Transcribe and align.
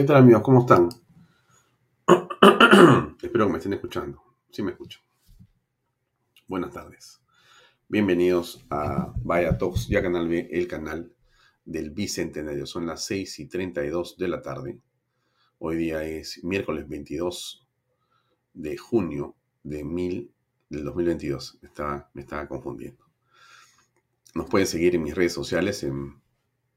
¿Qué 0.00 0.06
tal 0.06 0.16
amigos? 0.16 0.40
¿Cómo 0.40 0.60
están? 0.60 0.88
Espero 3.22 3.44
que 3.44 3.52
me 3.52 3.58
estén 3.58 3.74
escuchando. 3.74 4.22
Sí 4.50 4.62
me 4.62 4.70
escuchan. 4.70 5.02
Buenas 6.48 6.72
tardes. 6.72 7.20
Bienvenidos 7.86 8.64
a 8.70 9.12
Vaya 9.22 9.58
Talks, 9.58 9.88
ya 9.88 10.00
Canal 10.00 10.26
B, 10.26 10.48
el 10.52 10.66
canal 10.68 11.12
del 11.66 11.90
Bicentenario. 11.90 12.64
Son 12.64 12.86
las 12.86 13.04
6 13.04 13.40
y 13.40 13.48
32 13.48 14.16
de 14.16 14.28
la 14.28 14.40
tarde. 14.40 14.80
Hoy 15.58 15.76
día 15.76 16.02
es 16.02 16.42
miércoles 16.44 16.88
22 16.88 17.68
de 18.54 18.78
junio 18.78 19.36
de 19.64 19.84
mil, 19.84 20.32
del 20.70 20.84
2022. 20.84 21.58
Me 21.60 21.68
estaba, 21.68 22.10
me 22.14 22.22
estaba 22.22 22.48
confundiendo. 22.48 23.04
Nos 24.34 24.48
pueden 24.48 24.66
seguir 24.66 24.94
en 24.94 25.02
mis 25.02 25.14
redes 25.14 25.34
sociales, 25.34 25.82
en 25.82 26.22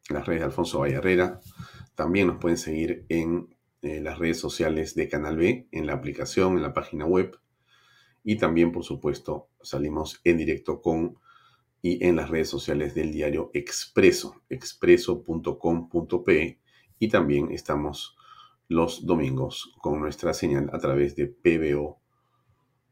las 0.09 0.25
redes 0.25 0.41
de 0.41 0.45
Alfonso 0.47 0.79
Valle 0.79 0.95
Herrera, 0.95 1.39
también 1.95 2.27
nos 2.27 2.37
pueden 2.37 2.57
seguir 2.57 3.05
en 3.09 3.55
eh, 3.81 3.99
las 4.01 4.17
redes 4.17 4.39
sociales 4.39 4.95
de 4.95 5.09
Canal 5.09 5.37
B, 5.37 5.67
en 5.71 5.87
la 5.87 5.93
aplicación, 5.93 6.55
en 6.55 6.63
la 6.63 6.73
página 6.73 7.05
web. 7.05 7.37
Y 8.23 8.37
también, 8.37 8.71
por 8.71 8.83
supuesto, 8.83 9.49
salimos 9.61 10.21
en 10.23 10.37
directo 10.37 10.81
con 10.81 11.17
y 11.81 12.05
en 12.05 12.15
las 12.15 12.29
redes 12.29 12.49
sociales 12.49 12.95
del 12.95 13.11
diario 13.11 13.51
Expreso, 13.53 14.41
expreso.com.pe. 14.49 16.59
Y 16.97 17.07
también 17.09 17.51
estamos 17.51 18.15
los 18.69 19.05
domingos 19.05 19.73
con 19.81 19.99
nuestra 19.99 20.33
señal 20.33 20.69
a 20.71 20.79
través 20.79 21.17
de 21.17 21.27
PBO 21.27 21.99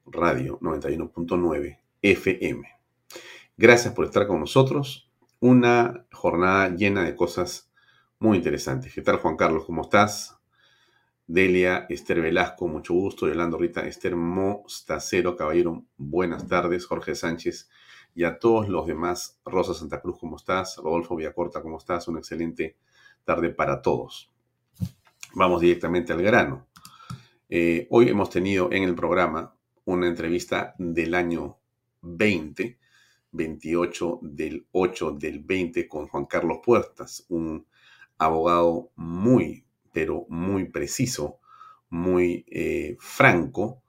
Radio 0.05 0.59
91.9 0.59 1.79
FM. 2.01 2.67
Gracias 3.55 3.93
por 3.93 4.03
estar 4.03 4.27
con 4.27 4.41
nosotros. 4.41 5.09
Una 5.39 6.05
jornada 6.11 6.75
llena 6.75 7.03
de 7.03 7.15
cosas 7.15 7.70
muy 8.21 8.37
interesante. 8.37 8.91
¿Qué 8.93 9.01
tal, 9.01 9.17
Juan 9.17 9.35
Carlos? 9.35 9.65
¿Cómo 9.65 9.81
estás? 9.81 10.37
Delia, 11.25 11.87
Esther 11.89 12.21
Velasco, 12.21 12.67
mucho 12.67 12.93
gusto. 12.93 13.27
Yolando 13.27 13.57
Rita, 13.57 13.87
Esther 13.87 14.15
Mostacero, 14.15 15.35
caballero, 15.35 15.85
buenas 15.97 16.47
tardes. 16.47 16.85
Jorge 16.85 17.15
Sánchez 17.15 17.67
y 18.13 18.23
a 18.23 18.37
todos 18.37 18.69
los 18.69 18.85
demás. 18.85 19.39
Rosa 19.43 19.73
Santa 19.73 19.99
Cruz, 20.01 20.19
¿cómo 20.19 20.35
estás? 20.35 20.77
Rodolfo 20.77 21.15
Villacorta, 21.15 21.63
¿cómo 21.63 21.79
estás? 21.79 22.07
Una 22.09 22.19
excelente 22.19 22.77
tarde 23.25 23.49
para 23.49 23.81
todos. 23.81 24.31
Vamos 25.33 25.59
directamente 25.59 26.13
al 26.13 26.21
grano. 26.21 26.67
Eh, 27.49 27.87
hoy 27.89 28.09
hemos 28.09 28.29
tenido 28.29 28.71
en 28.71 28.83
el 28.83 28.93
programa 28.93 29.55
una 29.85 30.05
entrevista 30.05 30.75
del 30.77 31.15
año 31.15 31.57
20, 32.01 32.77
28 33.31 34.19
del 34.21 34.67
8 34.73 35.11
del 35.13 35.39
20 35.39 35.87
con 35.87 36.07
Juan 36.07 36.27
Carlos 36.27 36.59
Puertas, 36.63 37.25
un 37.29 37.65
abogado 38.21 38.91
muy, 38.95 39.65
pero 39.91 40.27
muy 40.29 40.65
preciso, 40.69 41.39
muy 41.89 42.45
eh, 42.51 42.95
franco, 42.99 43.81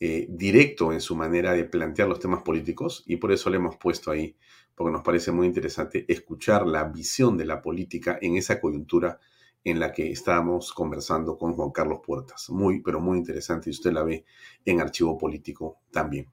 eh, 0.00 0.26
directo 0.28 0.92
en 0.92 1.00
su 1.00 1.14
manera 1.14 1.52
de 1.52 1.64
plantear 1.64 2.08
los 2.08 2.18
temas 2.18 2.42
políticos 2.42 3.04
y 3.06 3.16
por 3.16 3.30
eso 3.30 3.48
le 3.48 3.58
hemos 3.58 3.76
puesto 3.76 4.10
ahí, 4.10 4.36
porque 4.74 4.92
nos 4.92 5.02
parece 5.02 5.30
muy 5.30 5.46
interesante 5.46 6.04
escuchar 6.08 6.66
la 6.66 6.82
visión 6.84 7.36
de 7.36 7.44
la 7.44 7.62
política 7.62 8.18
en 8.20 8.36
esa 8.36 8.60
coyuntura 8.60 9.20
en 9.62 9.78
la 9.78 9.92
que 9.92 10.10
estábamos 10.10 10.72
conversando 10.72 11.38
con 11.38 11.54
Juan 11.54 11.70
Carlos 11.70 12.00
Puertas. 12.04 12.50
Muy, 12.50 12.82
pero 12.82 13.00
muy 13.00 13.18
interesante 13.18 13.70
y 13.70 13.72
usted 13.72 13.92
la 13.92 14.02
ve 14.02 14.24
en 14.64 14.80
Archivo 14.80 15.16
Político 15.16 15.78
también. 15.92 16.26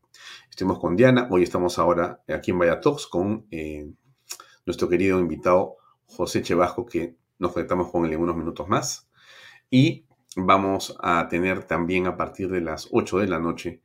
Estuvimos 0.49 0.79
con 0.79 0.95
Diana, 0.95 1.27
hoy 1.29 1.43
estamos 1.43 1.77
ahora 1.77 2.23
aquí 2.27 2.49
en 2.49 2.57
Vallatox 2.57 3.05
con 3.05 3.45
eh, 3.51 3.91
nuestro 4.65 4.89
querido 4.89 5.19
invitado 5.19 5.77
José 6.05 6.41
Chevasco, 6.41 6.85
que 6.85 7.15
nos 7.43 7.51
conectamos 7.51 7.91
con 7.91 8.05
él 8.05 8.13
en 8.13 8.21
unos 8.21 8.37
minutos 8.37 8.67
más. 8.69 9.09
Y 9.69 10.05
vamos 10.35 10.95
a 11.01 11.27
tener 11.27 11.65
también 11.65 12.07
a 12.07 12.15
partir 12.15 12.49
de 12.49 12.61
las 12.61 12.87
8 12.91 13.19
de 13.19 13.27
la 13.27 13.39
noche 13.39 13.81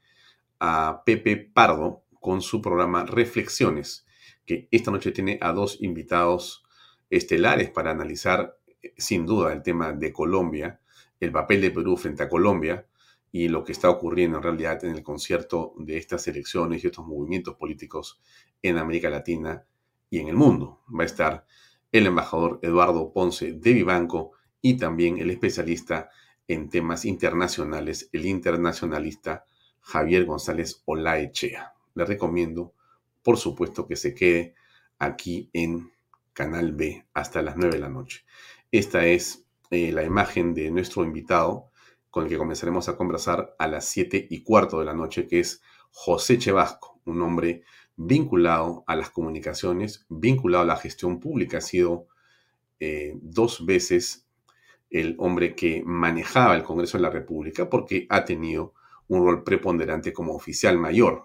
a 0.60 1.02
Pepe 1.04 1.36
Pardo 1.36 2.04
con 2.20 2.40
su 2.40 2.62
programa 2.62 3.04
Reflexiones, 3.04 4.06
que 4.46 4.68
esta 4.70 4.92
noche 4.92 5.10
tiene 5.10 5.38
a 5.42 5.52
dos 5.52 5.78
invitados 5.80 6.64
estelares 7.10 7.70
para 7.70 7.90
analizar 7.90 8.56
sin 8.96 9.26
duda 9.26 9.52
el 9.52 9.62
tema 9.62 9.92
de 9.92 10.12
Colombia, 10.12 10.80
el 11.18 11.32
papel 11.32 11.60
de 11.60 11.72
Perú 11.72 11.96
frente 11.96 12.22
a 12.22 12.28
Colombia 12.28 12.86
y 13.32 13.48
lo 13.48 13.64
que 13.64 13.72
está 13.72 13.90
ocurriendo 13.90 14.38
en 14.38 14.44
realidad 14.44 14.84
en 14.84 14.94
el 14.94 15.02
concierto 15.02 15.74
de 15.78 15.96
estas 15.96 16.28
elecciones 16.28 16.82
y 16.82 16.86
estos 16.86 17.04
movimientos 17.04 17.56
políticos 17.56 18.20
en 18.62 18.78
América 18.78 19.10
Latina 19.10 19.64
y 20.10 20.20
en 20.20 20.28
el 20.28 20.36
mundo. 20.36 20.82
Va 20.88 21.02
a 21.02 21.06
estar 21.06 21.46
el 21.92 22.06
embajador 22.06 22.58
Eduardo 22.62 23.12
Ponce 23.12 23.52
de 23.52 23.72
Vivanco 23.72 24.32
y 24.60 24.76
también 24.76 25.18
el 25.18 25.30
especialista 25.30 26.10
en 26.46 26.68
temas 26.68 27.04
internacionales, 27.04 28.08
el 28.12 28.26
internacionalista 28.26 29.44
Javier 29.80 30.24
González 30.24 30.82
Olaechea. 30.86 31.74
Le 31.94 32.04
recomiendo, 32.04 32.74
por 33.22 33.36
supuesto, 33.36 33.86
que 33.86 33.96
se 33.96 34.14
quede 34.14 34.54
aquí 34.98 35.50
en 35.52 35.92
Canal 36.32 36.72
B 36.72 37.06
hasta 37.14 37.42
las 37.42 37.56
9 37.56 37.74
de 37.74 37.80
la 37.80 37.88
noche. 37.88 38.24
Esta 38.70 39.06
es 39.06 39.44
eh, 39.70 39.92
la 39.92 40.04
imagen 40.04 40.54
de 40.54 40.70
nuestro 40.70 41.04
invitado 41.04 41.70
con 42.10 42.24
el 42.24 42.30
que 42.30 42.38
comenzaremos 42.38 42.88
a 42.88 42.96
conversar 42.96 43.54
a 43.58 43.66
las 43.66 43.84
7 43.86 44.28
y 44.30 44.42
cuarto 44.42 44.78
de 44.78 44.86
la 44.86 44.94
noche, 44.94 45.26
que 45.26 45.40
es 45.40 45.62
José 45.90 46.38
Chevasco, 46.38 47.00
un 47.04 47.22
hombre 47.22 47.62
vinculado 47.98 48.84
a 48.86 48.94
las 48.94 49.10
comunicaciones, 49.10 50.06
vinculado 50.08 50.62
a 50.62 50.66
la 50.66 50.76
gestión 50.76 51.18
pública. 51.18 51.58
Ha 51.58 51.60
sido 51.60 52.06
eh, 52.78 53.18
dos 53.20 53.66
veces 53.66 54.26
el 54.88 55.16
hombre 55.18 55.54
que 55.54 55.82
manejaba 55.84 56.54
el 56.54 56.62
Congreso 56.62 56.96
de 56.96 57.02
la 57.02 57.10
República 57.10 57.68
porque 57.68 58.06
ha 58.08 58.24
tenido 58.24 58.72
un 59.08 59.24
rol 59.24 59.42
preponderante 59.42 60.12
como 60.12 60.32
oficial 60.32 60.78
mayor. 60.78 61.24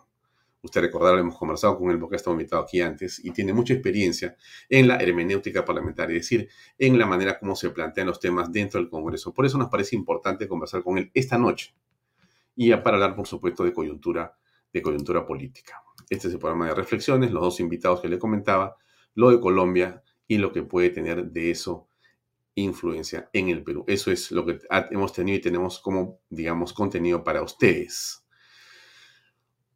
Usted 0.64 0.82
recordará, 0.82 1.20
hemos 1.20 1.38
conversado 1.38 1.78
con 1.78 1.92
él 1.92 2.00
porque 2.00 2.16
ha 2.16 2.18
estado 2.18 2.34
invitado 2.34 2.64
aquí 2.64 2.82
antes 2.82 3.24
y 3.24 3.32
tiene 3.32 3.54
mucha 3.54 3.74
experiencia 3.74 4.36
en 4.68 4.88
la 4.88 4.96
hermenéutica 4.96 5.64
parlamentaria, 5.64 6.18
es 6.18 6.24
decir, 6.24 6.50
en 6.80 6.98
la 6.98 7.06
manera 7.06 7.38
como 7.38 7.56
se 7.56 7.70
plantean 7.70 8.08
los 8.08 8.20
temas 8.20 8.52
dentro 8.52 8.80
del 8.80 8.90
Congreso. 8.90 9.32
Por 9.32 9.46
eso 9.46 9.58
nos 9.58 9.70
parece 9.70 9.96
importante 9.96 10.48
conversar 10.48 10.82
con 10.82 10.98
él 10.98 11.12
esta 11.14 11.38
noche 11.38 11.76
y 12.56 12.72
para 12.78 12.98
hablar, 12.98 13.16
por 13.16 13.28
supuesto, 13.28 13.64
de 13.64 13.74
coyuntura, 13.74 14.36
de 14.72 14.82
coyuntura 14.82 15.26
política. 15.26 15.84
Este 16.14 16.28
es 16.28 16.36
el 16.36 16.40
programa 16.40 16.68
de 16.68 16.76
reflexiones, 16.76 17.32
los 17.32 17.42
dos 17.42 17.60
invitados 17.60 18.02
que 18.02 18.08
le 18.08 18.20
comentaba, 18.20 18.78
lo 19.16 19.32
de 19.32 19.40
Colombia 19.40 20.04
y 20.28 20.38
lo 20.38 20.52
que 20.52 20.62
puede 20.62 20.92
tener 20.92 21.26
de 21.26 21.50
eso 21.50 21.88
influencia 22.54 23.32
en 23.34 23.50
el 23.50 23.64
Perú. 23.64 23.84
Eso 23.88 24.12
es 24.12 24.32
lo 24.32 24.46
que 24.46 24.60
hemos 24.92 25.12
tenido 25.12 25.40
y 25.40 25.42
tenemos 25.42 25.80
como, 25.80 26.20
digamos, 26.30 26.72
contenido 26.72 27.24
para 27.24 27.42
ustedes. 27.42 28.24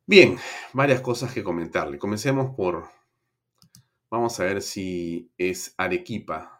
Bien, 0.05 0.37
varias 0.73 1.01
cosas 1.01 1.33
que 1.33 1.43
comentarle. 1.43 1.97
Comencemos 1.97 2.55
por, 2.55 2.85
vamos 4.11 4.39
a 4.39 4.43
ver 4.43 4.61
si 4.61 5.31
es 5.39 5.73
Arequipa 5.75 6.53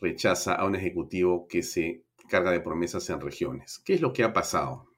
rechaza 0.00 0.54
a 0.56 0.66
un 0.66 0.74
ejecutivo 0.74 1.46
que 1.46 1.62
se 1.62 2.04
carga 2.28 2.50
de 2.50 2.60
promesas 2.60 3.08
en 3.08 3.20
regiones. 3.20 3.78
¿Qué 3.78 3.94
es 3.94 4.00
lo 4.00 4.12
que 4.12 4.24
ha 4.24 4.32
pasado? 4.32 4.88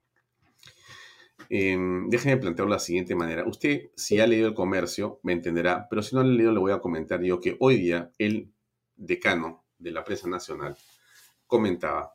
Eh, 1.48 1.76
déjeme 2.08 2.38
plantearlo 2.38 2.72
de 2.72 2.76
la 2.76 2.80
siguiente 2.80 3.14
manera. 3.14 3.46
Usted, 3.46 3.90
si 3.94 4.18
ha 4.20 4.26
leído 4.26 4.48
el 4.48 4.54
comercio, 4.54 5.20
me 5.22 5.32
entenderá, 5.32 5.86
pero 5.88 6.02
si 6.02 6.14
no 6.14 6.22
ha 6.22 6.24
leído, 6.24 6.52
le 6.52 6.58
voy 6.58 6.72
a 6.72 6.80
comentar 6.80 7.22
yo 7.22 7.40
que 7.40 7.56
hoy 7.60 7.76
día 7.76 8.10
el 8.18 8.52
decano 8.96 9.64
de 9.78 9.92
la 9.92 10.04
prensa 10.04 10.28
nacional, 10.28 10.76
comentaba 11.46 12.14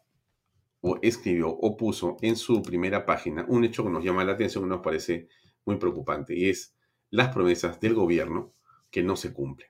o 0.82 0.98
escribió 1.02 1.50
o 1.50 1.78
puso 1.78 2.18
en 2.22 2.36
su 2.36 2.62
primera 2.62 3.06
página 3.06 3.46
un 3.48 3.64
hecho 3.64 3.84
que 3.84 3.92
nos 3.92 4.04
llama 4.04 4.24
la 4.24 4.34
atención 4.34 4.66
y 4.66 4.68
nos 4.68 4.82
parece 4.82 5.28
muy 5.66 5.78
preocupante 5.78 6.36
y 6.36 6.50
es 6.50 6.76
las 7.12 7.34
promesas 7.34 7.80
del 7.80 7.94
gobierno 7.94 8.52
que 8.90 9.04
no 9.04 9.16
se 9.16 9.32
cumplen. 9.32 9.70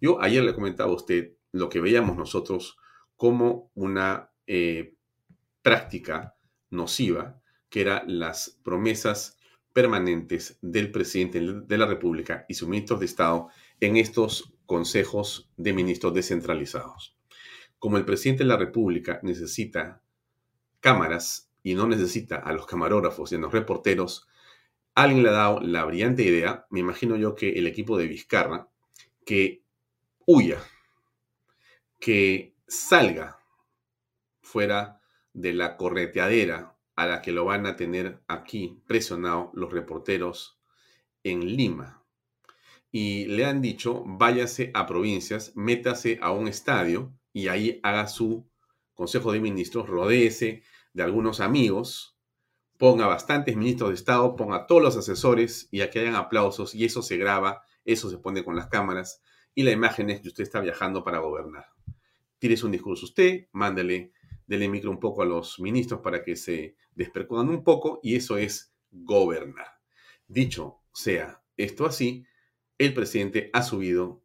Yo 0.00 0.20
ayer 0.20 0.44
le 0.44 0.54
comentaba 0.54 0.90
a 0.90 0.94
usted 0.94 1.32
lo 1.52 1.68
que 1.68 1.80
veíamos 1.80 2.16
nosotros 2.16 2.76
como 3.16 3.70
una 3.74 4.30
eh, 4.46 4.94
práctica 5.62 6.36
nociva, 6.68 7.40
que 7.70 7.80
eran 7.80 8.18
las 8.18 8.58
promesas 8.62 9.38
permanentes 9.72 10.58
del 10.60 10.90
presidente 10.90 11.40
de 11.40 11.78
la 11.78 11.86
República 11.86 12.44
y 12.48 12.54
sus 12.54 12.68
ministros 12.68 13.00
de 13.00 13.06
Estado 13.06 13.48
en 13.78 13.96
estos 13.96 14.52
consejos 14.66 15.48
de 15.56 15.72
ministros 15.72 16.12
descentralizados. 16.12 17.16
Como 17.78 17.96
el 17.96 18.04
presidente 18.04 18.42
de 18.42 18.48
la 18.48 18.56
República 18.56 19.20
necesita 19.22 20.02
cámaras 20.80 21.50
y 21.62 21.74
no 21.74 21.86
necesita 21.86 22.36
a 22.36 22.52
los 22.52 22.66
camarógrafos 22.66 23.32
y 23.32 23.36
a 23.36 23.38
los 23.38 23.52
reporteros, 23.52 24.28
alguien 24.94 25.22
le 25.22 25.28
ha 25.30 25.32
dado 25.32 25.60
la 25.60 25.84
brillante 25.84 26.24
idea, 26.24 26.66
me 26.70 26.80
imagino 26.80 27.16
yo 27.16 27.34
que 27.34 27.50
el 27.50 27.66
equipo 27.66 27.96
de 27.96 28.08
Vizcarra, 28.08 28.68
que 29.24 29.62
huya, 30.26 30.58
que 32.00 32.54
salga 32.66 33.38
fuera 34.42 35.00
de 35.32 35.52
la 35.52 35.76
correteadera 35.76 36.76
a 37.00 37.06
la 37.06 37.22
que 37.22 37.32
lo 37.32 37.46
van 37.46 37.64
a 37.64 37.76
tener 37.76 38.22
aquí 38.28 38.82
presionado 38.86 39.50
los 39.54 39.72
reporteros 39.72 40.60
en 41.22 41.56
Lima. 41.56 42.04
Y 42.92 43.24
le 43.24 43.46
han 43.46 43.62
dicho, 43.62 44.04
váyase 44.04 44.70
a 44.74 44.86
provincias, 44.86 45.52
métase 45.56 46.18
a 46.20 46.30
un 46.30 46.46
estadio 46.46 47.14
y 47.32 47.48
ahí 47.48 47.80
haga 47.82 48.06
su 48.06 48.46
Consejo 48.92 49.32
de 49.32 49.40
Ministros, 49.40 49.88
rodéese 49.88 50.62
de 50.92 51.02
algunos 51.02 51.40
amigos, 51.40 52.18
ponga 52.76 53.06
bastantes 53.06 53.56
ministros 53.56 53.88
de 53.90 53.94
Estado, 53.94 54.36
ponga 54.36 54.66
todos 54.66 54.82
los 54.82 54.96
asesores 54.98 55.68
y 55.70 55.80
a 55.80 55.88
que 55.88 56.00
hayan 56.00 56.16
aplausos 56.16 56.74
y 56.74 56.84
eso 56.84 57.00
se 57.00 57.16
graba, 57.16 57.62
eso 57.86 58.10
se 58.10 58.18
pone 58.18 58.44
con 58.44 58.56
las 58.56 58.66
cámaras 58.66 59.22
y 59.54 59.62
la 59.62 59.70
imagen 59.70 60.10
es 60.10 60.20
que 60.20 60.28
usted 60.28 60.42
está 60.42 60.60
viajando 60.60 61.02
para 61.02 61.20
gobernar. 61.20 61.64
Tires 62.38 62.62
un 62.62 62.72
discurso 62.72 63.06
usted, 63.06 63.46
mándele, 63.52 64.12
dele 64.50 64.68
micro 64.68 64.90
un 64.90 64.98
poco 64.98 65.22
a 65.22 65.26
los 65.26 65.60
ministros 65.60 66.00
para 66.00 66.24
que 66.24 66.34
se 66.34 66.74
despercudan 66.96 67.48
un 67.48 67.62
poco 67.62 68.00
y 68.02 68.16
eso 68.16 68.36
es 68.36 68.74
gobernar. 68.90 69.78
Dicho 70.26 70.80
sea 70.92 71.40
esto 71.56 71.86
así, 71.86 72.26
el 72.76 72.92
presidente 72.92 73.48
ha 73.52 73.62
subido 73.62 74.24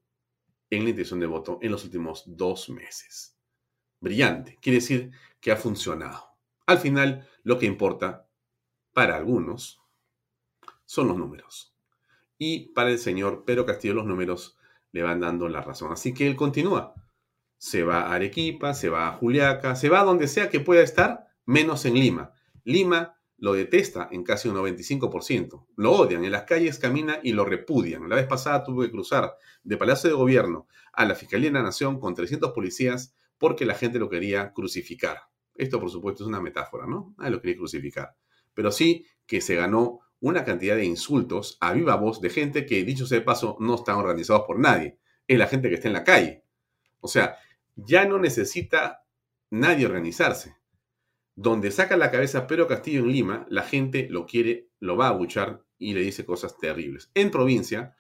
en 0.72 0.84
la 0.84 0.90
intención 0.90 1.20
de 1.20 1.28
voto 1.28 1.60
en 1.62 1.72
los 1.72 1.84
últimos 1.84 2.24
dos 2.26 2.70
meses 2.70 3.38
brillante. 4.00 4.58
Quiere 4.62 4.80
decir 4.80 5.12
que 5.40 5.52
ha 5.52 5.58
funcionado. 5.58 6.26
Al 6.66 6.80
final, 6.80 7.28
lo 7.44 7.60
que 7.60 7.68
importa 7.68 8.28
para 8.94 9.16
algunos 9.16 9.80
son 10.86 11.08
los 11.08 11.18
números. 11.18 11.76
Y 12.40 12.70
para 12.74 12.90
el 12.90 12.98
señor 12.98 13.46
Pedro 13.46 13.66
Castillo 13.66 13.94
los 13.94 14.06
números 14.08 14.58
le 14.92 15.04
van 15.04 15.20
dando 15.20 15.48
la 15.50 15.62
razón. 15.62 15.92
Así 15.92 16.16
que 16.16 16.26
él 16.26 16.36
continúa. 16.36 16.96
Se 17.58 17.84
va 17.84 18.02
a 18.02 18.14
Arequipa, 18.14 18.74
se 18.74 18.90
va 18.90 19.08
a 19.08 19.12
Juliaca, 19.14 19.76
se 19.76 19.90
va 19.90 20.02
a 20.02 20.04
donde 20.04 20.28
sea 20.28 20.50
que 20.50 20.60
pueda 20.60 20.82
estar, 20.82 21.28
menos 21.46 21.86
en 21.86 21.96
Lima. 21.96 22.34
Lima 22.64 23.16
lo 23.38 23.54
detesta 23.54 24.08
en 24.12 24.24
casi 24.24 24.48
un 24.48 24.56
95%. 24.56 25.68
Lo 25.76 25.92
odian. 25.92 26.24
En 26.24 26.32
las 26.32 26.44
calles 26.44 26.80
camina 26.80 27.20
y 27.24 27.34
lo 27.34 27.46
repudian. 27.46 28.08
La 28.08 28.16
vez 28.16 28.28
pasada 28.28 28.64
tuvo 28.64 28.82
que 28.82 28.92
cruzar 28.92 29.36
de 29.64 29.78
Palacio 29.78 30.10
de 30.10 30.16
Gobierno 30.16 30.68
a 30.94 31.06
la 31.06 31.16
Fiscalía 31.16 31.50
de 31.50 31.54
la 31.54 31.64
Nación 31.64 32.00
con 32.00 32.16
300 32.16 32.52
policías 32.52 33.14
porque 33.38 33.66
la 33.66 33.76
gente 33.76 34.00
lo 34.00 34.10
quería 34.10 34.54
crucificar. 34.54 35.20
Esto, 35.56 35.80
por 35.80 35.90
supuesto, 35.90 36.24
es 36.24 36.28
una 36.28 36.42
metáfora, 36.42 36.86
¿no? 36.88 37.14
Nadie 37.18 37.32
lo 37.32 37.42
quería 37.42 37.58
crucificar. 37.58 38.16
Pero 38.54 38.72
sí 38.72 39.06
que 39.26 39.42
se 39.42 39.56
ganó 39.56 40.00
una 40.20 40.44
cantidad 40.44 40.76
de 40.76 40.86
insultos 40.86 41.58
a 41.60 41.74
viva 41.74 41.96
voz 41.96 42.22
de 42.22 42.30
gente 42.30 42.66
que, 42.66 42.84
dicho 42.84 43.06
sea 43.06 43.20
de 43.20 43.26
paso, 43.26 43.58
no 43.60 43.76
están 43.76 43.98
organizados 43.98 44.44
por 44.48 44.60
nadie. 44.60 44.98
Es 45.28 45.38
la 45.38 45.48
gente 45.48 45.70
que 45.70 45.76
está 45.76 45.88
en 45.88 45.94
la 45.94 46.04
calle. 46.04 46.44
O 47.00 47.08
sea, 47.08 47.38
ya 47.76 48.06
no 48.06 48.20
necesita 48.20 49.06
nadie 49.50 49.86
organizarse. 49.86 50.56
Donde 51.36 51.72
saca 51.72 51.98
la 51.98 52.12
cabeza 52.12 52.48
Pedro 52.48 52.68
Castillo 52.68 53.02
en 53.02 53.12
Lima, 53.12 53.46
la 53.50 53.64
gente 53.64 54.08
lo 54.10 54.26
quiere, 54.26 54.70
lo 54.80 54.96
va 54.96 55.08
a 55.08 55.10
abuchar 55.10 55.64
y 55.78 55.94
le 55.94 56.02
dice 56.02 56.26
cosas 56.26 56.58
terribles. 56.58 57.12
En 57.14 57.30
provincia, 57.30 57.96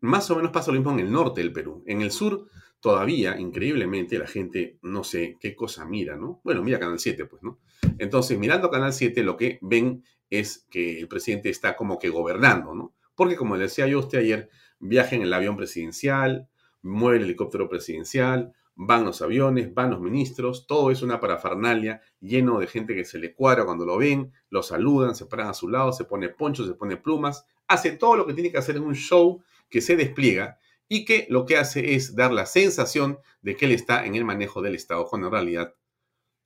más 0.00 0.30
o 0.30 0.36
menos 0.36 0.52
pasa 0.52 0.70
lo 0.70 0.78
mismo 0.78 0.92
en 0.92 1.00
el 1.00 1.10
norte 1.10 1.40
del 1.40 1.52
Perú. 1.52 1.82
En 1.86 2.02
el 2.02 2.10
sur 2.10 2.46
todavía, 2.80 3.38
increíblemente, 3.38 4.18
la 4.18 4.26
gente 4.26 4.78
no 4.82 5.02
sé 5.02 5.36
qué 5.40 5.56
cosa 5.56 5.84
mira, 5.86 6.16
¿no? 6.16 6.40
Bueno, 6.44 6.62
mira 6.62 6.78
Canal 6.78 6.98
7, 6.98 7.24
pues, 7.24 7.42
¿no? 7.42 7.58
Entonces, 7.98 8.38
mirando 8.38 8.70
Canal 8.70 8.92
7, 8.92 9.22
lo 9.22 9.36
que 9.36 9.58
ven 9.62 10.04
es 10.30 10.66
que 10.70 11.00
el 11.00 11.08
presidente 11.08 11.48
está 11.48 11.74
como 11.74 11.98
que 11.98 12.10
gobernando, 12.10 12.74
¿no? 12.74 12.94
Porque, 13.14 13.36
como 13.36 13.58
decía 13.58 13.86
yo 13.86 13.96
a 13.98 14.02
usted 14.02 14.18
ayer, 14.18 14.50
viaja 14.78 15.16
en 15.16 15.22
el 15.22 15.32
avión 15.32 15.56
presidencial, 15.56 16.48
mueve 16.82 17.18
el 17.18 17.24
helicóptero 17.24 17.68
presidencial, 17.68 18.52
van 18.80 19.04
los 19.04 19.20
aviones, 19.22 19.74
van 19.74 19.90
los 19.90 20.00
ministros, 20.00 20.68
todo 20.68 20.92
es 20.92 21.02
una 21.02 21.18
parafernalia 21.18 22.00
lleno 22.20 22.60
de 22.60 22.68
gente 22.68 22.94
que 22.94 23.04
se 23.04 23.18
le 23.18 23.34
cuadra 23.34 23.64
cuando 23.64 23.84
lo 23.84 23.98
ven, 23.98 24.32
lo 24.50 24.62
saludan, 24.62 25.16
se 25.16 25.26
paran 25.26 25.48
a 25.48 25.54
su 25.54 25.68
lado, 25.68 25.92
se 25.92 26.04
pone 26.04 26.28
ponchos, 26.28 26.68
se 26.68 26.74
pone 26.74 26.96
plumas, 26.96 27.44
hace 27.66 27.90
todo 27.90 28.14
lo 28.14 28.24
que 28.24 28.34
tiene 28.34 28.52
que 28.52 28.58
hacer 28.58 28.76
en 28.76 28.84
un 28.84 28.94
show 28.94 29.42
que 29.68 29.80
se 29.80 29.96
despliega 29.96 30.60
y 30.86 31.04
que 31.04 31.26
lo 31.28 31.44
que 31.44 31.56
hace 31.56 31.96
es 31.96 32.14
dar 32.14 32.32
la 32.32 32.46
sensación 32.46 33.18
de 33.42 33.56
que 33.56 33.64
él 33.64 33.72
está 33.72 34.06
en 34.06 34.14
el 34.14 34.24
manejo 34.24 34.62
del 34.62 34.76
Estado, 34.76 35.06
cuando 35.06 35.26
en 35.26 35.32
realidad 35.32 35.74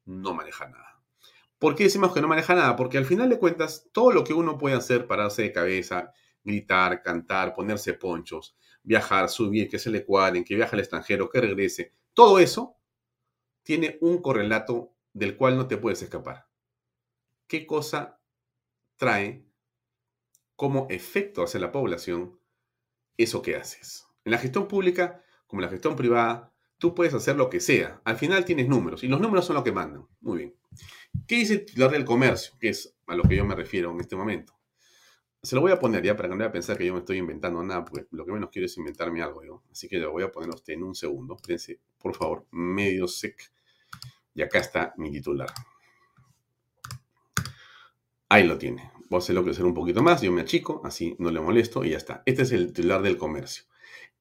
no 0.06 0.32
maneja 0.32 0.66
nada. 0.68 1.02
¿Por 1.58 1.74
qué 1.74 1.84
decimos 1.84 2.14
que 2.14 2.22
no 2.22 2.28
maneja 2.28 2.54
nada? 2.54 2.76
Porque 2.76 2.96
al 2.96 3.04
final 3.04 3.28
de 3.28 3.38
cuentas, 3.38 3.90
todo 3.92 4.10
lo 4.10 4.24
que 4.24 4.32
uno 4.32 4.56
puede 4.56 4.74
hacer, 4.74 5.06
pararse 5.06 5.42
de 5.42 5.52
cabeza, 5.52 6.14
gritar, 6.42 7.02
cantar, 7.02 7.52
ponerse 7.54 7.92
ponchos, 7.92 8.56
viajar, 8.82 9.28
subir, 9.28 9.68
que 9.68 9.78
se 9.78 9.90
le 9.90 10.02
cuadren, 10.02 10.44
que 10.44 10.56
viaje 10.56 10.76
al 10.76 10.80
extranjero, 10.80 11.28
que 11.28 11.42
regrese, 11.42 11.92
todo 12.14 12.38
eso 12.38 12.76
tiene 13.62 13.98
un 14.00 14.20
correlato 14.20 14.94
del 15.12 15.36
cual 15.36 15.56
no 15.56 15.68
te 15.68 15.76
puedes 15.76 16.02
escapar. 16.02 16.46
¿Qué 17.46 17.66
cosa 17.66 18.20
trae 18.96 19.46
como 20.56 20.86
efecto 20.90 21.42
hacia 21.42 21.60
la 21.60 21.72
población 21.72 22.38
eso 23.16 23.42
que 23.42 23.56
haces? 23.56 24.06
En 24.24 24.32
la 24.32 24.38
gestión 24.38 24.68
pública, 24.68 25.22
como 25.46 25.60
en 25.60 25.66
la 25.66 25.70
gestión 25.70 25.96
privada, 25.96 26.52
tú 26.78 26.94
puedes 26.94 27.14
hacer 27.14 27.36
lo 27.36 27.50
que 27.50 27.60
sea. 27.60 28.00
Al 28.04 28.16
final 28.16 28.44
tienes 28.44 28.68
números 28.68 29.04
y 29.04 29.08
los 29.08 29.20
números 29.20 29.44
son 29.44 29.56
lo 29.56 29.64
que 29.64 29.72
mandan. 29.72 30.06
Muy 30.20 30.38
bien. 30.38 30.56
¿Qué 31.26 31.36
dice 31.36 31.54
el 31.54 31.64
titular 31.64 31.90
del 31.90 32.04
comercio? 32.04 32.54
Que 32.58 32.70
es 32.70 32.96
a 33.06 33.14
lo 33.14 33.22
que 33.24 33.36
yo 33.36 33.44
me 33.44 33.54
refiero 33.54 33.90
en 33.90 34.00
este 34.00 34.16
momento. 34.16 34.54
Se 35.44 35.56
lo 35.56 35.60
voy 35.60 35.72
a 35.72 35.78
poner 35.80 36.04
ya 36.04 36.14
para 36.14 36.28
que 36.28 36.34
no 36.34 36.38
vaya 36.38 36.50
a 36.50 36.52
pensar 36.52 36.78
que 36.78 36.86
yo 36.86 36.92
me 36.92 37.00
estoy 37.00 37.18
inventando 37.18 37.64
nada, 37.64 37.84
porque 37.84 38.06
lo 38.12 38.24
que 38.24 38.30
menos 38.30 38.50
quiero 38.50 38.66
es 38.66 38.76
inventarme 38.76 39.22
algo. 39.22 39.64
Así 39.72 39.88
que 39.88 39.98
lo 39.98 40.12
voy 40.12 40.22
a 40.22 40.30
poner 40.30 40.50
a 40.50 40.54
usted 40.54 40.74
en 40.74 40.84
un 40.84 40.94
segundo. 40.94 41.34
Espérense, 41.34 41.80
por 41.98 42.14
favor, 42.14 42.46
medio 42.52 43.08
sec. 43.08 43.50
Y 44.34 44.42
acá 44.42 44.60
está 44.60 44.94
mi 44.98 45.10
titular. 45.10 45.48
Ahí 48.28 48.46
lo 48.46 48.56
tiene. 48.56 48.92
Voy 49.10 49.16
a 49.16 49.18
hacerlo 49.18 49.42
crecer 49.42 49.64
un 49.64 49.74
poquito 49.74 50.00
más, 50.00 50.22
yo 50.22 50.30
me 50.30 50.42
achico, 50.42 50.80
así 50.84 51.16
no 51.18 51.30
le 51.32 51.40
molesto 51.40 51.84
y 51.84 51.90
ya 51.90 51.96
está. 51.96 52.22
Este 52.24 52.42
es 52.42 52.52
el 52.52 52.72
titular 52.72 53.02
del 53.02 53.18
comercio. 53.18 53.64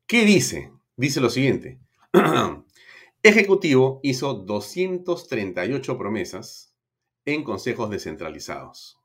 ¿Qué 0.07 0.25
dice? 0.25 0.73
Dice 0.97 1.21
lo 1.21 1.29
siguiente. 1.29 1.79
Ejecutivo 3.23 3.99
hizo 4.01 4.33
238 4.33 5.97
promesas 5.99 6.75
en 7.25 7.43
consejos 7.43 7.91
descentralizados. 7.91 9.00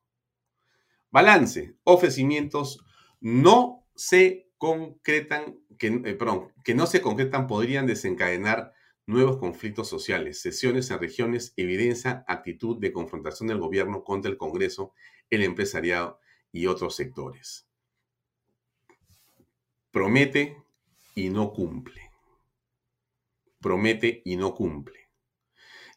Balance, 1.17 1.75
ofrecimientos 1.85 2.85
no 3.23 3.89
se 3.95 4.51
concretan, 4.59 5.59
que, 5.79 5.87
eh, 5.87 6.19
que 6.63 6.75
no 6.75 6.87
se 6.87 7.01
concretan 7.01 7.47
podrían 7.47 7.87
desencadenar 7.87 8.75
nuevos 9.07 9.39
conflictos 9.39 9.89
sociales. 9.89 10.43
Sesiones 10.43 10.91
en 10.91 10.99
regiones 10.99 11.55
evidencia 11.57 12.23
actitud 12.29 12.79
de 12.79 12.93
confrontación 12.93 13.49
del 13.49 13.61
gobierno 13.61 14.05
contra 14.05 14.31
el 14.31 14.37
Congreso, 14.37 14.93
el 15.31 15.43
empresariado 15.43 16.21
y 16.53 16.67
otros 16.67 16.95
sectores. 16.95 17.67
Promete 19.91 20.59
y 21.15 21.31
no 21.31 21.55
cumple. 21.55 22.11
Promete 23.63 24.21
y 24.23 24.37
no 24.37 24.55
cumple. 24.55 25.06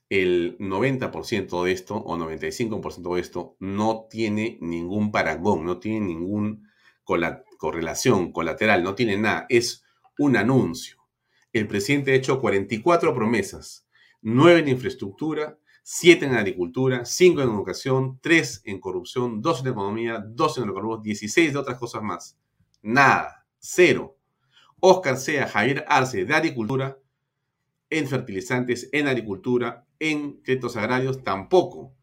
El 0.10 0.58
90% 0.58 1.64
de 1.64 1.72
esto 1.72 1.96
o 1.96 2.18
95% 2.18 3.16
de 3.16 3.22
esto 3.22 3.56
no 3.60 4.08
tiene 4.10 4.58
ningún 4.60 5.12
parangón, 5.12 5.64
no 5.64 5.80
tiene 5.80 6.08
ninguna 6.08 6.60
correlación 7.58 8.32
colateral, 8.32 8.84
no 8.84 8.96
tiene 8.96 9.18
nada. 9.18 9.46
Es 9.50 9.84
un 10.18 10.36
anuncio. 10.36 10.98
El 11.54 11.68
presidente 11.68 12.12
ha 12.12 12.16
hecho 12.16 12.42
44 12.42 13.14
promesas, 13.14 13.88
9 14.22 14.60
en 14.60 14.68
infraestructura, 14.70 15.60
7 15.84 16.26
en 16.26 16.36
agricultura, 16.36 17.06
5 17.06 17.42
en 17.42 17.50
educación, 17.50 18.20
3 18.22 18.62
en 18.66 18.80
corrupción, 18.80 19.42
2 19.42 19.62
en 19.62 19.68
economía, 19.68 20.24
2 20.28 20.58
en 20.58 20.64
hidrocarburos, 20.64 21.04
16 21.04 21.54
de 21.54 21.60
otras 21.60 21.78
cosas 21.80 22.04
más. 22.04 22.38
Nada, 22.82 23.46
cero. 23.60 24.18
Oscar 24.80 25.18
Sea, 25.18 25.48
Javier 25.48 25.86
Arce 25.88 26.26
de 26.26 26.34
Agricultura, 26.34 27.00
en 27.90 28.08
fertilizantes, 28.08 28.88
en 28.92 29.08
agricultura, 29.08 29.86
en 30.00 30.42
créditos 30.42 30.76
agrarios, 30.78 31.24
tampoco. 31.24 31.94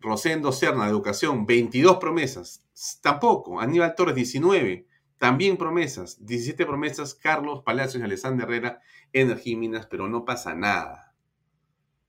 Rosendo 0.00 0.52
Serna, 0.52 0.84
de 0.84 0.90
educación, 0.90 1.46
22 1.46 1.98
promesas, 1.98 2.64
tampoco. 3.02 3.60
Aníbal 3.60 3.94
Torres, 3.94 4.14
19, 4.14 4.86
también 5.18 5.56
promesas. 5.56 6.24
17 6.24 6.64
promesas, 6.66 7.14
Carlos 7.14 7.62
Palacios 7.64 8.00
y 8.00 8.04
Alessandra 8.04 8.46
Herrera, 8.46 8.80
energía 9.12 9.52
y 9.52 9.56
minas, 9.56 9.86
pero 9.86 10.08
no 10.08 10.24
pasa 10.24 10.54
nada. 10.54 11.14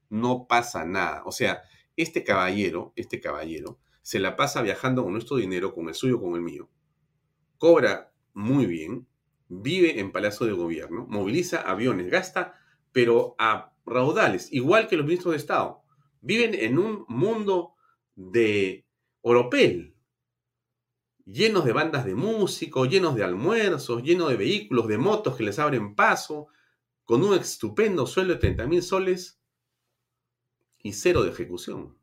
No 0.10 0.48
pasa 0.48 0.86
nada. 0.86 1.22
O 1.26 1.32
sea, 1.32 1.62
este 1.98 2.24
caballero, 2.24 2.94
este 2.96 3.20
caballero, 3.20 3.80
se 4.02 4.20
la 4.20 4.36
pasa 4.36 4.62
viajando 4.62 5.04
con 5.04 5.14
nuestro 5.14 5.38
dinero, 5.38 5.74
con 5.74 5.88
el 5.88 5.94
suyo, 5.94 6.20
con 6.20 6.36
el 6.36 6.42
mío. 6.42 6.70
Cobra 7.58 8.12
muy 8.34 8.66
bien, 8.66 9.08
vive 9.48 10.00
en 10.00 10.12
Palacio 10.12 10.46
de 10.46 10.54
Gobierno, 10.54 11.06
moviliza 11.08 11.62
aviones, 11.62 12.10
gasta, 12.10 12.56
pero 12.92 13.36
a 13.38 13.74
raudales, 13.92 14.52
igual 14.52 14.88
que 14.88 14.98
los 14.98 15.06
ministros 15.06 15.34
de 15.34 15.38
Estado. 15.38 15.84
Viven 16.22 16.54
en 16.56 16.80
un 16.80 17.06
mundo 17.08 17.76
de 18.16 18.86
oropel, 19.22 19.96
llenos 21.26 21.66
de 21.66 21.74
bandas 21.74 22.06
de 22.06 22.16
músicos, 22.16 22.90
llenos 22.90 23.16
de 23.16 23.24
almuerzos, 23.24 24.04
llenos 24.04 24.30
de 24.30 24.38
vehículos, 24.38 24.88
de 24.88 24.98
motos 24.98 25.36
que 25.36 25.44
les 25.44 25.60
abren 25.60 25.96
paso, 25.96 26.48
con 27.04 27.24
un 27.24 27.38
estupendo 27.38 28.06
sueldo 28.08 28.34
de 28.34 28.40
30 28.40 28.68
mil 28.68 28.82
soles 28.82 29.42
y 30.80 30.94
cero 30.94 31.24
de 31.24 31.32
ejecución. 31.32 31.98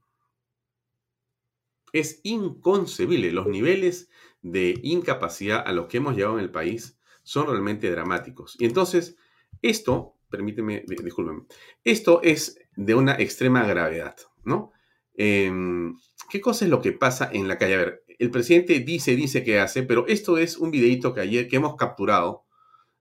Es 1.93 2.21
inconcebible 2.23 3.33
los 3.33 3.47
niveles 3.47 4.11
de 4.43 4.79
incapacidad 4.83 5.67
a 5.67 5.73
los 5.73 5.87
que 5.87 5.97
hemos 5.97 6.15
llegado 6.15 6.39
en 6.39 6.45
el 6.45 6.51
país 6.51 6.99
son 7.23 7.47
realmente 7.47 7.91
dramáticos. 7.91 8.57
Y 8.59 8.67
entonces, 8.67 9.17
esto, 9.63 10.18
permíteme, 10.31 10.85
discúlpenme, 10.87 11.45
esto 11.85 12.23
es 12.23 12.59
de 12.77 12.95
una 12.95 13.15
extrema 13.15 13.67
gravedad, 13.67 14.17
¿no? 14.45 14.73
Em, 15.15 15.97
¿Qué 16.31 16.41
cosa 16.41 16.65
es 16.65 16.71
lo 16.71 16.81
que 16.81 16.93
pasa 16.93 17.29
en 17.33 17.49
la 17.49 17.59
calle? 17.59 17.75
A 17.75 17.79
ver, 17.79 18.05
el 18.19 18.31
presidente 18.31 18.81
dice, 18.81 19.17
dice 19.17 19.43
que 19.45 19.61
hace, 19.61 19.83
pero 19.83 20.07
esto 20.07 20.39
es 20.39 20.57
un 20.59 20.71
videito 20.71 21.15
que 21.15 21.21
ayer, 21.21 21.49
que 21.49 21.57
hemos 21.57 21.77
capturado 21.77 22.45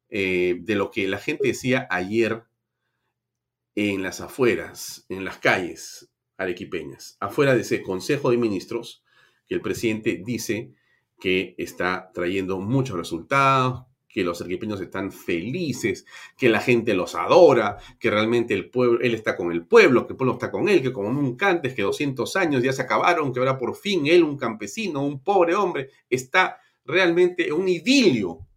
eh, 0.10 0.57
de 0.62 0.75
lo 0.75 0.91
que 0.91 1.07
la 1.07 1.17
gente 1.17 1.48
decía 1.48 1.88
ayer 1.89 2.43
en 3.75 4.01
las 4.03 4.22
afueras, 4.22 5.05
en 5.10 5.25
las 5.25 5.38
calles 5.38 6.10
arequipeñas, 6.38 7.17
afuera 7.19 7.55
de 7.55 7.62
ese 7.62 7.81
Consejo 7.81 8.31
de 8.31 8.38
Ministros, 8.38 9.03
que 9.48 9.55
el 9.55 9.62
presidente 9.62 10.22
dice 10.24 10.74
que 11.19 11.55
está 11.57 12.12
trayendo 12.13 12.60
muchos 12.60 12.98
resultados, 12.98 13.87
que 14.08 14.24
los 14.24 14.42
arequipeños 14.42 14.82
están 14.82 15.12
felices, 15.12 16.06
que 16.38 16.50
la 16.50 16.60
gente 16.60 16.94
los 16.94 17.16
adora, 17.16 17.78
que 18.00 18.10
realmente 18.10 18.54
el 18.54 18.70
pueblo, 18.70 19.00
él 19.02 19.14
está 19.14 19.36
con 19.36 19.52
el 19.52 19.66
pueblo, 19.66 20.08
que 20.08 20.14
el 20.14 20.18
pueblo 20.18 20.34
está 20.34 20.50
con 20.50 20.70
él, 20.70 20.82
que 20.82 20.94
como 20.94 21.12
nunca 21.12 21.50
antes, 21.50 21.74
que 21.74 21.84
200 21.84 22.36
años 22.36 22.64
ya 22.64 22.74
se 22.74 22.82
acabaron, 22.82 23.34
que 23.34 23.40
ahora 23.40 23.58
por 23.58 23.76
fin 23.76 24.08
él, 24.08 24.24
un 24.24 24.38
campesino, 24.38 25.04
un 25.04 25.24
pobre 25.24 25.56
hombre, 25.56 25.90
está 26.10 26.60
realmente 26.86 27.52
un 27.52 27.68
idilio 27.68 28.48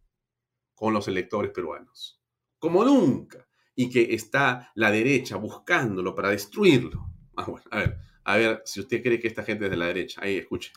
con 0.75 0.95
los 0.95 1.09
electores 1.09 1.50
peruanos, 1.50 2.21
como 2.59 2.85
nunca 2.85 3.47
y 3.75 3.88
que 3.88 4.14
está 4.14 4.71
la 4.75 4.90
derecha 4.90 5.37
buscándolo 5.37 6.14
para 6.14 6.30
destruirlo. 6.30 7.11
Ah, 7.37 7.47
a 7.71 7.76
ver, 7.78 7.99
a 8.25 8.37
ver 8.37 8.62
si 8.66 8.80
usted 8.80 9.02
cree 9.02 9.19
que 9.19 9.28
esta 9.28 9.42
gente 9.42 9.64
es 9.64 9.71
de 9.71 9.76
la 9.76 9.87
derecha. 9.87 10.21
Ahí, 10.23 10.37
escuche. 10.37 10.73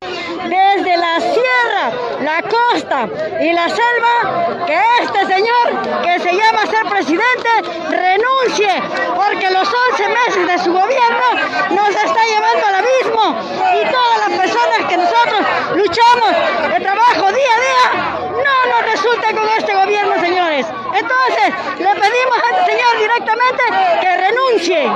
Desde 0.00 0.96
la 0.98 1.20
sierra, 1.20 1.90
la 2.20 2.42
costa 2.42 3.08
y 3.40 3.52
la 3.52 3.66
selva, 3.68 4.66
que 4.66 4.78
este 5.02 5.26
señor, 5.26 6.02
que 6.02 6.20
se 6.20 6.32
llama 6.32 6.66
ser 6.66 6.84
presidente, 6.86 7.48
renuncie, 7.88 8.82
porque 9.16 9.50
los 9.50 9.66
11 9.92 10.08
meses 10.08 10.46
de 10.46 10.58
su 10.64 10.72
gobierno 10.72 11.26
nos 11.70 11.88
está 11.88 12.24
llevando 12.24 12.66
al 12.66 12.74
abismo 12.74 13.36
y 13.74 13.90
todas 13.90 14.28
las 14.28 14.38
personas 14.38 14.78
que 14.86 14.96
nosotros 14.98 15.40
luchamos 15.74 16.70
de 16.74 16.80
trabajo 16.80 17.32
día 17.32 17.54
a 17.54 17.60
día, 17.60 18.15
no 18.46 18.70
nos 18.72 18.92
resulta 18.92 19.32
con 19.32 19.48
este 19.58 19.74
gobierno, 19.74 20.20
señores. 20.20 20.66
Entonces, 20.94 21.48
le 21.78 21.92
pedimos 21.94 22.38
a 22.44 22.58
este 22.58 22.72
señor 22.72 22.98
directamente 22.98 23.62
que 24.00 24.16
renuncie. 24.16 24.90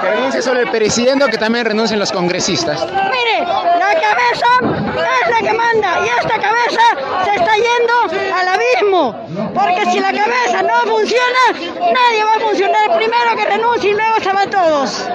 Que 0.00 0.10
renuncie 0.10 0.42
solo 0.42 0.60
el 0.60 0.70
presidente 0.70 1.24
o 1.24 1.28
que 1.28 1.38
también 1.38 1.64
renuncien 1.64 1.98
los 1.98 2.10
congresistas. 2.10 2.84
Mire, 2.84 3.40
la 3.40 3.94
cabeza 4.00 4.46
es 4.62 5.30
la 5.30 5.38
que 5.38 5.52
manda 5.52 6.00
y 6.04 6.08
esta 6.20 6.38
cabeza 6.38 6.82
se 7.24 7.34
está 7.36 7.52
yendo 7.54 8.34
al 8.34 8.48
abismo. 8.48 9.52
Porque 9.54 9.84
si 9.92 10.00
la 10.00 10.12
cabeza 10.12 10.62
no 10.62 10.80
funciona, 10.90 11.44
nadie 11.78 12.24
va 12.24 12.34
a 12.36 12.40
funcionar. 12.40 12.96
Primero 12.96 13.36
que 13.36 13.44
renuncie 13.44 13.90
y 13.90 13.94
luego 13.94 14.20
se 14.20 14.32
van 14.32 14.50
todos. 14.50 15.08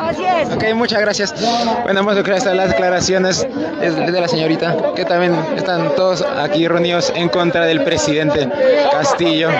Así 0.00 0.24
es. 0.24 0.48
Ok, 0.54 0.64
muchas 0.74 1.00
gracias. 1.00 1.34
Bueno, 1.82 2.00
hemos 2.00 2.16
escuchado 2.16 2.54
las 2.54 2.68
declaraciones 2.70 3.46
de 3.80 4.20
la 4.20 4.28
señorita, 4.28 4.76
que 4.94 5.04
también 5.04 5.34
están 5.56 5.94
todos 5.94 6.22
aquí 6.22 6.66
reunidos 6.68 7.12
en 7.14 7.28
contra 7.28 7.66
del 7.66 7.82
presidente 7.84 8.48
Castillo. 8.90 9.50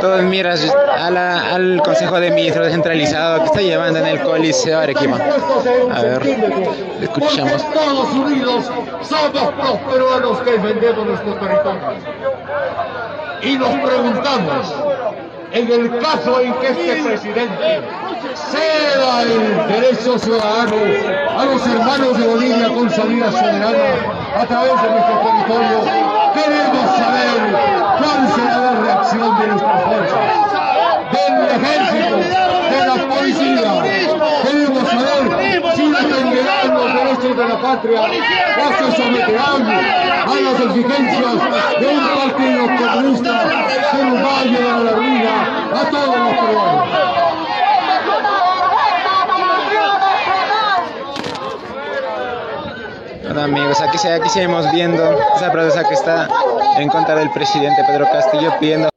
Todos 0.00 0.22
miras 0.22 0.74
al 0.98 1.82
Consejo 1.84 2.18
de 2.18 2.30
Ministros 2.30 2.66
descentralizado 2.66 3.40
que 3.40 3.46
está 3.46 3.60
llevando 3.60 4.00
en 4.00 4.06
el 4.06 4.20
Coliseo 4.20 4.80
Arequipa. 4.80 5.18
A 5.92 6.02
ver, 6.02 6.22
escuchamos. 7.00 7.52
Estados 7.52 8.12
Unidos 8.12 8.64
somos 9.02 9.54
los 9.56 9.78
peruanos 9.92 10.38
que 10.40 10.52
defendemos 10.52 11.06
nuestro 11.06 11.34
territorio. 11.34 11.80
Y 13.42 13.56
nos 13.56 13.68
preguntamos, 13.68 14.74
en 15.52 15.70
el 15.70 15.98
caso 15.98 16.40
en 16.40 16.54
que 16.54 16.68
este 16.68 17.02
presidente 17.02 17.82
ceda 18.34 19.22
el 19.22 19.68
derecho 19.68 20.18
ciudadano 20.18 20.76
a 21.38 21.44
los 21.44 21.66
hermanos 21.66 22.18
de 22.18 22.26
Bolivia 22.26 22.68
con 22.68 22.90
salida 22.90 23.30
soberana 23.30 24.32
a 24.34 24.46
través 24.46 24.82
de 24.82 24.90
nuestro 24.90 25.18
territorio, 25.20 25.78
queremos 26.32 26.96
saber 26.96 27.38
cuál 27.98 28.32
será 28.34 28.60
la 28.60 28.80
reacción 28.80 29.38
de 29.40 29.46
nuestras 29.48 29.82
fuerzas, 29.82 30.24
del 31.12 31.34
ejército, 31.60 32.16
de 32.70 32.86
la 32.86 32.96
policía. 33.14 33.70
Queremos 34.42 34.88
saber 34.88 35.22
si 35.76 35.90
defenderán 35.90 36.74
los 36.74 36.94
derechos 36.94 37.36
de 37.36 37.44
la 37.48 37.60
patria 37.60 38.00
o 38.00 38.68
se 38.78 39.02
someterán 39.02 39.62
a 40.22 40.40
las 40.40 40.60
exigencias 40.60 41.34
de 41.78 41.86
un 41.86 42.00
partido 42.08 42.62
comunista 42.78 43.34
que 43.92 44.04
nos 44.04 44.24
va 44.24 44.40
a 44.40 44.44
llevar 44.44 44.74
a 44.74 44.80
la 44.80 45.01
a 45.78 45.90
todos 45.90 46.16
los 46.16 46.34
peruanos. 46.34 47.22
Hola 53.30 53.44
amigos, 53.44 53.80
aquí, 53.80 53.96
aquí 54.08 54.28
seguimos 54.28 54.70
viendo 54.72 55.02
esa 55.36 55.50
protesta 55.50 55.88
que 55.88 55.94
está 55.94 56.28
en 56.76 56.88
contra 56.90 57.14
del 57.14 57.30
presidente 57.30 57.82
Pedro 57.86 58.04
Castillo 58.04 58.52
pidiendo... 58.60 58.90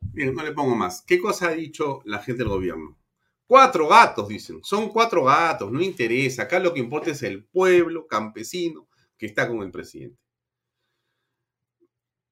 Bien, 0.00 0.34
no 0.34 0.42
le 0.42 0.50
pongo 0.52 0.74
más. 0.74 1.02
¿Qué 1.02 1.20
cosa 1.20 1.48
ha 1.48 1.52
dicho 1.52 2.00
la 2.04 2.18
gente 2.18 2.42
del 2.42 2.48
gobierno? 2.48 2.98
Cuatro 3.46 3.86
gatos, 3.86 4.26
dicen. 4.26 4.64
Son 4.64 4.88
cuatro 4.88 5.22
gatos, 5.22 5.70
no 5.70 5.80
interesa. 5.80 6.42
Acá 6.42 6.58
lo 6.58 6.74
que 6.74 6.80
importa 6.80 7.10
es 7.12 7.22
el 7.22 7.44
pueblo 7.44 8.08
campesino 8.08 8.88
que 9.16 9.26
está 9.26 9.46
con 9.46 9.62
el 9.62 9.70
presidente. 9.70 10.18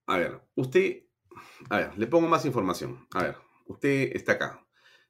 A 0.06 0.16
ver, 0.16 0.40
usted... 0.56 1.04
A 1.70 1.76
ver, 1.76 1.96
le 1.96 2.08
pongo 2.08 2.26
más 2.26 2.44
información. 2.44 3.06
A 3.12 3.22
ver, 3.22 3.36
usted 3.66 4.10
está 4.14 4.32
acá. 4.32 4.66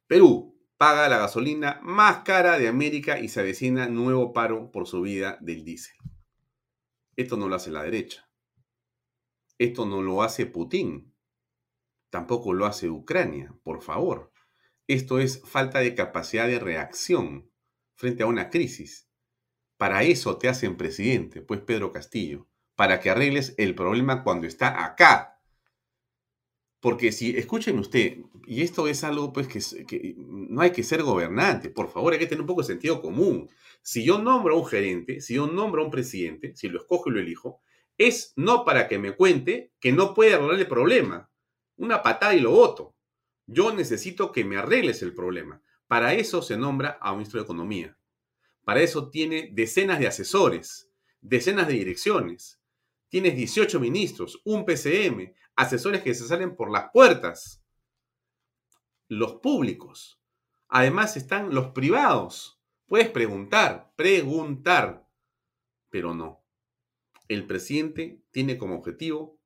Perú 0.07 0.57
paga 0.77 1.09
la 1.09 1.17
gasolina 1.17 1.79
más 1.83 2.19
cara 2.19 2.57
de 2.59 2.67
América 2.67 3.19
y 3.19 3.29
se 3.29 3.39
avecina 3.39 3.87
nuevo 3.87 4.33
paro 4.33 4.71
por 4.71 4.87
subida 4.87 5.37
del 5.41 5.63
diésel. 5.63 5.95
Esto 7.15 7.35
no 7.35 7.49
lo 7.49 7.55
hace 7.55 7.71
la 7.71 7.83
derecha. 7.83 8.29
Esto 9.57 9.85
no 9.85 10.01
lo 10.03 10.21
hace 10.21 10.45
Putin. 10.45 11.15
Tampoco 12.09 12.53
lo 12.53 12.65
hace 12.65 12.89
Ucrania, 12.89 13.55
por 13.63 13.81
favor. 13.81 14.31
Esto 14.87 15.19
es 15.19 15.41
falta 15.43 15.79
de 15.79 15.95
capacidad 15.95 16.47
de 16.47 16.59
reacción 16.59 17.51
frente 17.95 18.23
a 18.23 18.27
una 18.27 18.49
crisis. 18.49 19.09
Para 19.77 20.03
eso 20.03 20.37
te 20.37 20.47
hacen 20.47 20.77
presidente, 20.77 21.41
pues 21.41 21.61
Pedro 21.61 21.91
Castillo, 21.91 22.47
para 22.75 22.99
que 22.99 23.09
arregles 23.09 23.55
el 23.57 23.75
problema 23.75 24.23
cuando 24.23 24.47
está 24.47 24.85
acá. 24.85 25.36
Porque 26.87 27.11
si, 27.11 27.35
escuchen 27.35 27.77
usted, 27.79 28.19
y 28.45 28.61
esto 28.61 28.87
es 28.87 29.03
algo 29.03 29.33
pues 29.33 29.49
que, 29.49 29.85
que, 29.85 30.15
no 30.17 30.61
hay 30.61 30.71
que 30.71 30.83
ser 30.83 31.03
gobernante, 31.03 31.69
por 31.69 31.91
favor, 31.91 32.13
hay 32.13 32.19
que 32.19 32.27
tener 32.27 32.39
un 32.39 32.47
poco 32.47 32.61
de 32.61 32.67
sentido 32.67 33.01
común. 33.01 33.49
Si 33.81 34.05
yo 34.05 34.19
nombro 34.19 34.55
a 34.55 34.57
un 34.57 34.65
gerente, 34.65 35.19
si 35.19 35.33
yo 35.33 35.47
nombro 35.47 35.81
a 35.81 35.85
un 35.85 35.91
presidente, 35.91 36.55
si 36.55 36.69
lo 36.69 36.79
escojo 36.79 37.09
y 37.09 37.13
lo 37.13 37.19
elijo, 37.19 37.59
es 37.97 38.31
no 38.37 38.63
para 38.63 38.87
que 38.87 38.99
me 38.99 39.11
cuente 39.11 39.73
que 39.81 39.91
no 39.91 40.13
puede 40.13 40.35
arreglar 40.35 40.61
el 40.61 40.67
problema. 40.69 41.29
Una 41.75 42.01
patada 42.01 42.33
y 42.35 42.39
lo 42.39 42.51
voto. 42.51 42.95
Yo 43.47 43.73
necesito 43.73 44.31
que 44.31 44.45
me 44.45 44.55
arregles 44.55 45.01
el 45.01 45.13
problema. 45.13 45.61
Para 45.89 46.13
eso 46.13 46.41
se 46.41 46.55
nombra 46.55 46.97
a 47.01 47.11
un 47.11 47.17
ministro 47.17 47.41
de 47.41 47.43
Economía. 47.43 47.97
Para 48.63 48.79
eso 48.79 49.09
tiene 49.09 49.49
decenas 49.51 49.99
de 49.99 50.07
asesores, 50.07 50.89
decenas 51.19 51.67
de 51.67 51.73
direcciones. 51.73 52.61
Tienes 53.09 53.35
18 53.35 53.77
ministros, 53.81 54.41
un 54.45 54.63
PCM, 54.63 55.33
asesores 55.57 56.03
que 56.03 56.13
se 56.13 56.27
salen 56.27 56.55
por 56.55 56.71
las 56.71 56.91
puertas, 56.91 57.61
los 59.09 59.35
públicos. 59.35 60.21
Además 60.69 61.17
están 61.17 61.53
los 61.53 61.71
privados. 61.71 62.61
Puedes 62.85 63.09
preguntar, 63.09 63.91
preguntar, 63.95 65.09
pero 65.89 66.13
no. 66.13 66.45
El 67.27 67.45
presidente 67.45 68.23
tiene 68.31 68.57
como 68.57 68.75
objetivo 68.75 69.41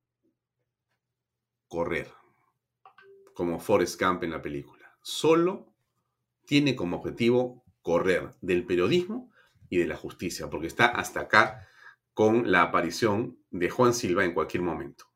correr, 1.67 2.11
como 3.33 3.59
Forrest 3.59 3.99
Gump 3.99 4.23
en 4.23 4.31
la 4.31 4.41
película. 4.41 4.97
Solo 5.01 5.73
tiene 6.45 6.75
como 6.75 6.97
objetivo 6.97 7.63
correr 7.81 8.35
del 8.41 8.65
periodismo 8.65 9.31
y 9.69 9.77
de 9.77 9.87
la 9.87 9.95
justicia, 9.95 10.49
porque 10.49 10.67
está 10.67 10.87
hasta 10.87 11.21
acá 11.21 11.67
con 12.13 12.51
la 12.51 12.63
aparición 12.63 13.39
de 13.49 13.69
Juan 13.69 13.93
Silva 13.93 14.25
en 14.25 14.33
cualquier 14.33 14.61
momento. 14.61 15.10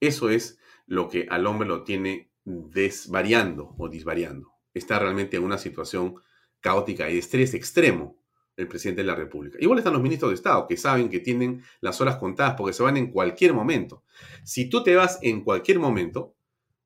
Eso 0.00 0.30
es 0.30 0.58
lo 0.86 1.08
que 1.08 1.26
al 1.30 1.46
hombre 1.46 1.68
lo 1.68 1.84
tiene 1.84 2.30
desvariando 2.44 3.74
o 3.78 3.88
disvariando. 3.88 4.52
Está 4.74 4.98
realmente 4.98 5.36
en 5.36 5.44
una 5.44 5.58
situación 5.58 6.16
caótica 6.60 7.08
y 7.08 7.14
de 7.14 7.18
estrés 7.18 7.54
extremo 7.54 8.18
el 8.56 8.68
presidente 8.68 9.02
de 9.02 9.06
la 9.06 9.14
República. 9.14 9.58
Igual 9.60 9.78
están 9.78 9.92
los 9.92 10.02
ministros 10.02 10.30
de 10.30 10.34
Estado, 10.34 10.66
que 10.66 10.76
saben 10.76 11.08
que 11.08 11.20
tienen 11.20 11.62
las 11.80 12.00
horas 12.00 12.16
contadas 12.16 12.54
porque 12.56 12.72
se 12.72 12.82
van 12.82 12.96
en 12.96 13.10
cualquier 13.10 13.54
momento. 13.54 14.04
Si 14.44 14.68
tú 14.68 14.82
te 14.82 14.94
vas 14.94 15.18
en 15.22 15.42
cualquier 15.42 15.78
momento, 15.78 16.34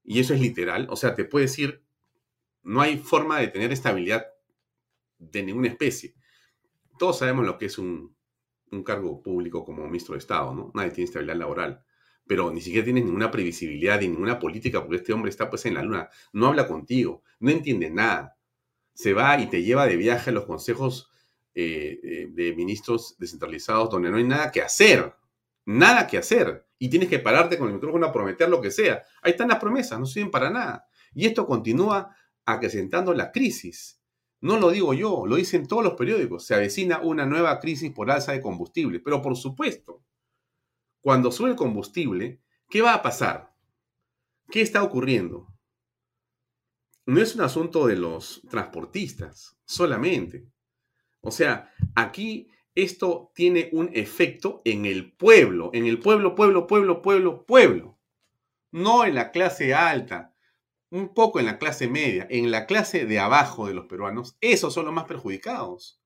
y 0.04 0.20
eso 0.20 0.34
es 0.34 0.40
literal, 0.40 0.86
o 0.90 0.96
sea, 0.96 1.14
te 1.14 1.24
puedes 1.24 1.58
ir, 1.58 1.82
no 2.62 2.80
hay 2.80 2.98
forma 2.98 3.40
de 3.40 3.48
tener 3.48 3.72
estabilidad 3.72 4.26
de 5.18 5.42
ninguna 5.42 5.68
especie. 5.68 6.14
Todos 6.98 7.18
sabemos 7.18 7.44
lo 7.44 7.58
que 7.58 7.66
es 7.66 7.78
un, 7.78 8.14
un 8.70 8.84
cargo 8.84 9.22
público 9.22 9.64
como 9.64 9.84
ministro 9.86 10.14
de 10.14 10.18
Estado, 10.18 10.54
¿no? 10.54 10.70
Nadie 10.74 10.90
tiene 10.90 11.06
estabilidad 11.06 11.36
laboral 11.36 11.84
pero 12.26 12.50
ni 12.50 12.60
siquiera 12.60 12.84
tienes 12.84 13.04
ninguna 13.04 13.30
previsibilidad 13.30 14.00
ni 14.00 14.08
ninguna 14.08 14.38
política, 14.38 14.80
porque 14.80 14.96
este 14.96 15.12
hombre 15.12 15.30
está 15.30 15.50
pues 15.50 15.66
en 15.66 15.74
la 15.74 15.82
luna, 15.82 16.08
no 16.32 16.46
habla 16.46 16.66
contigo, 16.66 17.22
no 17.40 17.50
entiende 17.50 17.90
nada. 17.90 18.36
Se 18.94 19.12
va 19.12 19.38
y 19.40 19.48
te 19.48 19.62
lleva 19.62 19.86
de 19.86 19.96
viaje 19.96 20.30
a 20.30 20.32
los 20.32 20.46
consejos 20.46 21.10
eh, 21.54 22.00
eh, 22.02 22.28
de 22.30 22.54
ministros 22.54 23.16
descentralizados 23.18 23.90
donde 23.90 24.10
no 24.10 24.16
hay 24.16 24.24
nada 24.24 24.50
que 24.50 24.62
hacer, 24.62 25.14
nada 25.64 26.06
que 26.06 26.18
hacer. 26.18 26.66
Y 26.78 26.88
tienes 26.88 27.08
que 27.08 27.18
pararte 27.18 27.58
con 27.58 27.68
el 27.68 27.74
micrófono 27.74 28.06
a 28.06 28.12
prometer 28.12 28.48
lo 28.48 28.60
que 28.60 28.70
sea. 28.70 29.02
Ahí 29.22 29.32
están 29.32 29.48
las 29.48 29.58
promesas, 29.58 29.98
no 29.98 30.06
sirven 30.06 30.30
para 30.30 30.50
nada. 30.50 30.86
Y 31.14 31.26
esto 31.26 31.46
continúa 31.46 32.14
acrecentando 32.44 33.14
la 33.14 33.30
crisis. 33.30 34.00
No 34.40 34.58
lo 34.58 34.70
digo 34.70 34.92
yo, 34.94 35.26
lo 35.26 35.36
dicen 35.36 35.66
todos 35.66 35.84
los 35.84 35.94
periódicos. 35.94 36.44
Se 36.44 36.54
avecina 36.54 37.00
una 37.00 37.24
nueva 37.24 37.58
crisis 37.60 37.92
por 37.92 38.10
alza 38.10 38.32
de 38.32 38.40
combustible. 38.40 39.00
Pero 39.00 39.22
por 39.22 39.36
supuesto, 39.36 40.02
cuando 41.04 41.30
sube 41.30 41.50
el 41.50 41.56
combustible, 41.56 42.40
¿qué 42.70 42.80
va 42.80 42.94
a 42.94 43.02
pasar? 43.02 43.52
¿Qué 44.50 44.62
está 44.62 44.82
ocurriendo? 44.82 45.54
No 47.04 47.20
es 47.20 47.34
un 47.34 47.42
asunto 47.42 47.86
de 47.86 47.96
los 47.96 48.40
transportistas 48.48 49.58
solamente. 49.66 50.46
O 51.20 51.30
sea, 51.30 51.70
aquí 51.94 52.48
esto 52.74 53.30
tiene 53.34 53.68
un 53.72 53.90
efecto 53.92 54.62
en 54.64 54.86
el 54.86 55.12
pueblo, 55.12 55.68
en 55.74 55.84
el 55.84 55.98
pueblo, 55.98 56.34
pueblo, 56.34 56.66
pueblo, 56.66 57.02
pueblo, 57.02 57.44
pueblo. 57.44 57.98
No 58.70 59.04
en 59.04 59.14
la 59.14 59.30
clase 59.30 59.74
alta, 59.74 60.34
un 60.88 61.12
poco 61.12 61.38
en 61.38 61.44
la 61.44 61.58
clase 61.58 61.86
media, 61.86 62.26
en 62.30 62.50
la 62.50 62.64
clase 62.64 63.04
de 63.04 63.18
abajo 63.18 63.66
de 63.66 63.74
los 63.74 63.84
peruanos. 63.88 64.38
Esos 64.40 64.72
son 64.72 64.86
los 64.86 64.94
más 64.94 65.04
perjudicados. 65.04 66.00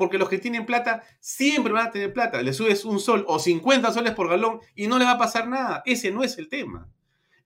Porque 0.00 0.16
los 0.16 0.30
que 0.30 0.38
tienen 0.38 0.64
plata 0.64 1.02
siempre 1.20 1.74
van 1.74 1.88
a 1.88 1.90
tener 1.90 2.14
plata. 2.14 2.40
Le 2.40 2.54
subes 2.54 2.86
un 2.86 2.98
sol 2.98 3.22
o 3.28 3.38
50 3.38 3.92
soles 3.92 4.14
por 4.14 4.30
galón 4.30 4.60
y 4.74 4.86
no 4.86 4.98
le 4.98 5.04
va 5.04 5.10
a 5.10 5.18
pasar 5.18 5.46
nada. 5.46 5.82
Ese 5.84 6.10
no 6.10 6.24
es 6.24 6.38
el 6.38 6.48
tema. 6.48 6.90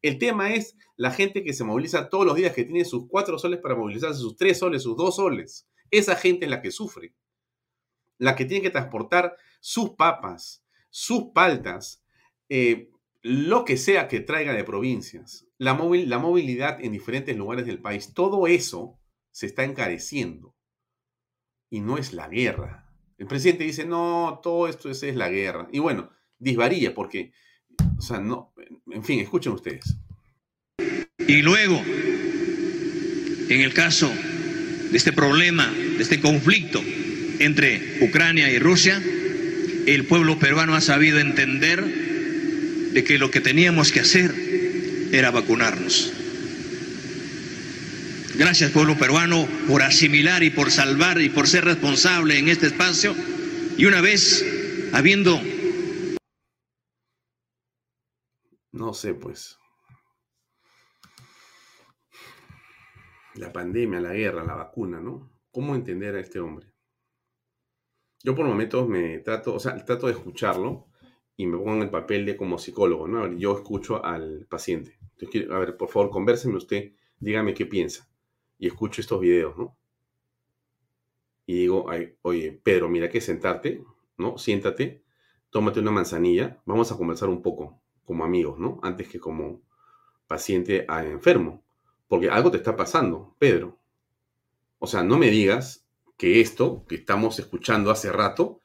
El 0.03 0.21
tema 0.21 0.55
es 0.55 0.77
la 0.95 1.11
gente 1.11 1.43
que 1.43 1.53
se 1.53 1.65
moviliza 1.65 2.09
todos 2.09 2.25
los 2.25 2.37
días, 2.37 2.55
que 2.55 2.63
tiene 2.63 2.85
sus 2.85 3.09
cuatro 3.09 3.41
soles 3.41 3.59
para 3.59 3.75
movilizarse, 3.75 4.21
sus 4.21 4.37
tres 4.37 4.61
soles, 4.61 4.85
sus 4.85 4.97
dos 4.97 5.17
soles. 5.17 5.67
Esa 5.91 6.15
gente 6.15 6.45
es 6.45 6.51
la 6.53 6.63
que 6.63 6.71
sufre. 6.71 7.13
La 8.19 8.37
que 8.37 8.45
tiene 8.45 8.63
que 8.63 8.71
transportar 8.71 9.37
sus 9.59 9.91
papas, 9.97 10.65
sus 10.91 11.33
paltas, 11.35 12.05
eh, 12.49 12.89
lo 13.21 13.65
que 13.65 13.77
sea 13.77 14.07
que 14.07 14.21
traiga 14.21 14.53
de 14.53 14.63
provincias, 14.63 15.45
la, 15.59 15.73
la 15.73 16.19
movilidad 16.21 16.81
en 16.81 16.93
diferentes 16.93 17.37
lugares 17.37 17.67
del 17.67 17.83
país, 17.83 18.15
todo 18.15 18.47
eso 18.47 18.97
se 19.33 19.47
está 19.47 19.65
encareciendo 19.65 20.55
y 21.75 21.81
no 21.81 21.99
es 21.99 22.13
la 22.13 22.29
guerra. 22.29 22.87
El 23.19 23.27
presidente 23.27 23.65
dice, 23.65 23.85
no, 23.85 24.39
todo 24.45 24.69
esto 24.69 24.89
es, 24.89 25.03
la 25.17 25.29
guerra. 25.29 25.67
Y 25.73 25.81
bueno, 25.81 26.09
disvaría 26.39 26.95
porque, 26.95 27.33
o 27.99 28.01
sea, 28.01 28.21
no, 28.21 28.55
en 28.93 29.03
fin, 29.03 29.19
escuchen 29.19 29.55
ustedes. 29.55 29.97
Y 31.19 31.43
luego, 31.43 31.83
en 33.49 33.61
el 33.61 33.75
caso 33.75 34.09
de 34.09 34.97
este 34.97 35.13
problema, 35.13 35.69
de 35.69 36.01
este 36.01 36.21
conflicto 36.21 36.81
entre 37.41 37.99
Ucrania 38.03 38.53
y 38.53 38.61
Rusia, 38.61 39.03
el 39.87 40.07
pueblo 40.07 40.39
peruano 40.39 40.77
ha 40.77 40.81
sabido 40.81 41.19
entender 41.19 41.85
de 42.93 43.03
que 43.03 43.19
lo 43.19 43.33
que 43.33 43.41
teníamos 43.41 43.91
que 43.91 43.99
hacer 43.99 44.33
era 45.11 45.33
vacunarnos. 45.33 46.13
Gracias 48.37 48.73
pueblo 48.73 48.99
peruano 48.99 49.47
por 49.69 49.83
asimilar 49.83 50.43
y 50.43 50.51
por 50.51 50.73
salvar 50.73 51.21
y 51.21 51.29
por 51.29 51.47
ser 51.47 51.65
responsable 51.65 52.37
en 52.37 52.49
este 52.49 52.67
espacio. 52.67 53.15
Y 53.79 53.87
una 53.87 54.01
vez 54.01 54.45
habiendo... 54.93 55.39
No 58.73 58.93
sé, 58.93 59.15
pues. 59.15 59.57
La 63.35 63.53
pandemia, 63.53 64.01
la 64.01 64.13
guerra, 64.15 64.43
la 64.43 64.57
vacuna, 64.57 64.99
¿no? 64.99 65.31
¿Cómo 65.53 65.77
entender 65.77 66.17
a 66.17 66.21
este 66.21 66.41
hombre? 66.41 66.73
Yo 68.25 68.35
por 68.35 68.47
momentos 68.47 68.89
me 68.89 69.19
trato, 69.21 69.55
o 69.55 69.61
sea, 69.61 69.77
trato 69.85 70.09
de 70.09 70.15
escucharlo 70.15 70.89
y 71.37 71.47
me 71.47 71.57
pongo 71.57 71.75
en 71.75 71.83
el 71.83 71.91
papel 71.91 72.27
de 72.27 72.37
como 72.37 72.59
psicólogo, 72.59 73.07
¿no? 73.07 73.33
yo 73.39 73.55
escucho 73.57 74.05
al 74.05 74.47
paciente. 74.51 74.99
a 75.51 75.59
ver, 75.61 75.77
por 75.77 75.89
favor, 75.89 76.11
convérseme 76.11 76.57
usted, 76.57 76.95
dígame 77.21 77.55
qué 77.55 77.67
piensa 77.67 78.09
y 78.59 78.67
escucho 78.67 79.01
estos 79.01 79.21
videos, 79.21 79.57
¿no? 79.57 79.77
Y 81.47 81.55
digo, 81.55 81.87
oye, 82.23 82.61
Pedro, 82.63 82.89
mira 82.89 83.09
que 83.09 83.21
sentarte, 83.21 83.85
¿no? 84.17 84.39
Siéntate, 84.39 85.05
tómate 85.51 85.81
una 85.81 85.91
manzanilla, 85.91 86.63
vamos 86.65 86.91
a 86.91 86.97
conversar 86.97 87.29
un 87.29 87.43
poco 87.43 87.83
como 88.05 88.25
amigos, 88.25 88.59
¿no? 88.59 88.81
Antes 88.83 89.09
que 89.09 89.21
como 89.21 89.63
paciente 90.27 90.85
a 90.89 91.05
enfermo, 91.05 91.65
porque 92.09 92.31
algo 92.31 92.51
te 92.51 92.57
está 92.57 92.77
pasando, 92.77 93.37
Pedro. 93.39 93.79
O 94.79 94.87
sea, 94.87 95.03
no 95.03 95.19
me 95.19 95.31
digas 95.31 95.87
que 96.17 96.41
esto 96.41 96.85
que 96.87 96.97
estamos 96.97 97.39
escuchando 97.39 97.91
hace 97.91 98.11
rato 98.11 98.61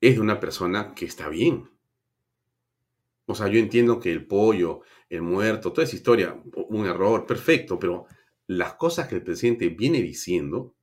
es 0.00 0.16
de 0.16 0.20
una 0.20 0.40
persona 0.40 0.94
que 0.94 1.04
está 1.04 1.28
bien. 1.28 1.70
O 3.26 3.34
sea, 3.34 3.48
yo 3.48 3.58
entiendo 3.58 4.00
que 4.00 4.10
el 4.10 4.26
pollo, 4.26 4.80
el 5.08 5.22
muerto, 5.22 5.72
toda 5.72 5.84
esa 5.84 5.96
historia, 5.96 6.42
un 6.54 6.86
error, 6.86 7.24
perfecto, 7.24 7.78
pero 7.78 8.06
las 8.46 8.74
cosas 8.74 9.08
que 9.08 9.16
el 9.16 9.22
presidente 9.22 9.68
viene 9.68 10.02
diciendo, 10.02 10.74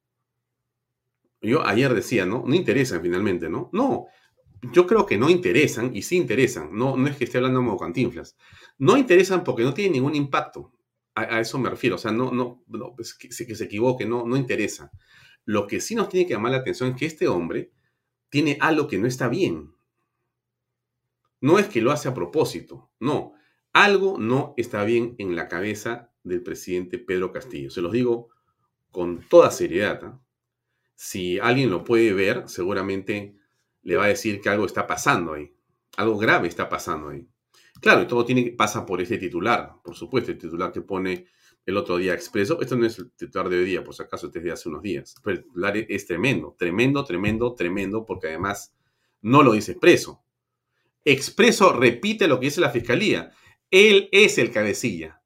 yo 1.41 1.65
ayer 1.65 1.93
decía, 1.93 2.25
¿no? 2.25 2.43
No 2.45 2.55
interesan 2.55 3.01
finalmente, 3.01 3.49
¿no? 3.49 3.69
No, 3.73 4.07
yo 4.61 4.85
creo 4.85 5.05
que 5.05 5.17
no 5.17 5.29
interesan 5.29 5.95
y 5.95 6.01
sí 6.01 6.17
interesan. 6.17 6.69
No, 6.73 6.97
no 6.97 7.07
es 7.07 7.15
que 7.15 7.23
esté 7.23 7.37
hablando 7.37 7.59
como 7.59 7.77
cantinflas. 7.77 8.35
No 8.77 8.97
interesan 8.97 9.43
porque 9.43 9.63
no 9.63 9.73
tienen 9.73 9.93
ningún 9.93 10.15
impacto. 10.15 10.73
A, 11.15 11.39
eso 11.39 11.57
me 11.57 11.69
refiero. 11.69 11.95
O 11.95 11.99
sea, 11.99 12.11
no, 12.11 12.31
no, 12.31 12.63
no 12.67 12.95
que, 13.19 13.29
que, 13.29 13.55
se 13.55 13.63
equivoque, 13.63 14.05
no, 14.05 14.25
no 14.25 14.35
interesa. 14.35 14.91
Lo 15.45 15.65
que 15.65 15.79
sí 15.79 15.95
nos 15.95 16.09
tiene 16.09 16.27
que 16.27 16.33
llamar 16.33 16.51
la 16.51 16.57
atención 16.57 16.89
es 16.89 16.95
que 16.97 17.05
este 17.05 17.27
hombre 17.27 17.71
tiene 18.29 18.57
algo 18.59 18.87
que 18.87 18.97
no 18.97 19.07
está 19.07 19.29
bien. 19.29 19.73
No 21.41 21.57
es 21.57 21.67
que 21.67 21.81
lo 21.81 21.91
hace 21.91 22.09
a 22.09 22.13
propósito, 22.13 22.91
no. 22.99 23.33
Algo 23.71 24.17
no 24.17 24.53
está 24.57 24.83
bien 24.83 25.15
en 25.19 25.35
la 25.35 25.47
cabeza 25.47 26.11
del 26.29 26.43
presidente 26.43 26.99
Pedro 26.99 27.31
Castillo. 27.31 27.69
Se 27.69 27.81
los 27.81 27.91
digo 27.91 28.29
con 28.91 29.27
toda 29.27 29.51
seriedad. 29.51 30.01
¿ah? 30.03 30.21
Si 30.95 31.39
alguien 31.39 31.69
lo 31.69 31.83
puede 31.83 32.13
ver, 32.13 32.43
seguramente 32.47 33.35
le 33.83 33.95
va 33.97 34.05
a 34.05 34.09
decir 34.09 34.41
que 34.41 34.49
algo 34.49 34.65
está 34.65 34.87
pasando 34.87 35.33
ahí. 35.33 35.53
Algo 35.97 36.17
grave 36.17 36.47
está 36.47 36.69
pasando 36.69 37.09
ahí. 37.09 37.27
Claro, 37.81 38.01
y 38.01 38.07
todo 38.07 38.25
tiene, 38.25 38.51
pasa 38.51 38.85
por 38.85 39.01
ese 39.01 39.17
titular, 39.17 39.75
por 39.83 39.95
supuesto, 39.95 40.31
el 40.31 40.37
titular 40.37 40.71
que 40.71 40.81
pone 40.81 41.27
el 41.65 41.77
otro 41.77 41.97
día 41.97 42.13
expreso. 42.13 42.59
Esto 42.61 42.75
no 42.75 42.85
es 42.85 42.99
el 42.99 43.11
titular 43.11 43.49
de 43.49 43.59
hoy 43.59 43.65
día, 43.65 43.83
por 43.83 43.93
si 43.93 44.03
acaso, 44.03 44.27
este 44.27 44.39
es 44.39 44.45
de 44.45 44.51
hace 44.51 44.69
unos 44.69 44.81
días. 44.81 45.15
Pero 45.23 45.37
el 45.37 45.43
titular 45.43 45.77
es 45.77 46.05
tremendo, 46.05 46.55
tremendo, 46.57 47.03
tremendo, 47.05 47.55
tremendo, 47.55 48.05
porque 48.05 48.27
además 48.27 48.73
no 49.21 49.43
lo 49.43 49.53
dice 49.53 49.73
expreso. 49.73 50.23
Expreso 51.05 51.71
repite 51.73 52.27
lo 52.27 52.39
que 52.39 52.47
dice 52.47 52.61
la 52.61 52.71
fiscalía. 52.71 53.31
Él 53.71 54.09
es 54.11 54.37
el 54.37 54.51
cabecilla. 54.51 55.18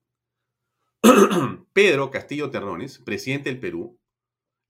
Pedro 1.74 2.12
Castillo 2.12 2.50
Terrones, 2.50 3.00
presidente 3.00 3.50
del 3.50 3.60
Perú, 3.60 4.00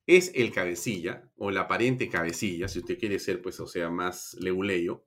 es 0.07 0.31
el 0.35 0.51
cabecilla, 0.51 1.29
o 1.37 1.51
la 1.51 1.61
aparente 1.61 2.09
cabecilla, 2.09 2.67
si 2.67 2.79
usted 2.79 2.97
quiere 2.97 3.19
ser, 3.19 3.41
pues, 3.41 3.59
o 3.59 3.67
sea, 3.67 3.89
más 3.89 4.35
leuleyo. 4.39 5.05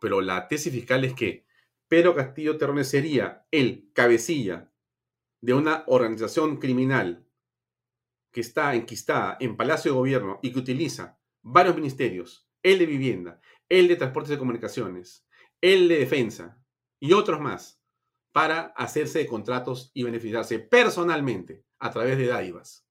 Pero 0.00 0.20
la 0.20 0.48
tesis 0.48 0.72
fiscal 0.72 1.04
es 1.04 1.14
que 1.14 1.46
Pedro 1.86 2.14
Castillo 2.14 2.56
Terrones 2.56 2.88
sería 2.88 3.46
el 3.50 3.90
cabecilla 3.92 4.72
de 5.42 5.54
una 5.54 5.84
organización 5.86 6.56
criminal 6.56 7.28
que 8.32 8.40
está 8.40 8.74
enquistada 8.74 9.36
en 9.38 9.56
Palacio 9.56 9.92
de 9.92 9.98
Gobierno 9.98 10.40
y 10.42 10.52
que 10.52 10.58
utiliza 10.60 11.20
varios 11.42 11.76
ministerios, 11.76 12.48
el 12.62 12.78
de 12.78 12.86
vivienda, 12.86 13.40
el 13.68 13.88
de 13.88 13.96
transportes 13.96 14.34
y 14.34 14.38
comunicaciones, 14.38 15.26
el 15.60 15.88
de 15.88 15.98
defensa 15.98 16.64
y 16.98 17.12
otros 17.12 17.40
más, 17.40 17.81
para 18.32 18.72
hacerse 18.76 19.20
de 19.20 19.26
contratos 19.26 19.90
y 19.94 20.02
beneficiarse 20.02 20.58
personalmente 20.58 21.64
a 21.78 21.90
través 21.90 22.18
de 22.18 22.26
dádivas. 22.26 22.86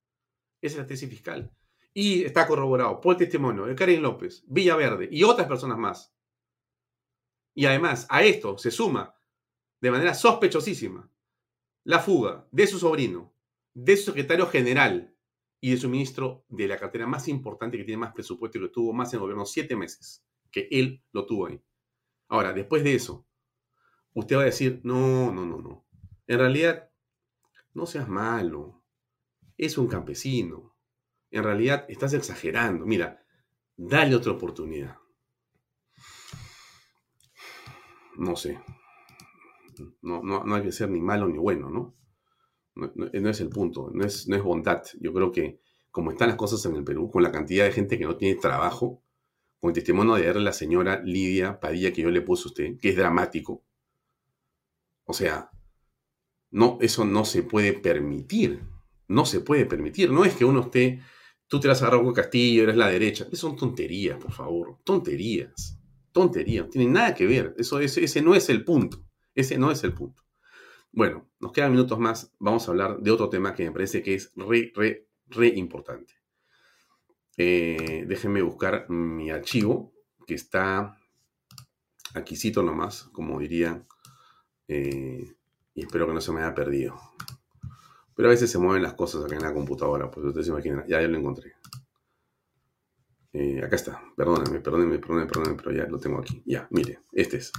Esa 0.61 0.75
es 0.75 0.81
la 0.81 0.87
tesis 0.87 1.09
fiscal. 1.09 1.51
Y 1.93 2.23
está 2.23 2.47
corroborado 2.47 3.01
por 3.01 3.15
el 3.15 3.19
testimonio 3.19 3.65
de 3.65 3.75
Karim 3.75 4.01
López, 4.01 4.43
Villaverde 4.47 5.09
y 5.11 5.23
otras 5.23 5.47
personas 5.47 5.77
más. 5.77 6.13
Y 7.53 7.65
además, 7.65 8.07
a 8.09 8.23
esto 8.23 8.57
se 8.57 8.71
suma 8.71 9.13
de 9.81 9.91
manera 9.91 10.13
sospechosísima 10.13 11.11
la 11.83 11.99
fuga 11.99 12.47
de 12.51 12.67
su 12.67 12.79
sobrino, 12.79 13.33
de 13.73 13.97
su 13.97 14.05
secretario 14.05 14.47
general 14.47 15.15
y 15.59 15.71
de 15.71 15.77
su 15.77 15.89
ministro 15.89 16.45
de 16.47 16.67
la 16.67 16.77
cartera 16.77 17.07
más 17.07 17.27
importante 17.27 17.77
que 17.77 17.83
tiene 17.83 17.99
más 17.99 18.13
presupuesto 18.13 18.57
y 18.57 18.61
que 18.61 18.69
tuvo 18.69 18.93
más 18.93 19.11
en 19.11 19.17
el 19.17 19.21
gobierno 19.21 19.45
siete 19.45 19.75
meses, 19.75 20.23
que 20.51 20.67
él 20.71 21.03
lo 21.11 21.25
tuvo 21.25 21.47
ahí. 21.47 21.61
Ahora, 22.29 22.53
después 22.53 22.83
de 22.83 22.95
eso, 22.95 23.27
usted 24.13 24.35
va 24.37 24.41
a 24.41 24.45
decir, 24.45 24.81
no, 24.83 25.31
no, 25.31 25.45
no, 25.45 25.61
no. 25.61 25.85
En 26.27 26.39
realidad, 26.39 26.89
no 27.73 27.85
seas 27.85 28.07
malo. 28.07 28.83
Es 29.57 29.77
un 29.77 29.87
campesino. 29.87 30.75
En 31.29 31.43
realidad, 31.43 31.85
estás 31.87 32.13
exagerando. 32.13 32.85
Mira, 32.85 33.23
dale 33.77 34.15
otra 34.15 34.33
oportunidad. 34.33 34.97
No 38.17 38.35
sé. 38.35 38.59
No, 40.01 40.21
no, 40.21 40.55
hay 40.55 40.63
que 40.63 40.71
ser 40.71 40.89
ni 40.89 41.01
malo 41.01 41.27
ni 41.27 41.37
bueno, 41.37 41.69
¿no? 41.69 41.95
No, 42.75 43.29
es 43.29 43.41
el 43.41 43.49
punto, 43.49 43.89
no 43.93 44.05
es, 44.05 44.27
no 44.27 44.35
es 44.35 44.43
bondad. 44.43 44.83
Yo 44.99 45.13
creo 45.13 45.31
que 45.31 45.59
como 45.91 46.11
están 46.11 46.29
las 46.29 46.37
cosas 46.37 46.65
en 46.65 46.75
el 46.75 46.83
Perú, 46.83 47.09
con 47.11 47.21
la 47.23 47.31
cantidad 47.31 47.65
de 47.65 47.71
gente 47.71 47.97
que 47.97 48.05
no 48.05 48.15
tiene 48.15 48.39
trabajo, 48.39 49.03
con 49.59 49.69
el 49.69 49.73
testimonio 49.75 50.15
de 50.15 50.33
la 50.39 50.53
señora 50.53 51.01
Lidia 51.03 51.59
Padilla 51.59 51.91
que 51.91 52.01
yo 52.01 52.09
le 52.09 52.21
puse 52.21 52.47
a 52.47 52.47
usted, 52.47 52.79
que 52.79 52.89
es 52.89 52.95
dramático. 52.95 53.63
O 55.05 55.13
sea, 55.13 55.51
no, 56.51 56.77
eso 56.81 57.05
no 57.05 57.25
se 57.25 57.43
puede 57.43 57.73
permitir. 57.73 58.61
No 59.07 59.25
se 59.25 59.41
puede 59.41 59.65
permitir. 59.65 60.11
No 60.11 60.25
es 60.25 60.35
que 60.35 60.45
uno 60.45 60.61
esté, 60.61 61.01
tú 61.47 61.59
te 61.59 61.67
vas 61.67 61.81
a 61.81 61.87
agarrar 61.87 62.03
con 62.03 62.13
Castillo, 62.13 62.63
eres 62.63 62.77
la 62.77 62.89
derecha. 62.89 63.25
Eso 63.31 63.47
son 63.47 63.55
tonterías, 63.55 64.17
por 64.21 64.31
favor. 64.31 64.79
Tonterías. 64.83 65.79
Tonterías. 66.11 66.65
No 66.65 66.69
tienen 66.69 66.93
nada 66.93 67.15
que 67.15 67.25
ver. 67.25 67.55
Eso, 67.57 67.79
ese, 67.79 68.21
no 68.21 68.35
es 68.35 68.49
el 68.49 68.63
punto. 68.63 69.03
Ese 69.33 69.57
no 69.57 69.71
es 69.71 69.83
el 69.83 69.93
punto. 69.93 70.23
Bueno, 70.91 71.29
nos 71.39 71.51
quedan 71.53 71.71
minutos 71.71 71.99
más. 71.99 72.33
Vamos 72.39 72.67
a 72.67 72.71
hablar 72.71 72.99
de 72.99 73.11
otro 73.11 73.29
tema 73.29 73.53
que 73.53 73.65
me 73.65 73.71
parece 73.71 74.03
que 74.03 74.15
es 74.15 74.33
re, 74.35 74.71
re, 74.75 75.07
re 75.27 75.47
importante. 75.47 76.13
Eh, 77.37 78.03
déjenme 78.07 78.41
buscar 78.41 78.89
mi 78.89 79.31
archivo, 79.31 79.93
que 80.27 80.35
está 80.35 80.97
aquí 82.13 82.35
cito 82.35 82.61
nomás, 82.61 83.03
como 83.13 83.39
diría, 83.39 83.85
eh, 84.67 85.35
y 85.73 85.81
espero 85.81 86.07
que 86.07 86.13
no 86.13 86.21
se 86.21 86.31
me 86.31 86.41
haya 86.41 86.53
perdido. 86.53 86.99
Pero 88.15 88.29
a 88.29 88.31
veces 88.31 88.51
se 88.51 88.57
mueven 88.57 88.83
las 88.83 88.93
cosas 88.93 89.25
acá 89.25 89.35
en 89.35 89.41
la 89.41 89.53
computadora, 89.53 90.11
pues 90.11 90.25
ustedes 90.25 90.45
se 90.47 90.51
imaginan, 90.51 90.85
ya, 90.87 91.01
ya 91.01 91.07
lo 91.07 91.17
encontré. 91.17 91.53
Eh, 93.33 93.61
acá 93.63 93.75
está, 93.75 94.03
perdónenme, 94.15 94.59
perdónenme, 94.59 94.99
perdónenme, 94.99 95.27
perdónenme, 95.27 95.57
pero 95.57 95.71
ya 95.71 95.85
lo 95.87 95.99
tengo 95.99 96.19
aquí. 96.19 96.43
Ya, 96.45 96.67
mire, 96.71 96.99
este 97.13 97.37
es. 97.37 97.51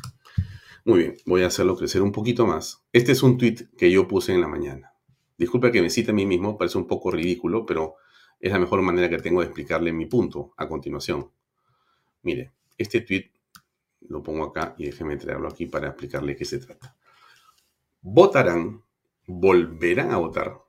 Muy 0.84 0.98
bien, 0.98 1.16
voy 1.26 1.42
a 1.42 1.46
hacerlo 1.46 1.76
crecer 1.76 2.02
un 2.02 2.12
poquito 2.12 2.46
más. 2.46 2.84
Este 2.92 3.12
es 3.12 3.22
un 3.22 3.38
tweet 3.38 3.68
que 3.78 3.90
yo 3.90 4.06
puse 4.06 4.32
en 4.32 4.40
la 4.40 4.48
mañana. 4.48 4.92
Disculpe 5.38 5.72
que 5.72 5.80
me 5.80 5.90
cite 5.90 6.10
a 6.10 6.14
mí 6.14 6.26
mismo, 6.26 6.58
parece 6.58 6.78
un 6.78 6.86
poco 6.86 7.10
ridículo, 7.10 7.64
pero 7.64 7.94
es 8.38 8.52
la 8.52 8.58
mejor 8.58 8.82
manera 8.82 9.08
que 9.08 9.18
tengo 9.18 9.40
de 9.40 9.46
explicarle 9.46 9.92
mi 9.92 10.06
punto 10.06 10.52
a 10.56 10.68
continuación. 10.68 11.30
Mire, 12.22 12.52
este 12.76 13.00
tweet 13.00 13.30
lo 14.08 14.22
pongo 14.22 14.44
acá 14.44 14.74
y 14.78 14.86
déjeme 14.86 15.16
traerlo 15.16 15.48
aquí 15.48 15.66
para 15.66 15.88
explicarle 15.88 16.36
qué 16.36 16.44
se 16.44 16.58
trata. 16.58 16.96
Votarán, 18.00 18.82
volverán 19.26 20.10
a 20.10 20.16
votar 20.16 20.60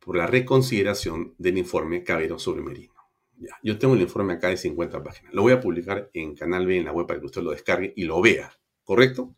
por 0.00 0.16
la 0.16 0.26
reconsideración 0.26 1.34
del 1.38 1.58
informe 1.58 2.04
Cabero 2.04 2.38
sobre 2.38 2.62
Merino. 2.62 2.94
Ya, 3.38 3.58
yo 3.62 3.78
tengo 3.78 3.94
el 3.94 4.00
informe 4.00 4.34
acá 4.34 4.48
de 4.48 4.56
50 4.56 5.02
páginas. 5.02 5.34
Lo 5.34 5.42
voy 5.42 5.52
a 5.52 5.60
publicar 5.60 6.10
en 6.14 6.34
Canal 6.34 6.66
B 6.66 6.78
en 6.78 6.84
la 6.84 6.92
web 6.92 7.06
para 7.06 7.20
que 7.20 7.26
usted 7.26 7.42
lo 7.42 7.50
descargue 7.50 7.92
y 7.96 8.04
lo 8.04 8.20
vea, 8.20 8.52
¿correcto? 8.82 9.34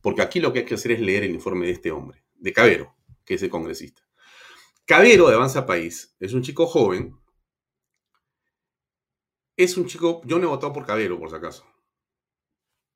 Porque 0.00 0.22
aquí 0.22 0.40
lo 0.40 0.52
que 0.52 0.60
hay 0.60 0.64
que 0.64 0.74
hacer 0.74 0.92
es 0.92 1.00
leer 1.00 1.24
el 1.24 1.34
informe 1.34 1.66
de 1.66 1.72
este 1.72 1.90
hombre, 1.90 2.24
de 2.34 2.52
Cabero, 2.52 2.96
que 3.24 3.34
es 3.34 3.42
el 3.42 3.50
congresista. 3.50 4.02
Cabero 4.86 5.28
de 5.28 5.34
Avanza 5.34 5.66
País 5.66 6.14
es 6.20 6.32
un 6.32 6.42
chico 6.42 6.66
joven. 6.66 7.16
Es 9.56 9.76
un 9.76 9.86
chico, 9.86 10.20
yo 10.24 10.38
no 10.38 10.44
he 10.44 10.48
votado 10.48 10.72
por 10.72 10.84
Cabero, 10.84 11.18
por 11.18 11.30
si 11.30 11.36
acaso. 11.36 11.64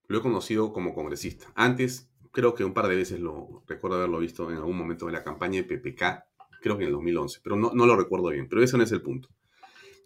Lo 0.08 0.18
he 0.18 0.22
conocido 0.22 0.72
como 0.72 0.94
congresista. 0.94 1.52
Antes, 1.54 2.10
creo 2.32 2.54
que 2.54 2.64
un 2.64 2.74
par 2.74 2.88
de 2.88 2.96
veces 2.96 3.20
lo 3.20 3.62
recuerdo 3.66 3.98
haberlo 3.98 4.18
visto 4.18 4.50
en 4.50 4.56
algún 4.56 4.76
momento 4.76 5.06
de 5.06 5.12
la 5.12 5.22
campaña 5.22 5.62
de 5.62 5.64
PPK, 5.64 6.24
creo 6.60 6.76
que 6.76 6.82
en 6.82 6.88
el 6.88 6.94
2011, 6.94 7.40
pero 7.42 7.56
no, 7.56 7.72
no 7.72 7.86
lo 7.86 7.96
recuerdo 7.96 8.28
bien. 8.30 8.48
Pero 8.48 8.62
ese 8.62 8.76
no 8.76 8.82
es 8.82 8.92
el 8.92 9.02
punto. 9.02 9.28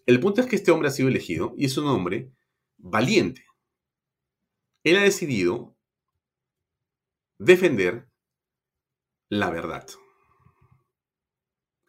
El 0.04 0.20
punto 0.20 0.40
es 0.40 0.46
que 0.46 0.56
este 0.56 0.70
hombre 0.70 0.88
ha 0.88 0.92
sido 0.92 1.08
elegido 1.08 1.54
y 1.56 1.64
es 1.64 1.78
un 1.78 1.86
hombre 1.86 2.30
valiente. 2.76 3.46
Él 4.84 4.96
ha 4.96 5.02
decidido 5.02 5.76
defender 7.38 8.08
la 9.28 9.48
verdad 9.50 9.86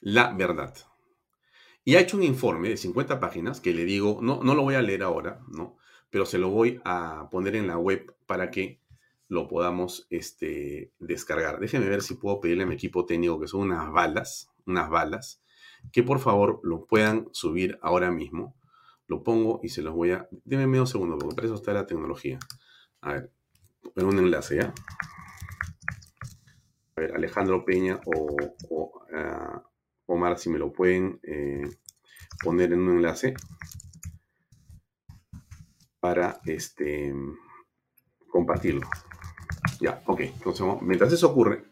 la 0.04 0.34
verdad. 0.34 0.76
Y 1.86 1.96
ha 1.96 2.02
hecho 2.02 2.18
un 2.18 2.24
informe 2.24 2.70
de 2.70 2.78
50 2.78 3.20
páginas 3.20 3.62
que 3.62 3.74
le 3.74 3.86
digo, 3.86 4.20
no, 4.22 4.44
no 4.44 4.54
lo 4.54 4.64
voy 4.64 4.76
a 4.76 4.82
leer 4.82 5.04
ahora, 5.04 5.42
¿no? 5.48 5.78
Pero 6.14 6.28
se 6.28 6.38
lo 6.38 6.52
voy 6.52 6.80
a 6.86 7.28
poner 7.32 7.56
en 7.56 7.66
la 7.66 7.80
web 7.80 8.16
para 8.28 8.52
que 8.52 8.80
lo 9.30 9.48
podamos 9.48 10.06
este, 10.12 10.92
descargar. 11.00 11.60
Déjenme 11.60 11.90
ver 11.90 12.04
si 12.04 12.14
puedo 12.14 12.40
pedirle 12.40 12.66
a 12.66 12.68
mi 12.68 12.76
equipo 12.76 13.08
técnico, 13.08 13.40
que 13.40 13.48
son 13.48 13.62
unas 13.62 13.92
balas, 13.92 14.52
unas 14.68 14.92
balas, 14.92 15.42
que 15.92 16.04
por 16.04 16.20
favor 16.20 16.60
lo 16.62 16.86
puedan 16.86 17.30
subir 17.32 17.80
ahora 17.82 18.12
mismo. 18.12 18.56
Lo 19.08 19.24
pongo 19.24 19.60
y 19.64 19.70
se 19.70 19.82
los 19.82 19.96
voy 19.96 20.12
a... 20.12 20.30
Denme 20.46 20.68
medio 20.68 20.86
segundo, 20.86 21.18
porque 21.18 21.36
para 21.36 21.48
eso 21.48 21.56
está 21.56 21.74
la 21.74 21.88
tecnología. 21.88 22.38
A 23.02 23.14
ver, 23.14 23.32
en 23.96 24.06
un 24.06 24.20
enlace, 24.20 24.58
¿ya? 24.58 24.72
A 26.96 27.02
ver, 27.02 27.16
Alejandro 27.16 27.66
Peña 27.66 28.00
o, 28.06 29.02
ah, 29.16 29.64
Omar, 30.06 30.38
si 30.38 30.52
me 30.52 30.60
lo 30.60 30.72
pueden 30.72 31.20
eh, 31.24 31.68
poner 32.44 32.72
en 32.72 32.82
un 32.82 32.98
enlace 32.98 33.34
para 36.04 36.42
este, 36.44 37.16
compartirlo. 38.28 38.86
Ya, 39.80 40.04
ok. 40.06 40.20
Entonces, 40.20 40.68
mientras 40.82 41.14
eso 41.14 41.32
ocurre, 41.32 41.64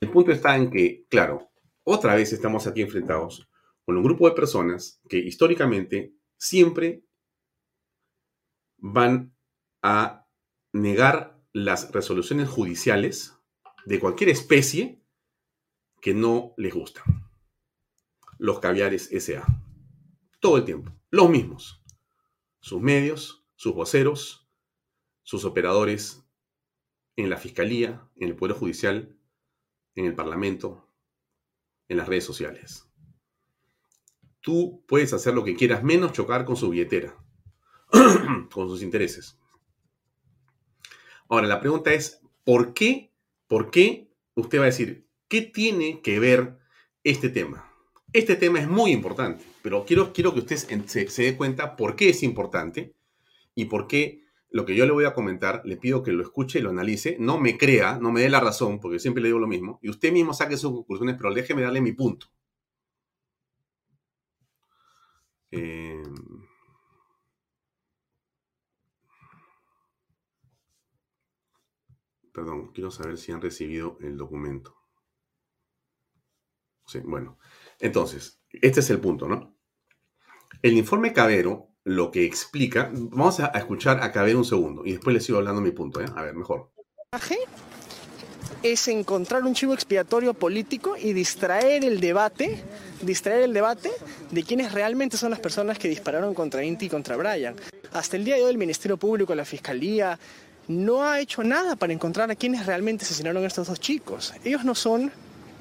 el 0.00 0.10
punto 0.10 0.32
está 0.32 0.54
en 0.54 0.70
que, 0.70 1.06
claro, 1.08 1.48
otra 1.82 2.14
vez 2.14 2.34
estamos 2.34 2.66
aquí 2.66 2.82
enfrentados 2.82 3.48
con 3.86 3.96
un 3.96 4.02
grupo 4.02 4.28
de 4.28 4.34
personas 4.34 5.00
que 5.08 5.16
históricamente 5.16 6.12
siempre 6.36 7.06
van 8.76 9.34
a 9.82 10.26
negar 10.74 11.40
las 11.54 11.90
resoluciones 11.90 12.50
judiciales 12.50 13.34
de 13.86 13.98
cualquier 13.98 14.28
especie 14.28 15.02
que 16.02 16.12
no 16.12 16.52
les 16.58 16.74
gusta 16.74 17.02
los 18.38 18.60
caviares 18.60 19.10
SA. 19.10 19.46
Todo 20.38 20.58
el 20.58 20.64
tiempo. 20.64 20.92
Los 21.10 21.28
mismos. 21.28 21.82
Sus 22.60 22.80
medios, 22.80 23.37
sus 23.58 23.74
voceros, 23.74 24.48
sus 25.24 25.44
operadores 25.44 26.22
en 27.16 27.28
la 27.28 27.36
Fiscalía, 27.36 28.08
en 28.14 28.28
el 28.28 28.36
Poder 28.36 28.54
Judicial, 28.54 29.18
en 29.96 30.04
el 30.04 30.14
Parlamento, 30.14 30.88
en 31.88 31.96
las 31.96 32.06
redes 32.06 32.22
sociales. 32.22 32.88
Tú 34.40 34.84
puedes 34.86 35.12
hacer 35.12 35.34
lo 35.34 35.42
que 35.42 35.56
quieras, 35.56 35.82
menos 35.82 36.12
chocar 36.12 36.44
con 36.44 36.54
su 36.54 36.70
billetera, 36.70 37.16
con 38.52 38.68
sus 38.68 38.80
intereses. 38.80 39.40
Ahora, 41.28 41.48
la 41.48 41.58
pregunta 41.58 41.92
es, 41.92 42.22
¿por 42.44 42.74
qué? 42.74 43.12
¿Por 43.48 43.72
qué? 43.72 44.08
Usted 44.36 44.58
va 44.58 44.62
a 44.62 44.66
decir, 44.66 45.08
¿qué 45.26 45.42
tiene 45.42 46.00
que 46.00 46.20
ver 46.20 46.60
este 47.02 47.28
tema? 47.28 47.68
Este 48.12 48.36
tema 48.36 48.60
es 48.60 48.68
muy 48.68 48.92
importante, 48.92 49.44
pero 49.62 49.84
quiero, 49.84 50.12
quiero 50.12 50.32
que 50.32 50.40
usted 50.40 50.86
se, 50.86 51.22
dé 51.22 51.36
cuenta 51.36 51.74
por 51.74 51.96
qué 51.96 52.10
es 52.10 52.22
importante 52.22 52.94
y 53.58 53.64
por 53.64 53.88
qué 53.88 54.22
lo 54.50 54.64
que 54.64 54.76
yo 54.76 54.86
le 54.86 54.92
voy 54.92 55.04
a 55.04 55.14
comentar, 55.14 55.62
le 55.64 55.76
pido 55.76 56.04
que 56.04 56.12
lo 56.12 56.22
escuche 56.22 56.60
y 56.60 56.62
lo 56.62 56.70
analice, 56.70 57.16
no 57.18 57.40
me 57.40 57.58
crea, 57.58 57.98
no 57.98 58.12
me 58.12 58.20
dé 58.20 58.30
la 58.30 58.38
razón, 58.38 58.78
porque 58.78 59.00
siempre 59.00 59.20
le 59.20 59.30
digo 59.30 59.40
lo 59.40 59.48
mismo, 59.48 59.80
y 59.82 59.90
usted 59.90 60.12
mismo 60.12 60.32
saque 60.32 60.56
sus 60.56 60.70
conclusiones, 60.70 61.16
pero 61.18 61.34
déjeme 61.34 61.62
darle 61.62 61.80
mi 61.80 61.90
punto. 61.92 62.28
Eh, 65.50 66.02
Perdón, 72.32 72.70
quiero 72.72 72.92
saber 72.92 73.18
si 73.18 73.32
han 73.32 73.42
recibido 73.42 73.98
el 74.00 74.16
documento. 74.16 74.76
Sí, 76.86 77.00
bueno. 77.00 77.38
Entonces, 77.80 78.40
este 78.52 78.78
es 78.78 78.90
el 78.90 79.00
punto, 79.00 79.26
¿no? 79.26 79.56
El 80.62 80.74
informe 80.74 81.12
Cabero 81.12 81.72
lo 81.88 82.10
que 82.10 82.24
explica, 82.24 82.90
vamos 82.92 83.40
a 83.40 83.46
escuchar 83.46 84.02
a 84.02 84.12
Cabero 84.12 84.38
un 84.38 84.44
segundo 84.44 84.84
y 84.84 84.92
después 84.92 85.14
les 85.14 85.24
sigo 85.24 85.38
hablando 85.38 85.60
mi 85.60 85.70
punto, 85.70 86.00
¿eh? 86.00 86.06
A 86.14 86.22
ver, 86.22 86.34
mejor. 86.34 86.70
Es 88.62 88.88
encontrar 88.88 89.44
un 89.44 89.54
chivo 89.54 89.72
expiatorio 89.72 90.34
político 90.34 90.96
y 90.96 91.14
distraer 91.14 91.84
el 91.84 92.00
debate, 92.00 92.62
distraer 93.00 93.44
el 93.44 93.54
debate 93.54 93.90
de 94.30 94.42
quiénes 94.42 94.72
realmente 94.72 95.16
son 95.16 95.30
las 95.30 95.40
personas 95.40 95.78
que 95.78 95.88
dispararon 95.88 96.34
contra 96.34 96.62
Inti 96.62 96.86
y 96.86 96.88
contra 96.90 97.16
Brian. 97.16 97.56
Hasta 97.92 98.16
el 98.16 98.24
día 98.24 98.36
de 98.36 98.42
hoy 98.42 98.50
el 98.50 98.58
Ministerio 98.58 98.98
Público, 98.98 99.34
la 99.34 99.46
Fiscalía, 99.46 100.18
no 100.66 101.02
ha 101.02 101.20
hecho 101.20 101.42
nada 101.42 101.76
para 101.76 101.94
encontrar 101.94 102.30
a 102.30 102.36
quienes 102.36 102.66
realmente 102.66 103.04
asesinaron 103.04 103.44
a 103.44 103.46
estos 103.46 103.68
dos 103.68 103.80
chicos. 103.80 104.34
Ellos 104.44 104.64
no 104.64 104.74
son 104.74 105.10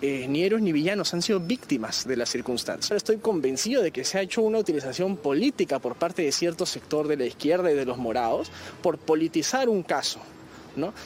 eh, 0.01 0.27
ni 0.27 0.43
héroes 0.43 0.61
ni 0.61 0.71
villanos, 0.71 1.13
han 1.13 1.21
sido 1.21 1.39
víctimas 1.39 2.07
de 2.07 2.17
las 2.17 2.29
circunstancias. 2.29 2.95
Estoy 2.95 3.17
convencido 3.17 3.81
de 3.81 3.91
que 3.91 4.03
se 4.03 4.19
ha 4.19 4.21
hecho 4.21 4.41
una 4.41 4.59
utilización 4.59 5.17
política 5.17 5.79
por 5.79 5.95
parte 5.95 6.21
de 6.21 6.31
cierto 6.31 6.65
sector 6.65 7.07
de 7.07 7.17
la 7.17 7.25
izquierda 7.25 7.71
y 7.71 7.75
de 7.75 7.85
los 7.85 7.97
morados 7.97 8.51
por 8.81 8.97
politizar 8.97 9.69
un 9.69 9.83
caso. 9.83 10.19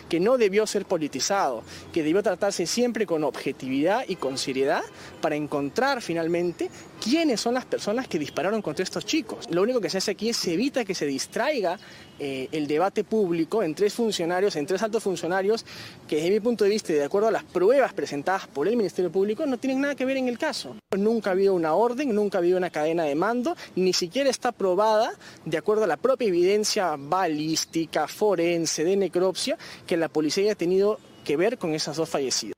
que 0.09 0.19
no 0.19 0.37
debió 0.37 0.67
ser 0.67 0.83
politizado, 0.83 1.63
que 1.93 2.03
debió 2.03 2.21
tratarse 2.21 2.65
siempre 2.65 3.05
con 3.05 3.23
objetividad 3.23 4.03
y 4.05 4.17
con 4.17 4.37
seriedad 4.37 4.83
para 5.21 5.37
encontrar 5.37 6.01
finalmente 6.01 6.69
quiénes 7.01 7.41
son 7.41 7.55
las 7.55 7.65
personas 7.65 8.07
que 8.07 8.19
dispararon 8.19 8.61
contra 8.61 8.83
estos 8.83 9.05
chicos. 9.05 9.49
Lo 9.49 9.63
único 9.63 9.81
que 9.81 9.89
se 9.89 9.97
hace 9.97 10.11
aquí 10.11 10.29
es 10.29 10.47
evita 10.47 10.85
que 10.85 10.93
se 10.93 11.07
distraiga 11.07 11.79
eh, 12.19 12.47
el 12.51 12.67
debate 12.67 13.03
público 13.03 13.63
en 13.63 13.73
tres 13.73 13.93
funcionarios, 13.93 14.55
en 14.55 14.67
tres 14.67 14.83
altos 14.83 15.01
funcionarios, 15.01 15.65
que 16.07 16.17
desde 16.17 16.29
mi 16.29 16.39
punto 16.39 16.63
de 16.63 16.69
vista 16.69 16.93
y 16.93 16.95
de 16.95 17.03
acuerdo 17.03 17.29
a 17.29 17.31
las 17.31 17.43
pruebas 17.43 17.93
presentadas 17.93 18.47
por 18.47 18.67
el 18.67 18.77
Ministerio 18.77 19.11
Público 19.11 19.45
no 19.47 19.57
tienen 19.57 19.81
nada 19.81 19.95
que 19.95 20.05
ver 20.05 20.17
en 20.17 20.27
el 20.27 20.37
caso. 20.37 20.75
Nunca 20.95 21.31
ha 21.31 21.33
habido 21.33 21.55
una 21.55 21.73
orden, 21.73 22.13
nunca 22.13 22.37
ha 22.37 22.39
habido 22.39 22.57
una 22.57 22.69
cadena 22.69 23.03
de 23.03 23.15
mando, 23.15 23.55
ni 23.75 23.93
siquiera 23.93 24.29
está 24.29 24.51
probada, 24.51 25.13
de 25.43 25.57
acuerdo 25.57 25.85
a 25.85 25.87
la 25.87 25.97
propia 25.97 26.27
evidencia 26.27 26.95
balística, 26.97 28.07
forense, 28.07 28.83
de 28.83 28.95
necropsia, 28.95 29.57
que 29.87 29.97
la 29.97 30.07
policía 30.07 30.43
haya 30.43 30.55
tenido 30.55 30.99
que 31.25 31.35
ver 31.35 31.57
con 31.57 31.73
esas 31.73 31.97
dos 31.97 32.09
fallecidas. 32.09 32.53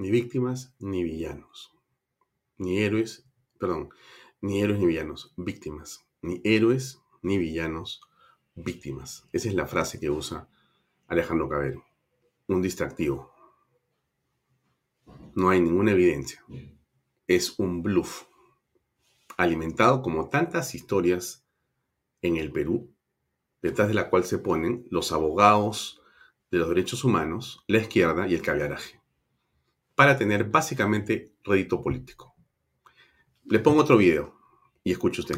Ni 0.00 0.10
víctimas 0.10 0.74
ni 0.78 1.04
villanos. 1.04 1.74
Ni 2.56 2.78
héroes, 2.78 3.28
perdón, 3.58 3.90
ni 4.40 4.62
héroes 4.62 4.78
ni 4.78 4.86
villanos, 4.86 5.34
víctimas. 5.36 6.06
Ni 6.22 6.40
héroes 6.42 7.02
ni 7.20 7.36
villanos, 7.36 8.00
víctimas. 8.54 9.28
Esa 9.30 9.50
es 9.50 9.54
la 9.54 9.66
frase 9.66 10.00
que 10.00 10.08
usa 10.08 10.48
Alejandro 11.06 11.50
Cabero. 11.50 11.84
Un 12.46 12.62
distractivo. 12.62 13.30
No 15.34 15.50
hay 15.50 15.60
ninguna 15.60 15.92
evidencia. 15.92 16.42
Es 17.26 17.58
un 17.58 17.82
bluff. 17.82 18.24
Alimentado 19.36 20.00
como 20.00 20.30
tantas 20.30 20.74
historias 20.74 21.46
en 22.22 22.38
el 22.38 22.50
Perú, 22.52 22.90
detrás 23.60 23.88
de 23.88 23.94
la 23.94 24.08
cual 24.08 24.24
se 24.24 24.38
ponen 24.38 24.86
los 24.90 25.12
abogados 25.12 26.00
de 26.50 26.56
los 26.56 26.70
derechos 26.70 27.04
humanos, 27.04 27.62
la 27.66 27.80
izquierda 27.80 28.26
y 28.26 28.34
el 28.34 28.40
caviaraje, 28.40 28.99
para 30.00 30.16
tener 30.16 30.44
básicamente 30.44 31.32
rédito 31.44 31.82
político. 31.82 32.34
Le 33.44 33.58
pongo 33.58 33.82
otro 33.82 33.98
video 33.98 34.34
y 34.82 34.92
escuche 34.92 35.20
usted. 35.20 35.36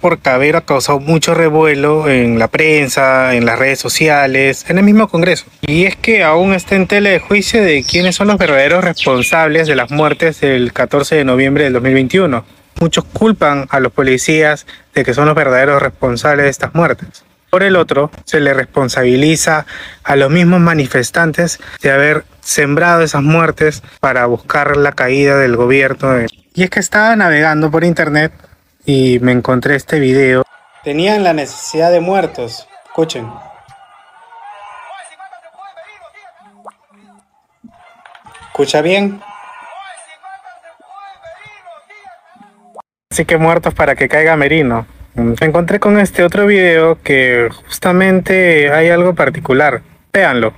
Por 0.00 0.18
Cabero 0.20 0.56
ha 0.56 0.64
causado 0.64 0.98
mucho 0.98 1.34
revuelo 1.34 2.08
en 2.08 2.38
la 2.38 2.48
prensa, 2.48 3.34
en 3.34 3.44
las 3.44 3.58
redes 3.58 3.80
sociales, 3.80 4.64
en 4.70 4.78
el 4.78 4.84
mismo 4.84 5.08
Congreso. 5.08 5.44
Y 5.60 5.84
es 5.84 5.94
que 5.94 6.22
aún 6.24 6.54
está 6.54 6.74
en 6.76 6.86
tela 6.86 7.10
de 7.10 7.18
juicio 7.18 7.62
de 7.62 7.84
quiénes 7.84 8.16
son 8.16 8.28
los 8.28 8.38
verdaderos 8.38 8.82
responsables 8.82 9.68
de 9.68 9.76
las 9.76 9.90
muertes 9.90 10.40
del 10.40 10.72
14 10.72 11.16
de 11.16 11.24
noviembre 11.26 11.64
del 11.64 11.74
2021. 11.74 12.46
Muchos 12.80 13.04
culpan 13.04 13.66
a 13.68 13.78
los 13.78 13.92
policías 13.92 14.66
de 14.94 15.04
que 15.04 15.12
son 15.12 15.26
los 15.26 15.34
verdaderos 15.34 15.82
responsables 15.82 16.44
de 16.44 16.50
estas 16.50 16.74
muertes. 16.74 17.24
Por 17.54 17.62
el 17.62 17.76
otro, 17.76 18.10
se 18.24 18.40
le 18.40 18.52
responsabiliza 18.52 19.64
a 20.02 20.16
los 20.16 20.28
mismos 20.28 20.58
manifestantes 20.58 21.60
de 21.80 21.92
haber 21.92 22.24
sembrado 22.40 23.02
esas 23.02 23.22
muertes 23.22 23.80
para 24.00 24.26
buscar 24.26 24.76
la 24.76 24.90
caída 24.90 25.38
del 25.38 25.54
gobierno. 25.54 26.26
Y 26.52 26.64
es 26.64 26.70
que 26.70 26.80
estaba 26.80 27.14
navegando 27.14 27.70
por 27.70 27.84
internet 27.84 28.32
y 28.84 29.20
me 29.20 29.30
encontré 29.30 29.76
este 29.76 30.00
video. 30.00 30.42
Tenían 30.82 31.22
la 31.22 31.32
necesidad 31.32 31.92
de 31.92 32.00
muertos. 32.00 32.66
Escuchen. 32.86 33.32
¿Escucha 38.48 38.82
bien? 38.82 39.22
Así 43.12 43.24
que 43.24 43.36
muertos 43.36 43.74
para 43.74 43.94
que 43.94 44.08
caiga 44.08 44.34
Merino. 44.34 44.88
Me 45.14 45.46
encontré 45.46 45.78
con 45.78 45.98
este 46.00 46.24
otro 46.24 46.44
video 46.44 46.98
que 47.00 47.48
justamente 47.66 48.72
hay 48.72 48.88
algo 48.88 49.14
particular. 49.14 49.80
Véanlo. 50.12 50.52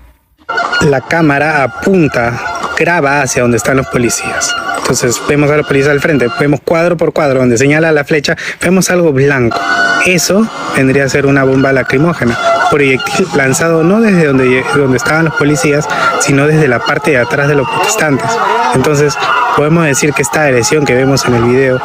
La 0.81 1.03
cámara 1.03 1.63
apunta, 1.63 2.41
graba 2.79 3.21
hacia 3.21 3.43
donde 3.43 3.59
están 3.59 3.77
los 3.77 3.87
policías. 3.89 4.55
Entonces 4.79 5.21
vemos 5.29 5.51
a 5.51 5.59
los 5.59 5.67
policías 5.67 5.91
al 5.91 6.01
frente, 6.01 6.29
vemos 6.41 6.61
cuadro 6.65 6.97
por 6.97 7.13
cuadro 7.13 7.41
donde 7.41 7.59
señala 7.59 7.93
la 7.93 8.05
flecha, 8.05 8.35
vemos 8.63 8.89
algo 8.91 9.13
blanco. 9.13 9.61
Eso 10.07 10.49
vendría 10.75 11.05
a 11.05 11.09
ser 11.11 11.27
una 11.27 11.45
bomba 11.45 11.73
lacrimógena, 11.73 12.39
proyectil 12.71 13.27
lanzado 13.35 13.85
no 13.85 14.01
desde 14.01 14.25
donde, 14.25 14.65
donde 14.75 14.97
estaban 14.97 15.27
los 15.27 15.35
policías, 15.35 15.87
sino 16.21 16.47
desde 16.47 16.69
la 16.69 16.79
parte 16.79 17.11
de 17.11 17.19
atrás 17.19 17.49
de 17.49 17.57
los 17.57 17.69
protestantes. 17.69 18.31
Entonces 18.75 19.19
podemos 19.57 19.85
decir 19.85 20.15
que 20.15 20.23
esta 20.23 20.45
agresión 20.45 20.87
que 20.87 20.95
vemos 20.95 21.27
en 21.27 21.35
el 21.35 21.45
video 21.45 21.81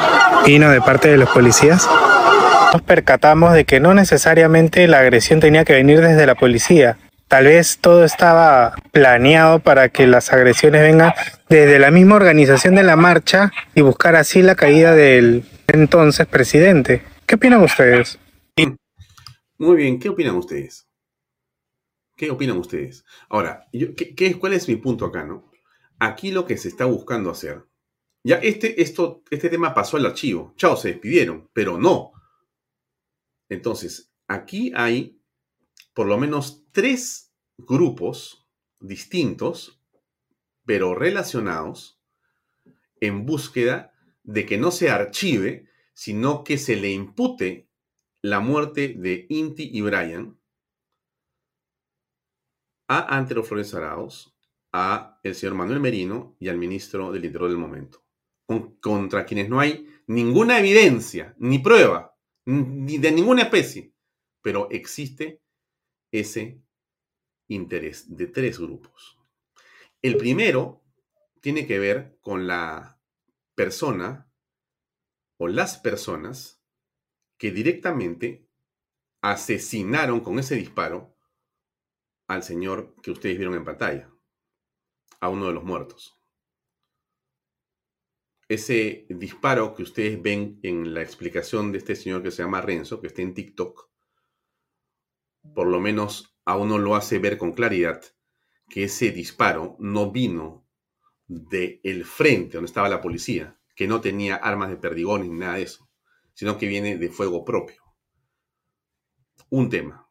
vino 0.46 0.70
de 0.70 0.80
parte 0.80 1.10
de 1.10 1.18
los 1.18 1.30
policías 1.30 1.90
nos 2.72 2.82
percatamos 2.82 3.54
de 3.54 3.66
que 3.66 3.80
no 3.80 3.94
necesariamente 3.94 4.88
la 4.88 5.00
agresión 5.00 5.40
tenía 5.40 5.66
que 5.66 5.74
venir 5.74 6.00
desde 6.02 6.26
la 6.26 6.36
policía. 6.36 6.98
Tal 7.28 7.46
vez 7.46 7.78
todo 7.80 8.04
estaba 8.04 8.76
planeado 8.92 9.60
para 9.60 9.90
que 9.90 10.06
las 10.06 10.34
agresiones 10.34 10.82
vengan 10.82 11.14
desde 11.50 11.80
la 11.80 11.92
misma 11.92 12.16
organización 12.16 12.76
de 12.76 12.84
la 12.84 12.96
marcha 12.96 13.52
y 13.74 13.82
buscar 13.82 14.16
así 14.16 14.42
la 14.42 14.56
caída 14.56 14.94
del 14.94 15.46
entonces 15.68 16.28
presidente. 16.28 17.04
¿Qué 17.26 17.36
opinan 17.36 17.62
ustedes? 17.62 18.20
Muy 19.58 19.78
bien, 19.78 20.00
¿qué 20.00 20.10
opinan 20.10 20.36
ustedes? 20.36 20.88
¿Qué 22.18 22.30
opinan 22.30 22.58
ustedes? 22.58 23.06
Ahora, 23.30 23.66
¿qué, 23.72 24.38
¿cuál 24.38 24.54
es 24.54 24.68
mi 24.68 24.76
punto 24.76 25.06
acá, 25.06 25.24
no? 25.24 25.52
Aquí 26.00 26.32
lo 26.32 26.46
que 26.46 26.58
se 26.58 26.68
está 26.68 26.86
buscando 26.86 27.30
hacer, 27.30 27.64
ya 28.24 28.36
este, 28.38 28.82
esto, 28.82 29.24
este 29.30 29.50
tema 29.50 29.74
pasó 29.74 29.98
al 29.98 30.06
archivo, 30.06 30.54
chao, 30.58 30.76
se 30.76 30.90
despidieron, 30.90 31.50
pero 31.54 31.78
no, 31.78 32.12
entonces, 33.52 34.10
aquí 34.30 34.72
hay 34.78 35.22
por 35.94 36.08
lo 36.08 36.18
menos 36.18 36.64
tres 36.72 37.34
grupos 37.58 38.48
distintos, 38.80 39.84
pero 40.66 40.96
relacionados, 40.96 42.02
en 43.02 43.26
búsqueda 43.26 43.94
de 44.24 44.46
que 44.46 44.58
no 44.58 44.72
se 44.72 44.90
archive, 44.90 45.68
sino 45.94 46.46
que 46.46 46.58
se 46.58 46.78
le 46.78 46.92
impute 46.92 47.68
la 48.22 48.40
muerte 48.40 48.96
de 48.98 49.26
Inti 49.28 49.70
y 49.74 49.82
Brian 49.82 50.40
a 52.88 53.18
Antero 53.18 53.44
Flores 53.44 53.74
Arauz, 53.74 54.34
a 54.72 55.20
el 55.24 55.36
señor 55.36 55.56
Manuel 55.56 55.82
Merino 55.82 56.38
y 56.40 56.48
al 56.48 56.58
ministro 56.58 57.12
del 57.12 57.26
Interior 57.26 57.50
del 57.50 57.60
momento, 57.60 58.06
contra 58.80 59.26
quienes 59.26 59.50
no 59.50 59.60
hay 59.60 59.90
ninguna 60.08 60.58
evidencia 60.58 61.36
ni 61.38 61.60
prueba 61.60 62.11
ni 62.45 62.97
de 62.97 63.12
ninguna 63.12 63.43
especie, 63.43 63.93
pero 64.41 64.69
existe 64.71 65.41
ese 66.12 66.62
interés 67.47 68.15
de 68.15 68.27
tres 68.27 68.60
grupos. 68.60 69.17
El 70.01 70.17
primero 70.17 70.84
tiene 71.41 71.67
que 71.67 71.80
ver 71.80 72.17
con 72.21 72.47
la 72.47 72.99
persona 73.56 74.32
o 75.38 75.47
las 75.47 75.77
personas 75.77 76.62
que 77.38 77.51
directamente 77.51 78.47
asesinaron 79.21 80.21
con 80.21 80.39
ese 80.39 80.56
disparo 80.56 81.15
al 82.27 82.43
señor 82.43 82.95
que 83.01 83.12
ustedes 83.12 83.38
vieron 83.38 83.56
en 83.56 83.65
pantalla, 83.65 84.10
a 85.19 85.30
uno 85.30 85.47
de 85.47 85.54
los 85.54 85.63
muertos 85.63 86.21
ese 88.54 89.06
disparo 89.10 89.74
que 89.74 89.84
ustedes 89.84 90.22
ven 90.22 90.60
en 90.62 90.94
la 90.94 91.02
explicación 91.02 91.72
de 91.72 91.78
este 91.78 91.96
señor 91.96 92.22
que 92.22 92.32
se 92.32 92.44
llama 92.44 92.60
Renzo, 92.60 93.00
que 93.00 93.08
está 93.08 93.22
en 93.22 93.34
TikTok, 93.34 93.90
por 95.56 95.68
lo 95.68 95.80
menos 95.80 96.36
a 96.44 96.58
uno 96.58 96.78
lo 96.78 96.96
hace 96.96 97.20
ver 97.20 97.38
con 97.38 97.54
claridad 97.54 98.04
que 98.68 98.84
ese 98.84 99.12
disparo 99.12 99.78
no 99.80 100.12
vino 100.12 100.68
del 101.28 101.80
el 101.84 102.04
frente 102.04 102.58
donde 102.58 102.68
estaba 102.68 102.90
la 102.90 103.02
policía, 103.02 103.58
que 103.74 103.88
no 103.88 104.02
tenía 104.02 104.36
armas 104.36 104.70
de 104.70 104.76
perdigones 104.76 105.30
ni 105.30 105.40
nada 105.40 105.56
de 105.56 105.64
eso, 105.64 105.90
sino 106.34 106.58
que 106.58 106.68
viene 106.68 106.98
de 106.98 107.10
fuego 107.10 107.46
propio. 107.46 107.82
un 109.50 109.70
tema. 109.70 110.10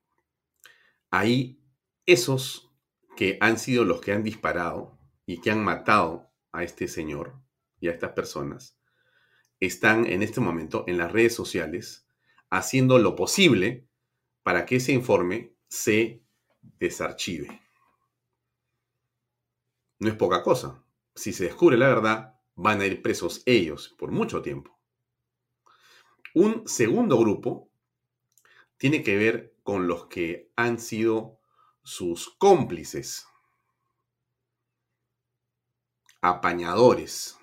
Ahí 1.11 1.63
esos 2.07 2.71
que 3.17 3.39
han 3.41 3.59
sido 3.59 3.85
los 3.85 4.01
que 4.01 4.13
han 4.13 4.23
disparado 4.23 4.99
y 5.27 5.41
que 5.41 5.51
han 5.51 5.63
matado 5.63 6.31
a 6.53 6.63
este 6.63 6.89
señor 6.89 7.41
y 7.81 7.89
a 7.89 7.93
estas 7.93 8.13
personas, 8.13 8.79
están 9.59 10.07
en 10.07 10.23
este 10.23 10.41
momento 10.41 10.85
en 10.87 10.99
las 10.99 11.11
redes 11.13 11.35
sociales 11.35 12.07
haciendo 12.51 12.99
lo 12.99 13.17
posible 13.17 13.87
para 14.43 14.67
que 14.67 14.77
ese 14.77 14.93
informe 14.93 15.55
se 15.69 16.23
desarchive. 16.61 17.61
No 19.99 20.09
es 20.09 20.15
poca 20.15 20.43
cosa. 20.43 20.83
Si 21.15 21.33
se 21.33 21.45
descubre 21.45 21.77
la 21.77 21.89
verdad, 21.89 22.41
van 22.55 22.81
a 22.81 22.87
ir 22.87 23.03
presos 23.03 23.43
ellos 23.47 23.95
por 23.99 24.11
mucho 24.11 24.43
tiempo. 24.43 24.79
Un 26.35 26.67
segundo 26.67 27.19
grupo 27.19 27.71
tiene 28.77 29.03
que 29.03 29.17
ver 29.17 29.57
con 29.63 29.87
los 29.87 30.07
que 30.07 30.51
han 30.57 30.79
sido 30.79 31.41
sus 31.83 32.31
cómplices, 32.39 33.27
apañadores, 36.21 37.40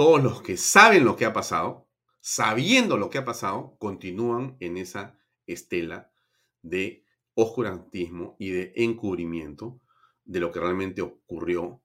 todos 0.00 0.22
los 0.22 0.40
que 0.40 0.56
saben 0.56 1.04
lo 1.04 1.14
que 1.14 1.26
ha 1.26 1.34
pasado, 1.34 1.86
sabiendo 2.20 2.96
lo 2.96 3.10
que 3.10 3.18
ha 3.18 3.24
pasado, 3.26 3.76
continúan 3.78 4.56
en 4.58 4.78
esa 4.78 5.18
estela 5.46 6.10
de 6.62 7.04
oscurantismo 7.34 8.34
y 8.38 8.48
de 8.48 8.72
encubrimiento 8.76 9.78
de 10.24 10.40
lo 10.40 10.50
que 10.52 10.58
realmente 10.58 11.02
ocurrió 11.02 11.82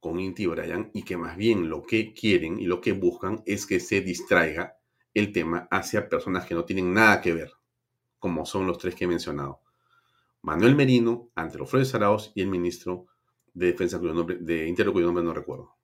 con 0.00 0.18
Inti 0.18 0.46
Brian 0.46 0.90
y 0.94 1.02
que 1.02 1.18
más 1.18 1.36
bien 1.36 1.68
lo 1.68 1.82
que 1.82 2.14
quieren 2.14 2.58
y 2.58 2.64
lo 2.64 2.80
que 2.80 2.92
buscan 2.92 3.42
es 3.44 3.66
que 3.66 3.80
se 3.80 4.00
distraiga 4.00 4.78
el 5.12 5.30
tema 5.30 5.68
hacia 5.70 6.08
personas 6.08 6.46
que 6.46 6.54
no 6.54 6.64
tienen 6.64 6.94
nada 6.94 7.20
que 7.20 7.34
ver, 7.34 7.52
como 8.18 8.46
son 8.46 8.66
los 8.66 8.78
tres 8.78 8.94
que 8.94 9.04
he 9.04 9.08
mencionado. 9.08 9.60
Manuel 10.40 10.74
Merino, 10.74 11.28
Antero 11.34 11.66
Flores 11.66 11.94
Arauz 11.94 12.32
y 12.34 12.40
el 12.40 12.48
ministro 12.48 13.08
de 13.52 13.72
Defensa 13.72 13.98
de 13.98 14.66
Interior 14.66 14.94
cuyo 14.94 15.04
nombre 15.04 15.22
no 15.22 15.34
recuerdo. 15.34 15.81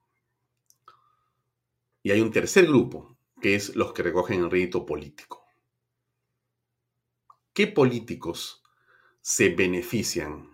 Y 2.02 2.10
hay 2.10 2.20
un 2.20 2.30
tercer 2.30 2.66
grupo, 2.66 3.16
que 3.40 3.54
es 3.54 3.74
los 3.76 3.92
que 3.92 4.02
recogen 4.02 4.40
el 4.40 4.50
rédito 4.50 4.86
político. 4.86 5.44
¿Qué 7.52 7.66
políticos 7.66 8.62
se 9.20 9.48
benefician, 9.48 10.48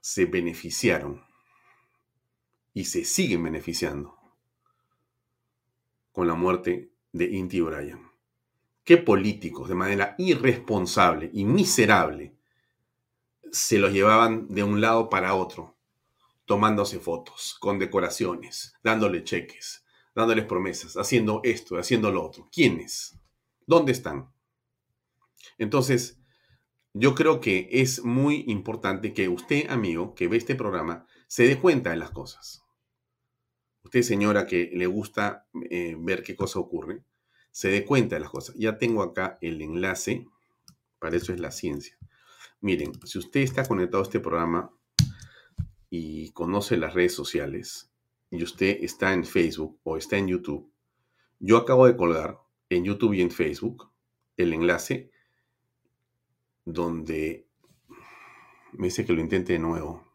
se 0.00 0.26
beneficiaron 0.26 1.24
y 2.74 2.84
se 2.84 3.04
siguen 3.04 3.44
beneficiando 3.44 4.18
con 6.12 6.26
la 6.26 6.34
muerte 6.34 6.92
de 7.12 7.24
Inti 7.24 7.60
O'Brien? 7.60 8.10
¿Qué 8.84 8.98
políticos 8.98 9.68
de 9.68 9.74
manera 9.74 10.14
irresponsable 10.18 11.30
y 11.32 11.44
miserable 11.44 12.36
se 13.50 13.78
los 13.78 13.92
llevaban 13.92 14.48
de 14.48 14.62
un 14.64 14.80
lado 14.80 15.08
para 15.08 15.34
otro, 15.34 15.77
tomándose 16.48 16.98
fotos, 16.98 17.56
con 17.60 17.78
decoraciones, 17.78 18.74
dándole 18.82 19.22
cheques, 19.22 19.84
dándoles 20.14 20.46
promesas, 20.46 20.96
haciendo 20.96 21.42
esto, 21.44 21.76
haciendo 21.76 22.10
lo 22.10 22.24
otro. 22.24 22.48
¿Quiénes? 22.50 23.20
¿Dónde 23.66 23.92
están? 23.92 24.32
Entonces, 25.58 26.18
yo 26.94 27.14
creo 27.14 27.40
que 27.40 27.68
es 27.70 28.02
muy 28.02 28.44
importante 28.48 29.12
que 29.12 29.28
usted, 29.28 29.68
amigo, 29.68 30.14
que 30.14 30.26
ve 30.26 30.38
este 30.38 30.54
programa, 30.54 31.06
se 31.26 31.46
dé 31.46 31.60
cuenta 31.60 31.90
de 31.90 31.96
las 31.96 32.12
cosas. 32.12 32.64
Usted, 33.84 34.00
señora, 34.00 34.46
que 34.46 34.70
le 34.72 34.86
gusta 34.86 35.46
eh, 35.70 35.96
ver 35.98 36.22
qué 36.22 36.34
cosa 36.34 36.58
ocurre, 36.60 37.04
se 37.50 37.68
dé 37.68 37.84
cuenta 37.84 38.16
de 38.16 38.20
las 38.20 38.30
cosas. 38.30 38.56
Ya 38.58 38.78
tengo 38.78 39.02
acá 39.02 39.36
el 39.42 39.60
enlace, 39.60 40.26
para 40.98 41.18
eso 41.18 41.34
es 41.34 41.40
la 41.40 41.50
ciencia. 41.50 41.98
Miren, 42.62 42.92
si 43.04 43.18
usted 43.18 43.40
está 43.40 43.68
conectado 43.68 44.02
a 44.02 44.06
este 44.06 44.18
programa 44.18 44.72
y 45.90 46.30
conoce 46.32 46.76
las 46.76 46.94
redes 46.94 47.14
sociales, 47.14 47.90
y 48.30 48.42
usted 48.42 48.78
está 48.82 49.12
en 49.12 49.24
Facebook 49.24 49.78
o 49.84 49.96
está 49.96 50.18
en 50.18 50.28
YouTube, 50.28 50.70
yo 51.40 51.56
acabo 51.56 51.86
de 51.86 51.96
colgar 51.96 52.38
en 52.68 52.84
YouTube 52.84 53.14
y 53.14 53.22
en 53.22 53.30
Facebook 53.30 53.90
el 54.36 54.52
enlace 54.52 55.10
donde 56.64 57.46
me 58.72 58.88
dice 58.88 59.04
que 59.04 59.12
lo 59.12 59.20
intente 59.20 59.54
de 59.54 59.58
nuevo. 59.58 60.06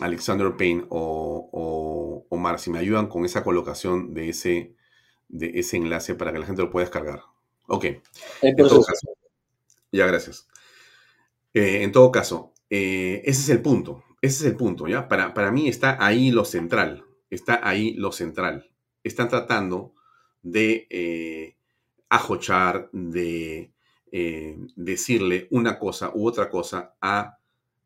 Alexander 0.00 0.56
Payne 0.56 0.86
o, 0.90 1.50
o 1.52 2.26
Omar, 2.28 2.60
si 2.60 2.70
me 2.70 2.78
ayudan 2.78 3.08
con 3.08 3.24
esa 3.24 3.42
colocación 3.42 4.14
de 4.14 4.28
ese, 4.28 4.76
de 5.28 5.58
ese 5.58 5.76
enlace 5.76 6.14
para 6.14 6.32
que 6.32 6.38
la 6.38 6.46
gente 6.46 6.62
lo 6.62 6.70
pueda 6.70 6.84
descargar. 6.84 7.22
Ok. 7.66 7.86
ya, 9.90 10.06
gracias. 10.06 10.48
Eh, 11.52 11.82
en 11.82 11.92
todo 11.92 12.12
caso, 12.12 12.54
eh, 12.70 13.22
ese 13.24 13.40
es 13.42 13.48
el 13.48 13.62
punto. 13.62 14.04
Ese 14.20 14.44
es 14.44 14.50
el 14.52 14.56
punto, 14.56 14.88
¿ya? 14.88 15.08
Para, 15.08 15.32
para 15.32 15.52
mí 15.52 15.68
está 15.68 16.04
ahí 16.04 16.30
lo 16.30 16.44
central. 16.44 17.04
Está 17.30 17.60
ahí 17.66 17.94
lo 17.94 18.12
central. 18.12 18.70
Están 19.04 19.28
tratando 19.28 19.94
de 20.42 20.86
eh, 20.90 21.56
ajochar, 22.08 22.88
de 22.92 23.72
eh, 24.10 24.56
decirle 24.76 25.48
una 25.50 25.78
cosa 25.78 26.10
u 26.14 26.26
otra 26.26 26.48
cosa 26.50 26.96
a 27.00 27.38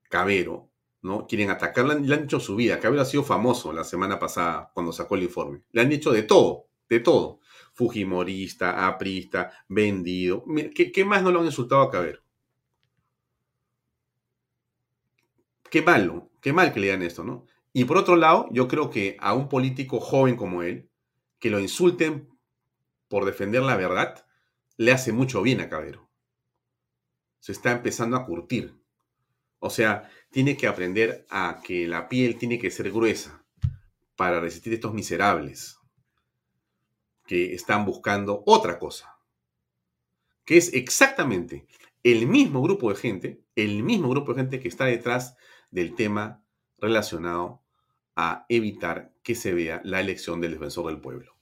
Cabero, 0.08 0.70
¿no? 1.02 1.26
Quieren 1.26 1.50
atacarle, 1.50 2.00
le 2.00 2.14
han 2.14 2.22
dicho 2.22 2.40
su 2.40 2.56
vida. 2.56 2.78
Cabero 2.78 3.02
ha 3.02 3.06
sido 3.06 3.24
famoso 3.24 3.72
la 3.72 3.84
semana 3.84 4.18
pasada 4.18 4.70
cuando 4.74 4.92
sacó 4.92 5.16
el 5.16 5.24
informe. 5.24 5.62
Le 5.72 5.82
han 5.82 5.88
dicho 5.88 6.12
de 6.12 6.22
todo, 6.22 6.66
de 6.88 7.00
todo. 7.00 7.40
Fujimorista, 7.74 8.86
aprista, 8.86 9.52
vendido. 9.68 10.44
¿Qué, 10.74 10.92
qué 10.92 11.04
más 11.04 11.22
no 11.22 11.30
lo 11.30 11.40
han 11.40 11.46
insultado 11.46 11.82
a 11.82 11.90
Cabero? 11.90 12.21
Qué 15.72 15.80
malo, 15.80 16.30
qué 16.42 16.52
mal 16.52 16.70
que 16.74 16.80
le 16.80 16.88
digan 16.88 17.00
esto, 17.00 17.24
¿no? 17.24 17.46
Y 17.72 17.86
por 17.86 17.96
otro 17.96 18.14
lado, 18.16 18.46
yo 18.50 18.68
creo 18.68 18.90
que 18.90 19.16
a 19.18 19.32
un 19.32 19.48
político 19.48 20.00
joven 20.00 20.36
como 20.36 20.62
él, 20.62 20.90
que 21.38 21.48
lo 21.48 21.58
insulten 21.60 22.28
por 23.08 23.24
defender 23.24 23.62
la 23.62 23.74
verdad, 23.74 24.26
le 24.76 24.92
hace 24.92 25.14
mucho 25.14 25.40
bien 25.40 25.62
a 25.62 25.70
Cabero. 25.70 26.10
Se 27.40 27.52
está 27.52 27.72
empezando 27.72 28.18
a 28.18 28.26
curtir. 28.26 28.78
O 29.60 29.70
sea, 29.70 30.10
tiene 30.30 30.58
que 30.58 30.66
aprender 30.66 31.26
a 31.30 31.62
que 31.64 31.88
la 31.88 32.06
piel 32.06 32.36
tiene 32.36 32.58
que 32.58 32.70
ser 32.70 32.92
gruesa 32.92 33.42
para 34.14 34.40
resistir 34.40 34.74
estos 34.74 34.92
miserables 34.92 35.78
que 37.24 37.54
están 37.54 37.86
buscando 37.86 38.42
otra 38.44 38.78
cosa, 38.78 39.16
que 40.44 40.58
es 40.58 40.74
exactamente 40.74 41.66
el 42.02 42.26
mismo 42.26 42.60
grupo 42.60 42.90
de 42.90 42.96
gente, 42.96 43.40
el 43.56 43.82
mismo 43.82 44.10
grupo 44.10 44.34
de 44.34 44.42
gente 44.42 44.60
que 44.60 44.68
está 44.68 44.84
detrás 44.84 45.34
del 45.72 45.96
tema 45.96 46.44
relacionado 46.78 47.60
a 48.14 48.46
evitar 48.48 49.12
que 49.24 49.34
se 49.34 49.52
vea 49.52 49.80
la 49.84 50.00
elección 50.00 50.40
del 50.40 50.52
defensor 50.52 50.86
del 50.86 51.00
pueblo. 51.00 51.34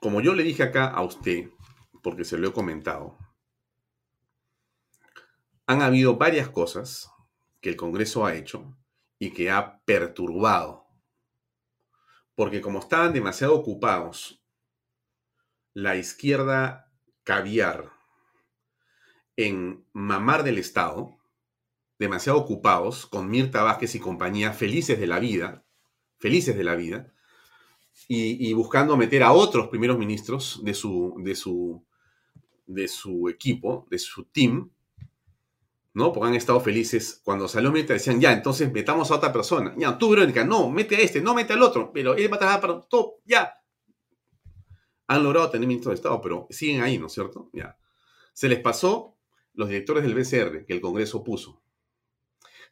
Como 0.00 0.20
yo 0.20 0.34
le 0.34 0.42
dije 0.42 0.62
acá 0.62 0.86
a 0.86 1.02
usted, 1.02 1.50
porque 2.02 2.24
se 2.24 2.38
lo 2.38 2.48
he 2.48 2.52
comentado, 2.52 3.18
han 5.66 5.82
habido 5.82 6.16
varias 6.16 6.48
cosas 6.48 7.10
que 7.60 7.70
el 7.70 7.76
Congreso 7.76 8.26
ha 8.26 8.34
hecho 8.34 8.76
y 9.18 9.30
que 9.30 9.50
ha 9.50 9.80
perturbado. 9.84 10.86
Porque 12.34 12.60
como 12.60 12.80
estaban 12.80 13.12
demasiado 13.12 13.54
ocupados, 13.54 14.42
la 15.72 15.96
izquierda 15.96 16.92
caviar 17.22 17.90
en 19.36 19.84
mamar 19.92 20.42
del 20.42 20.58
Estado, 20.58 21.16
demasiado 21.98 22.38
ocupados 22.38 23.06
con 23.06 23.28
Mirta 23.28 23.62
Vázquez 23.62 23.94
y 23.94 24.00
compañía, 24.00 24.52
felices 24.52 24.98
de 24.98 25.06
la 25.06 25.18
vida, 25.18 25.64
felices 26.18 26.56
de 26.56 26.64
la 26.64 26.74
vida, 26.74 27.12
y, 28.08 28.52
buscando 28.52 28.96
meter 28.96 29.22
a 29.22 29.32
otros 29.32 29.68
primeros 29.68 29.98
ministros 29.98 30.60
de 30.62 30.74
su, 30.74 31.14
de 31.18 31.34
su, 31.34 31.84
de 32.66 32.88
su 32.88 33.28
equipo, 33.28 33.86
de 33.90 33.98
su 33.98 34.24
team, 34.24 34.70
¿no? 35.94 36.12
Porque 36.12 36.28
han 36.28 36.34
estado 36.34 36.60
felices. 36.60 37.20
Cuando 37.24 37.48
salió 37.48 37.70
Mirta 37.70 37.92
decían, 37.92 38.20
ya, 38.20 38.32
entonces 38.32 38.70
metamos 38.72 39.10
a 39.10 39.16
otra 39.16 39.32
persona. 39.32 39.74
Ya, 39.78 39.96
tú, 39.96 40.10
Verónica, 40.10 40.44
no, 40.44 40.68
mete 40.68 40.96
a 40.96 41.00
este, 41.00 41.20
no 41.22 41.34
mete 41.34 41.52
al 41.52 41.62
otro, 41.62 41.92
pero 41.92 42.14
él 42.14 42.30
va 42.30 42.36
a 42.36 42.38
trabajar 42.40 42.60
para 42.60 42.80
todo, 42.80 43.20
ya. 43.24 43.54
Han 45.06 45.22
logrado 45.22 45.50
tener 45.50 45.68
ministros 45.68 45.92
de 45.92 45.96
Estado, 45.96 46.20
pero 46.20 46.46
siguen 46.50 46.82
ahí, 46.82 46.98
¿no 46.98 47.06
es 47.06 47.12
cierto? 47.12 47.48
Ya. 47.52 47.78
Se 48.32 48.48
les 48.48 48.58
pasó 48.58 49.16
los 49.54 49.68
directores 49.68 50.02
del 50.02 50.14
BCR 50.14 50.66
que 50.66 50.72
el 50.72 50.80
Congreso 50.80 51.22
puso. 51.22 51.62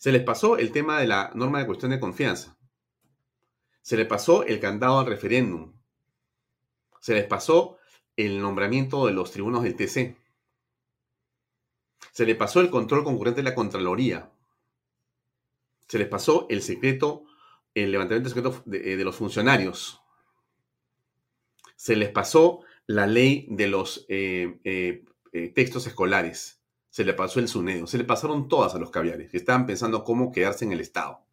Se 0.02 0.10
les 0.10 0.24
pasó 0.24 0.58
el 0.58 0.72
tema 0.72 0.98
de 0.98 1.06
la 1.06 1.30
norma 1.32 1.60
de 1.60 1.66
cuestión 1.66 1.92
de 1.92 2.00
confianza. 2.00 2.58
Se 3.82 3.96
les 3.96 4.08
pasó 4.08 4.42
el 4.42 4.58
candado 4.58 4.98
al 4.98 5.06
referéndum. 5.06 5.74
Se 6.98 7.14
les 7.14 7.24
pasó 7.24 7.78
el 8.16 8.42
nombramiento 8.42 9.06
de 9.06 9.12
los 9.12 9.30
tribunos 9.30 9.62
del 9.62 9.76
TC. 9.76 10.16
Se 12.10 12.26
les 12.26 12.34
pasó 12.34 12.60
el 12.60 12.68
control 12.68 13.04
concurrente 13.04 13.42
de 13.42 13.48
la 13.48 13.54
Contraloría. 13.54 14.28
Se 15.86 15.98
les 15.98 16.08
pasó 16.08 16.48
el 16.50 16.62
secreto, 16.62 17.22
el 17.72 17.92
levantamiento 17.92 18.28
secreto 18.28 18.60
de, 18.64 18.96
de 18.96 19.04
los 19.04 19.14
funcionarios. 19.14 20.02
Se 21.76 21.94
les 21.94 22.10
pasó 22.10 22.62
la 22.88 23.06
ley 23.06 23.46
de 23.50 23.68
los 23.68 24.04
eh, 24.08 24.58
eh, 24.64 25.04
eh, 25.32 25.48
textos 25.50 25.86
escolares. 25.86 26.60
Se 26.92 27.04
le 27.04 27.14
pasó 27.14 27.40
el 27.40 27.48
SUNEDO. 27.48 27.86
Se 27.86 27.96
le 27.96 28.04
pasaron 28.04 28.48
todas 28.48 28.74
a 28.74 28.78
los 28.78 28.90
caviares, 28.90 29.30
que 29.30 29.38
estaban 29.38 29.64
pensando 29.64 30.04
cómo 30.04 30.30
quedarse 30.30 30.66
en 30.66 30.72
el 30.72 30.80
Estado. 30.80 31.24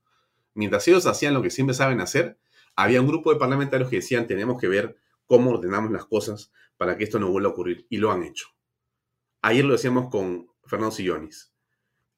Mientras 0.53 0.87
ellos 0.87 1.05
hacían 1.05 1.33
lo 1.33 1.41
que 1.41 1.49
siempre 1.49 1.73
saben 1.73 1.99
hacer, 1.99 2.39
había 2.77 3.01
un 3.01 3.07
grupo 3.07 3.33
de 3.33 3.39
parlamentarios 3.39 3.89
que 3.89 3.97
decían 3.97 4.25
tenemos 4.25 4.57
que 4.57 4.69
ver 4.69 4.95
cómo 5.25 5.51
ordenamos 5.51 5.91
las 5.91 6.05
cosas 6.05 6.53
para 6.77 6.95
que 6.95 7.03
esto 7.03 7.19
no 7.19 7.29
vuelva 7.29 7.49
a 7.49 7.51
ocurrir. 7.51 7.85
Y 7.89 7.97
lo 7.97 8.09
han 8.09 8.23
hecho. 8.23 8.47
Ayer 9.41 9.65
lo 9.65 9.73
decíamos 9.73 10.09
con 10.09 10.47
Fernando 10.63 10.95
Sillonis. 10.95 11.53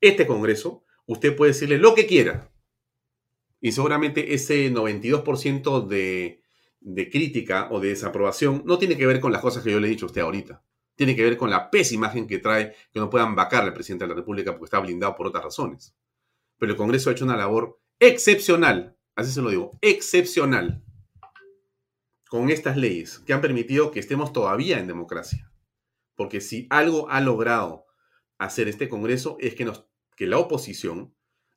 Este 0.01 0.27
Congreso, 0.27 0.83
usted 1.07 1.35
puede 1.35 1.53
decirle 1.53 1.79
lo 1.79 1.95
que 1.95 2.05
quiera. 2.05 2.53
Y 3.59 3.71
seguramente 3.71 4.35
ese 4.35 4.71
92% 4.71 5.87
de, 5.87 6.43
de 6.79 7.09
crítica 7.09 7.69
o 7.71 7.79
de 7.79 7.89
desaprobación 7.89 8.61
no 8.67 8.77
tiene 8.77 8.97
que 8.97 9.07
ver 9.07 9.19
con 9.19 9.31
las 9.31 9.41
cosas 9.41 9.63
que 9.63 9.71
yo 9.71 9.79
le 9.79 9.87
he 9.87 9.89
dicho 9.89 10.05
a 10.05 10.09
usted 10.09 10.21
ahorita. 10.21 10.61
Tiene 11.01 11.15
que 11.15 11.23
ver 11.23 11.35
con 11.35 11.49
la 11.49 11.71
pésima 11.71 12.05
imagen 12.05 12.27
que 12.27 12.37
trae 12.37 12.75
que 12.93 12.99
no 12.99 13.09
puedan 13.09 13.33
vacar 13.33 13.63
al 13.63 13.73
presidente 13.73 14.03
de 14.03 14.09
la 14.09 14.13
República 14.13 14.51
porque 14.51 14.65
está 14.65 14.77
blindado 14.77 15.15
por 15.15 15.25
otras 15.25 15.43
razones. 15.43 15.95
Pero 16.59 16.73
el 16.73 16.77
Congreso 16.77 17.09
ha 17.09 17.13
hecho 17.13 17.25
una 17.25 17.35
labor 17.35 17.81
excepcional, 17.97 18.95
así 19.15 19.31
se 19.31 19.41
lo 19.41 19.49
digo, 19.49 19.71
excepcional, 19.81 20.83
con 22.29 22.51
estas 22.51 22.77
leyes 22.77 23.17
que 23.17 23.33
han 23.33 23.41
permitido 23.41 23.89
que 23.89 23.99
estemos 23.99 24.31
todavía 24.31 24.77
en 24.77 24.85
democracia. 24.85 25.51
Porque 26.13 26.39
si 26.39 26.67
algo 26.69 27.09
ha 27.09 27.19
logrado 27.19 27.87
hacer 28.37 28.67
este 28.67 28.87
Congreso 28.87 29.37
es 29.39 29.55
que, 29.55 29.65
nos, 29.65 29.87
que 30.15 30.27
la 30.27 30.37
oposición 30.37 31.15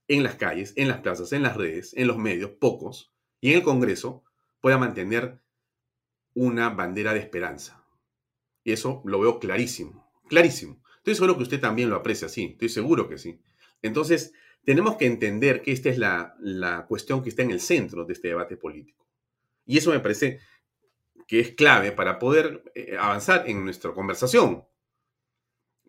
en 0.09 0.23
las 0.23 0.37
calles, 0.37 0.73
en 0.77 0.89
las 0.89 1.01
plazas, 1.01 1.35
en 1.35 1.43
las 1.43 1.55
redes, 1.55 1.93
en 1.99 2.07
los 2.07 2.17
medios, 2.17 2.53
pocos, 2.53 3.13
y 3.43 3.51
en 3.51 3.59
el 3.59 3.63
Congreso 3.63 4.25
pueda 4.63 4.79
mantener 4.79 5.43
una 6.33 6.71
bandera 6.71 7.13
de 7.13 7.21
esperanza. 7.21 7.84
Y 8.65 8.73
eso 8.73 9.03
lo 9.05 9.21
veo 9.21 9.39
clarísimo, 9.39 10.11
clarísimo. 10.29 10.83
Estoy 10.97 11.15
seguro 11.15 11.37
que 11.37 11.45
usted 11.45 11.61
también 11.61 11.91
lo 11.91 11.97
aprecia 11.97 12.27
así, 12.27 12.53
estoy 12.53 12.71
seguro 12.71 13.09
que 13.09 13.19
sí. 13.19 13.39
Entonces, 13.83 14.33
tenemos 14.65 14.97
que 14.97 15.07
entender 15.07 15.63
que 15.63 15.73
esta 15.73 15.91
es 15.91 15.99
la, 15.99 16.35
la 16.41 16.87
cuestión 16.87 17.23
que 17.23 17.29
está 17.29 17.43
en 17.43 17.51
el 17.51 17.61
centro 17.61 18.05
de 18.05 18.15
este 18.15 18.29
debate 18.29 18.57
político. 18.57 19.07
Y 19.67 19.79
eso 19.79 19.91
me 19.91 20.01
parece 20.01 20.41
que 21.27 21.41
es 21.41 21.53
clave 21.53 21.93
para 21.93 22.19
poder 22.19 22.65
eh, 22.75 22.97
avanzar 22.99 23.49
en 23.49 23.65
nuestra 23.65 23.93
conversación. 23.93 24.65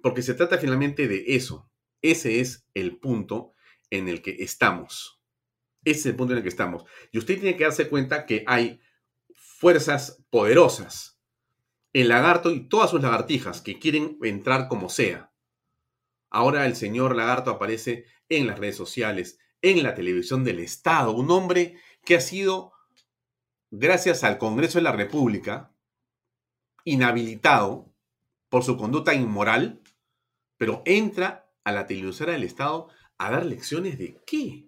Porque 0.02 0.22
se 0.22 0.34
trata 0.34 0.58
finalmente 0.58 1.08
de 1.08 1.24
eso. 1.28 1.70
Ese 2.02 2.40
es 2.40 2.68
el 2.74 2.98
punto 2.98 3.54
en 3.90 4.08
el 4.08 4.22
que 4.22 4.38
estamos. 4.40 5.22
Ese 5.84 6.00
es 6.00 6.06
el 6.08 6.16
punto 6.16 6.34
en 6.34 6.38
el 6.38 6.44
que 6.44 6.50
estamos. 6.50 6.86
Y 7.12 7.18
usted 7.18 7.40
tiene 7.40 7.58
que 7.58 7.64
darse 7.64 7.90
cuenta 7.90 8.26
que 8.26 8.44
hay 8.48 8.80
fuerzas 9.34 10.24
poderosas. 10.30 11.15
El 11.96 12.10
lagarto 12.10 12.52
y 12.52 12.68
todas 12.68 12.90
sus 12.92 13.02
lagartijas 13.02 13.62
que 13.62 13.80
quieren 13.80 14.18
entrar 14.22 14.68
como 14.68 14.90
sea. 14.90 15.32
Ahora 16.30 16.66
el 16.66 16.76
señor 16.76 17.16
lagarto 17.16 17.52
aparece 17.52 18.04
en 18.28 18.48
las 18.48 18.60
redes 18.60 18.76
sociales, 18.76 19.40
en 19.62 19.82
la 19.82 19.96
televisión 19.96 20.44
del 20.44 20.60
Estado. 20.60 21.14
Un 21.14 21.32
hombre 21.32 21.80
que 22.04 22.18
ha 22.18 22.20
sido, 22.20 22.74
gracias 23.72 24.26
al 24.26 24.38
Congreso 24.38 24.78
de 24.78 24.82
la 24.82 24.92
República, 24.92 25.74
inhabilitado 26.84 27.90
por 28.50 28.66
su 28.66 28.76
conducta 28.76 29.14
inmoral, 29.14 29.82
pero 30.58 30.82
entra 30.84 31.50
a 31.64 31.72
la 31.72 31.88
televisora 31.88 32.34
del 32.34 32.44
Estado 32.44 32.90
a 33.18 33.32
dar 33.32 33.46
lecciones 33.46 33.98
de 33.98 34.20
qué. 34.28 34.68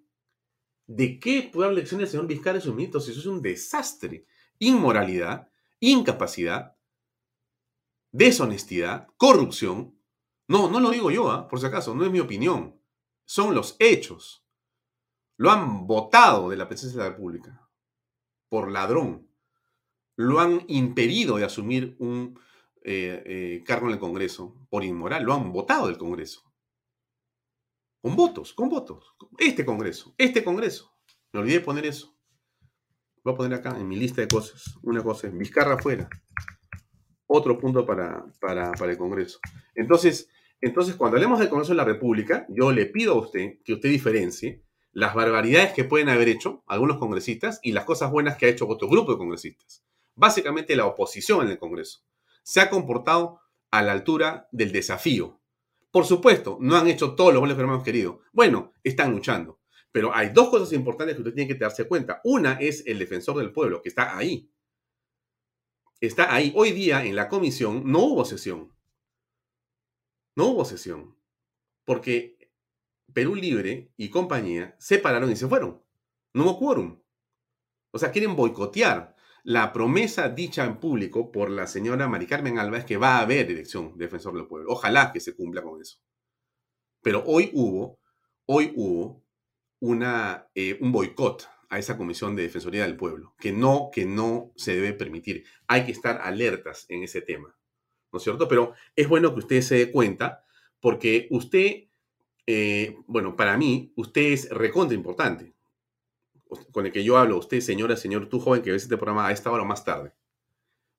¿De 0.86 1.19
qué 1.19 1.49
puede 1.51 1.67
dar 1.67 1.75
lecciones 1.75 2.05
el 2.05 2.11
señor 2.11 2.28
Vizcarra 2.28 2.59
y 2.59 2.61
sus 2.61 2.73
ministros 2.73 3.09
eso 3.09 3.19
es 3.19 3.25
un 3.25 3.41
desastre? 3.41 4.25
Inmoralidad, 4.59 5.49
incapacidad, 5.82 6.76
deshonestidad, 8.11 9.07
corrupción. 9.17 9.99
No, 10.47 10.69
no 10.69 10.79
lo 10.79 10.91
digo 10.91 11.11
yo, 11.11 11.29
¿ah? 11.31 11.47
por 11.47 11.59
si 11.59 11.65
acaso, 11.65 11.93
no 11.93 12.05
es 12.05 12.11
mi 12.11 12.19
opinión. 12.19 12.81
Son 13.25 13.53
los 13.53 13.75
hechos. 13.79 14.45
Lo 15.37 15.51
han 15.51 15.85
votado 15.85 16.49
de 16.49 16.57
la 16.57 16.67
presidencia 16.67 17.03
de 17.03 17.09
la 17.09 17.15
República 17.15 17.69
por 18.49 18.71
ladrón. 18.71 19.29
Lo 20.15 20.39
han 20.39 20.63
impedido 20.67 21.37
de 21.37 21.45
asumir 21.45 21.95
un 21.99 22.39
eh, 22.83 23.21
eh, 23.25 23.63
cargo 23.65 23.87
en 23.87 23.93
el 23.93 23.99
Congreso 23.99 24.55
por 24.69 24.83
inmoral. 24.83 25.23
Lo 25.23 25.33
han 25.33 25.51
votado 25.51 25.87
del 25.87 25.97
Congreso. 25.97 26.43
Con 28.01 28.15
votos, 28.15 28.53
con 28.53 28.69
votos. 28.69 29.15
Este 29.37 29.65
Congreso, 29.65 30.15
este 30.17 30.43
Congreso. 30.43 30.93
Me 31.33 31.41
olvidé 31.41 31.59
de 31.59 31.65
poner 31.65 31.85
eso. 31.85 32.17
Voy 33.23 33.33
a 33.33 33.37
poner 33.37 33.59
acá 33.59 33.77
en 33.77 33.87
mi 33.87 33.97
lista 33.97 34.21
de 34.21 34.27
cosas. 34.27 34.77
Una 34.81 35.03
cosa 35.03 35.27
es 35.27 35.37
Vizcarra 35.37 35.75
afuera. 35.75 36.09
Otro 37.28 37.57
punto 37.59 37.86
para, 37.86 38.25
para, 38.39 38.71
para 38.71 38.91
el 38.91 38.97
Congreso. 38.97 39.39
Entonces, 39.75 40.30
entonces, 40.59 40.95
cuando 40.95 41.17
hablemos 41.17 41.39
del 41.39 41.49
Congreso 41.49 41.73
de 41.73 41.78
la 41.78 41.84
República, 41.84 42.45
yo 42.49 42.71
le 42.71 42.88
pido 42.88 43.13
a 43.13 43.19
usted 43.19 43.59
que 43.63 43.73
usted 43.73 43.89
diferencie 43.89 44.63
las 44.91 45.13
barbaridades 45.13 45.73
que 45.73 45.84
pueden 45.84 46.09
haber 46.09 46.28
hecho 46.28 46.63
algunos 46.65 46.97
congresistas 46.97 47.59
y 47.61 47.71
las 47.71 47.86
cosas 47.86 48.09
buenas 48.09 48.38
que 48.38 48.47
ha 48.47 48.49
hecho 48.49 48.67
otro 48.67 48.89
grupo 48.89 49.11
de 49.11 49.19
congresistas. 49.19 49.84
Básicamente 50.15 50.75
la 50.75 50.88
oposición 50.88 51.45
en 51.45 51.51
el 51.51 51.59
Congreso 51.59 51.99
se 52.41 52.61
ha 52.61 52.69
comportado 52.69 53.41
a 53.69 53.84
la 53.84 53.91
altura 53.91 54.47
del 54.51 54.71
desafío. 54.71 55.39
Por 55.91 56.05
supuesto, 56.05 56.57
no 56.61 56.75
han 56.75 56.88
hecho 56.88 57.13
todo 57.13 57.32
lo 57.32 57.39
bueno 57.39 57.55
que 57.55 57.61
hemos 57.61 57.84
querido. 57.84 58.21
Bueno, 58.32 58.73
están 58.84 59.11
luchando. 59.11 59.59
Pero 59.91 60.15
hay 60.15 60.30
dos 60.30 60.49
cosas 60.49 60.73
importantes 60.73 61.15
que 61.15 61.21
usted 61.21 61.34
tiene 61.34 61.53
que 61.53 61.59
darse 61.59 61.88
cuenta. 61.88 62.21
Una 62.23 62.53
es 62.53 62.84
el 62.88 62.99
defensor 62.99 63.38
del 63.38 63.51
pueblo, 63.51 63.82
que 63.82 63.89
está 63.89 64.17
ahí. 64.17 64.49
Está 65.99 66.33
ahí. 66.33 66.53
Hoy 66.55 66.71
día 66.71 67.03
en 67.03 67.15
la 67.15 67.27
comisión 67.27 67.83
no 67.85 67.99
hubo 67.99 68.25
sesión. 68.25 68.73
No 70.35 70.47
hubo 70.47 70.65
sesión. 70.65 71.17
Porque 71.85 72.51
Perú 73.13 73.35
Libre 73.35 73.91
y 73.97 74.09
compañía 74.09 74.75
se 74.79 74.99
pararon 74.99 75.31
y 75.31 75.35
se 75.35 75.47
fueron. 75.47 75.81
No 76.33 76.43
hubo 76.43 76.59
quórum. 76.59 77.01
O 77.91 77.97
sea, 77.99 78.11
quieren 78.11 78.35
boicotear 78.35 79.15
la 79.43 79.71
promesa 79.71 80.27
dicha 80.27 80.65
en 80.65 80.77
público 80.77 81.31
por 81.31 81.49
la 81.49 81.67
señora 81.67 82.09
Mari 82.09 82.27
Carmen 82.27 82.59
Alba 82.59 82.79
es 82.79 82.85
que 82.85 82.97
va 82.97 83.17
a 83.17 83.21
haber 83.21 83.49
elección 83.49 83.97
de 83.97 84.05
defensor 84.05 84.35
del 84.35 84.45
pueblo. 84.45 84.73
Ojalá 84.73 85.13
que 85.13 85.21
se 85.21 85.35
cumpla 85.35 85.63
con 85.63 85.81
eso. 85.81 85.99
Pero 87.01 87.23
hoy 87.25 87.49
hubo, 87.53 87.99
hoy 88.45 88.73
hubo 88.75 89.23
una, 89.79 90.49
eh, 90.53 90.77
un 90.81 90.91
boicot 90.91 91.47
a 91.70 91.80
esa 91.80 91.97
comisión 91.97 92.36
de 92.36 92.43
defensoría 92.43 92.84
del 92.84 92.95
pueblo, 92.95 93.36
que 93.39 93.51
no, 93.51 93.89
que 93.91 94.05
no 94.05 94.51
se 94.55 94.76
debe 94.76 94.93
permitir. 94.93 95.45
Hay 95.68 95.86
que 95.86 95.91
estar 95.91 96.22
alertas 96.22 96.86
en 96.89 97.03
ese 97.03 97.22
tema, 97.22 97.55
¿no 98.11 98.18
es 98.18 98.24
cierto? 98.24 98.47
Pero 98.47 98.74
es 98.95 99.07
bueno 99.07 99.34
que 99.34 99.39
usted 99.39 99.61
se 99.61 99.76
dé 99.76 99.91
cuenta, 99.91 100.45
porque 100.80 101.28
usted, 101.32 101.88
eh, 102.45 102.95
bueno, 103.07 103.36
para 103.36 103.57
mí, 103.57 103.91
usted 103.95 104.34
es 104.34 104.49
recontra 104.49 104.95
importante 104.95 105.53
con 106.72 106.86
el 106.86 106.91
que 106.91 107.03
yo 107.03 107.18
hablo, 107.18 107.38
usted, 107.38 107.59
señora, 107.59 107.97
señor, 107.97 108.30
tú 108.30 108.39
joven 108.39 108.61
que 108.61 108.72
ves 108.72 108.84
este 108.84 108.97
programa 108.97 109.28
a 109.28 109.32
esta 109.32 109.51
hora 109.51 109.63
o 109.63 109.65
más 109.65 109.84
tarde. 109.84 110.13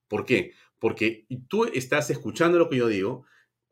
¿Por 0.07 0.25
qué? 0.25 0.53
Porque 0.79 1.25
tú 1.47 1.65
estás 1.65 2.09
escuchando 2.09 2.57
lo 2.57 2.69
que 2.69 2.77
yo 2.77 2.87
digo. 2.87 3.25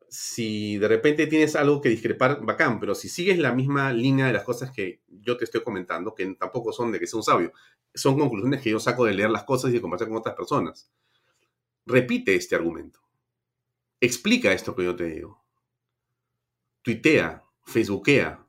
Si 0.10 0.78
de 0.78 0.88
repente 0.88 1.28
tienes 1.28 1.56
algo 1.56 1.82
que 1.82 1.90
discrepar, 1.90 2.44
bacán, 2.46 2.80
pero 2.80 2.96
si 2.96 3.10
sigues 3.10 3.38
la 3.40 3.54
misma 3.54 3.92
línea 3.92 4.28
de 4.28 4.34
las 4.34 4.44
cosas 4.44 4.72
que 4.72 5.02
yo 5.08 5.38
te 5.38 5.46
estoy 5.46 5.64
comentando, 5.64 6.16
que 6.16 6.26
tampoco 6.36 6.72
son 6.72 6.92
de 6.92 7.00
que 7.00 7.08
sea 7.08 7.18
un 7.18 7.24
sabio, 7.24 7.52
son 7.94 8.18
conclusiones 8.18 8.62
que 8.62 8.70
yo 8.70 8.80
saco 8.80 9.06
de 9.06 9.14
leer 9.14 9.30
las 9.30 9.44
cosas 9.44 9.72
y 9.72 9.74
de 9.74 9.82
conversar 9.82 10.08
con 10.08 10.18
otras 10.18 10.36
personas. 10.36 10.92
Repite 11.86 12.36
este 12.36 12.56
argumento. 12.56 13.00
Explica 14.00 14.54
esto 14.54 14.76
que 14.76 14.84
yo 14.84 14.96
te 14.96 15.06
digo. 15.06 15.44
Tuitea, 16.84 17.44
Facebookea, 17.66 18.46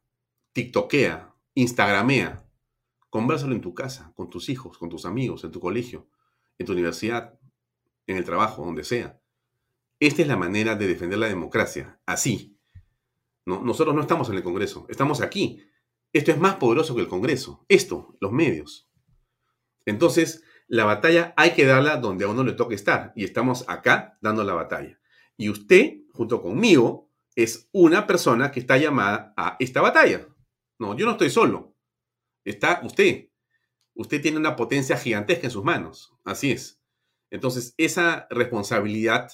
TikTokea, 0.52 1.34
Instagramea, 1.54 2.48
Conversalo 3.10 3.54
en 3.54 3.62
tu 3.62 3.74
casa, 3.74 4.12
con 4.14 4.28
tus 4.28 4.50
hijos, 4.50 4.76
con 4.76 4.90
tus 4.90 5.06
amigos, 5.06 5.42
en 5.44 5.50
tu 5.50 5.60
colegio, 5.60 6.08
en 6.58 6.66
tu 6.66 6.72
universidad, 6.72 7.38
en 8.06 8.18
el 8.18 8.24
trabajo, 8.24 8.64
donde 8.64 8.84
sea. 8.84 9.17
Esta 10.00 10.22
es 10.22 10.28
la 10.28 10.36
manera 10.36 10.76
de 10.76 10.86
defender 10.86 11.18
la 11.18 11.28
democracia, 11.28 12.00
así. 12.06 12.58
¿no? 13.44 13.62
Nosotros 13.62 13.94
no 13.94 14.00
estamos 14.00 14.28
en 14.28 14.36
el 14.36 14.42
Congreso, 14.42 14.86
estamos 14.88 15.20
aquí. 15.20 15.62
Esto 16.12 16.30
es 16.30 16.38
más 16.38 16.56
poderoso 16.56 16.94
que 16.94 17.02
el 17.02 17.08
Congreso. 17.08 17.64
Esto, 17.68 18.16
los 18.20 18.32
medios. 18.32 18.88
Entonces, 19.84 20.42
la 20.66 20.84
batalla 20.84 21.34
hay 21.36 21.50
que 21.52 21.66
darla 21.66 21.96
donde 21.96 22.24
a 22.24 22.28
uno 22.28 22.44
le 22.44 22.52
toque 22.52 22.74
estar. 22.74 23.12
Y 23.14 23.24
estamos 23.24 23.64
acá 23.68 24.18
dando 24.22 24.44
la 24.44 24.54
batalla. 24.54 25.00
Y 25.36 25.50
usted, 25.50 25.98
junto 26.12 26.40
conmigo, 26.40 27.10
es 27.34 27.68
una 27.72 28.06
persona 28.06 28.50
que 28.50 28.60
está 28.60 28.78
llamada 28.78 29.34
a 29.36 29.56
esta 29.58 29.80
batalla. 29.80 30.26
No, 30.78 30.96
yo 30.96 31.04
no 31.04 31.12
estoy 31.12 31.30
solo 31.30 31.78
está 32.50 32.80
usted. 32.84 33.28
Usted 33.94 34.22
tiene 34.22 34.38
una 34.38 34.56
potencia 34.56 34.96
gigantesca 34.96 35.46
en 35.46 35.50
sus 35.50 35.64
manos. 35.64 36.14
Así 36.24 36.52
es. 36.52 36.80
Entonces, 37.30 37.74
esa 37.76 38.26
responsabilidad 38.30 39.30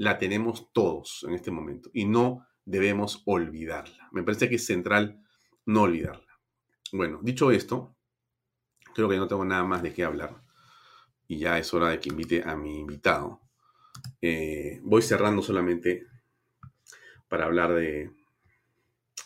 la 0.00 0.16
tenemos 0.16 0.72
todos 0.72 1.26
en 1.28 1.34
este 1.34 1.50
momento 1.50 1.90
y 1.92 2.06
no 2.06 2.46
debemos 2.64 3.22
olvidarla. 3.26 4.08
Me 4.12 4.22
parece 4.22 4.48
que 4.48 4.54
es 4.54 4.64
central 4.64 5.22
no 5.66 5.82
olvidarla. 5.82 6.38
Bueno, 6.90 7.20
dicho 7.22 7.50
esto, 7.50 7.94
creo 8.94 9.10
que 9.10 9.18
no 9.18 9.28
tengo 9.28 9.44
nada 9.44 9.62
más 9.62 9.82
de 9.82 9.92
qué 9.92 10.04
hablar. 10.04 10.42
y 11.28 11.38
ya 11.38 11.58
es 11.58 11.74
hora 11.74 11.90
de 11.90 12.00
que 12.00 12.08
invite 12.08 12.42
a 12.42 12.56
mi 12.56 12.80
invitado. 12.80 13.42
Eh, 14.22 14.80
voy 14.82 15.02
cerrando 15.02 15.42
solamente 15.42 16.06
para 17.28 17.44
hablar 17.44 17.74
de 17.74 18.10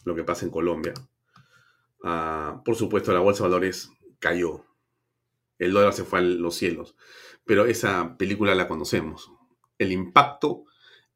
lo 0.04 0.16
que 0.16 0.24
pasa 0.24 0.44
en 0.44 0.50
Colombia. 0.50 0.92
Ah, 2.02 2.62
por 2.64 2.74
supuesto, 2.74 3.12
la 3.12 3.20
bolsa 3.20 3.44
de 3.44 3.50
valores 3.50 3.92
cayó. 4.18 4.66
El 5.56 5.72
dólar 5.72 5.92
se 5.92 6.02
fue 6.02 6.18
a 6.18 6.22
los 6.22 6.56
cielos. 6.56 6.96
Pero 7.44 7.64
esa 7.64 8.16
película 8.18 8.56
la 8.56 8.66
conocemos. 8.66 9.30
El 9.78 9.92
impacto 9.92 10.64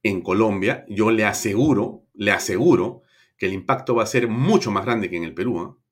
en 0.02 0.22
Colombia, 0.22 0.84
yo 0.88 1.11
le 1.11 1.24
aseguro, 1.24 2.04
le 2.14 2.30
aseguro 2.30 3.02
que 3.36 3.46
el 3.46 3.52
impacto 3.52 3.94
va 3.94 4.02
a 4.02 4.06
ser 4.06 4.28
mucho 4.28 4.70
más 4.70 4.84
grande 4.84 5.11
que 5.11 5.16
en 5.16 5.24
el 5.24 5.34
Perú. 5.34 5.62
¿eh? 5.62 5.82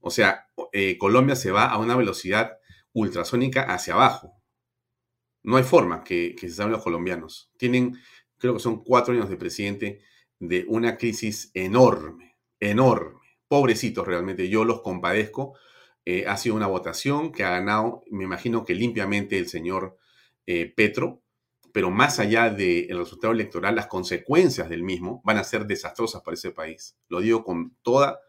O 0.00 0.10
sea, 0.10 0.48
eh, 0.72 0.98
Colombia 0.98 1.36
se 1.36 1.50
va 1.50 1.66
a 1.66 1.78
una 1.78 1.96
velocidad 1.96 2.58
ultrasónica 2.92 3.62
hacia 3.62 3.94
abajo. 3.94 4.34
No 5.42 5.56
hay 5.56 5.64
forma 5.64 6.04
que, 6.04 6.36
se 6.38 6.50
saben 6.50 6.72
los 6.72 6.82
colombianos. 6.82 7.50
Tienen, 7.56 7.98
creo 8.38 8.54
que 8.54 8.60
son 8.60 8.84
cuatro 8.84 9.14
años 9.14 9.28
de 9.28 9.36
presidente 9.36 10.00
de 10.38 10.64
una 10.68 10.96
crisis 10.96 11.50
enorme, 11.54 12.36
enorme. 12.60 13.20
Pobrecitos 13.48 14.06
realmente, 14.06 14.48
yo 14.48 14.64
los 14.64 14.82
compadezco. 14.82 15.54
Eh, 16.04 16.26
ha 16.26 16.36
sido 16.36 16.54
una 16.54 16.66
votación 16.66 17.32
que 17.32 17.44
ha 17.44 17.50
ganado, 17.50 18.02
me 18.10 18.24
imagino 18.24 18.64
que 18.64 18.74
limpiamente 18.74 19.38
el 19.38 19.48
señor 19.48 19.98
Petro, 20.74 21.22
pero 21.72 21.90
más 21.90 22.18
allá 22.18 22.50
del 22.50 22.96
resultado 22.96 23.32
electoral, 23.32 23.74
las 23.74 23.86
consecuencias 23.86 24.68
del 24.68 24.82
mismo 24.82 25.20
van 25.24 25.38
a 25.38 25.44
ser 25.44 25.66
desastrosas 25.66 26.22
para 26.22 26.34
ese 26.34 26.50
país. 26.50 26.96
Lo 27.08 27.20
digo 27.20 27.44
con 27.44 27.76
toda 27.82 28.20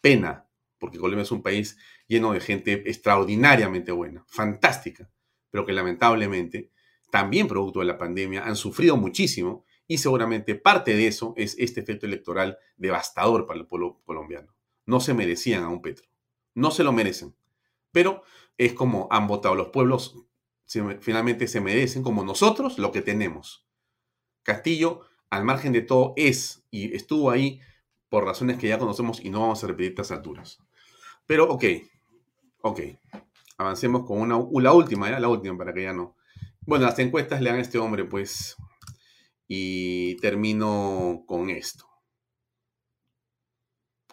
pena, 0.00 0.48
porque 0.78 0.98
Colombia 0.98 1.22
es 1.22 1.32
un 1.32 1.42
país 1.42 1.76
lleno 2.06 2.32
de 2.32 2.40
gente 2.40 2.72
extraordinariamente 2.86 3.92
buena, 3.92 4.24
fantástica, 4.28 5.10
pero 5.50 5.66
que 5.66 5.72
lamentablemente, 5.72 6.70
también 7.10 7.48
producto 7.48 7.80
de 7.80 7.86
la 7.86 7.98
pandemia, 7.98 8.44
han 8.44 8.56
sufrido 8.56 8.96
muchísimo 8.96 9.64
y 9.86 9.98
seguramente 9.98 10.54
parte 10.54 10.94
de 10.94 11.06
eso 11.06 11.34
es 11.36 11.56
este 11.58 11.80
efecto 11.80 12.06
electoral 12.06 12.58
devastador 12.76 13.46
para 13.46 13.58
el 13.58 13.66
pueblo 13.66 14.00
colombiano. 14.04 14.54
No 14.86 15.00
se 15.00 15.14
merecían 15.14 15.64
a 15.64 15.68
un 15.68 15.82
Petro, 15.82 16.08
no 16.54 16.70
se 16.70 16.84
lo 16.84 16.92
merecen, 16.92 17.34
pero 17.90 18.22
es 18.56 18.72
como 18.72 19.08
han 19.10 19.26
votado 19.26 19.54
los 19.54 19.68
pueblos 19.68 20.16
finalmente 21.00 21.48
se 21.48 21.60
merecen, 21.60 22.02
como 22.02 22.24
nosotros, 22.24 22.78
lo 22.78 22.92
que 22.92 23.02
tenemos. 23.02 23.66
Castillo, 24.42 25.00
al 25.28 25.44
margen 25.44 25.72
de 25.72 25.82
todo, 25.82 26.12
es 26.16 26.64
y 26.70 26.94
estuvo 26.94 27.30
ahí 27.30 27.60
por 28.08 28.24
razones 28.24 28.58
que 28.58 28.68
ya 28.68 28.78
conocemos 28.78 29.24
y 29.24 29.30
no 29.30 29.40
vamos 29.40 29.62
a 29.62 29.66
repetir 29.66 29.90
estas 29.90 30.12
alturas. 30.12 30.58
Pero, 31.26 31.50
ok, 31.50 31.64
ok. 32.62 32.80
Avancemos 33.58 34.04
con 34.06 34.20
una, 34.20 34.38
la 34.60 34.72
última, 34.72 35.10
la 35.10 35.28
última, 35.28 35.56
para 35.56 35.72
que 35.72 35.82
ya 35.82 35.92
no. 35.92 36.16
Bueno, 36.60 36.86
las 36.86 36.98
encuestas 36.98 37.40
le 37.40 37.50
dan 37.50 37.58
a 37.58 37.62
este 37.62 37.78
hombre, 37.78 38.04
pues. 38.04 38.56
Y 39.46 40.16
termino 40.16 41.24
con 41.26 41.50
esto. 41.50 41.86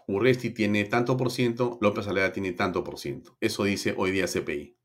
Urresti 0.08 0.52
tiene 0.52 0.86
tanto 0.86 1.18
por 1.18 1.32
ciento, 1.32 1.78
López 1.82 2.08
Aleda 2.08 2.32
tiene 2.32 2.54
tanto 2.54 2.84
por 2.84 2.98
ciento. 2.98 3.38
Eso 3.42 3.66
dice 3.66 3.94
hoy 3.98 4.12
día 4.12 4.26
CPI. 4.26 4.77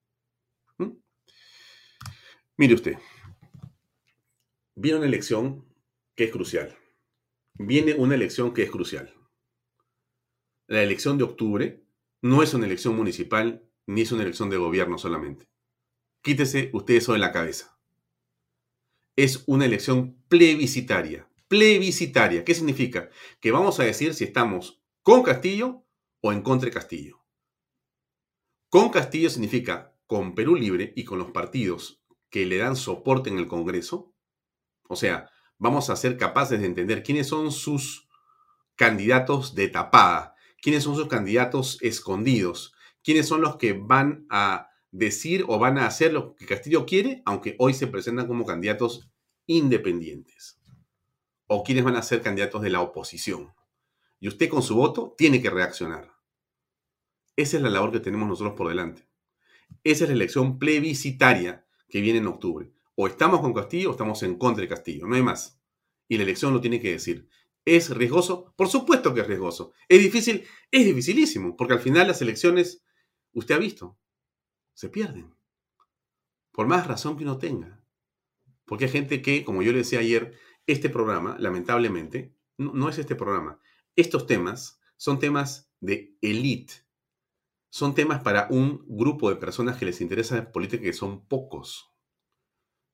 Mire 2.58 2.74
usted, 2.74 2.98
viene 4.74 4.98
una 4.98 5.06
elección 5.06 5.64
que 6.14 6.24
es 6.24 6.30
crucial. 6.30 6.76
Viene 7.54 7.94
una 7.94 8.14
elección 8.14 8.52
que 8.52 8.62
es 8.62 8.70
crucial. 8.70 9.14
La 10.66 10.82
elección 10.82 11.16
de 11.16 11.24
octubre 11.24 11.82
no 12.20 12.42
es 12.42 12.52
una 12.52 12.66
elección 12.66 12.94
municipal 12.94 13.66
ni 13.86 14.02
es 14.02 14.12
una 14.12 14.22
elección 14.22 14.50
de 14.50 14.58
gobierno 14.58 14.98
solamente. 14.98 15.48
Quítese 16.22 16.70
usted 16.74 16.94
eso 16.94 17.14
de 17.14 17.18
la 17.18 17.32
cabeza. 17.32 17.78
Es 19.16 19.44
una 19.46 19.64
elección 19.64 20.22
plebiscitaria. 20.28 21.28
Plebiscitaria. 21.48 22.44
¿Qué 22.44 22.54
significa? 22.54 23.08
Que 23.40 23.50
vamos 23.50 23.80
a 23.80 23.84
decir 23.84 24.14
si 24.14 24.24
estamos 24.24 24.82
con 25.02 25.22
Castillo 25.22 25.84
o 26.20 26.32
en 26.32 26.42
contra 26.42 26.66
de 26.66 26.74
Castillo. 26.74 27.24
Con 28.68 28.90
Castillo 28.90 29.30
significa 29.30 29.94
con 30.06 30.34
Perú 30.34 30.54
Libre 30.54 30.92
y 30.96 31.04
con 31.04 31.18
los 31.18 31.30
partidos 31.30 32.01
que 32.32 32.46
le 32.46 32.56
dan 32.56 32.74
soporte 32.74 33.30
en 33.30 33.38
el 33.38 33.46
Congreso? 33.46 34.12
O 34.88 34.96
sea, 34.96 35.30
vamos 35.58 35.90
a 35.90 35.96
ser 35.96 36.16
capaces 36.16 36.58
de 36.58 36.66
entender 36.66 37.04
quiénes 37.04 37.28
son 37.28 37.52
sus 37.52 38.08
candidatos 38.74 39.54
de 39.54 39.68
tapada, 39.68 40.34
quiénes 40.60 40.82
son 40.82 40.96
sus 40.96 41.06
candidatos 41.08 41.78
escondidos, 41.82 42.74
quiénes 43.04 43.28
son 43.28 43.42
los 43.42 43.56
que 43.56 43.74
van 43.74 44.26
a 44.30 44.70
decir 44.90 45.44
o 45.46 45.58
van 45.58 45.76
a 45.76 45.86
hacer 45.86 46.14
lo 46.14 46.34
que 46.34 46.46
Castillo 46.46 46.86
quiere, 46.86 47.22
aunque 47.26 47.54
hoy 47.58 47.74
se 47.74 47.86
presentan 47.86 48.26
como 48.26 48.46
candidatos 48.46 49.10
independientes, 49.46 50.58
o 51.46 51.62
quiénes 51.62 51.84
van 51.84 51.96
a 51.96 52.02
ser 52.02 52.22
candidatos 52.22 52.62
de 52.62 52.70
la 52.70 52.80
oposición. 52.80 53.52
Y 54.20 54.28
usted 54.28 54.48
con 54.48 54.62
su 54.62 54.74
voto 54.74 55.14
tiene 55.18 55.42
que 55.42 55.50
reaccionar. 55.50 56.14
Esa 57.36 57.58
es 57.58 57.62
la 57.62 57.70
labor 57.70 57.92
que 57.92 58.00
tenemos 58.00 58.26
nosotros 58.26 58.54
por 58.56 58.68
delante. 58.68 59.06
Esa 59.84 60.04
es 60.04 60.10
la 60.10 60.16
elección 60.16 60.58
plebiscitaria 60.58 61.66
que 61.92 62.00
viene 62.00 62.20
en 62.20 62.26
octubre. 62.26 62.72
O 62.94 63.06
estamos 63.06 63.40
con 63.40 63.52
Castillo 63.52 63.90
o 63.90 63.92
estamos 63.92 64.22
en 64.22 64.38
contra 64.38 64.62
de 64.62 64.68
Castillo, 64.68 65.06
no 65.06 65.14
hay 65.14 65.22
más. 65.22 65.60
Y 66.08 66.16
la 66.16 66.22
elección 66.22 66.54
lo 66.54 66.60
tiene 66.60 66.80
que 66.80 66.90
decir. 66.90 67.28
¿Es 67.66 67.90
riesgoso? 67.90 68.54
Por 68.56 68.68
supuesto 68.68 69.12
que 69.12 69.20
es 69.20 69.26
riesgoso. 69.26 69.72
¿Es 69.88 70.02
difícil? 70.02 70.42
Es 70.70 70.86
dificilísimo, 70.86 71.54
porque 71.54 71.74
al 71.74 71.80
final 71.80 72.08
las 72.08 72.22
elecciones, 72.22 72.82
usted 73.34 73.54
ha 73.54 73.58
visto, 73.58 73.98
se 74.72 74.88
pierden. 74.88 75.34
Por 76.50 76.66
más 76.66 76.86
razón 76.86 77.18
que 77.18 77.24
uno 77.24 77.36
tenga. 77.36 77.84
Porque 78.64 78.86
hay 78.86 78.90
gente 78.90 79.20
que, 79.20 79.44
como 79.44 79.62
yo 79.62 79.72
le 79.72 79.78
decía 79.78 79.98
ayer, 79.98 80.34
este 80.66 80.88
programa, 80.88 81.36
lamentablemente, 81.38 82.34
no, 82.56 82.72
no 82.72 82.88
es 82.88 82.96
este 82.96 83.16
programa. 83.16 83.60
Estos 83.96 84.26
temas 84.26 84.80
son 84.96 85.18
temas 85.18 85.70
de 85.80 86.16
élite 86.22 86.72
son 87.72 87.94
temas 87.94 88.22
para 88.22 88.48
un 88.50 88.84
grupo 88.86 89.30
de 89.30 89.36
personas 89.36 89.78
que 89.78 89.86
les 89.86 90.02
interesa 90.02 90.36
la 90.36 90.52
política 90.52 90.82
que 90.82 90.92
son 90.92 91.26
pocos. 91.26 91.90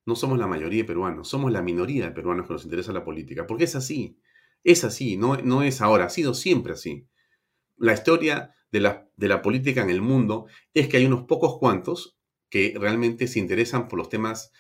No 0.06 0.14
somos 0.14 0.38
la 0.38 0.46
mayoría 0.46 0.82
de 0.82 0.86
peruanos, 0.86 1.28
somos 1.28 1.50
la 1.50 1.62
minoría 1.62 2.04
de 2.04 2.12
peruanos 2.12 2.46
que 2.46 2.52
nos 2.52 2.62
interesa 2.62 2.92
la 2.92 3.04
política, 3.04 3.44
porque 3.44 3.64
es 3.64 3.74
así, 3.74 4.20
es 4.62 4.84
así, 4.84 5.16
no, 5.16 5.36
no 5.38 5.64
es 5.64 5.80
ahora, 5.80 6.04
ha 6.04 6.10
sido 6.10 6.32
siempre 6.32 6.74
así. 6.74 7.08
La 7.76 7.92
historia 7.92 8.54
de 8.70 8.78
la, 8.78 9.10
de 9.16 9.26
la 9.26 9.42
política 9.42 9.82
en 9.82 9.90
el 9.90 10.00
mundo 10.00 10.46
es 10.74 10.86
que 10.86 10.98
hay 10.98 11.06
unos 11.06 11.24
pocos 11.24 11.58
cuantos 11.58 12.16
que 12.48 12.76
realmente 12.78 13.26
se 13.26 13.40
interesan 13.40 13.88
por 13.88 13.98
los 13.98 14.08
temas 14.08 14.52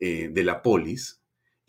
eh, 0.00 0.30
de 0.32 0.44
la 0.44 0.62
polis, 0.62 1.17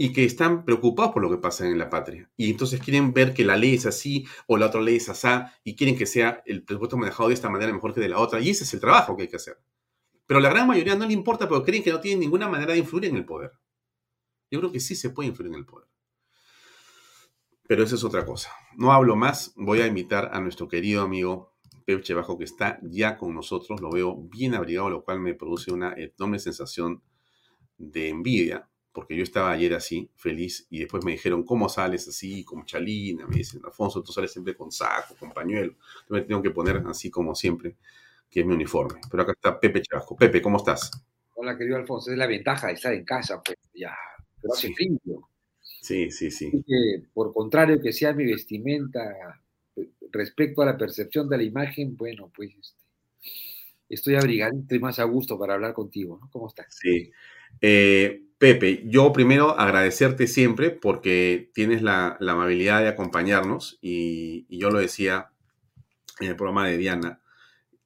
y 0.01 0.13
que 0.13 0.23
están 0.23 0.63
preocupados 0.63 1.11
por 1.11 1.21
lo 1.21 1.29
que 1.29 1.35
pasa 1.35 1.67
en 1.67 1.77
la 1.77 1.89
patria. 1.89 2.31
Y 2.37 2.49
entonces 2.49 2.79
quieren 2.79 3.11
ver 3.11 3.33
que 3.33 3.43
la 3.43 3.57
ley 3.57 3.75
es 3.75 3.85
así 3.85 4.25
o 4.47 4.55
la 4.55 4.67
otra 4.67 4.79
ley 4.79 4.95
es 4.95 5.09
asá 5.09 5.53
y 5.61 5.75
quieren 5.75 5.97
que 5.97 6.05
sea 6.05 6.41
el 6.45 6.63
presupuesto 6.63 6.95
manejado 6.95 7.27
de 7.27 7.35
esta 7.35 7.49
manera 7.49 7.73
mejor 7.73 7.93
que 7.93 7.99
de 7.99 8.07
la 8.07 8.17
otra. 8.17 8.39
Y 8.39 8.49
ese 8.49 8.63
es 8.63 8.73
el 8.73 8.79
trabajo 8.79 9.17
que 9.17 9.23
hay 9.23 9.27
que 9.27 9.35
hacer. 9.35 9.57
Pero 10.25 10.39
la 10.39 10.49
gran 10.49 10.67
mayoría 10.67 10.95
no 10.95 11.05
le 11.05 11.11
importa 11.11 11.49
porque 11.49 11.65
creen 11.65 11.83
que 11.83 11.91
no 11.91 11.99
tienen 11.99 12.21
ninguna 12.21 12.47
manera 12.47 12.71
de 12.71 12.79
influir 12.79 13.09
en 13.09 13.17
el 13.17 13.25
poder. 13.25 13.51
Yo 14.49 14.59
creo 14.59 14.71
que 14.71 14.79
sí 14.79 14.95
se 14.95 15.09
puede 15.09 15.27
influir 15.27 15.51
en 15.51 15.59
el 15.59 15.65
poder. 15.65 15.89
Pero 17.67 17.83
eso 17.83 17.95
es 17.95 18.03
otra 18.05 18.25
cosa. 18.25 18.51
No 18.77 18.93
hablo 18.93 19.17
más. 19.17 19.51
Voy 19.57 19.81
a 19.81 19.87
invitar 19.87 20.29
a 20.31 20.39
nuestro 20.39 20.69
querido 20.69 21.01
amigo 21.01 21.57
Pepe 21.83 22.13
Bajo 22.13 22.37
que 22.37 22.45
está 22.45 22.79
ya 22.83 23.17
con 23.17 23.35
nosotros. 23.35 23.81
Lo 23.81 23.91
veo 23.91 24.15
bien 24.15 24.55
abrigado, 24.55 24.89
lo 24.89 25.03
cual 25.03 25.19
me 25.19 25.33
produce 25.33 25.73
una 25.73 25.93
enorme 25.97 26.39
sensación 26.39 27.03
de 27.77 28.07
envidia 28.07 28.68
porque 28.91 29.15
yo 29.15 29.23
estaba 29.23 29.51
ayer 29.51 29.73
así, 29.73 30.09
feliz, 30.15 30.67
y 30.69 30.79
después 30.79 31.05
me 31.05 31.11
dijeron, 31.11 31.43
¿cómo 31.43 31.69
sales 31.69 32.07
así, 32.07 32.43
con 32.43 32.65
chalina? 32.65 33.27
Me 33.27 33.37
dicen, 33.37 33.61
Alfonso, 33.63 34.01
tú 34.01 34.11
sales 34.11 34.31
siempre 34.31 34.55
con 34.55 34.71
saco, 34.71 35.15
con 35.15 35.31
pañuelo. 35.31 35.73
Yo 36.09 36.15
me 36.15 36.21
tengo 36.21 36.41
que 36.41 36.51
poner 36.51 36.77
así 36.87 37.09
como 37.09 37.35
siempre, 37.35 37.75
que 38.29 38.41
es 38.41 38.45
mi 38.45 38.53
uniforme. 38.53 38.99
Pero 39.09 39.23
acá 39.23 39.33
está 39.33 39.59
Pepe 39.59 39.81
Chavasco. 39.81 40.15
Pepe, 40.15 40.41
¿cómo 40.41 40.57
estás? 40.57 40.91
Hola, 41.35 41.57
querido 41.57 41.77
Alfonso, 41.77 42.11
es 42.11 42.17
la 42.17 42.27
ventaja 42.27 42.67
de 42.67 42.73
estar 42.73 42.93
en 42.93 43.05
casa, 43.05 43.41
pues 43.41 43.57
ya, 43.73 43.95
pero 44.41 44.53
hace 44.53 44.73
frío. 44.73 45.29
Sí, 45.61 46.11
sí, 46.11 46.29
sí. 46.29 46.51
por 47.13 47.33
contrario 47.33 47.79
que 47.81 47.93
sea 47.93 48.11
mi 48.13 48.25
vestimenta 48.25 49.39
respecto 50.11 50.61
a 50.61 50.65
la 50.65 50.77
percepción 50.77 51.29
de 51.29 51.37
la 51.37 51.43
imagen, 51.43 51.95
bueno, 51.95 52.31
pues 52.35 52.49
este, 52.59 52.83
estoy 53.87 54.15
abrigadito 54.15 54.75
y 54.75 54.79
más 54.79 54.99
a 54.99 55.05
gusto 55.05 55.39
para 55.39 55.53
hablar 55.53 55.73
contigo, 55.73 56.19
¿no? 56.21 56.29
¿Cómo 56.29 56.47
estás? 56.47 56.67
Sí. 56.69 57.09
Eh, 57.61 58.21
Pepe, 58.39 58.83
yo 58.85 59.11
primero 59.11 59.59
agradecerte 59.59 60.25
siempre 60.25 60.69
porque 60.69 61.51
tienes 61.53 61.81
la, 61.81 62.17
amabilidad 62.21 62.79
de 62.79 62.87
acompañarnos 62.87 63.77
y, 63.81 64.45
yo 64.57 64.71
lo 64.71 64.79
decía 64.79 65.33
en 66.21 66.29
el 66.29 66.35
programa 66.37 66.65
de 66.65 66.77
Diana, 66.77 67.21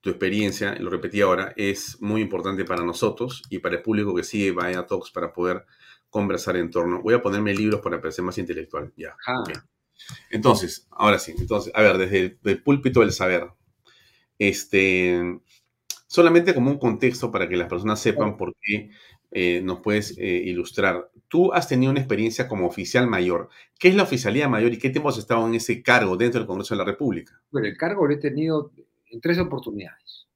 tu 0.02 0.12
experiencia, 0.12 0.76
lo 0.76 0.92
repetí 0.92 1.22
ahora, 1.22 1.54
es 1.58 2.00
muy 2.02 2.22
importante 2.22 2.66
para 2.66 2.84
nosotros 2.84 3.42
y 3.50 3.60
para 3.60 3.78
el 3.78 3.82
público 3.82 4.14
que 4.14 4.24
sigue 4.24 4.52
Vaya 4.52 4.86
Talks 4.86 5.10
para 5.10 5.34
poder 5.34 5.66
conversar 6.12 6.56
en 6.58 6.70
torno. 6.70 7.02
Voy 7.02 7.16
a 7.16 7.22
ponerme 7.22 7.56
libros 7.56 7.82
para 7.82 8.00
parecer 8.00 8.24
más 8.24 8.38
intelectual. 8.38 8.94
Ya. 8.96 9.16
Entonces, 10.30 10.88
ahora 10.92 11.18
sí, 11.18 11.34
entonces, 11.36 11.74
a 11.74 11.82
ver, 11.82 11.98
desde 11.98 12.38
el, 12.44 12.62
púlpito 12.62 13.00
del 13.00 13.12
saber, 13.12 13.48
este, 14.38 15.40
Solamente 16.14 16.54
como 16.54 16.70
un 16.70 16.78
contexto 16.78 17.32
para 17.32 17.50
que 17.50 17.58
las 17.58 17.68
personas 17.68 18.00
sepan 18.00 18.38
por 18.38 18.54
qué 18.62 18.92
eh, 19.36 19.62
nos 19.64 19.80
puedes 19.80 20.16
eh, 20.20 20.44
ilustrar. 20.46 21.10
Tú 21.28 21.52
has 21.54 21.68
tenido 21.68 21.92
una 21.92 22.00
experiencia 22.00 22.48
como 22.48 22.68
oficial 22.68 23.08
mayor. 23.08 23.50
¿Qué 23.80 23.88
es 23.88 23.96
la 23.96 24.04
oficialía 24.04 24.48
mayor 24.48 24.72
y 24.72 24.78
qué 24.78 24.92
tiempo 24.92 25.10
has 25.10 25.18
estado 25.18 25.48
en 25.48 25.56
ese 25.56 25.82
cargo 25.82 26.16
dentro 26.16 26.40
del 26.40 26.48
Congreso 26.48 26.76
de 26.76 26.78
la 26.78 26.86
República? 26.86 27.42
Bueno, 27.52 27.68
el 27.68 27.76
cargo 27.76 28.06
lo 28.06 28.14
he 28.14 28.18
tenido 28.18 28.72
en 29.10 29.20
tres 29.22 29.40
oportunidades. 29.40 30.28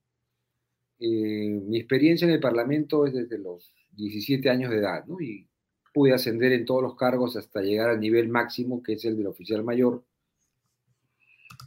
Eh, 1.00 1.62
mi 1.64 1.78
experiencia 1.78 2.26
en 2.26 2.34
el 2.34 2.40
Parlamento 2.40 3.06
es 3.06 3.14
desde 3.14 3.38
los 3.38 3.72
17 3.92 4.50
años 4.50 4.72
de 4.72 4.78
edad, 4.78 5.06
¿no? 5.06 5.22
Y 5.22 5.48
pude 5.94 6.12
ascender 6.12 6.52
en 6.54 6.66
todos 6.66 6.82
los 6.82 6.96
cargos 6.96 7.38
hasta 7.38 7.62
llegar 7.62 7.92
al 7.92 8.00
nivel 8.00 8.30
máximo, 8.30 8.82
que 8.82 8.94
es 8.94 9.06
el 9.06 9.16
del 9.16 9.28
oficial 9.28 9.64
mayor, 9.64 10.04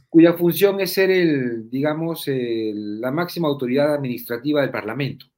cuya 0.09 0.33
función 0.33 0.81
es 0.81 0.91
ser 0.91 1.11
el, 1.11 1.69
digamos, 1.69 2.25
la 2.27 3.11
máxima 3.11 3.47
autoridad 3.47 3.93
administrativa 3.93 4.59
del 4.59 4.71
Parlamento. 4.71 5.30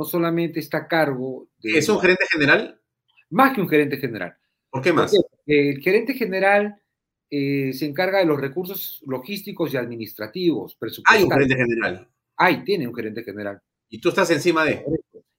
No 0.00 0.06
solamente 0.06 0.60
está 0.60 0.78
a 0.78 0.88
cargo 0.88 1.46
de... 1.58 1.76
¿Es 1.76 1.86
un 1.90 2.00
gerente 2.00 2.24
general? 2.32 2.80
Más 3.28 3.54
que 3.54 3.60
un 3.60 3.68
gerente 3.68 3.98
general. 3.98 4.34
¿Por 4.70 4.80
qué 4.80 4.94
más? 4.94 5.12
el 5.44 5.78
gerente 5.82 6.14
general 6.14 6.80
eh, 7.28 7.74
se 7.74 7.84
encarga 7.84 8.20
de 8.20 8.24
los 8.24 8.40
recursos 8.40 9.02
logísticos 9.06 9.74
y 9.74 9.76
administrativos. 9.76 10.78
Hay 11.04 11.24
un 11.24 11.30
gerente 11.30 11.54
general. 11.54 12.08
Hay, 12.34 12.64
tiene 12.64 12.88
un 12.88 12.94
gerente 12.94 13.22
general. 13.22 13.60
¿Y 13.90 14.00
tú 14.00 14.08
estás 14.08 14.30
encima 14.30 14.64
de? 14.64 14.82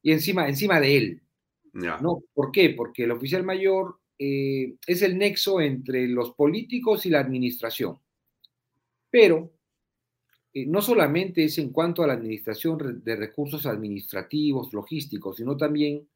Y 0.04 0.12
encima, 0.12 0.48
encima 0.48 0.80
de 0.80 0.96
él. 0.96 1.22
¿no? 1.74 2.22
¿Por 2.32 2.52
qué? 2.52 2.70
Porque 2.78 3.06
el 3.06 3.12
oficial 3.12 3.42
mayor 3.42 3.98
eh, 4.20 4.76
es 4.86 5.02
el 5.02 5.18
nexo 5.18 5.60
entre 5.60 6.08
los 6.08 6.36
políticos 6.36 7.08
y 7.08 7.10
la 7.10 7.22
administración. 7.22 7.98
Pero 9.10 9.54
eh, 10.54 10.66
no 10.66 10.82
solamente 10.82 11.44
es 11.46 11.58
en 11.58 11.72
cuanto 11.72 12.04
a 12.04 12.08
la 12.08 12.14
administración 12.14 13.02
de 13.04 13.16
recursos 13.16 13.66
administrativos, 13.66 14.74
logísticos, 14.74 15.38
sino 15.38 15.56
también 15.56 16.08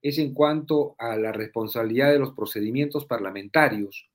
es 0.00 0.18
en 0.18 0.32
cuanto 0.32 0.94
a 0.98 1.16
la 1.16 1.32
responsabilidad 1.32 2.12
de 2.12 2.18
los 2.18 2.32
procedimientos 2.32 3.04
parlamentarios 3.04 4.08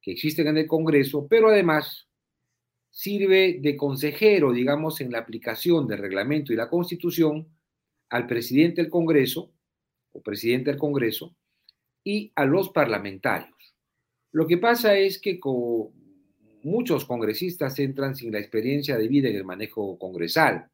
que 0.00 0.12
existen 0.12 0.48
en 0.48 0.58
el 0.58 0.66
Congreso, 0.66 1.26
pero 1.28 1.48
además 1.48 2.08
sirve 2.90 3.58
de 3.60 3.76
consejero, 3.76 4.52
digamos, 4.52 5.00
en 5.00 5.12
la 5.12 5.18
aplicación 5.18 5.86
del 5.86 5.98
reglamento 5.98 6.52
y 6.52 6.56
la 6.56 6.68
constitución 6.68 7.48
al 8.10 8.26
presidente 8.26 8.82
del 8.82 8.90
Congreso 8.90 9.52
o 10.12 10.22
presidente 10.22 10.70
del 10.70 10.78
Congreso 10.78 11.34
y 12.04 12.32
a 12.34 12.44
los 12.44 12.70
parlamentarios. 12.70 13.74
Lo 14.32 14.46
que 14.46 14.58
pasa 14.58 14.96
es 14.96 15.20
que 15.20 15.38
muchos 16.62 17.04
congresistas 17.04 17.78
entran 17.78 18.14
sin 18.14 18.32
la 18.32 18.38
experiencia 18.38 18.96
de 18.96 19.08
vida 19.08 19.28
en 19.28 19.36
el 19.36 19.44
manejo 19.44 19.98
congresal. 19.98 20.68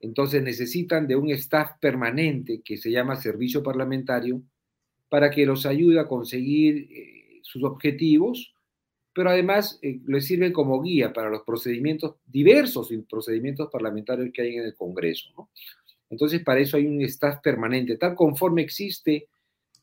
Entonces 0.00 0.42
necesitan 0.42 1.06
de 1.06 1.16
un 1.16 1.30
staff 1.30 1.72
permanente 1.80 2.62
que 2.64 2.76
se 2.76 2.90
llama 2.90 3.16
servicio 3.16 3.62
parlamentario 3.62 4.42
para 5.08 5.30
que 5.30 5.46
los 5.46 5.66
ayude 5.66 5.98
a 5.98 6.06
conseguir 6.06 6.88
eh, 6.90 7.40
sus 7.42 7.64
objetivos, 7.64 8.54
pero 9.12 9.30
además 9.30 9.78
eh, 9.82 10.00
les 10.06 10.26
sirven 10.26 10.52
como 10.52 10.80
guía 10.82 11.12
para 11.12 11.30
los 11.30 11.42
procedimientos, 11.42 12.16
diversos 12.26 12.90
procedimientos 13.08 13.68
parlamentarios 13.72 14.30
que 14.32 14.42
hay 14.42 14.56
en 14.56 14.64
el 14.64 14.74
Congreso. 14.74 15.48
Entonces, 16.10 16.42
para 16.42 16.60
eso 16.60 16.76
hay 16.76 16.86
un 16.86 17.02
staff 17.02 17.40
permanente, 17.42 17.96
tal 17.96 18.14
conforme 18.14 18.62
existe 18.62 19.28